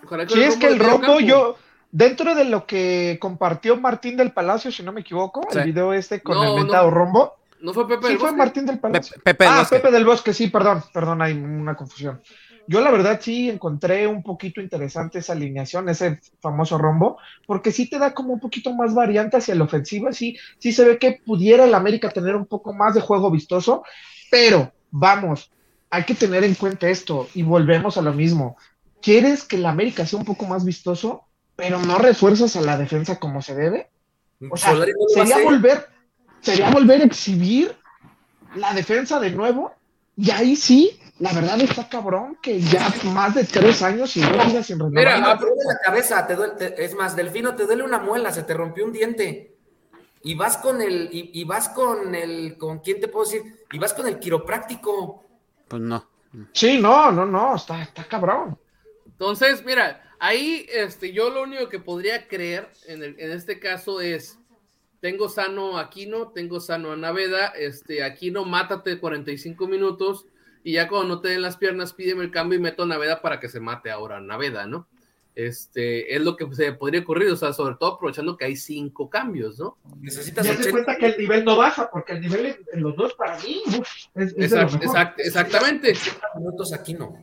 Ojalá 0.05 0.25
Sí, 0.27 0.35
juegue 0.35 0.49
es 0.49 0.57
que 0.57 0.67
el 0.69 0.79
rombo, 0.79 1.01
campo. 1.07 1.21
yo, 1.21 1.57
dentro 1.91 2.35
de 2.35 2.45
lo 2.45 2.67
que 2.67 3.19
compartió 3.21 3.77
Martín 3.77 4.17
del 4.17 4.33
Palacio, 4.33 4.71
si 4.71 4.83
no 4.83 4.93
me 4.93 5.01
equivoco, 5.03 5.43
Sí. 5.51 5.59
el 5.59 5.65
video 5.65 5.93
este 5.93 6.23
con 6.23 6.37
No, 6.37 6.45
el 6.45 6.63
mentado 6.63 6.91
no. 6.91 6.95
rombo, 6.97 7.35
¿No 7.67 7.75
fue 7.75 7.89
Pepe 7.89 8.03
sí 8.03 8.09
del 8.11 8.19
fue 8.19 8.29
Bosque? 8.29 8.39
Martín 8.39 8.65
del 8.65 8.79
Palacio. 8.79 9.17
Pepe, 9.17 9.25
Pepe 9.25 9.45
del 9.45 9.53
ah, 9.53 9.59
Bosque. 9.59 9.77
Pepe 9.77 9.91
del 9.91 10.05
Bosque, 10.05 10.33
sí, 10.33 10.47
perdón, 10.47 10.85
perdón, 10.93 11.21
hay 11.21 11.33
una 11.33 11.75
confusión. 11.75 12.23
Yo 12.69 12.81
la 12.81 12.93
verdad 12.93 13.19
sí 13.21 13.51
encontré 13.51 14.07
un 14.07 14.23
poquito 14.23 14.61
interesante 14.61 15.19
esa 15.19 15.33
alineación, 15.33 15.89
ese 15.89 16.21
famoso 16.41 16.79
rombo, 16.79 17.19
porque 17.45 17.73
sí 17.73 17.91
te 17.91 17.99
da 17.99 18.15
como 18.15 18.35
un 18.35 18.39
poquito 18.39 18.73
más 18.73 18.95
variante 18.95 19.39
hacia 19.39 19.57
la 19.57 19.65
ofensiva, 19.65 20.13
sí, 20.13 20.39
sí 20.59 20.71
se 20.71 20.85
ve 20.85 20.99
que 20.99 21.21
pudiera 21.27 21.65
el 21.65 21.75
América 21.75 22.11
tener 22.11 22.37
un 22.37 22.47
poco 22.47 22.73
más 22.73 22.95
de 22.95 23.01
juego 23.01 23.33
vistoso, 23.33 23.83
pero 24.31 24.73
vamos, 24.93 25.51
hay 25.91 26.05
que 26.05 26.15
tener 26.15 26.45
en 26.45 26.55
cuenta 26.55 26.89
esto 26.89 27.29
y 27.35 27.43
volvemos 27.43 27.97
a 27.97 28.03
lo 28.03 28.13
mismo. 28.13 28.57
¿Quieres 29.03 29.43
que 29.43 29.57
el 29.57 29.67
América 29.67 30.07
sea 30.07 30.21
un 30.21 30.25
poco 30.25 30.47
más 30.47 30.65
vistoso, 30.65 31.25
pero 31.57 31.81
no 31.81 31.99
refuerzas 31.99 32.55
a 32.55 32.61
la 32.61 32.79
defensa 32.79 33.19
como 33.19 33.43
se 33.43 33.57
debe? 33.57 33.91
O 34.51 34.57
sea, 34.57 34.71
a 34.71 34.85
sería 35.09 35.35
hacer. 35.37 35.45
volver, 35.45 35.96
sería 36.47 36.71
volver 36.71 37.01
a 37.03 37.05
exhibir 37.05 37.75
la 38.55 38.73
defensa 38.73 39.19
de 39.21 39.31
nuevo, 39.31 39.73
y 40.17 40.31
ahí 40.31 40.57
sí, 40.57 40.99
la 41.19 41.33
verdad 41.33 41.61
está 41.61 41.89
cabrón 41.89 42.39
que 42.41 42.61
ya 42.61 42.93
más 43.05 43.35
de 43.35 43.45
tres 43.45 43.83
años 43.83 44.17
y 44.17 44.21
no 44.21 44.45
sigas 44.49 44.67
sin 44.67 44.79
renovar. 44.79 44.93
Mira, 45.21 45.35
duele 45.37 45.57
la 45.67 45.79
cabeza, 45.85 46.27
te 46.27 46.37
duele- 46.37 46.55
te- 46.57 46.85
es 46.85 46.95
más, 46.95 47.15
Delfino, 47.17 47.55
te 47.55 47.67
duele 47.67 47.83
una 47.83 47.99
muela, 47.99 48.33
se 48.33 48.43
te 48.43 48.55
rompió 48.55 48.85
un 48.85 48.93
diente. 48.93 49.53
Y 50.23 50.35
vas 50.35 50.57
con 50.57 50.81
el, 50.83 51.09
y, 51.13 51.31
y 51.35 51.45
vas 51.45 51.69
con 51.69 52.15
el, 52.15 52.57
¿con 52.59 52.79
quién 52.81 53.01
te 53.01 53.09
puedo 53.09 53.25
decir? 53.27 53.43
Y 53.71 53.79
vas 53.79 53.93
con 53.95 54.07
el 54.09 54.19
quiropráctico. 54.19 55.25
Pues 55.69 55.83
no. 55.83 56.09
Sí, 56.53 56.79
no, 56.79 57.13
no, 57.13 57.25
no, 57.27 57.55
está, 57.57 57.83
está 57.83 58.05
cabrón. 58.05 58.59
Entonces, 59.07 59.65
mira, 59.65 60.03
ahí 60.19 60.67
este, 60.73 61.13
yo 61.13 61.31
lo 61.31 61.43
único 61.43 61.69
que 61.69 61.79
podría 61.79 62.27
creer 62.27 62.71
en, 62.87 63.03
el- 63.03 63.17
en 63.21 63.31
este 63.33 63.59
caso 63.61 64.01
es, 64.01 64.39
tengo 65.07 65.29
sano 65.29 65.79
a 65.79 65.83
Aquino, 65.83 66.33
tengo 66.33 66.59
sano 66.59 66.91
a 66.91 66.97
Naveda, 66.97 67.47
este, 67.57 68.03
Aquino, 68.03 68.45
mátate 68.45 68.99
45 68.99 69.69
minutos 69.69 70.27
y 70.65 70.73
ya 70.73 70.89
cuando 70.89 71.07
no 71.15 71.21
te 71.21 71.29
den 71.29 71.43
las 71.43 71.57
piernas, 71.57 71.93
pídeme 71.93 72.25
el 72.25 72.33
cambio 72.33 72.59
y 72.59 72.63
meto 72.63 72.83
a 72.83 72.87
Naveda 72.87 73.23
para 73.23 73.39
que 73.39 73.49
se 73.49 73.61
mate 73.61 73.89
ahora 73.93 74.21
Naveda, 74.21 74.67
¿no? 74.67 74.89
Este, 75.37 76.13
es 76.17 76.21
lo 76.23 76.35
que 76.37 76.53
se 76.57 76.73
podría 76.73 77.03
ocurrir, 77.03 77.29
o 77.31 77.37
sea, 77.37 77.53
sobre 77.53 77.77
todo 77.79 77.93
aprovechando 77.95 78.37
que 78.37 78.47
hay 78.47 78.57
cinco 78.57 79.09
cambios, 79.09 79.61
¿no? 79.61 79.77
Necesitas 80.01 80.45
Ya 80.45 80.55
se 80.55 80.59
80 80.63 80.71
cuenta 80.73 80.97
que 80.97 81.07
el 81.07 81.19
nivel 81.19 81.45
no 81.45 81.57
baja, 81.57 81.89
porque 81.89 82.15
el 82.15 82.23
nivel 82.23 82.47
en, 82.47 82.57
en 82.73 82.83
los 82.83 82.97
dos 82.97 83.15
para 83.15 83.39
mí 83.39 83.63
uf, 83.65 83.79
es, 84.17 84.35
es 84.37 84.51
de 84.51 84.57
lo 84.57 84.63
Exact- 84.63 84.81
mejor. 84.81 84.97
exact- 84.97 85.15
exactamente. 85.19 85.93
minutos 86.37 86.73
aquí 86.73 86.95
no. 86.95 87.23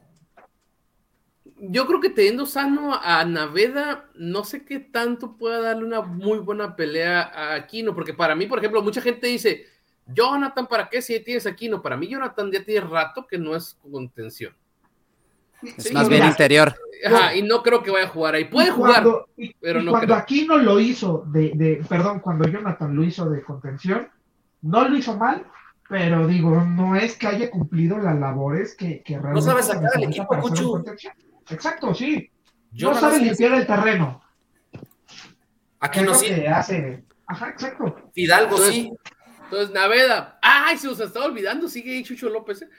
Yo 1.65 1.87
creo 1.87 2.01
que 2.01 2.09
teniendo 2.09 2.45
sano 2.45 2.93
a 3.01 3.23
Naveda, 3.23 4.09
no 4.15 4.43
sé 4.43 4.65
qué 4.65 4.79
tanto 4.79 5.37
pueda 5.37 5.61
darle 5.61 5.85
una 5.85 6.01
muy 6.01 6.39
buena 6.39 6.75
pelea 6.75 7.21
a 7.21 7.53
Aquino, 7.55 7.95
porque 7.95 8.13
para 8.13 8.35
mí, 8.35 8.47
por 8.47 8.59
ejemplo, 8.59 8.81
mucha 8.81 9.01
gente 9.01 9.27
dice, 9.27 9.65
Jonathan, 10.07 10.67
¿para 10.67 10.89
qué 10.89 11.01
si 11.01 11.17
tienes 11.21 11.45
a 11.45 11.51
Aquino? 11.51 11.81
Para 11.81 11.95
mí, 11.95 12.07
Jonathan 12.09 12.51
ya 12.51 12.65
tiene 12.65 12.85
rato 12.85 13.25
que 13.25 13.37
no 13.37 13.55
es 13.55 13.75
contención. 13.89 14.53
Es 15.77 15.85
Sí, 15.85 15.93
más 15.93 16.09
mira. 16.09 16.17
bien 16.17 16.29
interior. 16.31 16.75
Ajá, 17.05 17.33
y 17.35 17.41
no 17.43 17.63
creo 17.63 17.81
que 17.81 17.91
vaya 17.91 18.07
a 18.07 18.09
jugar 18.09 18.35
ahí. 18.35 18.43
Puede 18.45 18.67
Y 18.67 18.71
jugar, 18.71 19.05
y- 19.37 19.53
pero 19.61 19.79
y 19.79 19.85
no 19.85 19.91
cuando 19.91 20.07
creo. 20.07 20.17
Aquino 20.19 20.57
lo 20.57 20.79
hizo 20.81 21.23
de, 21.27 21.51
de, 21.55 21.81
perdón, 21.87 22.19
cuando 22.19 22.45
Jonathan 22.45 22.93
lo 22.93 23.03
hizo 23.03 23.29
de 23.29 23.41
contención, 23.41 24.09
no 24.63 24.87
lo 24.89 24.97
hizo 24.97 25.15
mal, 25.17 25.45
pero 25.87 26.27
digo, 26.27 26.61
no 26.61 26.97
es 26.97 27.17
que 27.17 27.27
haya 27.27 27.49
cumplido 27.49 27.97
las 27.99 28.19
labores 28.19 28.75
que, 28.75 29.01
que 29.03 29.17
realmente 29.17 29.49
sabe 29.49 29.63
sacar 29.63 29.91
al 29.95 30.03
equipo, 30.03 30.37
Cuchu. 30.41 30.83
Exacto, 31.49 31.93
sí. 31.93 32.29
Yo 32.71 32.91
no 32.91 32.99
sabe 32.99 33.19
limpiar 33.19 33.53
el 33.53 33.67
terreno. 33.67 34.21
Aquí 35.79 35.99
Es 35.99 36.05
no 36.05 36.19
que 36.19 36.47
hace. 36.47 37.03
Ajá, 37.27 37.49
exacto. 37.49 38.09
Fidalgo 38.13 38.55
Entonces, 38.57 38.73
sí. 38.73 38.91
Entonces, 39.43 39.69
Naveda, 39.71 40.39
ay, 40.41 40.77
se 40.77 40.87
nos 40.87 40.99
estaba 40.99 41.25
olvidando, 41.25 41.67
sigue 41.67 41.93
ahí 41.93 42.03
Chucho 42.03 42.29
López. 42.29 42.61
¿eh? 42.63 42.69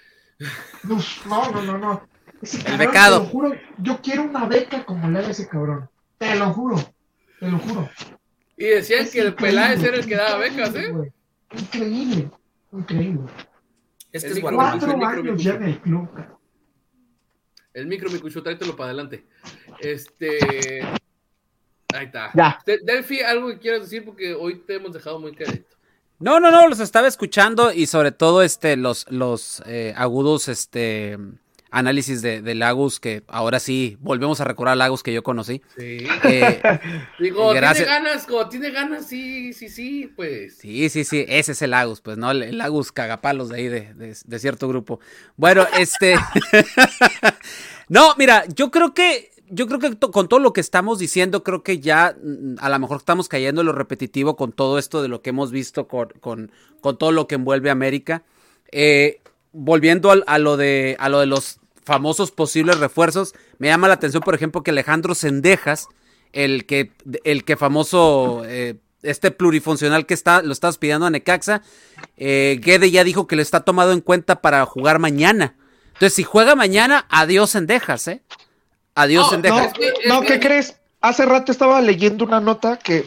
No, 0.83 1.51
no, 1.53 1.63
no, 1.63 1.79
no. 1.79 2.09
Ese 2.43 2.59
cabrón, 2.63 2.79
becado. 2.79 3.19
Te 3.19 3.25
lo 3.27 3.31
juro, 3.31 3.53
yo 3.79 4.01
quiero 4.03 4.23
una 4.25 4.47
beca 4.47 4.85
como 4.85 5.09
la 5.09 5.23
de 5.23 5.31
ese 5.31 5.49
cabrón. 5.49 5.89
Te 6.19 6.35
lo 6.35 6.53
juro. 6.53 6.77
Te 7.39 7.49
lo 7.51 7.59
juro. 7.59 7.89
Y 8.57 8.65
decían 8.67 9.05
Es 9.05 9.13
que 9.13 9.21
el 9.21 9.35
Peláez 9.35 9.83
era 9.83 9.97
el 9.97 10.07
que 10.07 10.17
daba 10.17 10.39
becas, 10.39 10.75
¿eh? 10.75 10.93
Increíble. 11.53 12.31
Increíble. 12.73 13.23
El 14.13 14.25
es 14.25 14.35
micro- 14.35 14.55
Guadalupe. 14.55 14.87
Cuatro 14.87 15.07
años 15.07 15.43
ya 15.43 15.55
en 15.55 15.63
el 15.65 15.81
club. 15.81 16.09
cabrón. 16.15 16.39
El 17.75 17.87
micro, 17.87 18.09
mi 18.11 18.19
Cucho, 18.21 18.43
tráetelo 18.43 18.75
para 18.77 18.91
adelante. 18.91 19.25
Este. 19.81 20.81
Ahí 21.93 22.07
está. 22.07 22.31
Ya. 22.35 22.59
De- 22.65 22.79
Delphi, 22.83 23.21
algo 23.21 23.49
que 23.49 23.59
quieras 23.59 23.83
decir 23.83 24.05
porque 24.05 24.33
hoy 24.35 24.61
te 24.61 24.77
hemos 24.77 24.93
dejado 24.93 25.19
muy 25.19 25.35
calladito. 25.35 25.77
No, 26.21 26.39
no, 26.41 26.51
no, 26.51 26.69
los 26.69 26.81
estaba 26.81 27.09
escuchando 27.09 27.73
y 27.73 27.87
sobre 27.87 28.13
todo 28.13 28.43
este, 28.43 28.77
los, 28.77 29.07
los 29.11 29.63
eh, 29.67 29.93
agudos 29.97 30.49
este, 30.49 31.19
análisis 31.77 32.23
de, 32.23 32.41
de 32.41 32.55
Lagos, 32.55 33.01
que 33.01 33.23
ahora 33.27 33.59
sí 33.59 33.97
volvemos 34.01 34.41
a 34.41 34.45
recordar 34.45 34.77
Lagos 34.77 35.03
que 35.03 35.13
yo 35.13 35.23
conocí. 35.23 35.61
Sí. 35.77 36.07
Eh, 36.25 36.61
Digo, 37.19 37.53
Gracias. 37.53 37.87
tiene 37.89 38.05
ganas, 38.05 38.27
como 38.27 38.49
tiene 38.49 38.71
ganas, 38.71 39.07
sí, 39.07 39.53
sí, 39.53 39.69
sí, 39.69 40.13
pues. 40.15 40.57
sí, 40.59 40.89
sí, 40.89 41.05
sí, 41.05 41.25
ese 41.29 41.53
es 41.53 41.63
el 41.63 41.71
Lagos, 41.73 42.01
pues, 42.01 42.17
¿no? 42.17 42.31
El, 42.31 42.43
el 42.45 42.59
Lagos 42.59 42.93
cagapalos 42.93 43.49
de 43.49 43.57
ahí, 43.57 43.69
de, 43.69 43.93
de- 43.95 44.17
de 44.25 44.39
cierto 44.39 44.69
grupo. 44.69 45.01
Bueno, 45.37 45.67
este... 45.79 46.15
no, 47.89 48.15
mira, 48.17 48.45
yo 48.55 48.71
creo 48.71 48.95
que... 48.95 49.31
Yo 49.51 49.67
creo 49.67 49.79
que 49.79 49.95
to- 49.95 50.11
con 50.11 50.27
todo 50.27 50.41
lo 50.41 50.55
que 50.55 50.63
estamos 50.63 50.99
diciendo, 50.99 51.45
creo 51.45 51.63
que 51.63 51.79
ya 51.79 52.17
mm, 52.21 52.55
a 52.61 52.71
lo 52.71 52.79
mejor 52.79 52.97
estamos 52.97 53.29
cayendo 53.29 53.61
en 53.61 53.67
lo 53.67 53.73
repetitivo 53.75 54.37
con 54.37 54.53
todo 54.53 54.79
esto 54.79 55.03
de 55.03 55.09
lo 55.09 55.21
que 55.21 55.31
hemos 55.31 55.51
visto 55.53 55.87
con, 55.87 56.09
con, 56.21 56.51
con 56.81 56.97
todo 56.97 57.13
lo 57.13 57.27
que 57.29 57.35
envuelve 57.35 57.69
América. 57.71 58.23
Eh, 58.73 59.21
volviendo 59.53 60.11
a, 60.27 60.39
lo 60.39 60.57
de, 60.57 60.97
a 60.99 61.11
lo 61.11 61.21
de 61.21 61.27
los 61.27 61.61
famosos 61.85 62.31
posibles 62.31 62.79
refuerzos, 62.79 63.35
me 63.59 63.69
llama 63.69 63.89
la 63.89 63.95
atención, 63.95 64.23
por 64.23 64.35
ejemplo, 64.35 64.63
que 64.63 64.71
Alejandro 64.71 65.15
Sendejas, 65.15 65.89
el 66.33 66.67
que, 66.67 66.93
el 67.25 67.45
que 67.45 67.57
famoso, 67.57 68.43
eh, 68.47 68.77
este 69.03 69.31
plurifuncional 69.31 70.07
que 70.07 70.15
está, 70.15 70.43
lo 70.43 70.53
estás 70.53 70.79
pidiendo 70.79 71.07
a 71.07 71.11
Necaxa, 71.11 71.63
eh, 72.17 72.59
Guede 72.63 72.91
ya 72.91 73.05
dijo 73.05 73.27
que 73.27 73.37
le 73.37 73.43
está 73.43 73.61
tomado 73.61 73.93
en 73.93 74.01
cuenta 74.01 74.41
para 74.41 74.65
jugar 74.65 74.99
mañana. 74.99 75.57
Entonces, 75.89 76.15
si 76.15 76.23
juega 76.25 76.55
mañana, 76.55 77.07
adiós 77.11 77.51
Sendejas, 77.51 78.09
¿eh? 78.09 78.23
Adiós 78.95 79.31
Sendejas. 79.31 79.73
No, 80.07 80.21
no, 80.21 80.27
¿qué 80.27 80.41
crees? 80.41 80.77
Hace 81.01 81.27
rato 81.27 81.53
estaba 81.53 81.81
leyendo 81.83 82.25
una 82.25 82.41
nota 82.41 82.79
que, 82.79 83.07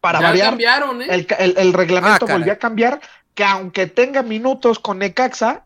para 0.00 0.20
ya 0.20 0.26
variar, 0.28 0.48
cambiaron, 0.50 1.02
¿eh? 1.02 1.06
el, 1.08 1.26
ca- 1.26 1.36
el- 1.36 1.54
el 1.56 1.72
reglamento 1.72 2.26
Ah, 2.28 2.32
volvió 2.34 2.52
a 2.52 2.56
cambiar, 2.56 3.00
que 3.34 3.42
aunque 3.44 3.86
tenga 3.86 4.22
minutos 4.22 4.78
con 4.78 4.98
Necaxa, 4.98 5.64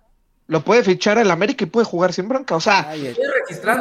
lo 0.49 0.63
puede 0.63 0.83
fichar 0.85 1.19
el 1.19 1.31
América 1.31 1.65
y 1.65 1.69
puede 1.69 1.87
jugar 1.87 2.13
sin 2.13 2.29
bronca. 2.29 2.55
O 2.57 2.61
sea, 2.61 2.89
Ay, 2.91 3.15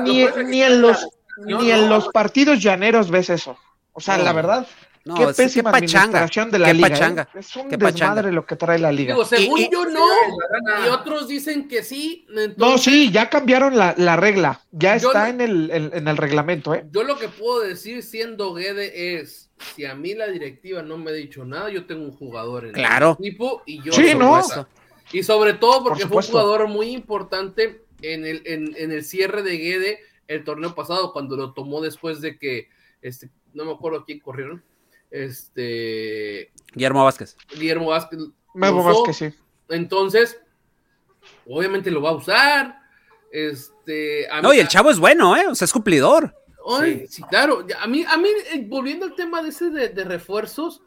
ni, 0.04 0.62
en 0.64 0.82
los, 0.82 1.08
ni 1.46 1.54
no, 1.54 1.62
en 1.62 1.82
no. 1.82 1.88
los 1.88 2.10
partidos 2.10 2.62
llaneros 2.62 3.10
ves 3.12 3.30
eso. 3.30 3.58
O 3.94 4.00
sea, 4.02 4.18
No. 4.18 4.24
la 4.24 4.34
verdad, 4.34 4.68
no, 5.06 5.16
qué 5.16 5.28
pésima 5.28 5.72
pachanga. 5.72 6.20
administración 6.22 6.52
de 6.52 6.60
la 6.60 6.68
Qué 6.68 6.74
liga. 6.74 6.88
¿eh? 7.34 7.40
Es 7.40 7.56
un 7.56 7.70
qué 7.70 7.78
pachanga. 7.78 7.92
desmadre 8.16 8.32
lo 8.32 8.46
que 8.46 8.56
trae 8.56 8.80
la 8.80 8.92
liga. 8.92 9.14
Digo, 9.14 9.24
según 9.26 9.60
Y- 9.60 9.70
yo 9.72 9.86
no, 9.86 10.04
y 10.86 10.90
otros 10.90 11.28
dicen 11.28 11.68
que 11.68 11.84
sí. 11.84 12.26
No, 12.58 12.78
sí, 12.78 13.12
ya 13.12 13.30
cambiaron 13.30 13.78
la, 13.78 13.94
la 13.98 14.16
regla. 14.16 14.62
Ya 14.72 14.98
Yo 14.98 15.10
está 15.10 15.24
no- 15.24 15.30
en 15.30 15.42
el, 15.42 15.72
en, 15.72 15.92
en 15.94 16.08
el 16.08 16.18
reglamento, 16.18 16.74
¿eh? 16.74 16.86
Yo 16.92 17.04
lo 17.04 17.18
que 17.20 17.30
puedo 17.30 17.60
decir 17.62 18.02
siendo 18.04 18.54
Guede 18.56 19.20
es, 19.22 19.50
si 19.76 19.86
a 19.86 19.94
mí 19.96 20.14
la 20.16 20.28
directiva 20.28 20.82
no 20.82 20.98
me 20.98 21.12
ha 21.12 21.14
dicho 21.14 21.46
nada, 21.46 21.70
yo 21.70 21.86
tengo 21.86 22.04
un 22.04 22.12
jugador 22.12 22.66
en 22.66 22.72
Claro. 22.74 23.16
el 23.20 23.26
equipo 23.28 23.62
y 23.68 23.82
yo... 23.84 23.94
Sí, 23.94 24.16
¿no? 24.16 24.42
supuesto. 24.42 24.68
Y 25.16 25.24
sobre 25.24 25.54
todo 25.54 25.84
porque 25.84 26.04
Por 26.06 26.10
fue 26.10 26.18
un 26.24 26.28
jugador 26.44 26.68
muy 26.68 26.88
importante 26.90 27.84
en 28.02 28.26
el, 28.26 28.42
en, 28.46 28.76
en 28.78 28.92
el 28.92 29.04
cierre 29.06 29.44
de 29.44 29.58
Guede 29.58 30.00
el 30.28 30.44
torneo 30.44 30.76
pasado, 30.76 31.14
cuando 31.14 31.38
lo 31.38 31.54
tomó 31.54 31.82
después 31.82 32.20
de 32.22 32.38
que, 32.38 32.68
este, 33.02 33.30
no 33.54 33.64
me 33.66 33.72
acuerdo 33.72 34.04
quién 34.06 34.20
corrieron, 34.20 34.64
este, 35.12 36.52
Guillermo 36.74 37.04
Vázquez. 37.04 37.38
Guillermo 37.58 37.88
Vázquez. 37.88 38.20
Usó. 38.54 38.84
Vázquez, 38.84 39.16
sí. 39.18 39.38
Entonces, 39.70 40.40
obviamente 41.48 41.92
lo 41.92 42.02
va 42.02 42.10
a 42.10 42.16
usar. 42.16 42.80
Este, 43.32 44.30
a 44.30 44.42
No, 44.42 44.50
mí- 44.50 44.58
y 44.58 44.60
el 44.60 44.68
chavo 44.68 44.90
es 44.92 45.00
bueno, 45.00 45.36
¿eh? 45.36 45.48
O 45.48 45.56
sea, 45.56 45.66
es 45.66 45.74
cumplidor. 45.74 46.36
Ay, 46.68 47.02
Sí. 47.08 47.18
sí. 47.18 47.24
claro. 47.30 47.66
A 47.80 47.88
mí, 47.88 48.04
a 48.08 48.18
mí 48.18 48.30
eh, 48.52 48.66
volviendo 48.68 49.06
al 49.06 49.16
tema 49.16 49.42
de 49.42 49.50
ese 49.50 49.70
de, 49.70 49.90
de 49.90 50.04
refuerzos, 50.04 50.82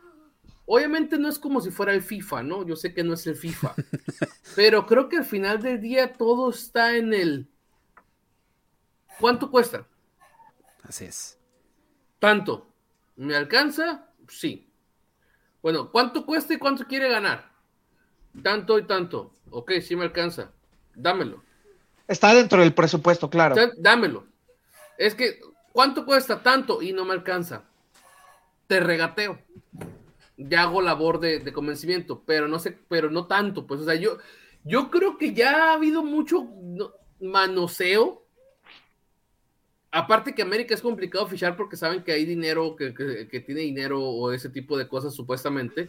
obviamente 0.68 1.18
no 1.18 1.28
es 1.28 1.38
como 1.38 1.60
si 1.60 1.70
fuera 1.70 1.92
el 1.92 2.02
FIFA, 2.02 2.42
¿no? 2.44 2.64
Yo 2.64 2.76
sé 2.76 2.94
que 2.94 3.02
no 3.02 3.14
es 3.14 3.26
el 3.26 3.36
FIFA, 3.36 3.74
pero 4.54 4.86
creo 4.86 5.08
que 5.08 5.16
al 5.16 5.24
final 5.24 5.60
del 5.60 5.80
día 5.80 6.12
todo 6.12 6.50
está 6.50 6.94
en 6.94 7.14
el 7.14 7.48
¿cuánto 9.18 9.50
cuesta? 9.50 9.86
Así 10.82 11.06
es. 11.06 11.38
Tanto. 12.18 12.68
¿Me 13.16 13.34
alcanza? 13.34 14.06
Sí. 14.28 14.70
Bueno, 15.62 15.90
¿cuánto 15.90 16.24
cuesta 16.24 16.54
y 16.54 16.58
cuánto 16.58 16.86
quiere 16.86 17.08
ganar? 17.08 17.50
Tanto 18.42 18.78
y 18.78 18.86
tanto. 18.86 19.34
Ok, 19.50 19.72
sí 19.82 19.96
me 19.96 20.04
alcanza. 20.04 20.52
Dámelo. 20.94 21.42
Está 22.06 22.34
dentro 22.34 22.60
del 22.60 22.74
presupuesto, 22.74 23.28
claro. 23.28 23.56
Dámelo. 23.78 24.26
Es 24.98 25.14
que, 25.14 25.40
¿cuánto 25.72 26.04
cuesta 26.04 26.42
tanto? 26.42 26.82
Y 26.82 26.92
no 26.92 27.04
me 27.04 27.12
alcanza. 27.12 27.64
Te 28.66 28.80
regateo. 28.80 29.38
Ya 30.38 30.62
hago 30.62 30.80
labor 30.80 31.18
de, 31.20 31.40
de 31.40 31.52
convencimiento, 31.52 32.22
pero 32.24 32.46
no 32.48 32.58
sé, 32.60 32.78
pero 32.88 33.10
no 33.10 33.26
tanto. 33.26 33.66
Pues, 33.66 33.80
o 33.80 33.84
sea, 33.84 33.96
yo, 33.96 34.18
yo 34.64 34.88
creo 34.90 35.18
que 35.18 35.34
ya 35.34 35.70
ha 35.70 35.72
habido 35.74 36.02
mucho 36.04 36.46
no, 36.62 36.92
manoseo. 37.20 38.22
Aparte 39.90 40.34
que 40.34 40.42
América 40.42 40.74
es 40.74 40.82
complicado 40.82 41.26
fichar 41.26 41.56
porque 41.56 41.76
saben 41.76 42.02
que 42.04 42.12
hay 42.12 42.24
dinero, 42.24 42.76
que, 42.76 42.92
que- 42.94 43.26
que 43.28 43.40
tiene 43.40 43.62
dinero 43.62 44.02
o 44.02 44.32
ese 44.32 44.48
tipo 44.50 44.76
de 44.76 44.86
cosas 44.86 45.14
supuestamente. 45.14 45.88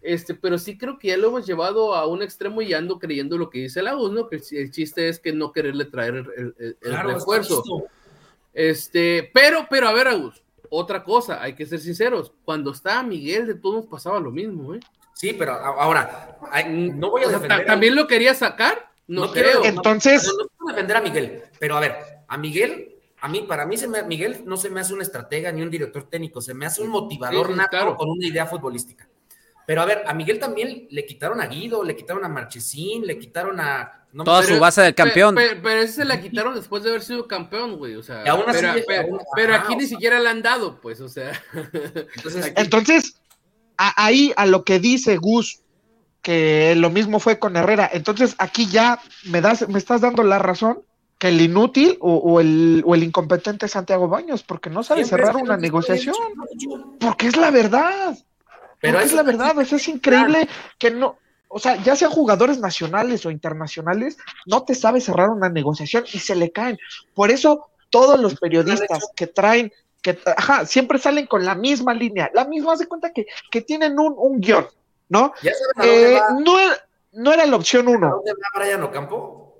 Este, 0.00 0.34
pero 0.34 0.56
sí 0.58 0.78
creo 0.78 0.98
que 0.98 1.08
ya 1.08 1.16
lo 1.16 1.28
hemos 1.28 1.46
llevado 1.46 1.94
a 1.94 2.06
un 2.06 2.22
extremo 2.22 2.62
y 2.62 2.72
ando 2.72 2.98
creyendo 3.00 3.36
lo 3.36 3.50
que 3.50 3.58
dice 3.62 3.82
Lagos, 3.82 4.12
¿no? 4.12 4.28
Que 4.28 4.36
el, 4.52 4.70
chiste 4.70 5.08
es 5.08 5.18
que 5.18 5.32
no 5.32 5.52
quererle 5.52 5.86
traer 5.86 6.14
el, 6.14 6.26
el- 6.36 6.54
el 6.58 6.76
Claro, 6.78 7.08
está 7.10 7.18
refuerzo. 7.18 7.62
Este, 8.54 9.28
pero, 9.34 9.66
pero 9.68 9.88
a 9.88 9.92
ver, 9.92 10.06
Agus, 10.08 10.42
otra 10.70 11.02
cosa, 11.04 11.42
hay 11.42 11.54
que 11.54 11.66
ser 11.66 11.80
sinceros. 11.80 12.32
Cuando 12.44 12.70
estaba 12.72 13.02
Miguel, 13.02 13.46
de 13.46 13.54
todos 13.54 13.86
pasaba 13.86 14.20
lo 14.20 14.30
mismo, 14.30 14.74
¿eh? 14.74 14.80
Sí, 15.14 15.32
pero 15.32 15.52
ahora, 15.54 16.38
ay, 16.52 16.92
no 16.94 17.10
voy 17.10 17.22
a 17.22 17.26
O 17.26 17.30
sea, 17.30 17.38
defender. 17.38 17.62
a- 17.62 17.66
¿También 17.66 17.94
lo 17.94 18.06
quería 18.06 18.34
sacar? 18.34 18.90
No, 19.06 19.26
No 19.26 19.32
quiero- 19.32 19.60
creo. 19.60 19.64
Entonces, 19.64 20.24
No, 20.26 20.32
no 20.44 20.48
quiero 20.48 20.66
defender 20.74 20.96
a 20.96 21.00
Miguel, 21.00 21.42
pero 21.58 21.76
a 21.76 21.80
ver, 21.80 21.96
a 22.28 22.36
Miguel, 22.36 22.96
a 23.20 23.28
mí, 23.28 23.42
para 23.42 23.64
mí, 23.64 23.76
se 23.78 23.88
me- 23.88 24.02
Miguel 24.02 24.42
no 24.44 24.56
se 24.56 24.68
me 24.68 24.80
hace 24.80 24.92
un 24.92 25.00
estratega 25.02 25.50
ni 25.52 25.62
un 25.62 25.70
director 25.70 26.04
técnico, 26.08 26.40
se 26.42 26.52
me 26.54 26.66
hace 26.66 26.82
un 26.82 26.88
motivador 26.88 27.46
Sí, 27.46 27.52
sí, 27.52 27.56
nato 27.58 27.70
claro. 27.70 27.96
con 27.96 28.10
una 28.10 28.26
idea 28.26 28.46
futbolística. 28.46 29.08
Pero 29.66 29.82
a 29.82 29.84
ver, 29.84 30.04
a 30.06 30.14
Miguel 30.14 30.38
también 30.38 30.86
le 30.90 31.04
quitaron 31.04 31.40
a 31.40 31.46
Guido, 31.46 31.82
le 31.82 31.96
quitaron 31.96 32.24
a 32.24 32.28
Marchesín, 32.28 33.04
le 33.06 33.18
quitaron 33.18 33.58
a. 33.58 34.04
no 34.12 34.22
Toda 34.24 34.42
su 34.44 34.58
base 34.60 34.80
del 34.82 34.94
campeón. 34.94 35.34
Pe- 35.34 35.50
pe- 35.50 35.60
Pero, 35.62 35.80
ese 35.82 35.92
se 35.94 36.04
la 36.04 36.20
quitaron 36.20 36.54
después 36.54 36.82
de 36.84 36.90
haber 36.90 37.02
sido 37.02 37.26
campeón, 37.26 37.76
güey. 37.76 37.96
O 37.96 38.02
sea, 38.02 38.22
aún 38.30 38.44
así 38.46 38.64
pero, 39.34 39.54
aquí 39.54 39.74
ni 39.76 39.86
siquiera 39.86 40.20
le 40.20 40.28
han 40.28 40.40
dado, 40.42 40.80
pues, 40.80 41.00
o 41.00 41.08
sea. 41.08 41.32
Entonces, 42.16 42.52
entonces, 42.56 43.20
a- 43.76 44.04
ahí 44.06 44.32
a 44.36 44.46
lo 44.46 44.64
que 44.64 44.78
dice 44.78 45.16
Gus, 45.16 45.60
que 46.22 46.74
lo 46.76 46.90
mismo 46.90 47.20
fue 47.20 47.38
con 47.38 47.56
Herrera. 47.56 47.88
Entonces, 47.92 48.34
aquí 48.38 48.66
ya 48.68 49.00
me 49.24 49.40
das, 49.40 49.68
me 49.68 49.78
estás 49.78 50.00
dando 50.00 50.22
la 50.22 50.38
razón 50.38 50.80
que 51.18 51.28
el 51.28 51.40
inútil 51.40 51.96
o, 52.00 52.14
o 52.16 52.40
el, 52.40 52.82
o 52.84 52.94
el 52.94 53.02
incompetente 53.02 53.66
es 53.66 53.72
Santiago 53.72 54.06
Baños, 54.08 54.42
porque 54.42 54.68
no 54.70 54.82
sabe 54.82 55.04
siempre 55.04 55.26
cerrar 55.26 55.42
una 55.42 55.56
negociación, 55.56 56.14
porque 57.00 57.28
es 57.28 57.36
la 57.36 57.50
verdad. 57.50 58.16
Pero 58.86 59.00
es 59.00 59.12
la 59.12 59.22
verdad, 59.22 59.56
o 59.58 59.64
sea, 59.64 59.76
es 59.78 59.88
increíble 59.88 60.48
que 60.78 60.90
no, 60.90 61.18
o 61.48 61.58
sea, 61.58 61.76
ya 61.76 61.94
sean 61.96 62.10
jugadores 62.10 62.58
nacionales 62.58 63.24
o 63.26 63.30
internacionales, 63.30 64.16
no 64.46 64.64
te 64.64 64.74
sabe 64.74 65.00
cerrar 65.00 65.28
una 65.30 65.48
negociación 65.48 66.04
y 66.12 66.18
se 66.18 66.34
le 66.34 66.50
caen. 66.52 66.78
Por 67.14 67.30
eso 67.30 67.68
todos 67.90 68.18
los 68.18 68.34
periodistas 68.36 69.10
que 69.14 69.26
traen, 69.26 69.72
que 70.02 70.18
ajá, 70.36 70.66
siempre 70.66 70.98
salen 70.98 71.26
con 71.26 71.44
la 71.44 71.54
misma 71.54 71.94
línea, 71.94 72.30
la 72.34 72.44
misma, 72.44 72.72
haz 72.72 72.80
de 72.80 72.86
cuenta 72.88 73.12
que, 73.12 73.26
que 73.50 73.60
tienen 73.62 73.98
un, 73.98 74.14
un 74.16 74.40
guion, 74.40 74.66
¿no? 75.08 75.32
¿Ya 75.42 75.52
saben 75.54 75.76
a 75.76 75.86
dónde, 75.86 76.16
Eh, 76.16 76.20
va, 76.20 76.40
no, 76.40 76.58
era, 76.58 76.76
no 77.12 77.32
era 77.32 77.46
la 77.46 77.56
opción 77.56 77.88
a 77.88 77.90
uno. 77.90 78.10
dónde 78.16 78.32
va 78.32 78.60
Brian 78.60 78.82
Ocampo? 78.82 79.58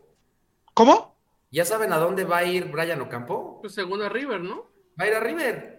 ¿Cómo? 0.74 1.15
¿Ya 1.51 1.65
saben 1.65 1.93
a 1.93 1.98
dónde 1.98 2.24
va 2.24 2.39
a 2.39 2.44
ir 2.44 2.66
Brian 2.66 3.01
Ocampo? 3.01 3.59
Pues 3.61 3.73
según 3.74 4.03
a 4.03 4.09
River, 4.09 4.40
¿no? 4.40 4.66
Va 5.01 5.05
a 5.05 5.09
ir 5.09 5.15
a 5.15 5.20
River. 5.20 5.76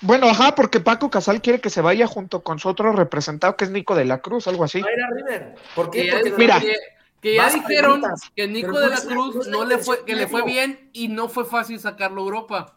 Bueno, 0.00 0.28
ajá, 0.28 0.54
porque 0.54 0.80
Paco 0.80 1.10
Casal 1.10 1.42
quiere 1.42 1.60
que 1.60 1.70
se 1.70 1.80
vaya 1.80 2.06
junto 2.06 2.42
con 2.42 2.58
su 2.58 2.68
otro 2.68 2.92
representado, 2.92 3.56
que 3.56 3.64
es 3.64 3.70
Nico 3.70 3.94
de 3.96 4.04
la 4.04 4.18
Cruz, 4.18 4.46
algo 4.46 4.64
así. 4.64 4.80
Va 4.80 4.88
a 4.88 4.92
ir 4.92 5.02
a 5.02 5.08
River. 5.10 5.54
¿Por 5.74 5.90
Que 5.90 6.02
qué? 6.02 6.06
ya, 6.06 6.12
Porque 6.20 6.34
Mira. 6.38 6.60
que, 6.60 6.76
que 7.20 7.34
ya 7.34 7.50
dijeron 7.50 8.00
preguntas. 8.00 8.20
que 8.36 8.46
Nico 8.46 8.78
de 8.78 8.88
la 8.88 9.00
Cruz 9.00 9.48
no 9.48 9.64
le 9.64 9.78
fue, 9.78 10.04
que 10.04 10.14
le 10.14 10.28
fue 10.28 10.42
bien 10.44 10.90
y 10.92 11.08
no 11.08 11.28
fue 11.28 11.44
fácil 11.44 11.80
sacarlo 11.80 12.20
a 12.20 12.24
Europa. 12.24 12.74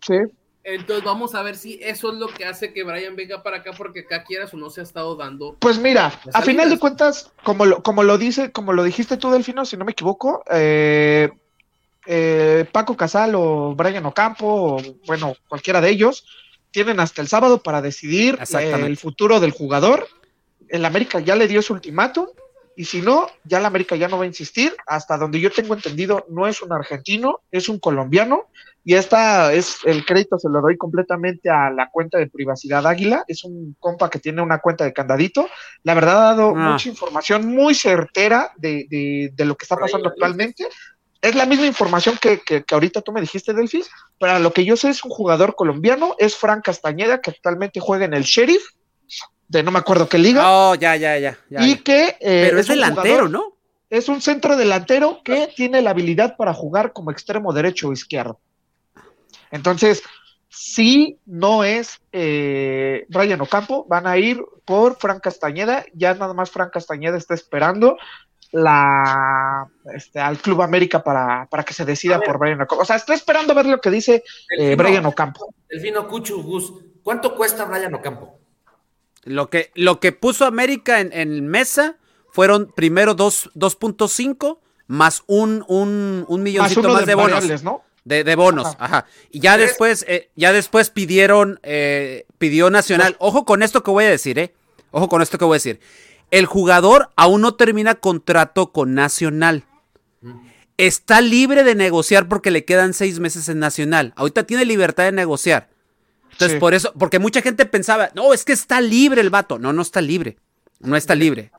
Sí. 0.00 0.16
Entonces 0.62 1.02
vamos 1.04 1.34
a 1.34 1.42
ver 1.42 1.56
si 1.56 1.78
eso 1.82 2.12
es 2.12 2.18
lo 2.18 2.28
que 2.28 2.44
hace 2.44 2.74
que 2.74 2.84
Brian 2.84 3.16
venga 3.16 3.42
para 3.42 3.58
acá, 3.58 3.70
porque 3.76 4.00
acá 4.00 4.24
quieras 4.24 4.52
o 4.52 4.58
no 4.58 4.68
se 4.68 4.80
ha 4.80 4.84
estado 4.84 5.16
dando. 5.16 5.56
Pues 5.58 5.78
mira, 5.78 6.12
a 6.34 6.42
final 6.42 6.68
de 6.68 6.78
cuentas, 6.78 7.32
como 7.44 7.64
lo, 7.64 7.82
como 7.82 8.02
lo 8.02 8.18
dice, 8.18 8.52
como 8.52 8.74
lo 8.74 8.82
dijiste 8.84 9.16
tú, 9.16 9.30
Delfino, 9.30 9.64
si 9.64 9.78
no 9.78 9.86
me 9.86 9.92
equivoco, 9.92 10.42
eh, 10.50 11.30
eh, 12.06 12.64
Paco 12.72 12.96
Casal 12.96 13.34
o 13.34 13.74
Brian 13.74 14.06
Ocampo, 14.06 14.46
o 14.76 14.82
bueno, 15.06 15.34
cualquiera 15.48 15.80
de 15.80 15.90
ellos, 15.90 16.24
tienen 16.70 17.00
hasta 17.00 17.20
el 17.22 17.28
sábado 17.28 17.62
para 17.62 17.82
decidir 17.82 18.36
eh, 18.60 18.70
el 18.86 18.96
futuro 18.96 19.40
del 19.40 19.50
jugador. 19.52 20.06
El 20.68 20.84
América 20.84 21.18
ya 21.20 21.34
le 21.36 21.48
dio 21.48 21.62
su 21.62 21.72
ultimátum, 21.72 22.26
y 22.76 22.84
si 22.84 23.02
no, 23.02 23.26
ya 23.44 23.58
el 23.58 23.64
América 23.66 23.96
ya 23.96 24.08
no 24.08 24.16
va 24.18 24.24
a 24.24 24.28
insistir. 24.28 24.74
Hasta 24.86 25.18
donde 25.18 25.40
yo 25.40 25.50
tengo 25.50 25.74
entendido, 25.74 26.24
no 26.30 26.46
es 26.46 26.62
un 26.62 26.72
argentino, 26.72 27.40
es 27.50 27.68
un 27.68 27.78
colombiano, 27.80 28.46
y 28.82 28.94
esta 28.94 29.52
es 29.52 29.78
el 29.84 30.06
crédito, 30.06 30.38
se 30.38 30.48
lo 30.48 30.62
doy 30.62 30.78
completamente 30.78 31.50
a 31.50 31.68
la 31.70 31.90
cuenta 31.90 32.16
de 32.16 32.28
privacidad 32.28 32.86
Águila. 32.86 33.24
Es 33.28 33.44
un 33.44 33.76
compa 33.78 34.08
que 34.08 34.18
tiene 34.20 34.40
una 34.40 34.60
cuenta 34.60 34.84
de 34.84 34.94
candadito. 34.94 35.46
La 35.82 35.92
verdad 35.92 36.16
ha 36.22 36.34
dado 36.36 36.54
Ah. 36.56 36.70
mucha 36.72 36.88
información 36.88 37.46
muy 37.46 37.74
certera 37.74 38.52
de, 38.56 38.86
de- 38.88 39.32
de 39.34 39.44
lo 39.44 39.54
que 39.56 39.64
está 39.64 39.76
pasando 39.76 40.08
actualmente. 40.08 40.66
Es 41.22 41.34
la 41.34 41.44
misma 41.46 41.66
información 41.66 42.16
que, 42.20 42.40
que, 42.40 42.62
que 42.64 42.74
ahorita 42.74 43.02
tú 43.02 43.12
me 43.12 43.20
dijiste, 43.20 43.52
Delfis. 43.52 43.90
Para 44.18 44.38
lo 44.38 44.52
que 44.52 44.64
yo 44.64 44.76
sé, 44.76 44.88
es 44.88 45.04
un 45.04 45.10
jugador 45.10 45.54
colombiano. 45.54 46.14
Es 46.18 46.34
Fran 46.36 46.62
Castañeda, 46.62 47.20
que 47.20 47.30
actualmente 47.30 47.78
juega 47.80 48.06
en 48.06 48.14
el 48.14 48.22
Sheriff, 48.22 48.62
de 49.48 49.62
no 49.62 49.70
me 49.70 49.78
acuerdo 49.80 50.08
qué 50.08 50.18
liga. 50.18 50.42
Oh, 50.46 50.74
ya, 50.74 50.96
ya, 50.96 51.18
ya. 51.18 51.38
ya, 51.50 51.62
y 51.62 51.76
ya. 51.76 51.82
que. 51.82 52.04
eh, 52.20 52.46
Pero 52.48 52.60
es, 52.60 52.66
delantero, 52.68 53.26
jugador- 53.26 53.30
¿no? 53.30 53.56
Es 53.90 54.08
un 54.08 54.22
centro 54.22 54.56
delantero 54.56 55.20
que 55.24 55.52
tiene 55.56 55.82
la 55.82 55.90
habilidad 55.90 56.36
para 56.36 56.54
jugar 56.54 56.92
como 56.92 57.10
extremo 57.10 57.52
derecho 57.52 57.88
o 57.88 57.92
izquierdo. 57.92 58.38
Entonces, 59.50 60.02
si 60.48 61.18
no 61.26 61.64
es 61.64 62.00
eh, 62.12 63.04
Brian 63.08 63.40
Ocampo, 63.40 63.84
van 63.88 64.06
a 64.06 64.16
ir 64.16 64.42
por 64.64 64.96
Fran 64.98 65.18
Castañeda. 65.20 65.84
Ya 65.92 66.14
nada 66.14 66.34
más 66.34 66.50
Fran 66.50 66.70
Castañeda 66.70 67.16
está 67.18 67.34
esperando 67.34 67.96
la 68.52 69.66
este, 69.94 70.20
al 70.20 70.38
Club 70.38 70.62
América 70.62 71.02
para, 71.02 71.46
para 71.50 71.62
que 71.64 71.74
se 71.74 71.84
decida 71.84 72.16
A 72.16 72.18
ver. 72.18 72.26
por 72.28 72.38
Brian 72.38 72.60
Ocampo. 72.60 72.82
O 72.82 72.84
sea, 72.84 72.96
está 72.96 73.14
esperando 73.14 73.54
ver 73.54 73.66
lo 73.66 73.80
que 73.80 73.90
dice 73.90 74.22
eh, 74.58 74.74
Brian 74.76 75.06
Ocampo. 75.06 75.54
Delfino 75.68 76.06
Cuchu, 76.08 76.42
Gus, 76.42 76.72
¿cuánto 77.02 77.34
cuesta 77.34 77.64
Brian 77.64 77.94
Ocampo? 77.94 78.38
Lo 79.24 79.50
que, 79.50 79.70
lo 79.74 80.00
que 80.00 80.12
puso 80.12 80.46
América 80.46 81.00
en, 81.00 81.12
en 81.12 81.46
mesa 81.48 81.96
fueron 82.32 82.72
primero 82.74 83.14
dos- 83.14 83.50
2.5 83.54 84.58
más 84.86 85.22
un, 85.26 85.64
un, 85.68 86.24
un 86.28 86.40
Más 86.40 86.44
milloncito 86.44 86.88
más 86.88 87.00
de, 87.00 87.06
de 87.06 87.14
bonos. 87.14 87.30
variables, 87.32 87.62
¿no? 87.62 87.82
De, 88.02 88.24
de 88.24 88.34
bonos, 88.34 88.66
Ajá. 88.66 88.76
ajá. 88.80 89.06
Y 89.30 89.40
ya 89.40 89.58
después, 89.58 90.04
eh, 90.08 90.30
ya 90.34 90.52
después 90.52 90.88
pidieron, 90.90 91.60
eh, 91.62 92.24
pidió 92.38 92.70
Nacional. 92.70 93.14
Ojo 93.18 93.44
con 93.44 93.62
esto 93.62 93.82
que 93.82 93.90
voy 93.90 94.04
a 94.04 94.10
decir, 94.10 94.38
eh. 94.38 94.54
Ojo 94.90 95.08
con 95.08 95.20
esto 95.22 95.36
que 95.38 95.44
voy 95.44 95.54
a 95.54 95.56
decir. 95.56 95.80
El 96.30 96.46
jugador 96.46 97.10
aún 97.16 97.40
no 97.40 97.54
termina 97.54 97.94
contrato 97.96 98.72
con 98.72 98.94
Nacional. 98.94 99.64
Está 100.76 101.20
libre 101.20 101.62
de 101.62 101.74
negociar 101.74 102.28
porque 102.28 102.50
le 102.50 102.64
quedan 102.64 102.94
seis 102.94 103.18
meses 103.20 103.48
en 103.48 103.58
Nacional. 103.58 104.12
Ahorita 104.16 104.44
tiene 104.44 104.64
libertad 104.64 105.04
de 105.04 105.12
negociar. 105.12 105.68
Entonces, 106.32 106.52
Sí. 106.56 106.60
por 106.60 106.72
eso, 106.72 106.92
porque 106.98 107.18
mucha 107.18 107.42
gente 107.42 107.66
pensaba, 107.66 108.10
no, 108.14 108.32
es 108.32 108.44
que 108.44 108.52
está 108.52 108.80
libre 108.80 109.20
el 109.20 109.28
vato. 109.30 109.58
No, 109.58 109.72
no 109.72 109.82
está 109.82 110.00
libre. 110.00 110.38
No 110.78 110.96
está 110.96 111.14
libre. 111.14 111.50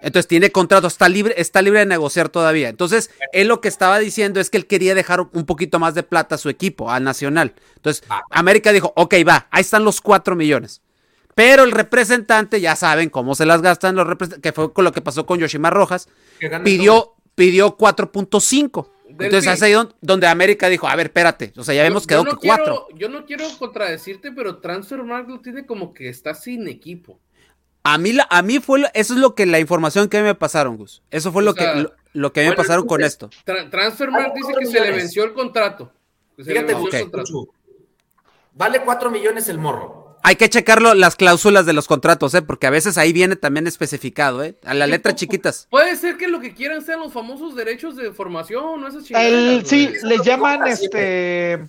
Entonces 0.00 0.26
tiene 0.26 0.50
contrato, 0.50 0.86
está 0.86 1.10
libre, 1.10 1.34
está 1.36 1.60
libre 1.60 1.80
de 1.80 1.86
negociar 1.86 2.30
todavía. 2.30 2.70
Entonces, 2.70 3.10
él 3.32 3.48
lo 3.48 3.60
que 3.60 3.68
estaba 3.68 3.98
diciendo 3.98 4.40
es 4.40 4.48
que 4.48 4.56
él 4.56 4.66
quería 4.66 4.94
dejar 4.94 5.20
un 5.20 5.44
poquito 5.44 5.78
más 5.78 5.94
de 5.94 6.02
plata 6.02 6.36
a 6.36 6.38
su 6.38 6.48
equipo, 6.48 6.90
al 6.90 7.04
Nacional. 7.04 7.52
Entonces, 7.76 8.02
Va. 8.10 8.22
América 8.30 8.72
dijo, 8.72 8.94
ok, 8.96 9.14
va, 9.28 9.46
ahí 9.50 9.60
están 9.60 9.84
los 9.84 10.00
cuatro 10.00 10.36
millones. 10.36 10.80
Pero 11.34 11.62
el 11.64 11.72
representante, 11.72 12.60
ya 12.60 12.76
saben 12.76 13.08
cómo 13.10 13.34
se 13.34 13.46
las 13.46 13.62
gastan 13.62 13.94
los 13.96 14.06
representantes, 14.06 14.42
que 14.42 14.54
fue 14.54 14.72
con 14.72 14.84
lo 14.84 14.92
que 14.92 15.00
pasó 15.00 15.26
con 15.26 15.38
Yoshima 15.38 15.70
Rojas, 15.70 16.08
Que 16.38 16.48
gane 16.48 16.64
pidió, 16.64 17.14
pidió 17.34 17.76
4.5. 17.76 18.90
Del 19.08 19.26
Entonces, 19.26 19.54
es 19.54 19.62
ahí 19.62 19.72
don- 19.72 19.92
donde 20.00 20.26
América 20.28 20.68
dijo, 20.68 20.86
a 20.86 20.94
ver, 20.94 21.06
espérate, 21.06 21.52
o 21.56 21.64
sea, 21.64 21.74
ya 21.74 21.82
quedado 22.06 22.24
yo 22.24 22.32
no 22.32 22.38
que 22.38 22.46
cuatro. 22.46 22.86
quiero- 22.86 22.98
Yo 22.98 23.08
no 23.08 23.26
quiero 23.26 23.44
contradecirte, 23.58 24.30
pero 24.32 24.58
Transfermarkt 24.58 25.28
lo 25.28 25.40
tiene 25.40 25.66
como 25.66 25.92
que 25.92 26.08
está 26.08 26.32
sin 26.34 26.68
equipo. 26.68 27.18
A 27.82 27.98
mí, 27.98 28.12
la- 28.12 28.28
a 28.30 28.42
mí 28.42 28.60
fue, 28.60 28.80
lo- 28.80 28.88
eso 28.94 29.14
es 29.14 29.20
lo 29.20 29.34
que 29.34 29.46
la 29.46 29.58
información 29.58 30.08
que 30.08 30.22
me 30.22 30.34
pasaron, 30.34 30.76
Gus. 30.76 31.02
Eso 31.10 31.32
fue 31.32 31.42
O 31.42 31.46
lo, 31.46 31.52
sea, 31.54 31.72
que, 31.74 31.80
lo, 31.80 31.92
lo 32.12 32.32
que 32.32 32.40
me 32.42 32.46
bueno, 32.48 32.62
pasaron 32.62 32.86
con 32.86 33.02
esto. 33.02 33.30
Tra- 33.44 33.68
Transfermarkt 33.70 34.34
dice 34.36 34.52
que 34.58 34.66
se 34.66 34.80
le 34.80 34.90
venció 34.92 35.24
el 35.24 35.32
contrato. 35.32 35.92
Fíjate, 36.36 36.62
venció 36.74 36.86
Ok. 36.86 36.94
el 36.94 37.00
contrato. 37.02 37.26
Chuchu, 37.26 37.52
Vale 38.52 38.82
4 38.84 39.10
millones 39.10 39.48
el 39.48 39.58
morro. 39.58 39.99
Hay 40.22 40.36
que 40.36 40.48
checarlo 40.50 40.94
las 40.94 41.16
cláusulas 41.16 41.64
de 41.66 41.72
los 41.72 41.86
contratos, 41.86 42.34
¿eh? 42.34 42.42
Porque 42.42 42.66
a 42.66 42.70
veces 42.70 42.98
ahí 42.98 43.12
viene 43.12 43.36
también 43.36 43.66
especificado, 43.66 44.42
¿eh? 44.44 44.54
A 44.64 44.74
la 44.74 44.86
letra 44.86 45.14
chiquitas. 45.14 45.66
Puede 45.70 45.96
ser 45.96 46.16
que 46.16 46.28
lo 46.28 46.40
que 46.40 46.54
quieran 46.54 46.82
sean 46.84 47.00
los 47.00 47.12
famosos 47.12 47.54
derechos 47.56 47.96
de 47.96 48.12
formación, 48.12 48.80
no 48.80 48.88
esas 48.88 49.04
El, 49.10 49.64
sí, 49.66 49.90
le 50.02 50.18
llaman 50.18 50.66
este. 50.66 51.60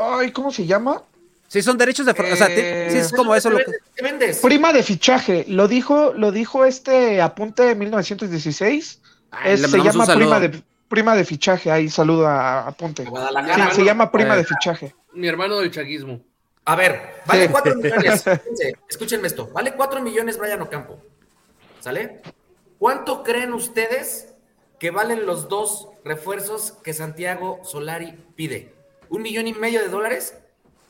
Ay, 0.00 0.32
¿cómo 0.32 0.50
se 0.52 0.66
llama? 0.66 1.02
Sí, 1.48 1.62
son 1.62 1.78
derechos 1.78 2.04
de... 2.04 2.14
for- 2.14 2.26
O 2.30 2.36
sea, 2.36 2.46
Eh, 2.50 2.88
sí, 2.92 2.98
es 2.98 3.10
como 3.12 3.34
eso 3.34 3.48
lo 3.48 3.56
que... 3.58 3.64
¿Qué 3.96 4.02
vendes? 4.02 4.38
Prima 4.40 4.72
de 4.72 4.82
fichaje. 4.82 5.46
Lo 5.48 5.66
dijo, 5.66 6.12
lo 6.14 6.30
dijo 6.30 6.64
este 6.66 7.22
apunte 7.22 7.62
de 7.62 7.74
1916. 7.74 9.00
Ay, 9.30 9.52
Es- 9.54 9.62
se 9.70 9.78
llama 9.78 10.06
prima 10.06 10.40
de 10.40 10.62
prima 10.88 11.14
de 11.16 11.24
fichaje. 11.24 11.70
Ahí 11.70 11.88
saludo 11.88 12.26
a 12.26 12.66
apunte. 12.68 13.04
Sí, 13.04 13.62
se 13.76 13.84
llama 13.84 14.10
prima 14.12 14.34
Eh, 14.34 14.38
de 14.38 14.44
fichaje. 14.44 14.94
Mi 15.14 15.26
hermano 15.26 15.58
del 15.58 15.70
chaguismo. 15.70 16.20
A 16.68 16.76
ver, 16.76 17.22
vale 17.24 17.46
Sí. 17.46 17.52
4 17.52 17.74
millones. 17.76 18.22
Fíjense, 18.44 18.74
Escúchenme 18.88 19.26
esto. 19.26 19.48
Vale 19.48 19.72
4 19.74 20.02
millones 20.02 20.36
Brian 20.36 20.60
Ocampo. 20.60 21.00
¿Sale? 21.80 22.20
¿Cuánto 22.78 23.22
creen 23.22 23.54
ustedes 23.54 24.34
que 24.78 24.90
valen 24.90 25.24
los 25.24 25.48
dos 25.48 25.88
refuerzos 26.04 26.72
que 26.84 26.92
Santiago 26.92 27.60
Solari 27.64 28.12
pide? 28.36 28.74
¿Un 29.08 29.22
millón 29.22 29.46
y 29.46 29.54
medio 29.54 29.80
de 29.80 29.88
dólares? 29.88 30.34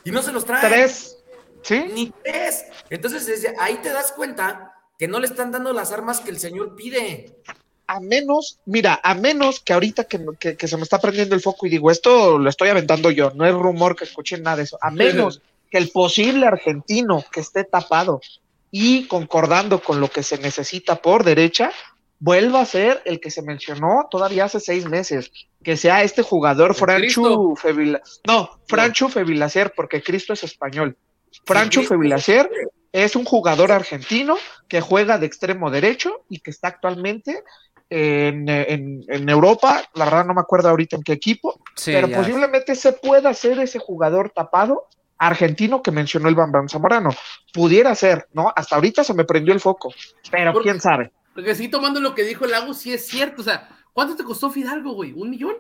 Y 0.05 0.11
no 0.11 0.21
se 0.23 0.33
los 0.33 0.45
trae. 0.45 0.69
Tres. 0.69 1.19
¿Sí? 1.63 1.85
Ni 1.95 2.13
tres. 2.25 2.65
Entonces, 2.91 3.27
desde 3.27 3.55
ahí 3.61 3.77
te 3.83 3.91
das 3.91 4.11
cuenta 4.13 4.75
que 4.99 5.07
no 5.07 5.21
le 5.21 5.27
están 5.27 5.53
dando 5.53 5.73
las 5.73 5.93
armas 5.93 6.19
que 6.21 6.31
el 6.31 6.41
señor 6.41 6.75
pide. 6.75 7.37
A 7.87 8.01
menos, 8.01 8.59
mira, 8.67 9.01
a 9.03 9.15
menos 9.15 9.61
que 9.61 9.73
ahorita 9.73 10.05
que, 10.05 10.25
que- 10.41 10.57
que 10.57 10.69
se 10.69 10.77
me 10.77 10.83
está 10.83 10.99
prendiendo 10.99 11.37
el 11.37 11.41
foco 11.41 11.67
y 11.67 11.71
digo, 11.71 11.91
esto 11.93 12.37
lo 12.39 12.51
estoy 12.51 12.69
aventando 12.69 13.11
yo, 13.13 13.31
no 13.35 13.47
es 13.47 13.55
rumor 13.55 13.95
que 13.97 14.05
escuchen 14.05 14.43
nada 14.43 14.57
de 14.57 14.65
eso, 14.65 14.77
a 14.83 14.91
menos 14.91 15.41
que 15.71 15.79
el 15.79 15.91
posible 15.91 16.47
argentino 16.47 17.25
que 17.33 17.41
esté 17.41 17.65
tapado 17.65 18.21
y 18.71 19.07
concordando 19.07 19.81
con 19.83 20.01
lo 20.01 20.09
que 20.09 20.23
se 20.23 20.39
necesita 20.39 20.97
por 20.97 21.25
derecha, 21.25 21.71
vuelva 22.21 22.61
a 22.61 22.67
ser 22.67 23.01
el 23.05 23.21
que 23.21 23.31
se 23.31 23.43
mencionó 23.43 24.09
todavía 24.11 24.45
hace 24.45 24.61
seis 24.61 24.87
meses, 24.87 25.31
que 25.63 25.77
sea 25.77 26.03
este 26.03 26.23
jugador 26.23 26.75
Franchu 26.75 27.55
no, 28.27 28.51
Franchu 28.67 29.09
Febilacer, 29.09 29.73
porque 29.75 30.03
Cristo 30.03 30.33
es 30.33 30.43
español. 30.45 30.97
Franchu 31.47 31.81
Sí, 31.83 31.87
Febilacer 31.87 32.51
es 32.93 33.15
un 33.17 33.25
jugador 33.25 33.71
argentino 33.71 34.37
que 34.69 34.81
juega 34.81 35.19
de 35.19 35.27
extremo 35.27 35.71
derecho 35.71 36.25
y 36.29 36.41
que 36.41 36.51
está 36.51 36.69
actualmente 36.69 37.43
en, 37.91 38.49
en- 38.49 39.05
en 39.09 39.29
Europa, 39.29 39.83
la 39.95 40.05
verdad 40.07 40.25
no 40.27 40.35
me 40.35 40.41
acuerdo 40.41 40.69
ahorita 40.69 40.97
en 40.97 41.03
qué 41.03 41.13
equipo, 41.13 41.61
Sí, 41.77 41.93
pero 41.93 42.09
ya. 42.09 42.17
posiblemente 42.19 42.75
se 42.75 42.93
pueda 42.93 43.33
ser 43.33 43.59
ese 43.61 43.79
jugador 43.79 44.31
tapado 44.35 44.87
argentino 45.19 45.83
que 45.83 45.91
mencionó 45.91 46.29
el 46.29 46.35
Bambam 46.35 46.69
Zamorano. 46.69 47.11
Pudiera 47.53 47.95
ser, 47.95 48.29
¿no? 48.33 48.53
Hasta 48.55 48.77
ahorita 48.77 49.03
se 49.05 49.15
me 49.15 49.25
prendió 49.25 49.53
el 49.53 49.61
foco, 49.61 49.93
pero 50.31 50.53
¿Por 50.53 50.63
quién 50.63 50.81
sabe. 50.81 51.13
Porque 51.35 51.55
sí, 51.55 51.69
tomando 51.69 52.01
lo 52.01 52.15
que 52.15 52.23
dijo 52.25 52.45
el 52.45 52.51
Lago, 52.53 52.75
sí 52.75 52.93
es 52.93 53.07
cierto. 53.07 53.43
O 53.43 53.45
sea, 53.45 53.69
¿cuánto 53.93 54.17
te 54.17 54.25
costó 54.25 54.51
Fidalgo, 54.51 54.93
güey? 54.93 55.13
¿Un 55.13 55.31
millón? 55.31 55.57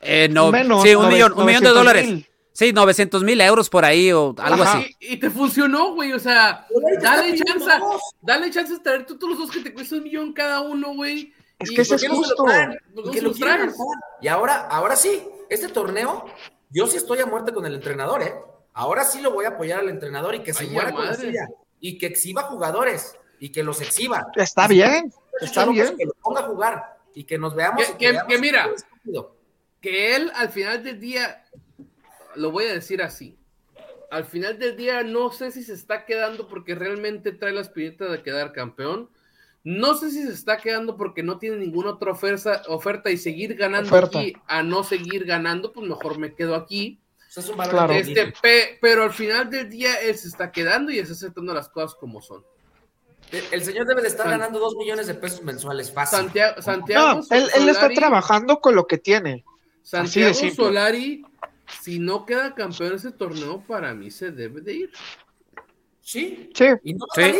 Eh, 0.00 0.28
no, 0.30 0.50
Menos, 0.50 0.82
sí, 0.82 0.94
un 0.94 1.04
nove- 1.06 1.12
millón, 1.12 1.32
un 1.36 1.44
millón 1.46 1.62
de 1.62 1.70
900 1.70 1.74
dólares. 1.74 2.06
mil. 2.06 2.26
Sí, 2.52 2.72
900 2.72 3.22
mil 3.24 3.40
euros 3.40 3.70
por 3.70 3.84
ahí 3.84 4.12
o 4.12 4.34
algo 4.38 4.62
Ajá. 4.64 4.78
así. 4.78 4.96
Y, 5.00 5.14
y 5.14 5.16
te 5.18 5.30
funcionó, 5.30 5.94
güey. 5.94 6.12
O 6.12 6.18
sea, 6.18 6.66
dale 7.02 7.34
chance. 7.38 7.70
Dale 8.20 8.50
chance 8.50 8.72
de 8.74 8.78
traer 8.80 9.06
tú 9.06 9.16
todos 9.18 9.30
los 9.30 9.38
dos 9.46 9.50
que 9.50 9.60
te 9.60 9.72
cuesta 9.72 9.96
un 9.96 10.02
millón 10.02 10.32
cada 10.32 10.60
uno, 10.60 10.94
güey. 10.94 11.32
Es 11.58 11.70
que 11.70 11.82
ese 11.82 11.94
¿Por 11.96 12.04
es 12.04 12.08
no 12.08 12.14
lo 12.14 12.16
justo. 12.22 12.44
traen? 12.44 12.78
Lo 12.94 13.32
traes. 13.32 13.60
lanzar. 13.62 13.86
Y 14.20 14.28
ahora, 14.28 14.66
ahora 14.68 14.96
sí, 14.96 15.22
este 15.48 15.68
torneo, 15.68 16.26
yo 16.70 16.86
sí 16.86 16.96
estoy 16.96 17.18
a 17.20 17.26
muerte 17.26 17.52
con 17.52 17.66
el 17.66 17.74
entrenador, 17.74 18.22
¿eh? 18.22 18.34
Ahora 18.72 19.04
sí 19.04 19.20
lo 19.20 19.32
voy 19.32 19.44
a 19.44 19.50
apoyar 19.50 19.80
al 19.80 19.88
entrenador 19.88 20.34
y 20.34 20.42
que 20.42 20.54
se 20.54 20.64
Ay, 20.64 20.70
muera 20.70 20.92
con 20.92 21.04
la 21.04 21.10
madre. 21.10 21.26
suya. 21.26 21.48
Y 21.80 21.98
que 21.98 22.06
exhiba 22.06 22.42
jugadores. 22.42 23.16
Y 23.40 23.50
que 23.50 23.62
los 23.62 23.80
exhiba. 23.80 24.26
Está 24.36 24.68
si 24.68 24.74
bien, 24.74 25.12
está 25.40 25.66
López, 25.66 25.82
bien. 25.86 25.96
Que 25.96 26.04
los 26.04 26.14
ponga 26.22 26.40
a 26.40 26.44
jugar. 26.44 26.98
Y 27.14 27.24
que 27.24 27.38
nos 27.38 27.54
veamos. 27.54 27.84
Que- 27.84 27.96
que- 27.96 28.12
veamos 28.12 28.28
que 28.32 28.38
mira. 28.38 28.70
que 29.80 30.14
él 30.14 30.30
al 30.34 30.50
final 30.50 30.84
del 30.84 31.00
día, 31.00 31.44
lo 32.36 32.50
voy 32.50 32.64
a 32.66 32.72
decir 32.74 33.02
así, 33.02 33.36
al 34.10 34.24
final 34.24 34.58
del 34.58 34.76
día 34.76 35.02
no 35.02 35.32
sé 35.32 35.50
si 35.52 35.62
se 35.62 35.72
está 35.72 36.04
quedando 36.04 36.48
porque 36.48 36.74
realmente 36.74 37.32
trae 37.32 37.52
la 37.52 37.62
espinita 37.62 38.04
de 38.06 38.22
quedar 38.22 38.52
campeón, 38.52 39.08
no 39.64 39.94
sé 39.94 40.10
si 40.10 40.22
se 40.22 40.32
está 40.32 40.56
quedando 40.58 40.96
porque 40.96 41.22
no 41.22 41.38
tiene 41.38 41.56
ninguna 41.56 41.90
otra 41.90 42.12
oferta, 42.12 42.62
oferta 42.68 43.10
y 43.10 43.16
seguir 43.18 43.54
ganando 43.56 43.88
Oferta. 43.90 44.18
aquí 44.18 44.32
a 44.46 44.62
no 44.62 44.82
seguir 44.84 45.24
ganando, 45.24 45.72
pues 45.72 45.86
mejor 45.86 46.18
me 46.18 46.34
quedo 46.34 46.54
aquí. 46.54 46.98
Es 47.36 47.48
un 47.48 47.56
Claro. 47.56 47.92
Este, 47.92 48.32
pe- 48.42 48.78
pero 48.80 49.04
al 49.04 49.12
final 49.12 49.50
del 49.50 49.68
día 49.70 50.00
él 50.00 50.16
se 50.16 50.28
está 50.28 50.50
quedando 50.50 50.90
y 50.90 50.98
está 50.98 51.12
aceptando 51.12 51.54
las 51.54 51.68
cosas 51.68 51.94
como 51.94 52.20
son. 52.20 52.42
El, 53.30 53.44
el 53.52 53.62
señor 53.62 53.86
debe 53.86 54.02
de 54.02 54.08
estar 54.08 54.26
San- 54.26 54.38
ganando 54.38 54.58
dos 54.58 54.74
millones 54.76 55.06
de 55.06 55.14
pesos 55.14 55.42
mensuales 55.42 55.92
fácil. 55.92 56.18
Santiago, 56.20 56.60
Santiago 56.62 57.20
No, 57.30 57.36
él, 57.36 57.48
él 57.54 57.68
está 57.68 57.88
trabajando 57.90 58.60
con 58.60 58.74
lo 58.74 58.86
que 58.88 58.98
tiene. 58.98 59.44
Así 59.92 60.20
de 60.20 60.34
Santiago. 60.34 60.54
Solari, 60.56 61.22
si 61.82 62.00
no 62.00 62.26
queda 62.26 62.54
campeón 62.54 62.94
ese 62.94 63.12
torneo, 63.12 63.62
para 63.68 63.94
mí 63.94 64.10
se 64.10 64.32
debe 64.32 64.60
de 64.62 64.72
ir. 64.74 64.90
Sí. 66.00 66.50
Sí, 66.54 66.64
Y 66.82 66.94
no 66.94 67.06
va 67.16 67.22
a 67.24 67.32
Sí. 67.32 67.38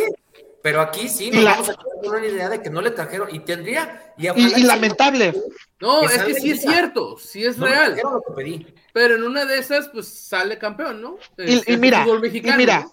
Pero 0.63 0.81
aquí 0.81 1.09
sí 1.09 1.31
nos 1.31 1.43
la- 1.43 1.51
vamos 1.51 1.69
a 1.69 1.73
quedar 1.73 1.85
con 2.03 2.15
una 2.15 2.25
idea 2.27 2.49
de 2.49 2.61
que 2.61 2.69
no 2.69 2.81
le 2.81 2.91
trajeron. 2.91 3.33
Y 3.33 3.39
tendría. 3.39 4.13
Y, 4.17 4.27
y, 4.29 4.53
y 4.57 4.63
lamentable. 4.63 5.33
No, 5.79 6.01
Que 6.01 6.05
es 6.15 6.23
que 6.23 6.33
sí 6.35 6.51
es 6.51 6.61
cierto, 6.61 7.17
sí 7.17 7.43
es 7.43 7.57
No 7.57 7.65
real. 7.65 7.85
trajeron 7.93 8.13
lo 8.13 8.21
que 8.21 8.33
pedí. 8.35 8.67
Pero 8.93 9.15
en 9.15 9.23
una 9.23 9.45
de 9.45 9.57
esas, 9.57 9.89
pues 9.89 10.07
sale 10.07 10.57
campeón, 10.59 11.01
¿no? 11.01 11.17
Y, 11.37 11.55
Este, 11.55 11.73
y 11.73 11.77
mira, 11.77 12.03
fútbol 12.03 12.25
y 12.27 12.41
mira, 12.57 12.85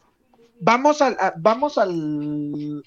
vamos 0.61 1.03
al, 1.03 1.17
a- 1.21 1.35
vamos 1.37 1.77
al, 1.77 1.91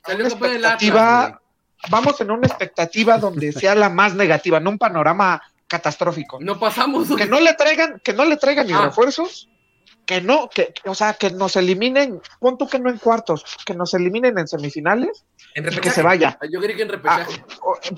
a 0.03 0.07
Salió 0.07 0.25
una 0.25 0.29
campeón 0.29 0.51
del 0.53 0.65
Atlas, 0.65 0.73
expectativa, 0.73 1.41
vamos 1.89 2.21
en 2.21 2.31
una 2.31 2.47
expectativa 2.47 3.17
donde 3.19 3.51
sea 3.51 3.75
la 3.75 3.89
más 3.89 4.15
negativa, 4.15 4.59
no 4.59 4.71
un 4.71 4.77
panorama 4.79 5.41
catastrófico. 5.67 6.39
No 6.41 6.59
pasamos. 6.59 7.07
Que 7.15 7.25
no 7.27 7.39
le 7.39 7.53
traigan, 7.53 8.01
que 8.03 8.13
no 8.13 8.25
le 8.25 8.37
traigan 8.37 8.65
ni 8.67 8.73
Ah. 8.73 8.85
refuerzos, 8.85 9.47
que 10.11 10.19
no, 10.19 10.49
que, 10.49 10.73
o 10.83 10.93
sea, 10.93 11.13
que 11.13 11.29
nos 11.29 11.55
eliminen, 11.55 12.19
pon 12.41 12.57
tú 12.57 12.67
que 12.67 12.77
no 12.79 12.89
en 12.89 12.97
cuartos, 12.97 13.45
que 13.65 13.73
nos 13.73 13.93
eliminen 13.93 14.37
en 14.37 14.45
semifinales 14.45 15.23
En 15.55 15.71
y 15.71 15.77
que 15.77 15.89
se 15.89 16.01
vaya. 16.01 16.37
Yo 16.51 16.59
creí 16.59 16.75
que 16.75 16.81
en 16.81 16.89
Ah, 17.05 17.19
repechaje. 17.19 17.43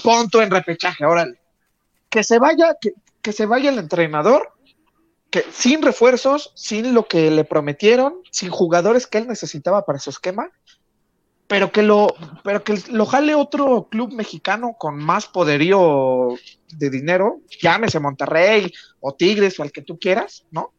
pon 0.03 0.29
tú 0.29 0.39
en 0.39 0.51
repechaje, 0.51 1.03
órale. 1.05 1.39
Que 2.09 2.23
se 2.23 2.37
vaya, 2.37 2.77
que, 2.79 2.91
que 3.23 3.31
se 3.31 3.47
vaya 3.47 3.71
el 3.71 3.79
entrenador, 3.79 4.53
que 5.31 5.43
sin 5.51 5.81
refuerzos, 5.81 6.51
sin 6.53 6.93
lo 6.93 7.07
que 7.07 7.31
le 7.31 7.45
prometieron, 7.45 8.21
sin 8.29 8.51
jugadores 8.51 9.07
que 9.07 9.17
él 9.17 9.27
necesitaba 9.27 9.83
para 9.83 9.97
su 9.97 10.11
esquema, 10.11 10.51
pero 11.47 11.71
que 11.71 11.81
lo, 11.81 12.15
pero 12.43 12.63
que 12.63 12.79
lo 12.91 13.07
jale 13.07 13.33
otro 13.33 13.87
club 13.89 14.13
mexicano 14.13 14.75
con 14.77 14.97
más 14.99 15.25
poderío 15.25 16.35
de 16.77 16.89
dinero, 16.91 17.39
llámese 17.59 17.99
Monterrey 17.99 18.71
o 18.99 19.15
Tigres 19.15 19.59
o 19.59 19.63
al 19.63 19.71
que 19.71 19.81
tú 19.81 19.97
quieras, 19.97 20.45
¿no? 20.51 20.73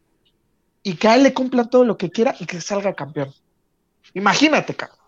Y 0.85 0.95
que 0.95 1.09
a 1.09 1.17
él 1.17 1.25
le 1.25 1.35
cumplan 1.35 1.69
todo 1.69 1.85
lo 1.85 1.97
que 1.97 2.11
quiera 2.11 2.37
y 2.39 2.47
que 2.47 2.61
salga 2.61 2.95
campeón. 2.95 3.35
Imagínate, 4.15 4.77
cabrón. 4.77 4.99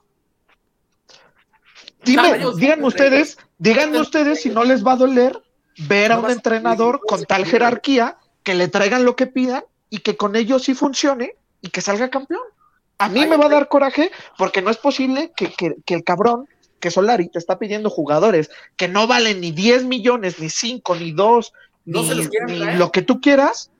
Dime, 2.05 2.39
díganme 2.57 2.82
Monterrey. 2.82 3.23
ustedes, 3.23 3.39
díganme 3.59 4.01
ustedes 4.01 4.43
si 4.43 4.51
no 4.51 4.65
les 4.65 4.85
va 4.85 4.93
a 4.93 4.97
doler 4.97 5.40
ver 5.77 6.12
a 6.12 6.19
un 6.19 6.31
entrenador 6.31 7.01
con 7.07 7.24
tal 7.24 7.44
jerarquía 7.47 8.16
que 8.43 8.55
le 8.55 8.69
traigan 8.69 9.05
lo 9.05 9.16
que 9.16 9.27
pidan 9.27 9.65
y 9.90 9.98
que 9.98 10.16
con 10.16 10.36
ello 10.36 10.59
sí 10.59 10.74
funcione 10.74 11.36
y 11.61 11.70
que 11.70 11.81
salga 11.81 12.09
campeón. 12.11 12.43
A 12.98 13.09
mí 13.09 13.27
me 13.27 13.36
va 13.36 13.47
a 13.47 13.51
dar 13.51 13.69
coraje 13.69 14.11
porque 14.39 14.62
no 14.62 14.70
es 14.70 14.78
posible 14.78 15.32
que, 15.36 15.53
que, 15.53 15.77
que 15.85 15.94
el 15.94 16.05
cabrón, 16.05 16.48
que 16.81 16.90
Solari 16.90 17.28
te 17.28 17.39
está 17.39 17.59
pidiendo 17.59 17.90
jugadores 17.90 18.51
que 18.77 18.89
no 18.89 19.07
valen 19.07 19.40
ni 19.40 19.51
10 19.53 19.85
millones, 19.85 20.39
ni 20.39 20.48
5, 20.48 20.97
ni 20.97 21.12
2, 21.12 21.53
No 21.86 22.03
ni, 22.03 22.09
se 22.09 22.15
los 22.15 22.28
quieren 22.28 22.51
ni 22.55 22.59
traer. 22.59 22.78
lo 22.78 22.93
que 22.93 23.03
tú 23.03 23.20
quieras, 23.20 23.70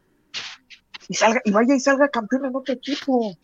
y, 1.09 1.15
salga, 1.15 1.41
y 1.45 1.51
vaya 1.51 1.75
y 1.75 1.81
salga 1.81 2.09
campeón 2.09 2.47
en 2.47 2.57
otro 2.57 2.75
equipo. 2.75 3.37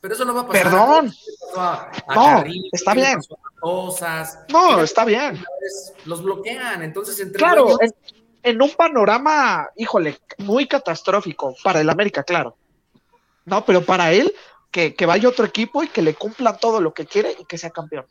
Pero 0.00 0.14
eso 0.14 0.24
no 0.24 0.34
va 0.34 0.40
a 0.42 0.46
pasar. 0.46 0.62
Perdón. 0.62 1.12
A, 1.56 1.90
a 2.08 2.14
No, 2.14 2.24
Carrillo, 2.24 2.68
está 2.72 2.94
bien. 2.94 3.20
Cosas. 3.60 4.38
No, 4.48 4.82
está 4.82 5.04
bien. 5.04 5.42
Los 6.06 6.22
bloquean. 6.22 6.82
Entonces, 6.82 7.20
entre 7.20 7.38
Claro, 7.38 7.76
en, 7.82 7.92
en 8.42 8.62
un 8.62 8.70
panorama, 8.70 9.68
híjole, 9.76 10.18
muy 10.38 10.66
catastrófico 10.66 11.54
para 11.62 11.80
el 11.82 11.90
América, 11.90 12.22
claro. 12.22 12.56
No, 13.44 13.64
pero 13.66 13.84
para 13.84 14.12
él, 14.12 14.32
que, 14.70 14.94
que 14.94 15.04
vaya 15.04 15.28
otro 15.28 15.44
equipo 15.44 15.82
y 15.82 15.88
que 15.88 16.00
le 16.00 16.14
cumplan 16.14 16.56
todo 16.58 16.80
lo 16.80 16.94
que 16.94 17.04
quiere 17.04 17.36
y 17.38 17.44
que 17.44 17.58
sea 17.58 17.70
campeón. 17.70 18.06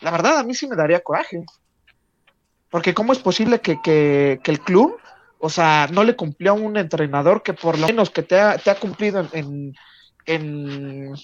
La 0.00 0.10
verdad, 0.10 0.38
a 0.38 0.42
mí 0.42 0.54
sí 0.54 0.66
me 0.66 0.76
daría 0.76 1.00
coraje. 1.00 1.44
Porque 2.68 2.92
¿cómo 2.94 3.12
es 3.12 3.18
posible 3.18 3.60
que, 3.60 3.80
que- 3.82 4.40
que 4.42 4.50
el 4.50 4.60
club, 4.60 4.96
o 5.40 5.48
sea, 5.50 5.88
no 5.90 6.04
le 6.04 6.14
cumplió 6.16 6.52
a 6.52 6.54
un 6.54 6.76
entrenador 6.76 7.42
que 7.42 7.54
por 7.54 7.78
lo 7.78 7.86
menos 7.86 8.10
que 8.10 8.22
te 8.22 8.38
ha, 8.38 8.58
te 8.58 8.70
ha 8.70 8.74
cumplido 8.76 9.20
en, 9.20 9.28
en, 9.32 9.74
en- 10.26 11.14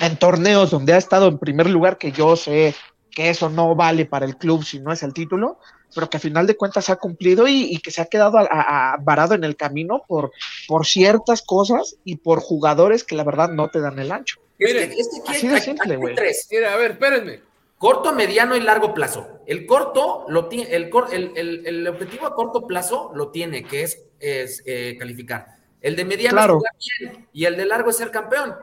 en 0.00 0.16
torneos 0.16 0.70
donde 0.70 0.92
ha 0.94 0.98
estado 0.98 1.26
en 1.28 1.38
primer 1.38 1.68
lugar, 1.68 1.98
que 1.98 2.12
yo 2.12 2.36
sé 2.36 2.74
que 3.10 3.28
eso 3.28 3.50
no 3.50 3.74
vale 3.74 4.06
para 4.06 4.24
el 4.24 4.36
club 4.36 4.64
si 4.64 4.78
no 4.78 4.92
es 4.92 5.02
el 5.02 5.12
título, 5.12 5.58
pero 5.92 6.08
que 6.08 6.16
a 6.18 6.20
final 6.20 6.46
de 6.46 6.56
cuentas 6.56 6.88
ha 6.90 6.96
cumplido 6.96 7.48
y, 7.48 7.64
y 7.74 7.78
que 7.78 7.90
se 7.90 8.00
ha 8.00 8.06
quedado 8.06 8.38
a- 8.38 8.42
a- 8.48 8.92
a- 8.92 8.96
varado 9.02 9.34
en 9.34 9.42
el 9.42 9.56
camino 9.56 10.02
por, 10.06 10.30
por 10.68 10.86
ciertas 10.86 11.42
cosas 11.42 11.96
y 12.04 12.16
por 12.16 12.38
jugadores 12.40 13.02
que 13.02 13.16
la 13.16 13.24
verdad 13.24 13.50
no 13.50 13.68
te 13.68 13.80
dan 13.80 13.98
el 13.98 14.12
ancho. 14.12 14.36
Miren, 14.60 14.92
es 14.92 15.08
que 15.08 15.20
aquí 15.22 15.36
así 15.38 15.46
hay- 15.46 15.50
de 15.50 15.56
aquí 15.56 15.64
simple, 15.64 15.96
güey. 15.96 16.14
tres. 16.14 16.46
Mira, 16.52 16.72
a 16.72 16.76
ver, 16.76 16.92
espérenme. 16.92 17.40
Corto, 17.80 18.12
mediano 18.12 18.54
y 18.56 18.60
largo 18.60 18.92
plazo. 18.92 19.40
El 19.46 19.64
corto, 19.64 20.26
lo 20.28 20.48
tiene, 20.48 20.74
el, 20.76 20.90
el, 21.12 21.32
el- 21.34 21.66
el 21.66 21.88
objetivo 21.88 22.26
a 22.26 22.34
corto 22.34 22.66
plazo 22.66 23.10
lo 23.14 23.30
tiene, 23.30 23.64
que 23.64 23.84
es, 23.84 24.04
es, 24.18 24.62
eh, 24.66 24.96
calificar. 24.98 25.46
El 25.80 25.96
de 25.96 26.04
mediano 26.04 26.36
Claro. 26.36 26.58
es 26.58 26.58
jugar 26.58 26.74
bien 27.14 27.28
y 27.32 27.44
el 27.46 27.56
de 27.56 27.64
largo 27.64 27.88
es 27.88 27.96
ser 27.96 28.10
campeón. 28.10 28.54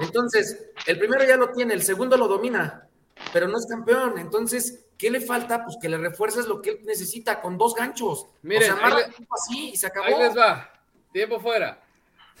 Entonces, 0.00 0.70
el 0.88 0.98
primero 0.98 1.22
ya 1.24 1.36
lo 1.36 1.50
tiene, 1.52 1.72
el 1.72 1.82
segundo 1.84 2.16
lo 2.16 2.26
domina, 2.26 2.88
pero 3.32 3.46
no 3.46 3.56
es 3.58 3.66
campeón. 3.66 4.18
Entonces, 4.18 4.86
¿qué 4.98 5.08
le 5.08 5.20
falta? 5.20 5.64
Pues 5.64 5.76
que 5.80 5.88
le 5.88 5.98
refuerces 5.98 6.46
lo 6.46 6.60
que 6.60 6.70
él 6.70 6.80
necesita 6.84 7.40
con 7.40 7.56
dos 7.56 7.76
ganchos. 7.76 8.26
Miren, 8.42 8.72
o 8.72 8.76
sea, 8.76 8.86
ahí 8.86 8.92
le- 8.94 9.26
así 9.30 9.70
y 9.70 9.76
se 9.76 9.86
acabó. 9.86 10.06
Ahí 10.06 10.18
les 10.18 10.36
va. 10.36 10.68
Tiempo 11.12 11.38
fuera. 11.38 11.80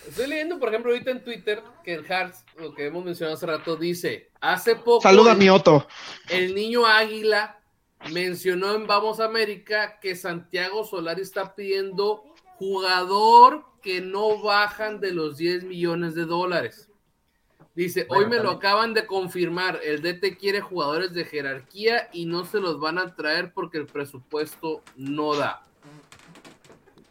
Estoy 0.06 0.26
leyendo, 0.26 0.58
por 0.58 0.68
ejemplo, 0.68 0.90
ahorita 0.90 1.10
en 1.10 1.22
Twitter 1.22 1.62
que 1.84 1.94
el 1.94 2.04
Hearts, 2.04 2.44
lo 2.58 2.74
que 2.74 2.86
hemos 2.86 3.04
mencionado 3.04 3.36
hace 3.36 3.46
rato, 3.46 3.76
dice, 3.76 4.30
hace 4.40 4.76
poco 4.76 5.00
Saluda 5.02 5.32
a 5.32 5.36
mi 5.36 5.48
Otto. 5.48 5.86
el 6.28 6.54
niño 6.54 6.86
Águila 6.86 7.60
mencionó 8.10 8.74
en 8.74 8.86
Vamos 8.86 9.20
América 9.20 10.00
que 10.00 10.16
Santiago 10.16 10.84
Solari 10.84 11.22
está 11.22 11.54
pidiendo 11.54 12.24
jugador 12.56 13.64
que 13.80 14.00
no 14.00 14.42
bajan 14.42 15.00
de 15.00 15.12
los 15.12 15.36
10 15.36 15.64
millones 15.64 16.14
de 16.14 16.24
dólares. 16.24 16.88
Dice, 17.74 18.04
Bueno, 18.04 18.24
hoy 18.24 18.30
me 18.30 18.42
lo 18.42 18.50
acaban 18.50 18.92
de 18.92 19.06
confirmar, 19.06 19.80
el 19.82 20.02
DT 20.02 20.36
quiere 20.38 20.60
jugadores 20.60 21.14
de 21.14 21.24
jerarquía 21.24 22.10
y 22.12 22.26
no 22.26 22.44
se 22.44 22.60
los 22.60 22.78
van 22.78 22.98
a 22.98 23.14
traer 23.14 23.52
porque 23.54 23.78
el 23.78 23.86
presupuesto 23.86 24.82
no 24.96 25.34
da. 25.34 25.62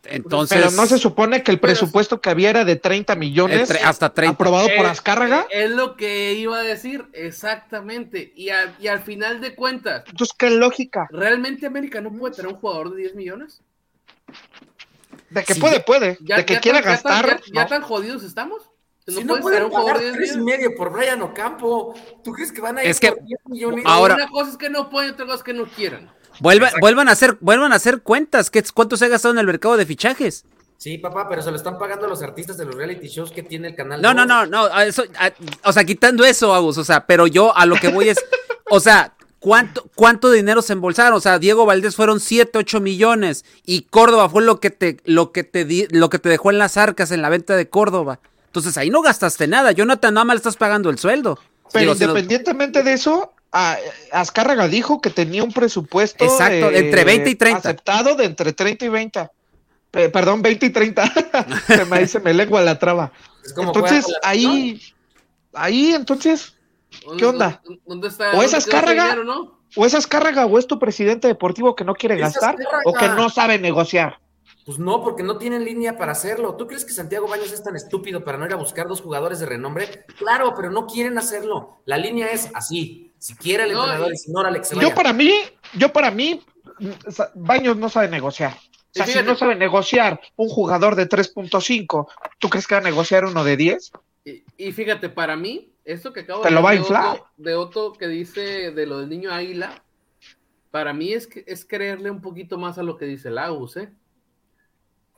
Entonces, 0.03 0.57
Pero 0.57 0.71
no 0.71 0.87
se 0.87 0.97
supone 0.97 1.43
que 1.43 1.51
el 1.51 1.59
Pero- 1.59 1.73
presupuesto 1.73 2.21
que 2.21 2.29
había 2.31 2.49
era 2.49 2.65
de 2.65 2.75
30 2.75 3.15
millones, 3.15 3.69
entre- 3.69 3.79
hasta 3.85 4.13
30. 4.13 4.33
aprobado 4.33 4.67
por 4.75 4.85
Eh, 4.85 4.89
Azcárraga. 4.89 5.45
Es 5.51 5.69
lo 5.69 5.95
que 5.95 6.33
iba 6.33 6.57
a 6.57 6.63
decir, 6.63 7.05
exactamente. 7.13 8.33
Y, 8.35 8.49
a- 8.49 8.73
y 8.79 8.87
al 8.87 9.01
final 9.03 9.41
de 9.41 9.53
cuentas, 9.55 10.03
Entonces, 10.07 10.35
¿qué 10.37 10.49
lógica? 10.49 11.07
¿realmente 11.11 11.67
América 11.67 12.01
no 12.01 12.11
puede 12.11 12.33
tener 12.35 12.51
un 12.51 12.57
jugador 12.59 12.91
de 12.91 12.97
10 12.97 13.15
millones? 13.15 13.61
De 15.29 15.43
que 15.43 15.53
Sí. 15.53 15.59
puede, 15.61 15.79
puede. 15.81 16.17
¿Ya, 16.21 16.37
de 16.37 16.45
que 16.45 16.55
ya 16.55 16.59
quiera 16.61 16.81
tan- 16.81 16.95
ya 16.95 17.01
tan- 17.01 17.21
gastar. 17.21 17.39
ya, 17.45 17.53
ya 17.53 17.63
no. 17.63 17.69
tan 17.69 17.81
jodidos 17.83 18.23
estamos? 18.23 18.63
¿Que 19.05 19.13
Si 19.13 19.23
no 19.23 19.35
no 19.35 19.41
pueden 19.41 19.63
un 19.63 19.69
jugador 19.69 19.93
pagar 19.93 19.99
de 19.99 20.05
10 20.11 20.17
tres 20.17 20.29
y 20.35 20.37
millones? 20.39 20.57
medio 20.65 20.75
por 20.77 20.91
Brian 20.91 21.21
Ocampo, 21.21 21.95
¿tú 22.23 22.31
crees 22.33 22.51
que 22.51 22.61
van 22.61 22.77
a 22.77 22.83
ir 22.83 22.89
Es 22.89 22.99
que- 22.99 23.11
por 23.11 23.23
10 23.23 23.39
millones? 23.45 23.83
ahora- 23.87 24.15
Una 24.15 24.27
cosa 24.29 24.51
es 24.51 24.57
que 24.57 24.69
no 24.69 24.89
pueden, 24.89 25.11
otra 25.13 25.25
cosa 25.25 25.37
es 25.37 25.43
que 25.43 25.53
no 25.53 25.65
quieran. 25.65 26.11
Vuelva- 26.39 26.71
vuelvan, 26.79 27.09
a 27.09 27.11
hacer, 27.11 27.37
vuelvan 27.41 27.71
a 27.73 27.75
hacer 27.75 28.01
cuentas. 28.01 28.49
¿Qué, 28.49 28.63
¿Cuánto 28.73 28.97
se 28.97 29.05
ha 29.05 29.09
gastado 29.09 29.33
en 29.33 29.39
el 29.39 29.45
mercado 29.45 29.77
de 29.77 29.85
fichajes? 29.85 30.45
Sí, 30.77 30.97
papá, 30.97 31.27
pero 31.29 31.41
se 31.43 31.51
lo 31.51 31.57
están 31.57 31.77
pagando 31.77 32.07
a 32.07 32.09
los 32.09 32.23
artistas 32.23 32.57
de 32.57 32.65
los 32.65 32.73
reality 32.75 33.07
shows 33.07 33.31
que 33.31 33.43
tiene 33.43 33.67
el 33.69 33.75
canal. 33.75 34.01
No, 34.01 34.13
no, 34.13 34.25
2. 34.25 34.27
no, 34.27 34.45
no. 34.69 34.79
Eso, 34.81 35.03
a- 35.19 35.31
o 35.69 35.73
sea, 35.73 35.83
quitando 35.83 36.23
eso, 36.25 36.53
Agus, 36.55 36.77
o 36.79 36.83
sea, 36.83 37.05
pero 37.05 37.27
yo 37.27 37.55
a 37.55 37.65
lo 37.67 37.75
que 37.75 37.89
voy 37.89 38.09
es, 38.09 38.17
o 38.69 38.79
sea, 38.79 39.13
¿cuánto, 39.37 39.87
cuánto 39.93 40.31
dinero 40.31 40.63
se 40.63 40.73
embolsaron? 40.73 41.13
O 41.17 41.21
sea, 41.21 41.37
Diego 41.37 41.67
Valdés 41.67 41.95
fueron 41.95 42.19
7, 42.19 42.57
8 42.57 42.79
millones 42.79 43.45
y 43.63 43.83
Córdoba 43.83 44.27
fue 44.29 44.41
lo 44.41 44.59
que 44.59 44.71
te, 44.71 44.97
lo 45.05 45.31
que 45.31 45.43
te 45.43 45.65
di- 45.65 45.87
lo 45.91 46.09
que 46.09 46.17
te 46.17 46.29
dejó 46.29 46.49
en 46.49 46.57
las 46.57 46.77
arcas 46.77 47.11
en 47.11 47.21
la 47.21 47.29
venta 47.29 47.55
de 47.55 47.69
Córdoba. 47.69 48.19
Entonces 48.47 48.75
ahí 48.77 48.89
no 48.89 49.01
gastaste 49.03 49.47
nada. 49.47 49.71
Jonathan, 49.73 50.13
nada 50.15 50.25
más 50.25 50.33
le 50.33 50.37
estás 50.39 50.57
pagando 50.57 50.89
el 50.89 50.97
sueldo. 50.97 51.37
Pero 51.71 51.93
Digo, 51.93 51.95
si 51.95 51.99
no- 52.05 52.09
independientemente 52.09 52.81
de 52.83 52.93
eso, 52.93 53.33
a- 53.51 53.77
Azcárraga 54.11 54.67
dijo 54.67 55.01
que 55.01 55.09
tenía 55.09 55.43
un 55.43 55.51
presupuesto 55.51 56.23
Exacto, 56.25 56.69
eh, 56.71 56.79
entre 56.79 57.03
20 57.03 57.29
y 57.29 57.35
30. 57.35 57.57
aceptado 57.59 58.15
de 58.15 58.25
entre 58.25 58.53
30 58.53 58.85
y 58.85 58.89
20. 58.89 59.29
Pe- 59.91 60.09
perdón, 60.09 60.41
20 60.41 60.65
y 60.67 60.69
30. 60.69 61.03
se 61.67 61.85
me 61.85 61.99
dice, 61.99 62.19
me 62.19 62.33
lengua 62.33 62.61
la 62.61 62.79
traba. 62.79 63.11
Es 63.43 63.53
como 63.53 63.73
Entonces, 63.73 64.05
ahí, 64.23 64.81
ahí, 65.53 65.93
entonces, 65.93 66.55
¿Qué 67.17 67.25
onda? 67.25 67.61
¿Dónde- 67.63 67.81
¿Dónde 67.85 68.07
está? 68.09 68.31
O 68.31 68.43
es 68.43 68.53
Azcárraga, 68.53 69.03
dinero, 69.03 69.23
no? 69.23 69.59
o 69.75 69.85
es 69.85 69.93
Azcárraga 69.95 70.45
o 70.45 70.59
es 70.59 70.67
tu 70.67 70.77
presidente 70.79 71.27
deportivo 71.27 71.75
que 71.75 71.83
no 71.85 71.93
quiere 71.95 72.17
gastar 72.17 72.55
o 72.85 72.93
que 72.93 73.07
no 73.09 73.29
sabe 73.29 73.57
negociar. 73.59 74.19
Pues 74.65 74.77
no, 74.77 75.01
porque 75.01 75.23
no 75.23 75.37
tienen 75.37 75.65
línea 75.65 75.97
para 75.97 76.11
hacerlo. 76.11 76.55
¿Tú 76.55 76.67
crees 76.67 76.85
que 76.85 76.93
Santiago 76.93 77.27
Baños 77.27 77.51
es 77.51 77.63
tan 77.63 77.75
estúpido 77.75 78.23
para 78.23 78.37
no 78.37 78.45
ir 78.45 78.53
a 78.53 78.57
buscar 78.57 78.87
dos 78.87 79.01
jugadores 79.01 79.39
de 79.39 79.47
renombre? 79.47 80.05
Claro, 80.17 80.53
pero 80.55 80.69
no 80.69 80.85
quieren 80.85 81.17
hacerlo. 81.17 81.81
La 81.85 81.97
línea 81.97 82.27
es 82.31 82.49
así. 82.53 83.11
Si 83.17 83.35
quiere 83.35 83.63
el 83.63 83.73
No, 83.73 83.83
entrenador 83.83 84.15
si 84.15 84.31
no, 84.31 84.63
se 84.63 84.79
Yo 84.79 84.93
para 84.93 85.13
mí, 85.13 85.31
yo 85.73 85.91
para 85.91 86.11
mí, 86.11 86.41
Baños 87.35 87.77
no 87.77 87.89
sabe 87.89 88.07
negociar. 88.07 88.53
O 88.53 88.93
sea, 88.93 89.07
Y 89.07 89.11
si 89.11 89.23
no 89.23 89.35
sabe 89.35 89.55
negociar 89.55 90.19
un 90.35 90.49
jugador 90.49 90.95
de 90.95 91.07
3.5, 91.07 92.07
¿tú 92.39 92.49
crees 92.49 92.67
que 92.67 92.75
va 92.75 92.81
a 92.81 92.83
negociar 92.83 93.25
uno 93.25 93.43
de 93.43 93.57
10? 93.57 93.91
Y, 94.25 94.43
y 94.57 94.71
fíjate, 94.71 95.09
para 95.09 95.35
mí, 95.35 95.71
esto 95.85 96.13
que 96.13 96.21
acabo 96.21 96.41
Te 96.41 96.49
de 96.49 96.55
lo 96.55 96.61
va 96.61 96.71
a 96.71 96.75
inflar. 96.75 97.15
Otto, 97.15 97.27
de 97.37 97.55
Otto 97.55 97.93
que 97.93 98.07
dice 98.07 98.71
de 98.71 98.85
lo 98.85 98.99
del 98.99 99.09
niño 99.09 99.31
águila, 99.31 99.83
para 100.69 100.93
mí 100.93 101.13
es, 101.13 101.27
que, 101.27 101.43
es 101.47 101.65
creerle 101.65 102.11
un 102.11 102.21
poquito 102.21 102.57
más 102.57 102.77
a 102.77 102.83
lo 102.83 102.97
que 102.97 103.05
dice 103.05 103.29
Lagos, 103.29 103.77
¿eh? 103.77 103.91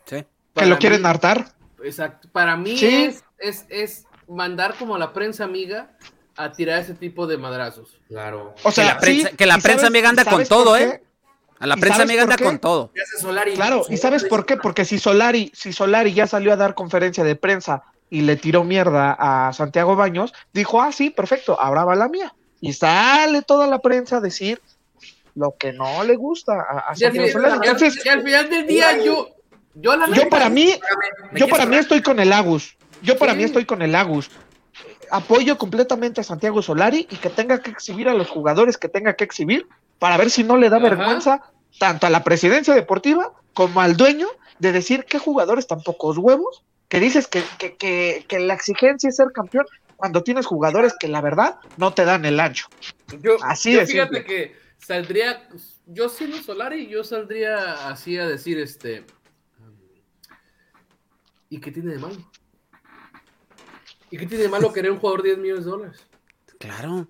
Sí. 0.05 0.23
Que 0.55 0.65
lo 0.65 0.77
quieren 0.77 1.05
hartar. 1.05 1.47
Exacto. 1.83 2.27
Para 2.31 2.55
mí 2.57 2.77
Sí. 2.77 3.05
es, 3.05 3.23
es, 3.39 3.65
es 3.69 4.05
mandar 4.27 4.75
como 4.77 4.95
a 4.95 4.99
la 4.99 5.13
prensa 5.13 5.43
amiga 5.43 5.91
a 6.37 6.51
tirar 6.51 6.79
ese 6.81 6.93
tipo 6.93 7.27
de 7.27 7.37
madrazos. 7.37 7.99
Claro. 8.07 8.55
O 8.63 8.71
sea, 8.71 8.85
la 8.85 8.99
prensa- 8.99 9.29
sí, 9.29 9.35
que 9.35 9.45
la 9.45 9.57
¿y 9.57 9.61
prensa 9.61 9.81
sabes- 9.81 9.87
amiga 9.89 10.09
anda 10.09 10.23
sabes 10.23 10.49
con 10.49 10.57
todo, 10.57 10.77
¿eh? 10.77 11.03
A 11.59 11.67
la 11.67 11.75
¿Y 11.77 11.79
prensa 11.79 12.01
amiga 12.03 12.23
anda 12.23 12.35
qué? 12.35 12.43
con 12.43 12.59
todo. 12.59 12.91
Claro, 13.55 13.85
¿y 13.89 13.97
sabes 13.97 14.23
por 14.25 14.45
qué? 14.45 14.57
Porque 14.57 14.83
si 14.85 14.97
Solari, 14.99 15.51
si 15.55 15.71
Solari 15.71 16.13
ya 16.13 16.27
salió 16.27 16.51
a 16.51 16.55
dar 16.57 16.73
conferencia 16.75 17.23
de 17.23 17.35
prensa 17.35 17.83
y 18.09 18.21
le 18.21 18.35
tiró 18.35 18.63
mierda 18.63 19.15
a 19.17 19.53
Santiago 19.53 19.95
Baños, 19.95 20.33
dijo, 20.51 20.81
ah, 20.81 20.91
sí, 20.91 21.09
perfecto, 21.09 21.59
ahora 21.59 21.85
va 21.85 21.95
la 21.95 22.09
mía. 22.09 22.33
Y 22.59 22.73
sale 22.73 23.41
toda 23.43 23.67
la 23.67 23.79
prensa 23.79 24.17
a 24.17 24.21
decir 24.21 24.61
lo 25.35 25.55
que 25.57 25.71
no 25.73 26.03
le 26.03 26.15
gusta 26.15 26.53
a, 26.53 26.79
a 26.91 26.93
Y 26.97 27.03
al, 27.05 27.13
Santiago 27.13 27.45
al- 27.45 27.65
y 28.05 28.09
al 28.09 28.23
final 28.23 28.49
del 28.49 28.67
día, 28.67 28.97
yo, 29.03 29.29
yo 29.75 29.95
la 29.95 30.07
yo 30.07 30.29
para 30.29 30.49
mí, 30.49 30.73
¿Me 31.31 31.39
yo 31.39 31.47
para 31.47 31.65
mí 31.65 31.75
estoy 31.77 32.01
con 32.01 32.19
el 32.19 32.31
Agus. 32.33 32.75
Yo 33.01 33.17
para 33.17 33.31
Sí. 33.33 33.37
mí 33.39 33.43
estoy 33.43 33.65
con 33.65 33.81
el 33.81 33.95
Agus. 33.95 34.29
Apoyo 35.11 35.57
completamente 35.57 36.21
a 36.21 36.23
Santiago 36.23 36.61
Solari 36.61 37.07
y 37.09 37.15
que 37.17 37.29
tenga 37.29 37.61
que 37.61 37.69
exhibir 37.71 38.09
a 38.09 38.13
los 38.13 38.29
jugadores 38.29 38.77
que 38.77 38.89
tenga 38.89 39.13
que 39.15 39.23
exhibir 39.23 39.67
para 39.99 40.17
ver 40.17 40.29
si 40.31 40.43
no 40.43 40.57
le 40.57 40.69
da 40.69 40.77
Ajá. 40.77 40.89
vergüenza 40.89 41.41
tanto 41.79 42.07
a 42.07 42.09
la 42.09 42.23
presidencia 42.23 42.73
deportiva 42.73 43.33
como 43.53 43.81
al 43.81 43.95
dueño 43.97 44.27
de 44.59 44.71
decir 44.71 45.05
qué 45.05 45.19
jugadores 45.19 45.67
tan 45.67 45.81
pocos 45.81 46.17
huevos, 46.17 46.63
que 46.87 46.99
dices 46.99 47.27
que, 47.27 47.43
que, 47.59 47.75
que, 47.75 48.25
que 48.27 48.39
la 48.39 48.53
exigencia 48.53 49.09
es 49.09 49.15
ser 49.17 49.27
campeón 49.33 49.65
cuando 49.97 50.23
tienes 50.23 50.45
jugadores 50.45 50.93
que 50.99 51.07
la 51.07 51.21
verdad 51.21 51.57
no 51.77 51.93
te 51.93 52.05
dan 52.05 52.25
el 52.25 52.39
ancho. 52.39 52.67
Yo, 53.21 53.37
Así 53.43 53.73
yo 53.73 53.79
de 53.81 53.85
fíjate 53.87 54.15
simple. 54.17 54.23
que 54.25 54.55
saldría, 54.77 55.47
yo 55.85 56.09
siendo 56.09 56.37
Solari, 56.37 56.87
yo 56.87 57.03
saldría 57.03 57.87
así 57.87 58.17
a 58.17 58.27
decir, 58.27 58.59
este, 58.59 59.05
¿y 61.55 61.59
qué 61.59 61.71
tiene 61.71 61.93
de 61.93 61.99
malo? 61.99 62.15
¿Y 64.09 64.17
qué 64.17 64.25
tiene 64.27 64.43
de 64.43 64.49
malo 64.49 64.71
querer 64.71 64.91
un 64.91 64.99
jugador 64.99 65.23
de 65.23 65.29
10 65.29 65.39
millones 65.39 65.65
de 65.65 65.71
dólares? 65.71 66.07
Claro. 66.59 67.07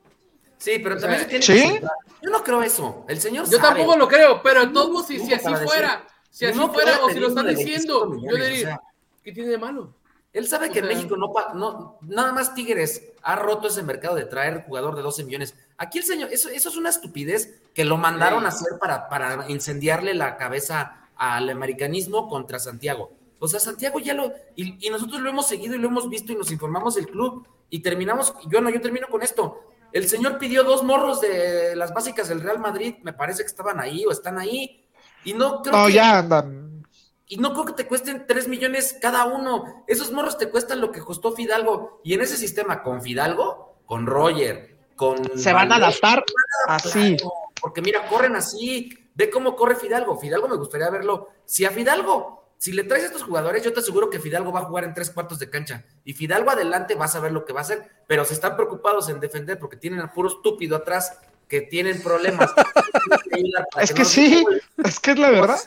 Sí, 0.57 0.79
pero 0.81 0.95
O 0.95 0.99
también 0.99 1.21
sea, 1.21 1.29
se 1.29 1.39
tiene 1.39 1.45
¿sí? 1.69 1.79
que. 1.79 1.85
Yo 2.21 2.29
no 2.29 2.43
creo 2.43 2.63
eso. 2.63 3.05
El 3.09 3.19
señor 3.19 3.45
Yo 3.49 3.57
sabe. 3.57 3.79
tampoco 3.79 3.97
lo 3.97 4.07
creo, 4.07 4.41
pero 4.41 4.61
de 4.65 4.67
todos 4.73 4.89
modos, 4.91 5.07
si, 5.07 5.19
si 5.19 5.33
así 5.33 5.53
fuera, 5.65 6.07
si 6.29 6.45
así 6.45 6.57
No, 6.57 6.71
fuera, 6.71 7.03
o 7.03 7.09
si 7.09 7.19
lo 7.19 7.27
están 7.27 7.47
diciendo, 7.47 8.09
25 8.09 8.31
yo 8.37 8.43
diría, 8.45 8.57
o 8.63 8.69
sea. 8.69 8.81
¿qué 9.23 9.31
tiene 9.33 9.49
de 9.49 9.57
malo? 9.57 9.93
Él 10.31 10.47
sabe 10.47 10.69
que 10.71 10.79
O 10.79 10.85
sea- 10.85 10.95
México 10.95 11.17
no, 11.17 11.31
no, 11.53 11.97
nada 12.01 12.31
más 12.31 12.55
Tigres 12.55 13.09
ha 13.21 13.35
roto 13.35 13.67
ese 13.67 13.83
mercado 13.83 14.15
de 14.15 14.23
traer 14.25 14.63
jugador 14.65 14.95
de 14.95 15.01
12 15.01 15.25
millones. 15.25 15.53
Aquí 15.77 15.97
el 15.99 16.05
señor, 16.05 16.31
eso, 16.31 16.47
eso 16.49 16.69
es 16.69 16.75
una 16.77 16.89
estupidez 16.89 17.59
que 17.73 17.83
lo 17.85 17.97
mandaron 17.97 18.45
a 18.45 18.49
hacer 18.49 18.79
para, 18.79 19.09
para 19.09 19.49
incendiarle 19.49 20.13
la 20.13 20.37
cabeza 20.37 21.09
al 21.17 21.49
americanismo 21.49 22.29
contra 22.29 22.57
Santiago. 22.57 23.11
O 23.43 23.47
sea, 23.49 23.59
Santiago 23.59 23.99
ya 23.99 24.13
lo, 24.13 24.31
y, 24.55 24.87
y 24.87 24.89
nosotros 24.89 25.19
lo 25.19 25.29
hemos 25.29 25.47
seguido 25.47 25.75
y 25.75 25.77
lo 25.77 25.89
hemos 25.89 26.07
visto 26.07 26.31
y 26.31 26.35
nos 26.37 26.49
informamos 26.49 26.95
del 26.95 27.07
club 27.07 27.45
y 27.69 27.81
terminamos, 27.81 28.33
yo 28.47 28.61
no, 28.61 28.69
yo 28.69 28.79
termino 28.79 29.07
con 29.09 29.21
esto. 29.21 29.65
El 29.91 30.07
señor 30.07 30.37
pidió 30.37 30.63
dos 30.63 30.81
morros 30.81 31.19
de 31.19 31.75
las 31.75 31.93
básicas 31.93 32.29
del 32.29 32.39
Real 32.39 32.59
Madrid, 32.59 32.95
me 33.03 33.11
parece 33.11 33.43
que 33.43 33.47
estaban 33.47 33.81
ahí 33.81 34.05
o 34.05 34.11
están 34.11 34.39
ahí, 34.39 34.87
y 35.25 35.33
no 35.33 35.61
creo 35.61 35.75
No, 35.77 35.87
que, 35.87 35.91
ya 35.93 36.19
andan. 36.19 36.85
y 37.27 37.35
no 37.35 37.51
creo 37.51 37.65
que 37.65 37.73
te 37.73 37.85
cuesten 37.85 38.25
3 38.25 38.47
millones 38.47 38.97
cada 39.01 39.25
uno. 39.25 39.83
Esos 39.87 40.11
morros 40.13 40.37
te 40.37 40.49
cuestan 40.49 40.79
lo 40.79 40.91
que 40.93 41.01
costó 41.01 41.33
Fidalgo. 41.33 41.99
Y 42.03 42.13
en 42.13 42.21
ese 42.21 42.37
sistema, 42.37 42.81
con 42.81 43.01
Fidalgo, 43.01 43.79
con 43.85 44.05
Roger, 44.05 44.77
con. 44.95 45.37
Se 45.37 45.51
van 45.51 45.69
a 45.71 45.75
adaptar 45.75 46.23
así. 46.67 47.17
porque 47.61 47.81
mira, 47.81 48.07
corren 48.07 48.37
así. 48.37 48.89
Ve 49.15 49.29
cómo 49.29 49.55
corre 49.55 49.75
Fidalgo. 49.75 50.17
Fidalgo 50.17 50.47
me 50.47 50.55
gustaría 50.57 50.89
verlo. 50.89 51.27
Si 51.45 51.65
a 51.65 51.71
Fidalgo, 51.71 52.42
si 52.63 52.71
le 52.71 52.85
traes 52.85 53.03
a 53.03 53.07
estos 53.07 53.23
jugadores, 53.23 53.61
yo 53.61 53.73
te 53.73 53.81
aseguro 53.81 54.09
que 54.09 54.21
Fidalgo 54.21 54.53
va 54.53 54.61
a 54.61 54.63
jugar 54.63 54.85
en 54.85 54.93
tres 54.93 55.09
cuartos 55.09 55.37
de 55.37 55.49
cancha. 55.49 55.83
Y 56.05 56.13
Fidalgo 56.13 56.49
adelante 56.49 56.95
vas 56.95 57.13
a 57.13 57.19
ver 57.19 57.33
lo 57.33 57.43
que 57.43 57.51
va 57.51 57.59
a 57.59 57.63
hacer. 57.63 57.91
Pero 58.07 58.23
se 58.23 58.33
están 58.33 58.55
preocupados 58.55 59.09
en 59.09 59.19
defender 59.19 59.59
porque 59.59 59.75
tienen 59.75 59.99
al 59.99 60.13
puro 60.13 60.29
estúpido 60.29 60.77
atrás 60.77 61.19
que 61.49 61.59
tienen 61.59 62.01
problemas. 62.01 62.49
Es 63.81 63.91
que 63.91 64.05
sí, 64.05 64.45
es 64.81 64.99
que 65.01 65.11
es 65.11 65.19
la 65.19 65.31
verdad. 65.31 65.59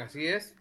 Así 0.00 0.24
es. 0.24 0.53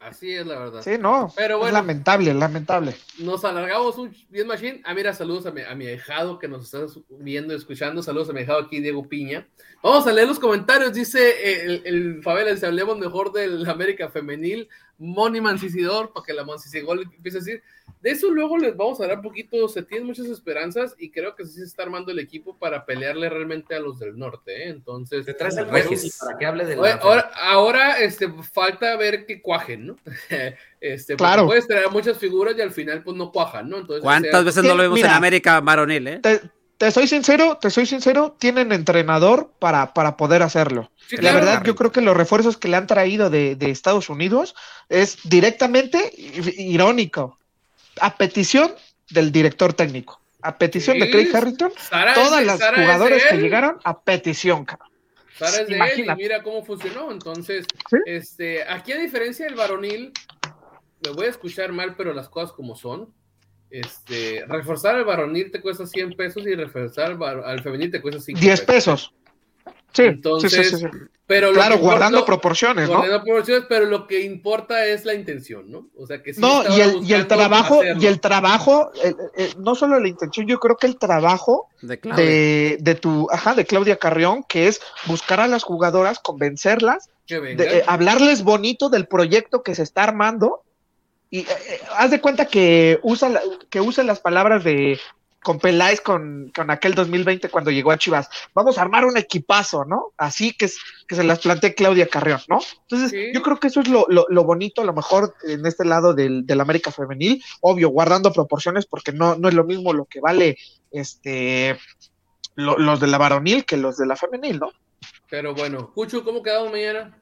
Así 0.00 0.32
es 0.32 0.46
la 0.46 0.58
verdad. 0.60 0.82
Sí, 0.82 0.92
no. 0.96 1.32
Pero 1.34 1.54
es 1.56 1.60
bueno. 1.60 1.72
lamentable, 1.72 2.32
lamentable. 2.32 2.94
Nos 3.18 3.44
alargamos 3.44 3.98
un 3.98 4.14
bien 4.28 4.46
machine. 4.46 4.80
Ah, 4.84 4.94
mira, 4.94 5.12
saludos 5.12 5.46
a 5.46 5.50
mi, 5.50 5.62
a 5.62 5.74
mi 5.74 5.88
ahijado 5.88 6.38
que 6.38 6.46
nos 6.46 6.64
está 6.64 6.86
viendo 7.10 7.52
y 7.52 7.56
escuchando. 7.56 8.00
Saludos 8.00 8.30
a 8.30 8.32
mi 8.32 8.40
ahijado 8.40 8.60
aquí, 8.60 8.80
Diego 8.80 9.08
Piña. 9.08 9.48
Vamos 9.82 10.06
a 10.06 10.12
leer 10.12 10.28
los 10.28 10.38
comentarios. 10.38 10.92
Dice 10.92 11.18
eh, 11.20 11.64
el, 11.64 11.82
el 11.84 12.22
Favela, 12.22 12.52
dice, 12.52 12.66
hablemos 12.66 12.96
mejor 12.96 13.32
del 13.32 13.68
América 13.68 14.08
Femenil. 14.08 14.68
Moni 14.98 15.40
Mancisidor, 15.40 16.12
para 16.12 16.26
que 16.26 16.32
la 16.32 16.44
Mancisigol 16.44 17.02
empiece 17.02 17.38
a 17.38 17.40
decir. 17.40 17.62
De 18.02 18.10
eso 18.10 18.30
luego 18.30 18.58
les 18.58 18.76
vamos 18.76 19.00
a 19.00 19.04
hablar 19.04 19.18
un 19.18 19.24
poquito. 19.24 19.68
Se 19.68 19.82
tienen 19.82 20.06
muchas 20.06 20.26
esperanzas 20.26 20.94
y 20.98 21.10
creo 21.10 21.34
que 21.34 21.44
sí 21.44 21.54
se 21.54 21.64
está 21.64 21.84
armando 21.84 22.12
el 22.12 22.18
equipo 22.18 22.56
para 22.56 22.84
pelearle 22.84 23.28
realmente 23.28 23.74
a 23.74 23.80
los 23.80 23.98
del 23.98 24.18
norte. 24.18 24.64
¿eh? 24.64 24.68
Entonces, 24.68 25.24
Te 25.24 25.34
traes 25.34 25.56
el 25.56 25.68
Regis. 25.68 26.18
Para 26.18 26.38
que 26.38 26.46
hable 26.46 26.64
de 26.64 26.76
la. 26.76 26.94
Ahora, 26.94 27.30
ahora 27.34 27.98
este, 27.98 28.28
falta 28.52 28.96
ver 28.96 29.26
que 29.26 29.40
cuajen, 29.40 29.86
¿no? 29.86 29.96
este, 30.80 31.16
Claro. 31.16 31.46
Puedes 31.46 31.66
traer 31.66 31.90
muchas 31.90 32.18
figuras 32.18 32.54
y 32.56 32.60
al 32.60 32.72
final 32.72 33.02
pues 33.02 33.16
no 33.16 33.32
cuajan, 33.32 33.68
¿no? 33.68 33.78
Entonces, 33.78 34.02
¿Cuántas 34.02 34.30
o 34.30 34.36
sea, 34.36 34.42
veces 34.42 34.64
no 34.64 34.74
lo 34.74 34.82
vemos 34.82 35.00
en. 35.00 35.06
América 35.06 35.60
varonil, 35.60 36.06
eh? 36.06 36.20
Te, 36.20 36.40
te 36.78 36.90
soy 36.90 37.06
sincero, 37.08 37.58
te 37.60 37.70
soy 37.70 37.86
sincero, 37.86 38.36
tienen 38.38 38.72
entrenador 38.72 39.52
para, 39.58 39.92
para 39.92 40.16
poder 40.16 40.42
hacerlo. 40.42 40.90
sí, 41.08 41.16
La 41.16 41.20
claro. 41.32 41.36
verdad, 41.38 41.62
yo 41.64 41.74
creo 41.74 41.92
que 41.92 42.00
los 42.00 42.16
refuerzos 42.16 42.56
que 42.56 42.68
le 42.68 42.76
han 42.76 42.86
traído 42.86 43.30
de, 43.30 43.56
de 43.56 43.70
Estados 43.70 44.08
Unidos 44.08 44.54
es 44.88 45.18
directamente 45.24 46.12
irónico. 46.56 47.38
A 48.00 48.16
petición 48.16 48.72
del 49.10 49.32
director 49.32 49.72
técnico. 49.72 50.20
A 50.40 50.56
petición 50.56 51.00
de 51.00 51.10
Craig 51.10 51.34
Harrington, 51.34 51.72
Sara 51.76 52.14
todas 52.14 52.44
las 52.46 52.60
Sara 52.60 52.80
jugadores 52.80 53.24
que 53.28 53.36
llegaron 53.38 53.78
a 53.82 54.00
petición, 54.00 54.64
cabrón. 54.64 54.88
Sara 55.36 55.62
es 55.62 55.68
de 55.68 55.76
él 55.78 56.00
y 56.08 56.14
mira 56.16 56.42
cómo 56.44 56.64
funcionó. 56.64 57.10
Entonces, 57.10 57.66
Sí. 57.90 57.96
este, 58.06 58.62
aquí 58.68 58.92
a 58.92 58.98
diferencia 58.98 59.46
del 59.46 59.56
varonil, 59.56 60.12
me 61.04 61.10
voy 61.10 61.26
a 61.26 61.30
escuchar 61.30 61.72
mal, 61.72 61.94
pero 61.96 62.12
las 62.14 62.28
cosas 62.28 62.52
como 62.52 62.76
son. 62.76 63.12
Este, 63.70 64.44
reforzar 64.48 64.96
al 64.96 65.04
varonil 65.04 65.50
te 65.50 65.60
cuesta 65.60 65.86
100 65.86 66.14
pesos 66.14 66.46
y 66.46 66.54
reforzar 66.54 67.18
al, 67.44 67.62
femenil 67.62 67.90
te 67.90 68.00
cuesta 68.00 68.20
5 68.20 68.40
10 68.40 68.60
pesos. 68.62 69.12
Sí, 69.92 70.02
Entonces, 70.04 70.52
sí, 70.52 70.64
sí, 70.64 70.70
sí, 70.76 70.76
sí. 70.76 70.86
Pero 71.26 71.48
lo 71.48 71.54
Claro, 71.54 71.74
que 71.76 71.80
guardando 71.82 72.18
importa- 72.20 72.26
proporciones, 72.40 72.88
¿no? 72.88 72.98
guardando 72.98 73.22
proporciones, 73.24 73.64
pero 73.68 73.84
lo 73.86 74.06
que 74.06 74.20
importa 74.22 74.86
es 74.86 75.04
la 75.04 75.12
intención, 75.14 75.70
¿no? 75.70 75.88
O 75.96 76.06
sea 76.06 76.22
que 76.22 76.32
sí 76.32 76.40
No, 76.40 76.62
y 76.74 76.80
el, 76.80 77.02
y 77.04 77.12
el 77.12 77.26
trabajo, 77.26 77.80
hacerlo. 77.80 78.02
y 78.02 78.06
el 78.06 78.20
trabajo, 78.20 78.90
el- 79.02 79.16
el- 79.36 79.62
no 79.62 79.74
solo 79.74 79.98
la 80.00 80.08
intención, 80.08 80.46
yo 80.46 80.58
creo 80.58 80.76
que 80.76 80.86
el 80.86 80.96
trabajo 80.98 81.68
De 81.82 81.98
Claudia. 82.00 82.24
de, 82.24 82.78
de 82.80 82.94
tu, 82.94 83.28
ajá, 83.30 83.54
de 83.54 83.66
Claudia 83.66 83.96
Carrión, 83.98 84.44
que 84.48 84.68
es 84.68 84.80
buscar 85.06 85.40
a 85.40 85.48
las 85.48 85.64
jugadoras, 85.64 86.18
convencerlas, 86.18 87.10
Que 87.26 87.38
venga. 87.40 87.62
de, 87.64 87.78
eh, 87.78 87.84
hablarles 87.86 88.42
bonito 88.42 88.88
del 88.88 89.06
proyecto 89.06 89.62
que 89.62 89.74
se 89.74 89.82
está 89.82 90.04
armando, 90.04 90.62
y 91.30 91.40
eh, 91.40 91.46
eh, 91.68 91.80
haz 91.96 92.10
de 92.10 92.20
cuenta 92.20 92.46
que 92.46 92.98
usa, 93.02 93.28
la- 93.28 93.42
que 93.70 93.80
usa 93.80 94.04
las 94.04 94.20
palabras 94.20 94.64
de 94.64 94.98
con 95.40 95.60
Peláez 95.60 96.00
con, 96.00 96.50
con 96.54 96.68
aquel 96.70 96.94
2020 96.94 97.48
cuando 97.48 97.70
llegó 97.70 97.92
a 97.92 97.96
Chivas. 97.96 98.28
Vamos 98.54 98.76
a 98.76 98.82
armar 98.82 99.04
un 99.04 99.16
equipazo, 99.16 99.84
¿no? 99.84 100.12
Así 100.18 100.52
que, 100.52 100.64
es- 100.66 100.78
que 101.06 101.14
se 101.14 101.22
las 101.24 101.38
plantee 101.38 101.74
Claudia 101.76 102.08
Carrión, 102.08 102.40
¿no? 102.48 102.58
Entonces, 102.82 103.10
Sí. 103.12 103.30
yo 103.32 103.40
creo 103.42 103.58
que 103.58 103.68
eso 103.68 103.80
es 103.80 103.88
lo, 103.88 104.04
lo, 104.08 104.26
lo 104.28 104.44
bonito, 104.44 104.82
a 104.82 104.84
lo 104.84 104.92
mejor 104.92 105.34
en 105.44 105.64
este 105.64 105.84
lado 105.84 106.12
del, 106.12 106.44
del 106.44 106.60
América 106.60 106.90
Femenil, 106.90 107.42
obvio, 107.60 107.88
guardando 107.90 108.32
proporciones, 108.32 108.84
porque 108.86 109.12
no, 109.12 109.36
no 109.36 109.48
es 109.48 109.54
lo 109.54 109.64
mismo 109.64 109.92
lo 109.92 110.06
que 110.06 110.20
vale 110.20 110.58
este 110.90 111.78
lo- 112.56 112.76
los 112.76 112.98
de 112.98 113.06
la 113.06 113.18
varonil 113.18 113.64
que 113.64 113.76
los 113.76 113.96
de 113.96 114.06
la 114.06 114.16
femenil, 114.16 114.58
¿no? 114.58 114.72
Pero 115.30 115.54
bueno, 115.54 115.92
Cucho, 115.94 116.24
¿cómo 116.24 116.42
quedamos 116.42 116.72
mañana? 116.72 117.16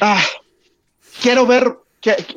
Ah, 0.00 0.22
quiero 1.20 1.46
ver, 1.46 1.76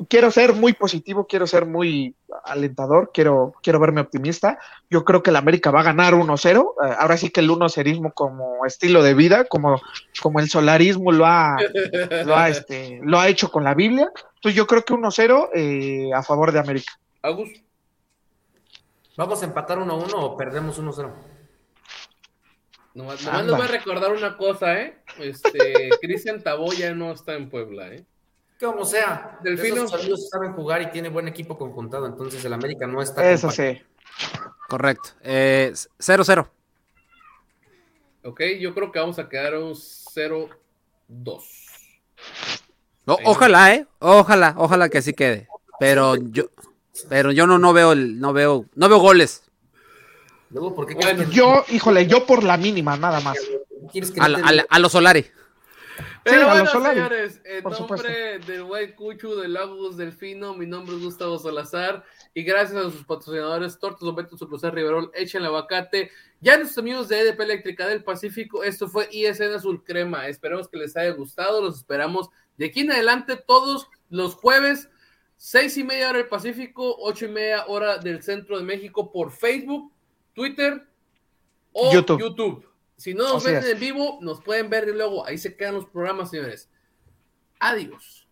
quiero 0.07 0.31
ser 0.31 0.53
muy 0.53 0.73
positivo, 0.73 1.27
quiero 1.27 1.47
ser 1.47 1.65
muy 1.65 2.15
alentador, 2.43 3.11
quiero, 3.13 3.53
quiero 3.61 3.79
verme 3.79 4.01
optimista. 4.01 4.59
Yo 4.89 5.03
creo 5.03 5.23
que 5.23 5.29
el 5.29 5.35
América 5.35 5.71
va 5.71 5.81
a 5.81 5.83
ganar 5.83 6.13
1-0. 6.13 6.73
eh, 6.85 6.95
ahora 6.99 7.17
sí 7.17 7.29
que 7.29 7.41
el 7.41 7.49
1-0ismo 7.49 8.13
como 8.13 8.65
estilo 8.65 9.03
de 9.03 9.13
vida, 9.13 9.45
como, 9.45 9.81
como 10.21 10.39
el 10.39 10.49
solarismo 10.49 11.11
lo 11.11 11.25
ha, 11.25 11.57
lo, 12.25 12.35
ha, 12.35 12.49
este, 12.49 12.99
lo 13.03 13.19
ha 13.19 13.27
hecho 13.27 13.51
con 13.51 13.63
la 13.63 13.73
Biblia. 13.73 14.09
Entonces 14.35 14.55
yo 14.55 14.67
creo 14.67 14.83
que 14.83 14.93
1-0 14.93 15.49
eh, 15.53 16.09
a 16.13 16.23
favor 16.23 16.51
de 16.51 16.59
América. 16.59 16.91
Agus, 17.21 17.49
¿Vamos 19.19 19.41
a 19.41 19.45
empatar 19.45 19.77
1-1 19.77 20.13
o 20.15 20.37
perdemos 20.37 20.79
1-0? 20.79 21.11
nomás, 22.93 23.21
nomás 23.21 23.45
les 23.45 23.55
voy 23.55 23.65
a 23.65 23.67
recordar 23.67 24.13
una 24.13 24.37
cosa, 24.37 24.79
¿eh? 24.79 24.97
Este, 25.19 25.89
Cristian 26.01 26.41
Taboya 26.41 26.93
no 26.95 27.11
está 27.11 27.33
en 27.33 27.49
Puebla, 27.49 27.93
¿eh? 27.93 28.05
Que 28.59 28.65
como 28.65 28.83
sea, 28.83 29.39
Delfino. 29.41 29.85
esos 29.85 29.93
amigos 29.93 30.27
saben 30.29 30.51
jugar 30.53 30.81
y 30.81 30.91
tiene 30.91 31.07
buen 31.07 31.29
equipo 31.29 31.57
conjuntado, 31.57 32.05
entonces 32.05 32.43
el 32.43 32.51
América 32.51 32.85
no 32.87 33.01
está 33.01 33.31
Eso 33.31 33.47
compacto. 33.47 33.73
sí. 33.73 33.81
Correcto. 34.67 35.09
Eh, 35.21 35.71
0-0. 35.97 36.45
Ok, 38.25 38.41
yo 38.59 38.73
creo 38.73 38.91
que 38.91 38.99
vamos 38.99 39.17
a 39.17 39.29
quedar 39.29 39.55
un 39.55 39.73
0-2. 39.73 40.49
O- 43.05 43.11
Ahí. 43.17 43.23
ojalá, 43.25 43.73
eh. 43.75 43.87
Ojalá, 43.99 44.53
ojalá 44.57 44.89
que 44.89 44.97
así 44.97 45.13
quede. 45.13 45.47
Pero 45.79 46.17
yo, 46.17 46.49
pero 47.07 47.31
yo 47.31 47.47
no, 47.47 47.57
no 47.59 47.71
veo 47.71 47.93
el, 47.93 48.19
no 48.19 48.33
veo, 48.33 48.65
no 48.75 48.89
veo 48.89 48.97
goles. 48.99 49.43
Luego, 50.49 50.75
¿por 50.75 50.85
qué 50.85 50.95
Bueno, 50.95 51.23
Yo, 51.31 51.63
híjole, 51.69 52.07
yo 52.07 52.25
por 52.25 52.43
la 52.43 52.57
mínima, 52.57 52.97
nada 52.97 53.21
más. 53.21 53.37
que 53.93 54.01
A, 54.19 54.27
no 54.27 54.37
a 54.45 54.65
a 54.69 54.79
los 54.79 54.91
Solari. 54.91 55.25
Pero 56.29 56.47
bueno, 56.47 56.65
señores, 56.65 57.41
en 57.45 57.63
por 57.63 57.79
nombre 57.79 58.39
del 58.39 58.63
White 58.63 58.95
Cuchu, 58.95 59.35
del 59.35 59.57
Agus 59.57 59.97
Delfino, 59.97 60.53
mi 60.53 60.65
nombre 60.65 60.95
es 60.95 61.03
Gustavo 61.03 61.37
Salazar 61.39 62.03
y 62.33 62.43
gracias 62.43 62.77
a 62.85 62.91
sus 62.91 63.03
patrocinadores 63.05 63.79
Tortos 63.79 64.07
Humberto 64.07 64.37
Sucruzar 64.37 64.73
Riverol, 64.73 65.11
Echen 65.13 65.41
el 65.41 65.47
Aguacate, 65.47 66.11
ya 66.41 66.57
nuestros 66.57 66.77
amigos 66.77 67.07
de 67.07 67.19
EDP 67.19 67.39
Eléctrica 67.41 67.87
del 67.87 68.03
Pacífico, 68.03 68.63
esto 68.63 68.87
fue 68.87 69.09
ISN 69.11 69.55
Azul 69.55 69.83
Crema, 69.83 70.27
esperemos 70.27 70.67
que 70.67 70.77
les 70.77 70.95
haya 70.95 71.11
gustado, 71.11 71.61
los 71.61 71.77
esperamos 71.77 72.29
de 72.57 72.67
aquí 72.67 72.81
en 72.81 72.91
adelante 72.91 73.35
todos 73.35 73.87
los 74.09 74.35
jueves, 74.35 74.89
seis 75.37 75.77
y 75.77 75.83
media 75.83 76.09
hora 76.09 76.19
del 76.19 76.27
Pacífico, 76.27 76.95
ocho 76.99 77.25
y 77.25 77.29
media 77.29 77.65
hora 77.67 77.97
del 77.97 78.21
Centro 78.21 78.57
de 78.57 78.63
México 78.63 79.11
por 79.11 79.31
Facebook, 79.31 79.91
Twitter 80.33 80.85
o 81.71 81.93
YouTube. 81.93 82.19
YouTube. 82.19 82.68
Si 82.99 83.13
no 83.13 83.23
nos 83.23 83.45
ven 83.45 83.63
en 83.63 83.79
vivo, 83.79 84.19
nos 84.21 84.41
pueden 84.41 84.69
ver 84.69 84.89
y 84.89 84.91
luego. 84.91 85.25
Ahí 85.25 85.37
se 85.37 85.55
quedan 85.55 85.75
los 85.75 85.85
programas, 85.85 86.31
señores. 86.31 86.69
Adiós. 87.57 88.27